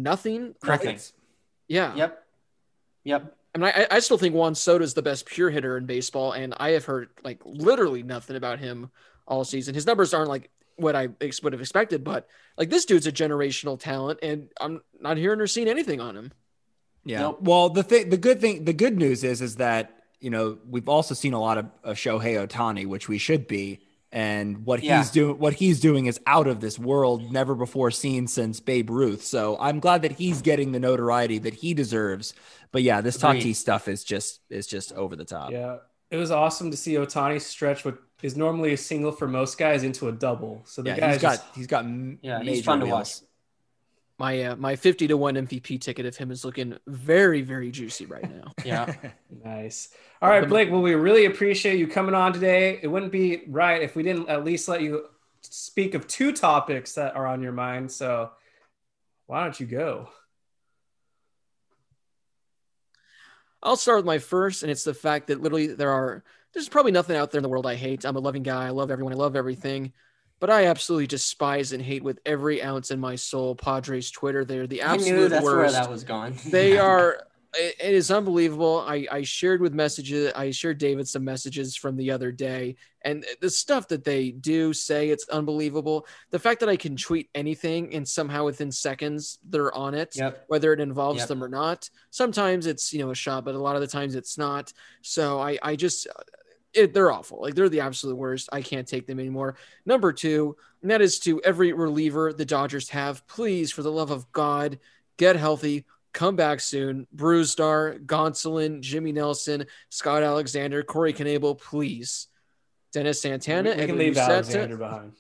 nothing. 0.03 0.55
Nothing. 0.63 0.99
Yeah. 1.67 1.95
Yep. 1.95 2.23
Yep. 3.03 3.35
I 3.53 3.57
mean, 3.57 3.71
I, 3.73 3.87
I 3.89 3.99
still 3.99 4.17
think 4.17 4.35
Juan 4.35 4.53
Soto 4.53 4.83
is 4.83 4.93
the 4.93 5.01
best 5.01 5.25
pure 5.25 5.49
hitter 5.49 5.77
in 5.77 5.85
baseball, 5.85 6.33
and 6.33 6.53
I 6.57 6.71
have 6.71 6.85
heard 6.85 7.09
like 7.23 7.41
literally 7.45 8.03
nothing 8.03 8.35
about 8.35 8.59
him 8.59 8.91
all 9.27 9.45
season. 9.45 9.73
His 9.73 9.85
numbers 9.85 10.13
aren't 10.13 10.29
like 10.29 10.49
what 10.75 10.95
I 10.95 11.07
would 11.41 11.53
have 11.53 11.61
expected, 11.61 12.03
but 12.03 12.27
like 12.57 12.69
this 12.69 12.85
dude's 12.85 13.07
a 13.07 13.11
generational 13.11 13.79
talent, 13.79 14.19
and 14.21 14.49
I'm 14.59 14.81
not 14.99 15.17
hearing 15.17 15.39
or 15.39 15.47
seeing 15.47 15.69
anything 15.69 16.01
on 16.01 16.17
him. 16.17 16.31
Yeah. 17.05 17.21
Nope. 17.21 17.41
Well, 17.41 17.69
the 17.69 17.83
thing, 17.83 18.09
the 18.09 18.17
good 18.17 18.41
thing, 18.41 18.65
the 18.65 18.73
good 18.73 18.97
news 18.97 19.23
is, 19.23 19.41
is 19.41 19.55
that 19.57 20.03
you 20.19 20.29
know 20.29 20.57
we've 20.67 20.89
also 20.89 21.13
seen 21.13 21.33
a 21.33 21.39
lot 21.39 21.57
of, 21.57 21.67
of 21.83 21.95
Shohei 21.95 22.45
Ohtani, 22.45 22.85
which 22.85 23.07
we 23.07 23.17
should 23.17 23.47
be, 23.47 23.84
and 24.15 24.65
what 24.65 24.81
Yeah. 24.81 24.97
he's 24.97 25.11
doing 25.11 25.37
what 25.39 25.53
he's 25.55 25.79
doing 25.79 26.07
is 26.07 26.19
out 26.25 26.47
of 26.47 26.61
this 26.61 26.79
world, 26.79 27.31
never 27.31 27.53
before 27.55 27.91
seen 27.91 28.27
since 28.27 28.59
Babe 28.61 28.89
Ruth. 28.89 29.23
So 29.23 29.57
I'm 29.59 29.79
glad 29.79 30.01
that 30.03 30.13
he's 30.13 30.41
getting 30.41 30.71
the 30.71 30.79
notoriety 30.79 31.37
that 31.39 31.55
he 31.55 31.73
deserves. 31.75 32.33
But 32.71 32.81
yeah, 32.83 33.01
this 33.01 33.17
Agreed. 33.17 33.43
Tatis 33.43 33.57
stuff 33.57 33.87
is 33.87 34.03
just 34.03 34.41
is 34.49 34.67
just 34.67 34.93
over 34.93 35.15
the 35.15 35.25
top. 35.25 35.51
Yeah, 35.51 35.77
it 36.09 36.17
was 36.17 36.31
awesome 36.31 36.71
to 36.71 36.77
see 36.77 36.93
Ohtani 36.95 37.41
stretch 37.41 37.85
what 37.85 37.99
is 38.23 38.35
normally 38.37 38.73
a 38.73 38.77
single 38.77 39.11
for 39.11 39.27
most 39.27 39.57
guys 39.57 39.83
into 39.83 40.07
a 40.07 40.11
double. 40.11 40.63
So 40.65 40.81
the 40.81 40.91
Yeah, 40.91 40.95
guy's 40.95 41.13
he's 41.13 41.21
got 41.21 41.31
just, 41.35 41.55
he's 41.55 41.67
got 41.67 41.85
m- 41.85 42.19
Yeah, 42.21 42.41
he's 42.41 42.61
major 42.61 42.63
fun 42.63 42.79
to 42.79 42.85
wheels. 42.85 43.21
watch. 43.21 43.21
My 44.17 44.43
uh, 44.43 44.55
my 44.55 44.77
50 44.77 45.07
to 45.07 45.17
1 45.17 45.35
MVP 45.35 45.81
ticket 45.81 46.05
of 46.05 46.15
him 46.15 46.31
is 46.31 46.45
looking 46.45 46.77
very, 46.87 47.41
very 47.41 47.69
juicy 47.71 48.05
right 48.05 48.23
now. 48.23 48.51
Yeah. 48.65 48.93
nice. 49.43 49.89
All 50.21 50.29
right, 50.29 50.47
Blake. 50.47 50.71
Well, 50.71 50.81
we 50.81 50.95
really 50.95 51.25
appreciate 51.25 51.77
you 51.77 51.87
coming 51.87 52.15
on 52.15 52.33
today. 52.33 52.79
It 52.81 52.87
wouldn't 52.87 53.11
be 53.11 53.43
right 53.47 53.81
if 53.81 53.95
we 53.95 54.03
didn't 54.03 54.29
at 54.29 54.43
least 54.43 54.67
let 54.67 54.81
you 54.81 55.05
speak 55.41 55.93
of 55.93 56.07
two 56.07 56.31
topics 56.31 56.93
that 56.93 57.15
are 57.15 57.27
on 57.27 57.41
your 57.41 57.51
mind. 57.51 57.91
So 57.91 58.31
why 59.27 59.43
don't 59.43 59.59
you 59.59 59.65
go? 59.65 60.09
I'll 63.61 63.75
start 63.75 63.97
with 63.97 64.05
my 64.05 64.19
first, 64.19 64.63
and 64.63 64.71
it's 64.71 64.83
the 64.83 64.93
fact 64.93 65.27
that 65.27 65.41
literally 65.41 65.67
there 65.67 65.91
are 65.91 66.23
there's 66.53 66.69
probably 66.69 66.91
nothing 66.91 67.17
out 67.17 67.31
there 67.31 67.39
in 67.39 67.43
the 67.43 67.49
world 67.49 67.67
I 67.67 67.75
hate. 67.75 68.05
I'm 68.05 68.15
a 68.15 68.19
loving 68.19 68.43
guy. 68.43 68.67
I 68.67 68.69
love 68.69 68.91
everyone. 68.91 69.13
I 69.13 69.17
love 69.17 69.35
everything. 69.35 69.91
But 70.39 70.49
I 70.49 70.65
absolutely 70.65 71.07
despise 71.07 71.71
and 71.71 71.81
hate 71.81 72.03
with 72.03 72.19
every 72.25 72.61
ounce 72.61 72.91
in 72.91 72.99
my 72.99 73.15
soul 73.15 73.55
Padres 73.55 74.11
Twitter. 74.11 74.45
They're 74.45 74.67
the 74.67 74.83
I 74.83 74.93
absolute 74.93 75.15
knew 75.15 75.29
that's 75.29 75.43
where 75.43 75.55
worst. 75.55 75.75
that 75.75 75.89
was 75.89 76.03
gone. 76.03 76.33
they 76.45 76.77
are 76.77 77.17
it 77.57 77.75
it 77.79 77.93
is 77.93 78.11
unbelievable 78.11 78.83
I, 78.85 79.07
I 79.09 79.21
shared 79.23 79.61
with 79.61 79.73
messages 79.73 80.33
i 80.35 80.51
shared 80.51 80.77
david 80.77 81.07
some 81.07 81.23
messages 81.23 81.77
from 81.77 81.95
the 81.95 82.11
other 82.11 82.31
day 82.33 82.75
and 83.05 83.25
the 83.39 83.49
stuff 83.49 83.87
that 83.87 84.03
they 84.03 84.31
do 84.31 84.73
say 84.73 85.09
it's 85.09 85.27
unbelievable 85.29 86.05
the 86.31 86.39
fact 86.39 86.59
that 86.59 86.67
i 86.67 86.75
can 86.75 86.97
tweet 86.97 87.29
anything 87.33 87.95
and 87.95 88.05
somehow 88.05 88.43
within 88.43 88.73
seconds 88.73 89.39
they're 89.49 89.73
on 89.73 89.93
it 89.93 90.15
Yep. 90.17 90.43
whether 90.47 90.73
it 90.73 90.81
involves 90.81 91.19
Yep. 91.19 91.27
them 91.29 91.43
or 91.45 91.47
not 91.47 91.89
sometimes 92.09 92.65
it's 92.65 92.91
you 92.91 92.99
know 92.99 93.11
a 93.11 93.15
shot 93.15 93.45
but 93.45 93.55
a 93.55 93.59
lot 93.59 93.75
of 93.77 93.81
the 93.81 93.87
times 93.87 94.15
it's 94.15 94.37
not 94.37 94.73
so 95.01 95.39
i 95.39 95.57
i 95.63 95.77
just 95.77 96.07
it, 96.75 96.93
they're 96.93 97.11
awful 97.11 97.39
like 97.41 97.55
they're 97.55 97.69
the 97.69 97.79
absolute 97.79 98.15
worst 98.15 98.49
i 98.51 98.61
can't 98.61 98.87
take 98.87 99.07
them 99.07 99.19
anymore 99.19 99.55
number 99.85 100.11
two 100.13 100.55
and 100.81 100.91
that 100.91 101.01
is 101.01 101.19
to 101.19 101.41
every 101.43 101.73
reliever 101.73 102.33
the 102.33 102.45
dodgers 102.45 102.89
have 102.89 103.25
please 103.27 103.71
for 103.71 103.81
the 103.83 103.91
love 103.91 104.11
of 104.11 104.31
god 104.31 104.77
get 105.17 105.35
healthy 105.35 105.85
come 106.13 106.37
back 106.37 106.61
soon. 106.61 107.05
Brusdar, 107.13 107.99
Gonsolin, 108.05 108.79
Jimmy 108.79 109.11
Nelson, 109.11 109.65
Scott 109.89 110.23
Alexander, 110.23 110.81
Corey 110.81 111.11
Knebel, 111.11 111.59
please. 111.59 112.27
Dennis 112.93 113.21
Santana, 113.21 113.71
we, 113.71 113.75
we 113.75 113.81
can 113.81 113.83
Edwin 113.89 113.99
leave 113.99 114.13
Uceta. 114.13 114.29
Alexander 114.29 114.77
behind. 114.77 115.11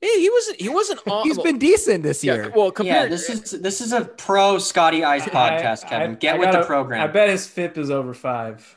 Hey, 0.00 0.20
he 0.20 0.30
wasn't. 0.30 0.60
He 0.60 0.68
wasn't. 0.68 1.00
aw- 1.08 1.24
He's 1.24 1.38
been 1.38 1.58
decent 1.58 2.04
this 2.04 2.22
Yeah, 2.22 2.34
year. 2.34 2.52
well, 2.54 2.66
Yeah, 2.66 2.70
compared. 2.70 3.10
this 3.10 3.28
is 3.28 3.50
this 3.60 3.80
is 3.80 3.92
a 3.92 4.04
pro 4.04 4.58
Scotty 4.58 5.02
Ice 5.02 5.24
podcast, 5.24 5.84
I- 5.86 5.88
Kevin. 5.88 6.10
I- 6.12 6.14
Get 6.14 6.34
I 6.36 6.38
with 6.38 6.46
gotta- 6.52 6.58
the 6.60 6.64
program. 6.66 7.02
I 7.02 7.08
bet 7.08 7.28
his 7.30 7.48
FIP 7.48 7.76
is 7.76 7.90
over 7.90 8.14
five. 8.14 8.76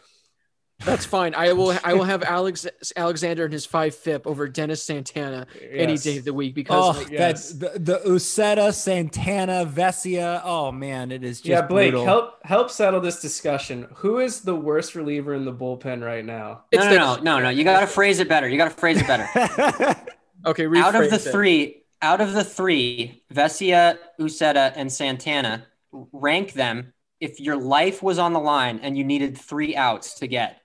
That's 0.86 1.06
fine. 1.06 1.34
I 1.36 1.54
will. 1.54 1.78
I 1.84 1.94
will 1.94 2.04
have 2.14 2.24
Alex 2.24 2.68
Alexander 2.96 3.44
and 3.46 3.54
his 3.54 3.66
five 3.66 3.96
FIP 3.96 4.26
over 4.28 4.48
Dennis 4.48 4.84
Santana 4.84 5.48
any 5.72 5.98
day 5.98 6.18
of 6.18 6.26
the 6.26 6.34
week 6.34 6.56
because 6.56 6.96
Oh, 6.96 7.00
like, 7.00 7.10
yes. 7.10 7.52
that 7.54 7.74
the, 7.74 7.80
the 7.80 8.00
Uceta, 8.10 8.74
Santana, 8.74 9.66
Vesia. 9.66 10.42
Oh 10.44 10.72
man, 10.72 11.12
it 11.12 11.24
is 11.24 11.38
just 11.40 11.50
yeah, 11.50 11.62
Blake, 11.62 11.92
brutal. 11.92 12.06
help 12.06 12.46
help 12.46 12.70
settle 12.72 13.00
this 13.02 13.22
discussion. 13.22 13.88
Who 13.96 14.20
is 14.20 14.42
the 14.42 14.56
worst 14.56 14.96
reliever 14.96 15.34
in 15.34 15.46
the 15.46 15.54
bullpen 15.54 16.04
right 16.04 16.26
now? 16.26 16.64
no, 16.74 16.80
no, 16.82 16.90
no, 16.96 17.16
no, 17.22 17.40
no. 17.40 17.50
You 17.50 17.64
got 17.64 17.82
to 17.82 17.88
phrase 17.88 18.20
it 18.20 18.28
better. 18.30 18.48
You 18.48 18.58
got 18.58 18.66
to 18.70 18.78
phrase 18.78 19.00
it 19.02 19.08
better. 19.08 19.96
Okay, 20.44 20.66
out 20.80 20.96
of 20.96 21.10
the 21.12 21.18
it. 21.18 21.32
three, 21.32 21.84
out 22.02 22.20
of 22.20 22.34
the 22.34 22.44
three, 22.44 23.24
Vesia, 23.32 24.00
Uceta, 24.20 24.74
and 24.76 24.92
Santana, 24.92 25.68
rank 25.92 26.54
them 26.54 26.94
if 27.20 27.40
your 27.40 27.58
life 27.58 28.02
was 28.02 28.18
on 28.18 28.34
the 28.34 28.40
line 28.40 28.80
and 28.82 28.98
you 28.98 29.04
needed 29.04 29.38
three 29.38 29.76
outs 29.76 30.16
to 30.16 30.28
get. 30.28 30.61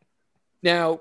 Now, 0.63 1.01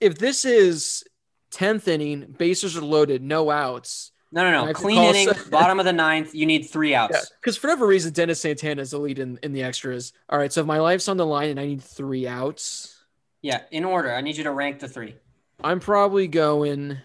if 0.00 0.18
this 0.18 0.44
is 0.44 1.04
tenth 1.50 1.88
inning, 1.88 2.34
bases 2.38 2.76
are 2.76 2.80
loaded, 2.82 3.22
no 3.22 3.50
outs. 3.50 4.12
No, 4.32 4.48
no, 4.48 4.64
no. 4.66 4.72
Clean 4.72 4.98
inning, 5.02 5.28
se- 5.34 5.50
bottom 5.50 5.80
of 5.80 5.84
the 5.86 5.92
ninth. 5.92 6.34
You 6.34 6.46
need 6.46 6.62
three 6.70 6.94
outs. 6.94 7.12
Yeah, 7.14 7.22
because 7.40 7.56
for 7.56 7.66
whatever 7.66 7.86
reason, 7.86 8.12
Dennis 8.12 8.40
Santana 8.40 8.80
is 8.82 8.92
the 8.92 8.98
lead 8.98 9.18
in, 9.18 9.38
in 9.42 9.52
the 9.52 9.62
extras. 9.64 10.12
All 10.28 10.38
right, 10.38 10.52
so 10.52 10.60
if 10.60 10.66
my 10.68 10.78
life's 10.78 11.08
on 11.08 11.16
the 11.16 11.26
line 11.26 11.50
and 11.50 11.58
I 11.58 11.66
need 11.66 11.82
three 11.82 12.28
outs, 12.28 13.02
Yeah, 13.42 13.62
in 13.72 13.84
order. 13.84 14.12
I 14.12 14.20
need 14.20 14.36
you 14.36 14.44
to 14.44 14.52
rank 14.52 14.78
the 14.78 14.88
three. 14.88 15.16
I'm 15.64 15.80
probably 15.80 16.28
going. 16.28 16.98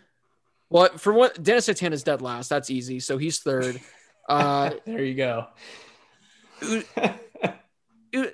Well, 0.69 0.89
for 0.97 1.13
what 1.13 1.41
Dennis 1.41 1.65
Santana's 1.65 2.03
dead 2.03 2.21
last. 2.21 2.49
That's 2.49 2.69
easy. 2.69 2.99
So 2.99 3.17
he's 3.17 3.39
third. 3.39 3.79
Uh, 4.27 4.71
There 4.87 5.03
you 5.03 5.13
go. 5.13 5.45
U- 8.11 8.31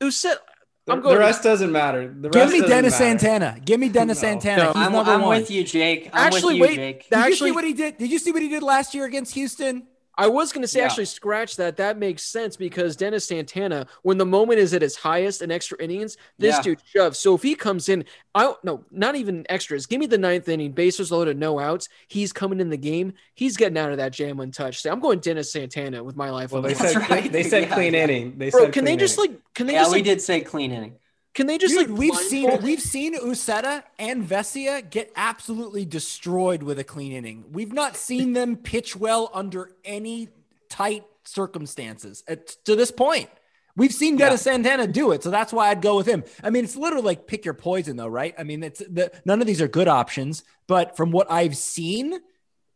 Uset, 0.00 0.36
The, 0.86 0.92
I'm 0.92 1.00
going. 1.00 1.14
the 1.16 1.20
rest 1.20 1.42
doesn't 1.42 1.72
matter. 1.72 2.06
The 2.08 2.28
Give 2.28 2.42
rest 2.42 2.52
me 2.52 2.60
Dennis 2.60 2.92
matter. 3.00 3.18
Santana. 3.18 3.60
Give 3.64 3.80
me 3.80 3.88
Dennis 3.88 4.22
No. 4.22 4.28
Santana. 4.28 4.62
No, 4.64 4.72
He's 4.72 4.76
I'm, 4.86 4.92
number 4.92 5.10
I'm 5.10 5.22
one. 5.22 5.38
with 5.40 5.50
you, 5.50 5.64
Jake. 5.64 6.10
I'm 6.12 6.32
Actually, 6.32 6.60
with 6.60 6.70
you, 6.70 6.80
wait. 6.82 7.00
Jake. 7.00 7.10
Did 7.10 7.26
you 7.26 7.34
see 7.36 7.50
what 7.52 7.64
he 7.64 7.72
did? 7.72 7.98
Did 7.98 8.10
you 8.12 8.18
see 8.20 8.30
what 8.32 8.42
he 8.42 8.48
did 8.48 8.62
last 8.62 8.94
year 8.94 9.04
against 9.04 9.34
Houston? 9.34 9.82
I 10.18 10.28
was 10.28 10.52
going 10.52 10.62
to 10.62 10.68
say 10.68 10.78
Yeah. 10.80 10.86
actually 10.86 11.04
scratch 11.04 11.56
that. 11.56 11.76
That 11.76 11.98
makes 11.98 12.22
sense 12.22 12.56
because 12.56 12.96
Dennis 12.96 13.26
Santana, 13.26 13.86
when 14.02 14.16
the 14.18 14.24
moment 14.26 14.58
is 14.58 14.72
at 14.72 14.82
its 14.82 14.96
highest 14.96 15.42
in 15.42 15.50
extra 15.50 15.76
innings, 15.82 16.16
this 16.38 16.56
Yeah. 16.56 16.62
dude 16.62 16.80
shoves. 16.86 17.18
So 17.18 17.34
if 17.34 17.42
he 17.42 17.54
comes 17.54 17.88
in, 17.88 18.04
I 18.34 18.54
no, 18.64 18.84
not 18.90 19.14
even 19.16 19.44
extras. 19.48 19.86
Give 19.86 20.00
me 20.00 20.06
the 20.06 20.18
ninth 20.18 20.48
inning, 20.48 20.72
bases 20.72 21.12
loaded, 21.12 21.38
no 21.38 21.58
outs. 21.58 21.88
He's 22.08 22.32
coming 22.32 22.60
in 22.60 22.70
the 22.70 22.76
game. 22.76 23.12
He's 23.34 23.56
getting 23.56 23.76
out 23.78 23.90
of 23.90 23.98
that 23.98 24.12
jam 24.12 24.40
untouched. 24.40 24.82
So 24.82 24.90
I'm 24.90 25.00
going 25.00 25.18
Dennis 25.20 25.52
Santana 25.52 26.02
with 26.02 26.16
my 26.16 26.30
life. 26.30 26.52
Well, 26.52 26.62
they 26.62 26.74
said 26.74 26.96
right. 27.10 27.30
they 27.30 27.42
said 27.50 27.64
Yeah, 27.64 27.74
clean 27.74 27.94
yeah. 27.94 28.04
inning. 28.04 28.38
They 28.38 28.50
Bro, 28.50 28.64
said 28.64 28.72
can 28.72 28.84
they 28.84 28.96
just 28.96 29.18
inning. 29.18 29.32
like? 29.32 29.40
Can 29.54 29.66
they 29.66 29.74
Yeah, 29.74 29.80
just 29.80 29.92
we 29.92 29.98
like? 29.98 30.04
did 30.04 30.20
say 30.22 30.40
clean 30.40 30.72
inning. 30.72 30.96
Can 31.36 31.46
they 31.46 31.58
just 31.58 31.74
Dude, 31.74 31.90
like? 31.90 31.98
we've 31.98 32.16
seen 32.16 32.62
we've 32.62 32.80
seen 32.80 33.14
Uceta 33.14 33.82
and 33.98 34.26
Vesia 34.26 34.88
get 34.88 35.12
absolutely 35.14 35.84
destroyed 35.84 36.62
with 36.62 36.78
a 36.78 36.84
clean 36.84 37.12
inning. 37.12 37.44
We've 37.52 37.74
not 37.74 37.94
seen 37.94 38.32
them 38.32 38.56
pitch 38.56 38.96
well 38.96 39.30
under 39.34 39.70
any 39.84 40.30
tight 40.70 41.04
circumstances 41.24 42.24
at, 42.26 42.46
to 42.64 42.74
this 42.74 42.90
point. 42.90 43.28
We've 43.76 43.92
seen 43.92 44.16
Dennis 44.16 44.40
Santana 44.40 44.86
do 44.86 45.12
it, 45.12 45.22
so 45.22 45.30
that's 45.30 45.52
why 45.52 45.68
I'd 45.68 45.82
go 45.82 45.98
with 45.98 46.06
him. 46.06 46.24
I 46.42 46.48
mean, 46.48 46.64
it's 46.64 46.76
literally 46.76 47.04
like 47.04 47.26
pick 47.26 47.44
your 47.44 47.52
poison, 47.52 47.98
though, 47.98 48.06
right? 48.06 48.34
I 48.38 48.42
mean, 48.42 48.62
it's 48.62 48.78
the, 48.78 49.12
none 49.26 49.42
of 49.42 49.46
these 49.46 49.60
are 49.60 49.68
good 49.68 49.88
options, 49.88 50.42
but 50.66 50.96
from 50.96 51.10
what 51.10 51.30
I've 51.30 51.54
seen, 51.54 52.18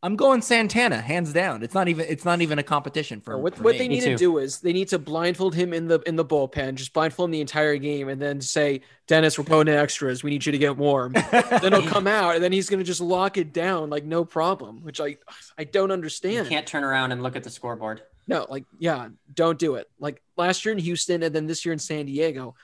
I'm 0.03 0.17
going 0.17 0.41
Santana 0.41 0.99
hands 1.03 1.31
down. 1.35 1.63
It's 1.63 1.75
not 1.75 1.87
even 1.89 2.07
it's 2.09 2.25
not 2.25 2.41
even 2.41 2.59
a 2.59 2.63
competition 2.63 3.21
for, 3.21 3.37
What, 3.37 3.57
for 3.57 3.65
what 3.65 3.73
me. 3.73 3.79
they 3.79 3.89
need 3.89 4.01
too. 4.03 4.11
to 4.13 4.17
do 4.17 4.39
is 4.39 4.61
they 4.61 4.73
need 4.73 4.89
to 4.89 4.99
blindfold 4.99 5.55
him 5.55 5.75
in 5.75 5.89
the 5.89 6.01
in 6.07 6.17
the 6.17 6.25
bullpen, 6.25 6.77
just 6.77 6.95
blindfold 6.95 7.29
him 7.29 7.33
the 7.33 7.41
entire 7.43 7.77
game, 7.77 8.09
and 8.09 8.21
then 8.21 8.41
say, 8.41 8.81
"Dennis, 9.07 9.39
we're 9.39 9.45
going 9.45 9.67
to 9.67 9.73
extras. 9.79 10.23
We 10.25 10.31
need 10.31 10.47
you 10.47 10.53
to 10.53 10.59
get 10.59 10.79
warm." 10.79 11.13
then 11.31 11.73
he'll 11.75 11.83
come 11.87 12.07
out, 12.07 12.35
and 12.35 12.43
then 12.43 12.51
he's 12.51 12.71
going 12.71 12.81
to 12.81 12.85
just 12.85 13.03
lock 13.03 13.37
it 13.37 13.53
down 13.53 13.91
like 13.91 14.05
no 14.05 14.25
problem, 14.25 14.83
which 14.85 15.03
I 15.03 15.19
I 15.59 15.65
don't 15.65 15.91
You 15.91 15.95
understand. 15.95 16.49
can't 16.49 16.67
turn 16.67 16.83
around 16.83 17.13
and 17.13 17.23
look 17.23 17.37
at 17.37 17.45
the 17.45 17.51
scoreboard. 17.51 18.03
No, 18.27 18.47
like 18.49 18.65
yeah, 18.79 19.09
don't 19.35 19.59
do 19.59 19.75
it. 19.75 19.91
Like 19.99 20.23
last 20.37 20.65
year 20.65 20.73
in 20.73 20.79
Houston, 20.79 21.23
and 21.23 21.35
then 21.35 21.47
this 21.47 21.67
year 21.67 21.75
in 21.75 21.79
San 21.79 22.07
Diego, 22.07 22.55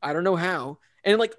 I 0.00 0.12
don't 0.12 0.22
know 0.24 0.36
how, 0.36 0.78
and 1.02 1.18
like. 1.18 1.34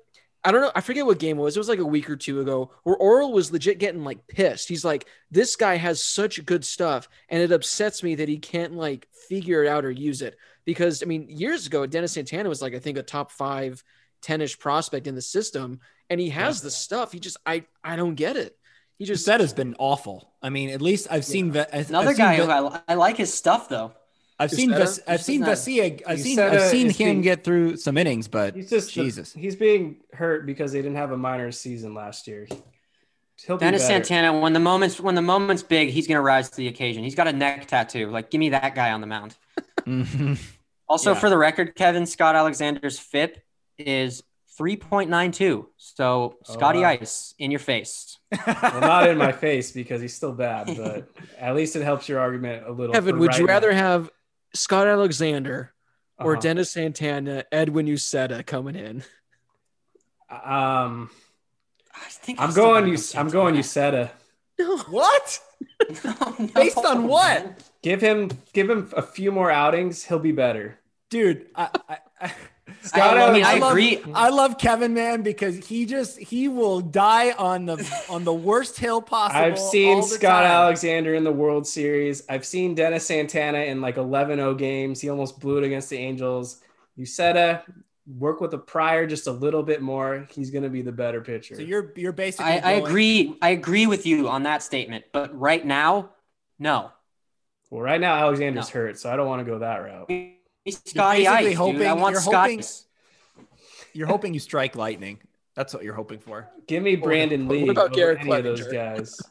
I 0.45 0.51
don't 0.51 0.61
know. 0.61 0.71
I 0.75 0.81
forget 0.81 1.05
what 1.05 1.17
game 1.17 1.39
it 1.39 1.41
was. 1.41 1.55
It 1.55 1.59
was 1.59 1.69
like 1.69 1.79
a 1.79 1.85
week 1.85 2.09
or 2.09 2.15
two 2.15 2.39
ago 2.39 2.71
where 2.83 2.95
Orel 2.97 3.33
was 3.33 3.51
legit 3.51 3.79
getting 3.79 4.03
like 4.03 4.27
pissed. 4.27 4.69
He's 4.69 4.85
like, 4.85 5.07
this 5.31 5.55
guy 5.55 5.75
has 5.75 6.01
such 6.01 6.45
good 6.45 6.63
stuff. 6.63 7.09
And 7.29 7.41
it 7.41 7.51
upsets 7.51 8.03
me 8.03 8.15
that 8.15 8.29
he 8.29 8.37
can't 8.37 8.73
like 8.73 9.07
figure 9.27 9.63
it 9.63 9.67
out 9.67 9.85
or 9.85 9.91
use 9.91 10.21
it. 10.21 10.37
Because 10.63 11.01
I 11.01 11.07
mean, 11.07 11.27
years 11.29 11.65
ago, 11.65 11.85
Dennis 11.87 12.13
Santana 12.13 12.47
was 12.47 12.61
like, 12.61 12.75
I 12.75 12.79
think 12.79 12.97
a 12.99 13.03
top 13.03 13.31
five 13.31 13.83
10-ish 14.21 14.59
prospect 14.59 15.07
in 15.07 15.15
the 15.15 15.21
system. 15.21 15.79
And 16.09 16.19
he 16.19 16.29
has 16.29 16.61
the 16.61 16.71
stuff. 16.71 17.11
He 17.11 17.19
just 17.19 17.37
I 17.45 17.65
I 17.83 17.95
don't 17.95 18.15
get 18.15 18.37
it. 18.37 18.55
He 18.99 19.05
just 19.05 19.27
Uceta's 19.27 19.53
been 19.53 19.75
awful. 19.79 20.31
I 20.41 20.49
mean, 20.49 20.69
at 20.69 20.81
least 20.81 21.07
I've 21.09 21.25
seen 21.25 21.51
Ve- 21.51 21.65
I've 21.73 21.89
Another 21.89 22.13
seen 22.13 22.17
guy 22.17 22.37
Ve- 22.37 22.45
who 22.45 22.51
I, 22.51 22.81
I 22.87 22.93
like 22.93 23.17
his 23.17 23.33
stuff 23.33 23.67
though. 23.67 23.93
I've 24.37 24.51
seen 24.51 24.69
Uceta? 24.71 24.77
Ves- 24.77 24.99
I've 25.07 25.21
seen 25.21 25.41
Uceta. 25.43 26.01
I've 26.07 26.19
seen 26.19 26.37
Uceta 26.37 26.49
I've 26.51 26.69
seen 26.69 26.89
him 26.89 26.95
being- 26.97 27.21
get 27.21 27.43
through 27.43 27.77
some 27.77 27.97
innings, 27.97 28.27
but 28.27 28.55
He's 28.55 28.69
just 28.69 28.91
Jesus. 28.91 29.31
he's 29.33 29.55
being 29.55 29.97
hurt 30.13 30.45
because 30.45 30.71
they 30.73 30.79
didn't 30.81 30.97
have 30.97 31.11
a 31.11 31.17
minor 31.17 31.51
season 31.51 31.93
last 31.93 32.27
year. 32.27 32.47
He'll 33.45 33.57
Dennis 33.57 33.81
better. 33.87 34.03
Santana, 34.05 34.39
when 34.39 34.53
the 34.53 34.59
moment's 34.59 34.99
when 34.99 35.15
the 35.15 35.21
moment's 35.21 35.63
big, 35.63 35.89
he's 35.89 36.07
gonna 36.07 36.21
rise 36.21 36.49
to 36.49 36.57
the 36.57 36.67
occasion. 36.67 37.03
He's 37.03 37.15
got 37.15 37.27
a 37.27 37.33
neck 37.33 37.67
tattoo. 37.67 38.09
Like, 38.09 38.29
give 38.29 38.39
me 38.39 38.49
that 38.49 38.75
guy 38.75 38.91
on 38.91 39.01
the 39.01 39.07
mound. 39.07 39.35
Also, 40.87 41.13
Yeah. 41.13 41.19
for 41.19 41.31
the 41.31 41.37
record, 41.37 41.73
Kevin 41.73 42.05
Scott 42.05 42.35
Alexander's 42.35 42.99
FIP 42.99 43.39
is 43.79 44.21
3.92. 44.59 45.65
So 45.77 46.35
Oh, 46.47 46.53
Scotty 46.53 46.81
wow. 46.81 46.89
Ice 46.89 47.33
in 47.39 47.49
your 47.49 47.59
face. 47.59 48.19
Well, 48.45 48.81
not 48.81 49.09
in 49.09 49.17
my 49.17 49.31
face 49.31 49.71
because 49.71 49.99
he's 49.99 50.13
still 50.13 50.31
bad, 50.33 50.67
but 50.77 51.09
at 51.39 51.55
least 51.55 51.75
it 51.75 51.83
helps 51.83 52.07
your 52.07 52.19
argument 52.19 52.67
a 52.67 52.71
little. 52.71 52.93
Kevin, 52.93 53.15
for 53.15 53.19
would 53.21 53.35
you 53.35 53.45
right 53.47 53.53
rather 53.53 53.71
now. 53.71 53.77
have 53.77 54.11
Scott 54.55 54.87
Alexander 54.87 55.73
or 56.19 56.33
Uh-huh. 56.33 56.41
Dennis 56.41 56.71
Santana, 56.71 57.43
Edwin 57.51 57.85
Uceta 57.87 58.45
coming 58.45 58.75
in? 58.75 59.03
Um, 60.29 61.09
I 61.93 62.09
think 62.09 62.39
I 62.39 62.45
I'm 62.45 62.53
going 62.53 62.87
you. 62.87 62.97
go 62.97 63.03
I'm 63.19 63.29
going 63.29 63.61
Santana. 63.63 64.11
Uceta. 64.57 64.85
What? 64.89 65.39
No, 66.03 66.47
Based 66.55 66.77
on 66.77 67.07
what? 67.07 67.59
Give 67.83 68.01
him 68.01 68.31
give 68.53 68.69
him 68.69 68.89
a 68.95 69.01
few 69.01 69.31
more 69.31 69.51
outings. 69.51 70.03
He'll 70.03 70.19
be 70.19 70.31
better. 70.31 70.79
Dude, 71.09 71.47
I, 71.55 71.69
I, 71.89 71.97
I, 72.21 72.33
Scott 72.85 73.17
I, 73.17 73.27
I 73.27 73.31
mean, 73.33 73.43
I 73.43 73.57
Alexander- 73.57 73.59
love- 73.65 73.71
agree. 73.71 74.03
I 74.13 74.29
love 74.29 74.57
Kevin 74.57 74.93
man 74.93 75.21
because 75.21 75.65
he 75.67 75.85
just 75.85 76.17
he 76.19 76.47
will 76.47 76.81
die 76.81 77.31
on 77.31 77.65
the 77.65 78.05
on 78.09 78.23
the 78.23 78.33
worst 78.33 78.77
hill 78.77 79.01
possible. 79.01 79.41
I've 79.43 79.59
seen 79.59 80.03
Scott 80.03 80.43
time. 80.43 80.51
Alexander 80.51 81.13
in 81.15 81.23
the 81.23 81.31
World 81.31 81.67
Series. 81.67 82.23
I've 82.29 82.45
seen 82.45 82.75
Dennis 82.75 83.05
Santana 83.05 83.59
in 83.59 83.81
like 83.81 83.95
11-0 83.95 84.57
games. 84.57 85.01
He 85.01 85.09
almost 85.09 85.39
blew 85.39 85.57
it 85.57 85.63
against 85.63 85.89
the 85.89 85.97
Angels. 85.97 86.61
Uceta, 86.97 87.61
work 88.17 88.39
with 88.39 88.51
the 88.51 88.57
prior 88.57 89.05
just 89.07 89.27
a 89.27 89.31
little 89.31 89.63
bit 89.63 89.81
more. 89.81 90.27
He's 90.31 90.49
going 90.51 90.63
to 90.63 90.69
be 90.69 90.81
the 90.81 90.91
better 90.91 91.21
pitcher. 91.21 91.55
So 91.55 91.61
you're 91.61 91.91
you're 91.95 92.11
basically. 92.13 92.51
I, 92.53 92.57
I 92.59 92.71
agree. 92.73 93.35
I 93.41 93.49
agree 93.49 93.87
with 93.87 94.05
you 94.05 94.29
on 94.29 94.43
that 94.43 94.63
statement. 94.63 95.05
But 95.11 95.37
right 95.37 95.65
now, 95.65 96.11
no. 96.59 96.91
well, 97.69 97.81
right 97.81 97.99
now 97.99 98.15
Alexander's 98.15 98.73
No. 98.73 98.79
hurt, 98.81 98.99
so 98.99 99.11
I 99.11 99.15
don't 99.15 99.27
want 99.27 99.45
to 99.45 99.51
go 99.51 99.59
that 99.59 99.77
route. 99.77 100.09
Scotty 100.69 101.23
basically 101.25 101.47
Ice, 101.51 101.55
hoping- 101.57 101.77
dude. 101.79 101.87
I 101.87 101.93
want 101.93 102.13
you're 102.13 102.21
Scotty. 102.21 102.53
hoping- 102.55 102.67
You're 103.93 104.07
hoping 104.07 104.33
you 104.33 104.39
strike 104.39 104.75
lightning. 104.75 105.19
That's 105.55 105.73
what 105.73 105.83
you're 105.83 105.93
hoping 105.93 106.19
for. 106.19 106.49
Give 106.67 106.83
me 106.83 106.95
Brandon 106.97 107.47
what 107.47 107.57
League 107.57 107.69
about 107.69 107.93
Garrett 107.93 108.19
any 108.21 108.31
of 108.31 108.43
those 108.43 108.67
guys. 108.67 109.21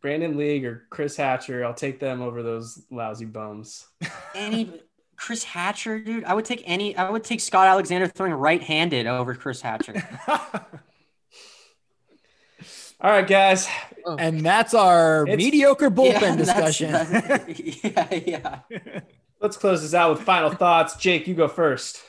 Brandon 0.00 0.36
League 0.36 0.64
or 0.64 0.86
Chris 0.90 1.16
Hatcher, 1.16 1.64
I'll 1.64 1.74
take 1.74 2.00
them 2.00 2.20
over 2.22 2.42
those 2.42 2.82
lousy 2.90 3.24
bums. 3.24 3.86
Any 4.34 4.80
Chris 5.16 5.42
Hatcher, 5.44 5.98
dude. 6.00 6.24
I 6.24 6.34
would 6.34 6.44
take 6.44 6.62
any. 6.66 6.96
I 6.96 7.10
would 7.10 7.24
take 7.24 7.40
Scott 7.40 7.66
Alexander 7.66 8.06
throwing 8.08 8.32
right-handed 8.32 9.06
over 9.06 9.34
Chris 9.34 9.60
Hatcher. 9.60 9.94
All 13.00 13.10
right, 13.12 13.26
guys. 13.26 13.68
And 14.18 14.40
that's 14.40 14.74
our 14.74 15.22
It's- 15.22 15.36
mediocre 15.36 15.90
bullpen 15.90 16.12
Yeah, 16.12 16.34
that's- 16.34 16.36
discussion. 16.46 16.90
that's- 16.92 17.84
yeah, 18.24 18.60
yeah. 18.70 19.00
Let's 19.40 19.56
close 19.56 19.82
this 19.82 19.94
out 19.94 20.10
with 20.10 20.22
final 20.22 20.50
thoughts. 20.50 20.96
Jake, 20.96 21.28
you 21.28 21.34
go 21.34 21.48
first. 21.48 22.02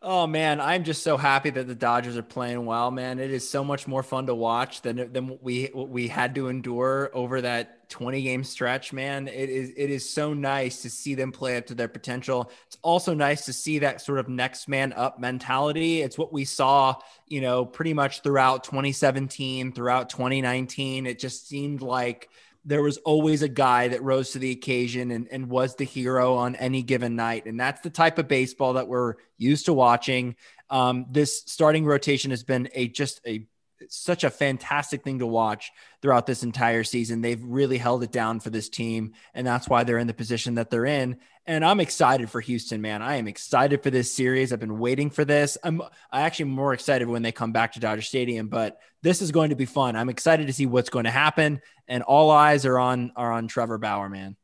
Oh 0.00 0.28
man, 0.28 0.60
I'm 0.60 0.84
just 0.84 1.02
so 1.02 1.16
happy 1.16 1.50
that 1.50 1.66
the 1.66 1.74
Dodgers 1.74 2.16
are 2.16 2.22
playing 2.22 2.64
well, 2.66 2.92
man. 2.92 3.18
It 3.18 3.32
is 3.32 3.48
so 3.48 3.64
much 3.64 3.88
more 3.88 4.04
fun 4.04 4.26
to 4.26 4.34
watch 4.34 4.82
than 4.82 5.12
than 5.12 5.38
we 5.42 5.70
we 5.74 6.06
had 6.06 6.36
to 6.36 6.46
endure 6.46 7.10
over 7.12 7.40
that 7.40 7.88
20 7.88 8.22
game 8.22 8.44
stretch, 8.44 8.92
man. 8.92 9.26
It 9.26 9.50
is 9.50 9.72
it 9.76 9.90
is 9.90 10.08
so 10.08 10.34
nice 10.34 10.82
to 10.82 10.90
see 10.90 11.16
them 11.16 11.32
play 11.32 11.56
up 11.56 11.66
to 11.66 11.74
their 11.74 11.88
potential. 11.88 12.52
It's 12.68 12.78
also 12.82 13.12
nice 13.12 13.44
to 13.46 13.52
see 13.52 13.80
that 13.80 14.00
sort 14.00 14.20
of 14.20 14.28
next 14.28 14.68
man 14.68 14.92
up 14.92 15.18
mentality. 15.18 16.02
It's 16.02 16.16
what 16.16 16.32
we 16.32 16.44
saw, 16.44 16.94
you 17.26 17.40
know, 17.40 17.64
pretty 17.64 17.92
much 17.92 18.22
throughout 18.22 18.62
2017, 18.62 19.72
throughout 19.72 20.10
2019. 20.10 21.06
It 21.06 21.18
just 21.18 21.48
seemed 21.48 21.82
like 21.82 22.28
there 22.68 22.82
was 22.82 22.98
always 22.98 23.40
a 23.40 23.48
guy 23.48 23.88
that 23.88 24.02
rose 24.02 24.32
to 24.32 24.38
the 24.38 24.50
occasion 24.50 25.10
and, 25.10 25.26
and 25.30 25.48
was 25.48 25.74
the 25.76 25.84
hero 25.84 26.34
on 26.34 26.54
any 26.56 26.82
given 26.82 27.16
night. 27.16 27.46
And 27.46 27.58
that's 27.58 27.80
the 27.80 27.88
type 27.88 28.18
of 28.18 28.28
baseball 28.28 28.74
that 28.74 28.88
we're 28.88 29.14
used 29.38 29.66
to 29.66 29.72
watching. 29.72 30.36
Um, 30.68 31.06
this 31.10 31.42
starting 31.46 31.86
rotation 31.86 32.30
has 32.30 32.42
been 32.42 32.68
a 32.74 32.88
just 32.88 33.22
a 33.26 33.46
such 33.88 34.22
a 34.22 34.30
fantastic 34.30 35.02
thing 35.02 35.20
to 35.20 35.26
watch 35.26 35.72
throughout 36.02 36.26
this 36.26 36.42
entire 36.42 36.84
season. 36.84 37.22
They've 37.22 37.42
really 37.42 37.78
held 37.78 38.02
it 38.02 38.12
down 38.12 38.40
for 38.40 38.50
this 38.50 38.68
team, 38.68 39.14
and 39.32 39.46
that's 39.46 39.68
why 39.68 39.84
they're 39.84 39.98
in 39.98 40.06
the 40.08 40.12
position 40.14 40.56
that 40.56 40.68
they're 40.68 40.84
in. 40.84 41.18
And 41.48 41.64
I'm 41.64 41.80
excited 41.80 42.28
for 42.28 42.42
Houston, 42.42 42.82
man. 42.82 43.00
I 43.00 43.16
am 43.16 43.26
excited 43.26 43.82
for 43.82 43.88
this 43.88 44.12
series. 44.12 44.52
I've 44.52 44.60
been 44.60 44.78
waiting 44.78 45.08
for 45.08 45.24
this. 45.24 45.56
I'm 45.64 45.80
I 46.12 46.20
actually 46.20 46.50
more 46.50 46.74
excited 46.74 47.08
when 47.08 47.22
they 47.22 47.32
come 47.32 47.52
back 47.52 47.72
to 47.72 47.80
Dodger 47.80 48.02
Stadium, 48.02 48.48
but 48.48 48.78
this 49.00 49.22
is 49.22 49.32
going 49.32 49.48
to 49.48 49.56
be 49.56 49.64
fun. 49.64 49.96
I'm 49.96 50.10
excited 50.10 50.46
to 50.48 50.52
see 50.52 50.66
what's 50.66 50.90
going 50.90 51.06
to 51.06 51.10
happen, 51.10 51.62
and 51.88 52.02
all 52.02 52.30
eyes 52.30 52.66
are 52.66 52.78
on 52.78 53.12
are 53.16 53.32
on 53.32 53.48
Trevor 53.48 53.78
Bauer, 53.78 54.10
man. 54.10 54.36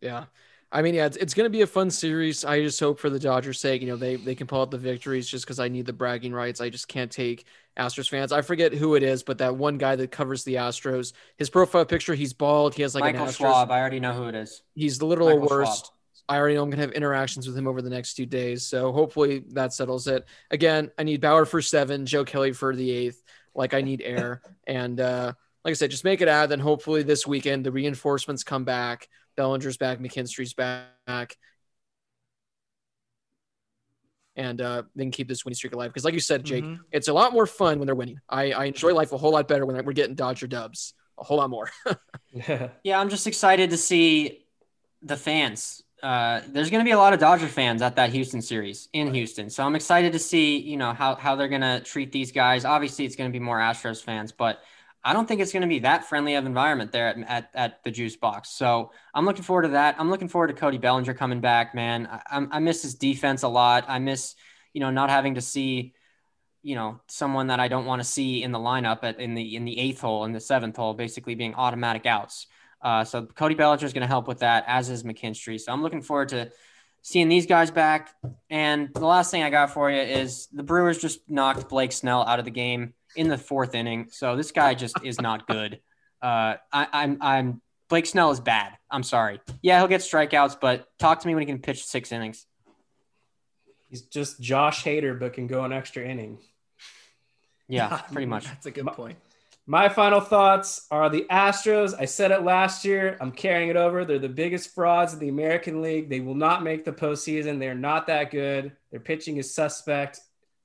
Yeah. 0.00 0.24
I 0.74 0.80
mean, 0.80 0.94
yeah, 0.94 1.04
it's, 1.04 1.18
it's 1.18 1.34
going 1.34 1.44
to 1.44 1.50
be 1.50 1.60
a 1.60 1.66
fun 1.66 1.90
series. 1.90 2.46
I 2.46 2.62
just 2.62 2.80
hope 2.80 2.98
for 2.98 3.10
the 3.10 3.18
Dodgers' 3.18 3.60
sake, 3.60 3.82
you 3.82 3.88
know, 3.88 3.96
they 3.96 4.16
they 4.16 4.34
can 4.34 4.46
pull 4.46 4.62
out 4.62 4.70
the 4.70 4.78
victories 4.78 5.28
just 5.28 5.44
because 5.44 5.60
I 5.60 5.68
need 5.68 5.84
the 5.84 5.92
bragging 5.92 6.32
rights. 6.32 6.62
I 6.62 6.70
just 6.70 6.88
can't 6.88 7.10
take 7.10 7.44
Astros 7.78 8.08
fans. 8.08 8.32
I 8.32 8.40
forget 8.40 8.72
who 8.72 8.94
it 8.94 9.02
is, 9.02 9.22
but 9.22 9.38
that 9.38 9.54
one 9.54 9.76
guy 9.76 9.96
that 9.96 10.10
covers 10.10 10.44
the 10.44 10.54
Astros, 10.54 11.12
his 11.36 11.50
profile 11.50 11.84
picture, 11.84 12.14
he's 12.14 12.32
bald. 12.32 12.74
He 12.74 12.82
has 12.82 12.94
like 12.94 13.04
Michael 13.04 13.24
an 13.24 13.28
Astros. 13.28 13.36
Schwab. 13.36 13.70
I 13.70 13.80
already 13.80 14.00
know 14.00 14.14
who 14.14 14.24
it 14.24 14.34
is. 14.34 14.62
He's 14.74 14.98
the 14.98 15.04
little 15.04 15.28
Michael 15.28 15.46
worst. 15.46 15.86
Schwab. 15.86 15.92
I 16.28 16.38
already 16.38 16.54
know 16.54 16.62
I'm 16.62 16.70
gonna 16.70 16.82
have 16.82 16.92
interactions 16.92 17.46
with 17.46 17.56
him 17.56 17.66
over 17.66 17.82
the 17.82 17.90
next 17.90 18.14
two 18.14 18.24
days. 18.26 18.64
So 18.64 18.92
hopefully 18.92 19.44
that 19.50 19.74
settles 19.74 20.06
it. 20.06 20.24
Again, 20.50 20.90
I 20.98 21.02
need 21.02 21.20
Bauer 21.20 21.44
for 21.44 21.60
seven, 21.60 22.06
Joe 22.06 22.24
Kelly 22.24 22.52
for 22.52 22.74
the 22.74 22.90
eighth. 22.90 23.22
Like 23.54 23.74
I 23.74 23.82
need 23.82 24.00
air. 24.00 24.40
and 24.66 24.98
uh 25.00 25.32
like 25.64 25.72
I 25.72 25.74
said, 25.74 25.90
just 25.90 26.04
make 26.04 26.20
it 26.22 26.28
out. 26.28 26.48
Then 26.48 26.60
hopefully 26.60 27.02
this 27.02 27.26
weekend 27.26 27.66
the 27.66 27.72
reinforcements 27.72 28.44
come 28.44 28.64
back. 28.64 29.08
Bellinger's 29.36 29.76
back, 29.76 29.98
McKinstry's 29.98 30.54
back. 30.54 31.36
And 34.34 34.60
uh, 34.62 34.84
then 34.94 35.10
keep 35.10 35.28
this 35.28 35.44
winning 35.44 35.56
streak 35.56 35.74
alive. 35.74 35.90
Because, 35.90 36.04
like 36.04 36.14
you 36.14 36.20
said, 36.20 36.42
Jake, 36.44 36.64
Mhm. 36.64 36.80
it's 36.90 37.08
a 37.08 37.12
lot 37.12 37.34
more 37.34 37.46
fun 37.46 37.78
when 37.78 37.86
they're 37.86 37.94
winning. 37.94 38.18
I, 38.28 38.52
I 38.52 38.64
enjoy 38.64 38.94
life 38.94 39.12
a 39.12 39.18
whole 39.18 39.32
lot 39.32 39.46
better 39.46 39.66
when 39.66 39.84
we're 39.84 39.92
getting 39.92 40.14
Dodger 40.14 40.46
dubs. 40.46 40.94
A 41.18 41.24
whole 41.24 41.36
lot 41.36 41.50
more. 41.50 41.70
Yeah, 42.82 42.98
I'm 42.98 43.10
just 43.10 43.26
excited 43.26 43.70
to 43.70 43.76
see 43.76 44.46
the 45.02 45.18
fans. 45.18 45.82
Uh, 46.02 46.40
there's 46.48 46.70
going 46.70 46.80
to 46.80 46.84
be 46.84 46.92
a 46.92 46.96
lot 46.98 47.12
of 47.12 47.20
Dodger 47.20 47.46
fans 47.46 47.82
at 47.82 47.96
that 47.96 48.10
Houston 48.10 48.40
series 48.40 48.88
in 48.94 49.12
Houston, 49.14 49.50
so 49.50 49.62
I'm 49.62 49.76
excited 49.76 50.12
to 50.14 50.18
see 50.18 50.58
you 50.58 50.76
know 50.76 50.92
how 50.94 51.14
how 51.14 51.36
they're 51.36 51.48
going 51.48 51.60
to 51.60 51.80
treat 51.84 52.10
these 52.10 52.32
guys. 52.32 52.64
Obviously, 52.64 53.04
it's 53.04 53.14
going 53.14 53.30
to 53.30 53.32
be 53.32 53.38
more 53.44 53.58
Astros 53.58 54.02
fans, 54.02 54.32
but 54.32 54.60
I 55.04 55.12
don't 55.12 55.26
think 55.26 55.40
it's 55.40 55.52
going 55.52 55.62
to 55.62 55.68
be 55.68 55.80
that 55.80 56.04
friendly 56.04 56.34
of 56.36 56.46
environment 56.46 56.92
there 56.92 57.08
at, 57.08 57.18
at, 57.28 57.50
at 57.54 57.84
the 57.84 57.90
Juice 57.90 58.16
Box. 58.16 58.50
So 58.50 58.92
I'm 59.12 59.24
looking 59.24 59.42
forward 59.42 59.62
to 59.62 59.68
that. 59.70 59.96
I'm 59.98 60.10
looking 60.10 60.28
forward 60.28 60.48
to 60.48 60.54
Cody 60.54 60.78
Bellinger 60.78 61.14
coming 61.14 61.40
back, 61.40 61.74
man. 61.74 62.06
I, 62.06 62.22
I'm- 62.30 62.64
miss 62.64 62.82
his 62.82 62.94
defense 62.94 63.42
a 63.42 63.48
lot. 63.48 63.84
I 63.88 63.98
miss 63.98 64.34
you 64.72 64.80
know 64.80 64.90
not 64.90 65.10
having 65.10 65.34
to 65.34 65.40
see 65.40 65.92
you 66.62 66.74
know 66.74 67.00
someone 67.08 67.48
that 67.48 67.60
I 67.60 67.68
don't 67.68 67.86
want 67.86 68.00
to 68.00 68.08
see 68.08 68.42
in 68.42 68.52
the 68.52 68.58
lineup 68.58 69.00
at 69.02 69.20
in 69.20 69.34
the 69.34 69.56
in 69.56 69.64
the 69.64 69.78
eighth 69.78 70.00
hole 70.00 70.24
and 70.24 70.34
the 70.34 70.40
seventh 70.40 70.76
hole, 70.76 70.94
basically 70.94 71.34
being 71.34 71.54
automatic 71.54 72.06
outs. 72.06 72.46
Uh, 72.80 73.04
so 73.04 73.24
Cody 73.26 73.54
Bellinger 73.54 73.86
is 73.86 73.92
going 73.92 74.02
to 74.02 74.08
help 74.08 74.26
with 74.26 74.40
that, 74.40 74.64
as 74.66 74.90
is 74.90 75.04
McKinstry. 75.04 75.60
So 75.60 75.72
I'm 75.72 75.82
looking 75.82 76.02
forward 76.02 76.30
to 76.30 76.50
seeing 77.02 77.28
these 77.28 77.46
guys 77.46 77.70
back. 77.70 78.10
And 78.50 78.92
the 78.92 79.06
last 79.06 79.30
thing 79.30 79.42
I 79.42 79.50
got 79.50 79.70
for 79.70 79.90
you 79.90 80.00
is 80.00 80.48
the 80.52 80.62
Brewers 80.64 80.98
just 80.98 81.20
knocked 81.28 81.68
Blake 81.68 81.92
Snell 81.92 82.24
out 82.24 82.38
of 82.40 82.44
the 82.44 82.50
game 82.50 82.94
in 83.16 83.28
the 83.28 83.38
fourth 83.38 83.74
inning. 83.74 84.08
So 84.10 84.36
this 84.36 84.52
guy 84.52 84.74
just 84.74 84.96
is 85.02 85.20
not 85.20 85.46
good. 85.46 85.80
Uh, 86.20 86.54
I, 86.72 86.86
I'm 86.92 87.18
I'm 87.20 87.62
Blake 87.88 88.06
Snell 88.06 88.30
is 88.30 88.40
bad. 88.40 88.72
I'm 88.90 89.02
sorry. 89.02 89.40
Yeah, 89.60 89.78
he'll 89.78 89.88
get 89.88 90.00
strikeouts, 90.00 90.58
but 90.60 90.86
talk 90.98 91.20
to 91.20 91.26
me 91.26 91.34
when 91.34 91.42
he 91.42 91.46
can 91.46 91.58
pitch 91.58 91.84
six 91.84 92.12
innings. 92.12 92.46
He's 93.90 94.02
just 94.02 94.40
Josh 94.40 94.84
Hader, 94.84 95.18
but 95.18 95.34
can 95.34 95.46
go 95.46 95.64
an 95.64 95.72
extra 95.72 96.02
inning. 96.02 96.38
Yeah, 97.68 97.96
pretty 98.12 98.26
much. 98.26 98.44
That's 98.44 98.66
a 98.66 98.70
good 98.70 98.86
point. 98.86 99.18
My 99.66 99.88
final 99.88 100.20
thoughts 100.20 100.86
are 100.90 101.08
the 101.08 101.24
Astros. 101.30 101.94
I 101.98 102.06
said 102.06 102.30
it 102.30 102.42
last 102.42 102.84
year. 102.84 103.16
I'm 103.20 103.30
carrying 103.30 103.68
it 103.68 103.76
over. 103.76 104.04
They're 104.04 104.18
the 104.18 104.28
biggest 104.28 104.74
frauds 104.74 105.12
in 105.12 105.20
the 105.20 105.28
American 105.28 105.82
League. 105.82 106.08
They 106.08 106.20
will 106.20 106.34
not 106.34 106.64
make 106.64 106.84
the 106.84 106.92
postseason. 106.92 107.60
They're 107.60 107.74
not 107.74 108.08
that 108.08 108.30
good. 108.30 108.72
Their 108.90 109.00
pitching 109.00 109.36
is 109.36 109.54
suspect 109.54 110.20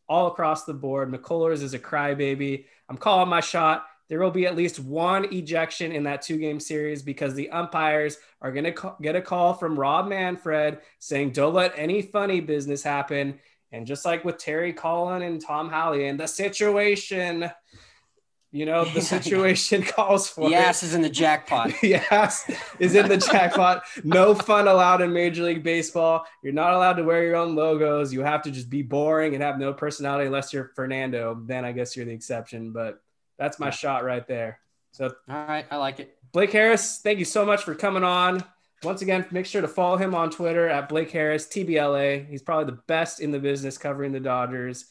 all 0.07 0.27
across 0.27 0.65
the 0.65 0.73
board. 0.73 1.11
McCullers 1.11 1.61
is 1.61 1.73
a 1.73 1.79
crybaby. 1.79 2.65
I'm 2.89 2.97
calling 2.97 3.29
my 3.29 3.41
shot. 3.41 3.85
There 4.09 4.19
will 4.19 4.31
be 4.31 4.45
at 4.45 4.55
least 4.55 4.79
one 4.79 5.25
ejection 5.33 5.91
in 5.91 6.03
that 6.03 6.21
two 6.21 6.37
game 6.37 6.59
series 6.59 7.01
because 7.01 7.33
the 7.33 7.49
umpires 7.49 8.17
are 8.41 8.51
going 8.51 8.73
to 8.73 8.95
get 9.01 9.17
a 9.17 9.21
call 9.21 9.53
from 9.53 9.77
Rob 9.77 10.07
Manfred 10.07 10.79
saying, 10.99 11.31
don't 11.31 11.53
let 11.53 11.73
any 11.75 12.01
funny 12.01 12.39
business 12.39 12.83
happen. 12.83 13.39
And 13.73 13.85
just 13.85 14.05
like 14.05 14.23
with 14.23 14.37
Terry 14.37 14.71
Collin 14.71 15.23
and 15.23 15.41
Tom 15.41 15.69
Halley 15.69 16.07
and 16.07 16.17
the 16.17 16.27
situation, 16.27 17.51
you 18.51 18.65
know, 18.65 18.85
the 18.85 19.01
situation 19.01 19.83
calls 19.95 20.29
for 20.29 20.49
The 20.49 20.55
it. 20.55 20.59
ass 20.59 20.83
is 20.83 20.93
in 20.93 21.01
the 21.01 21.09
jackpot. 21.09 21.71
yes, 21.83 22.49
is 22.79 22.95
in 22.95 23.07
the 23.09 23.17
jackpot. 23.17 23.83
No 24.03 24.33
fun 24.33 24.67
allowed 24.67 25.01
in 25.01 25.11
Major 25.13 25.43
League 25.43 25.63
Baseball. 25.63 26.25
You're 26.41 26.53
not 26.53 26.73
allowed 26.73 26.93
to 26.93 27.03
wear 27.03 27.23
your 27.23 27.35
own 27.35 27.55
logos. 27.55 28.13
You 28.13 28.21
have 28.21 28.43
to 28.43 28.51
just 28.51 28.69
be 28.69 28.81
boring 28.81 29.33
and 29.33 29.43
have 29.43 29.59
no 29.59 29.73
personality 29.73 30.27
unless 30.27 30.53
you're 30.53 30.71
Fernando. 30.75 31.39
Then 31.45 31.65
I 31.65 31.71
guess 31.73 31.95
you're 31.95 32.05
the 32.05 32.13
exception. 32.13 32.71
But 32.71 33.01
that's 33.37 33.59
my 33.59 33.69
shot 33.69 34.03
right 34.03 34.25
there. 34.27 34.59
So 34.91 35.05
All 35.29 35.45
right, 35.47 35.65
I 35.69 35.77
like 35.77 35.99
it. 35.99 36.17
Blake 36.31 36.51
Harris, 36.51 36.99
thank 37.03 37.19
you 37.19 37.25
so 37.25 37.45
much 37.45 37.63
for 37.63 37.75
coming 37.75 38.03
on. 38.03 38.43
Once 38.83 39.01
again, 39.01 39.25
make 39.31 39.45
sure 39.45 39.61
to 39.61 39.67
follow 39.67 39.97
him 39.97 40.13
on 40.13 40.29
Twitter 40.29 40.69
at 40.69 40.87
Blake 40.87 41.09
Harris 41.11 41.47
TBLA. 41.47 42.27
He's 42.29 42.41
probably 42.43 42.65
the 42.65 42.79
best 42.87 43.19
in 43.19 43.31
the 43.31 43.39
business 43.39 43.77
covering 43.77 44.11
the 44.11 44.19
Dodgers. 44.19 44.85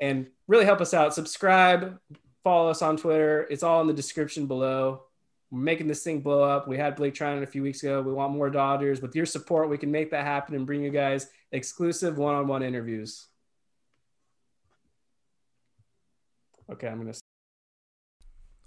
And 0.00 0.26
really 0.46 0.64
help 0.64 0.80
us 0.80 0.92
out. 0.92 1.14
Subscribe, 1.14 1.98
follow 2.44 2.70
us 2.70 2.82
on 2.82 2.96
Twitter. 2.96 3.46
It's 3.50 3.62
all 3.62 3.80
in 3.80 3.86
the 3.86 3.94
description 3.94 4.46
below. 4.46 5.02
We're 5.50 5.60
making 5.60 5.86
this 5.86 6.02
thing 6.02 6.20
blow 6.20 6.42
up. 6.42 6.68
We 6.68 6.76
had 6.76 6.96
Blake 6.96 7.14
trying 7.14 7.38
it 7.38 7.44
a 7.44 7.46
few 7.46 7.62
weeks 7.62 7.82
ago. 7.82 8.02
We 8.02 8.12
want 8.12 8.32
more 8.32 8.50
Dodgers. 8.50 9.00
With 9.00 9.14
your 9.14 9.26
support, 9.26 9.70
we 9.70 9.78
can 9.78 9.90
make 9.90 10.10
that 10.10 10.24
happen 10.24 10.54
and 10.54 10.66
bring 10.66 10.82
you 10.82 10.90
guys 10.90 11.28
exclusive 11.52 12.18
one-on-one 12.18 12.62
interviews. 12.62 13.26
Okay, 16.70 16.88
I'm 16.88 16.98
gonna. 16.98 17.14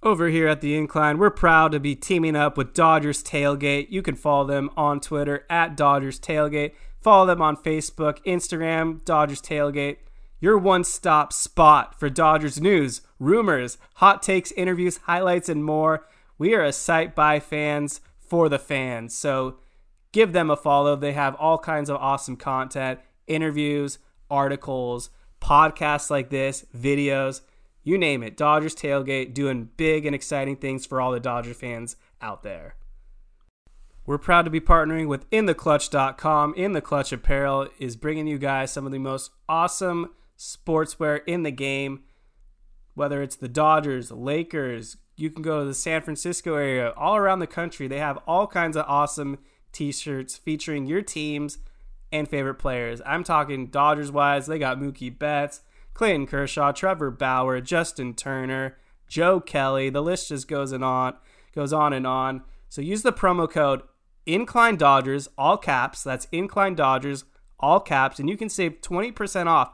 Over 0.01 0.30
here 0.30 0.47
at 0.47 0.61
the 0.61 0.77
Incline, 0.77 1.18
we're 1.18 1.30
proud 1.30 1.73
to 1.73 1.80
be 1.81 1.93
teaming 1.95 2.38
up 2.38 2.57
with 2.57 2.73
Dodgers 2.73 3.22
Tailgate. 3.22 3.88
You 3.89 4.01
can 4.01 4.15
follow 4.15 4.47
them 4.47 4.69
on 4.77 5.01
Twitter 5.01 5.45
at 5.49 5.76
Dodgers 5.76 6.18
Tailgate. 6.18 6.72
Follow 7.01 7.26
them 7.26 7.41
on 7.41 7.57
Facebook, 7.57 8.23
Instagram, 8.26 9.03
Dodgers 9.03 9.41
Tailgate. 9.41 9.97
Your 10.40 10.57
one 10.57 10.84
stop 10.84 11.34
spot 11.34 11.99
for 11.99 12.10
Dodgers 12.10 12.61
news, 12.61 13.02
rumors, 13.20 13.78
hot 13.95 14.22
takes, 14.24 14.52
interviews, 14.53 14.98
highlights, 15.03 15.49
and 15.49 15.64
more. 15.64 16.07
We 16.38 16.53
are 16.56 16.64
a 16.64 16.72
site 16.72 17.16
by 17.16 17.40
fans 17.40 18.02
for 18.20 18.48
the 18.48 18.60
fans. 18.60 19.16
So 19.16 19.57
give 20.11 20.34
them 20.34 20.49
a 20.49 20.56
follow. 20.56 20.95
They 20.95 21.14
have 21.14 21.36
all 21.36 21.57
kinds 21.57 21.90
of 21.90 21.98
awesome 21.98 22.38
content, 22.38 22.99
interviews, 23.28 23.99
articles, 24.30 25.10
podcasts 25.41 26.10
like 26.10 26.30
this, 26.30 26.66
videos 26.76 27.41
you 27.84 27.98
name 27.98 28.24
it. 28.24 28.38
Dodgers 28.38 28.76
tailgate 28.76 29.34
doing 29.34 29.70
big 29.78 30.06
and 30.06 30.14
exciting 30.14 30.57
things 30.57 30.86
for 30.86 31.02
all 31.02 31.11
the 31.11 31.20
Dodger 31.20 31.53
fans 31.53 31.95
out 32.22 32.44
there. 32.44 32.76
We're 34.06 34.18
proud 34.18 34.44
to 34.44 34.52
be 34.52 34.60
partnering 34.60 35.07
with 35.07 35.30
InTheClutch.com. 35.30 36.56
In 36.56 36.74
the 36.74 36.82
Clutch 36.82 37.11
Apparel 37.11 37.68
is 37.80 37.95
bringing 37.95 38.28
you 38.28 38.38
guys 38.38 38.72
some 38.72 38.86
of 38.86 38.91
the 38.91 38.99
most 38.99 39.32
awesome 39.48 40.10
sportswear 40.40 41.20
in 41.28 41.44
the 41.44 41.52
game. 41.52 42.03
Whether 42.95 43.22
it's 43.22 43.36
the 43.36 43.48
Dodgers, 43.48 44.11
Lakers, 44.11 44.98
you 45.16 45.30
can 45.30 45.41
go 45.41 45.60
to 45.60 45.66
the 45.66 45.74
San 45.74 46.02
Francisco 46.02 46.56
area, 46.56 46.94
all 46.98 47.18
around 47.18 47.40
the 47.40 47.48
country. 47.48 47.88
They 47.88 47.99
have 47.99 48.18
all 48.26 48.48
kinds 48.48 48.76
of 48.76 48.86
awesome 48.88 49.38
t 49.72 49.91
shirts 49.91 50.38
featuring 50.38 50.88
your 50.88 51.02
teams 51.02 51.60
and 52.11 52.28
favorite 52.28 52.56
players. 52.56 53.02
I'm 53.06 53.24
talking 53.24 53.68
Dodgers 53.68 54.11
wise, 54.11 54.48
they 54.48 54.57
got 54.57 54.80
Mookie 54.80 55.18
Betts, 55.18 55.61
Clayton 55.94 56.28
Kershaw, 56.28 56.72
Trevor 56.72 57.11
Bauer, 57.11 57.61
Justin 57.61 58.14
Turner, 58.14 58.78
Joe 59.07 59.40
Kelly. 59.40 59.90
The 59.90 60.02
list 60.02 60.30
just 60.30 60.48
goes 60.48 60.72
and 60.72 60.84
on, 60.84 61.16
goes 61.53 61.74
on 61.74 61.94
and 61.94 62.07
on. 62.07 62.44
So 62.70 62.82
use 62.82 63.02
the 63.03 63.14
promo 63.14 63.49
code 63.49 63.82
Incline 64.26 64.78
Dodgers, 64.78 65.28
all 65.38 65.57
caps. 65.57 66.03
That's 66.03 66.28
Incline 66.32 66.76
Dodgers, 66.76 67.26
all 67.60 67.80
caps, 67.80 68.20
and 68.20 68.30
you 68.30 68.38
can 68.38 68.49
save 68.49 68.82
20% 68.82 69.48
off 69.48 69.74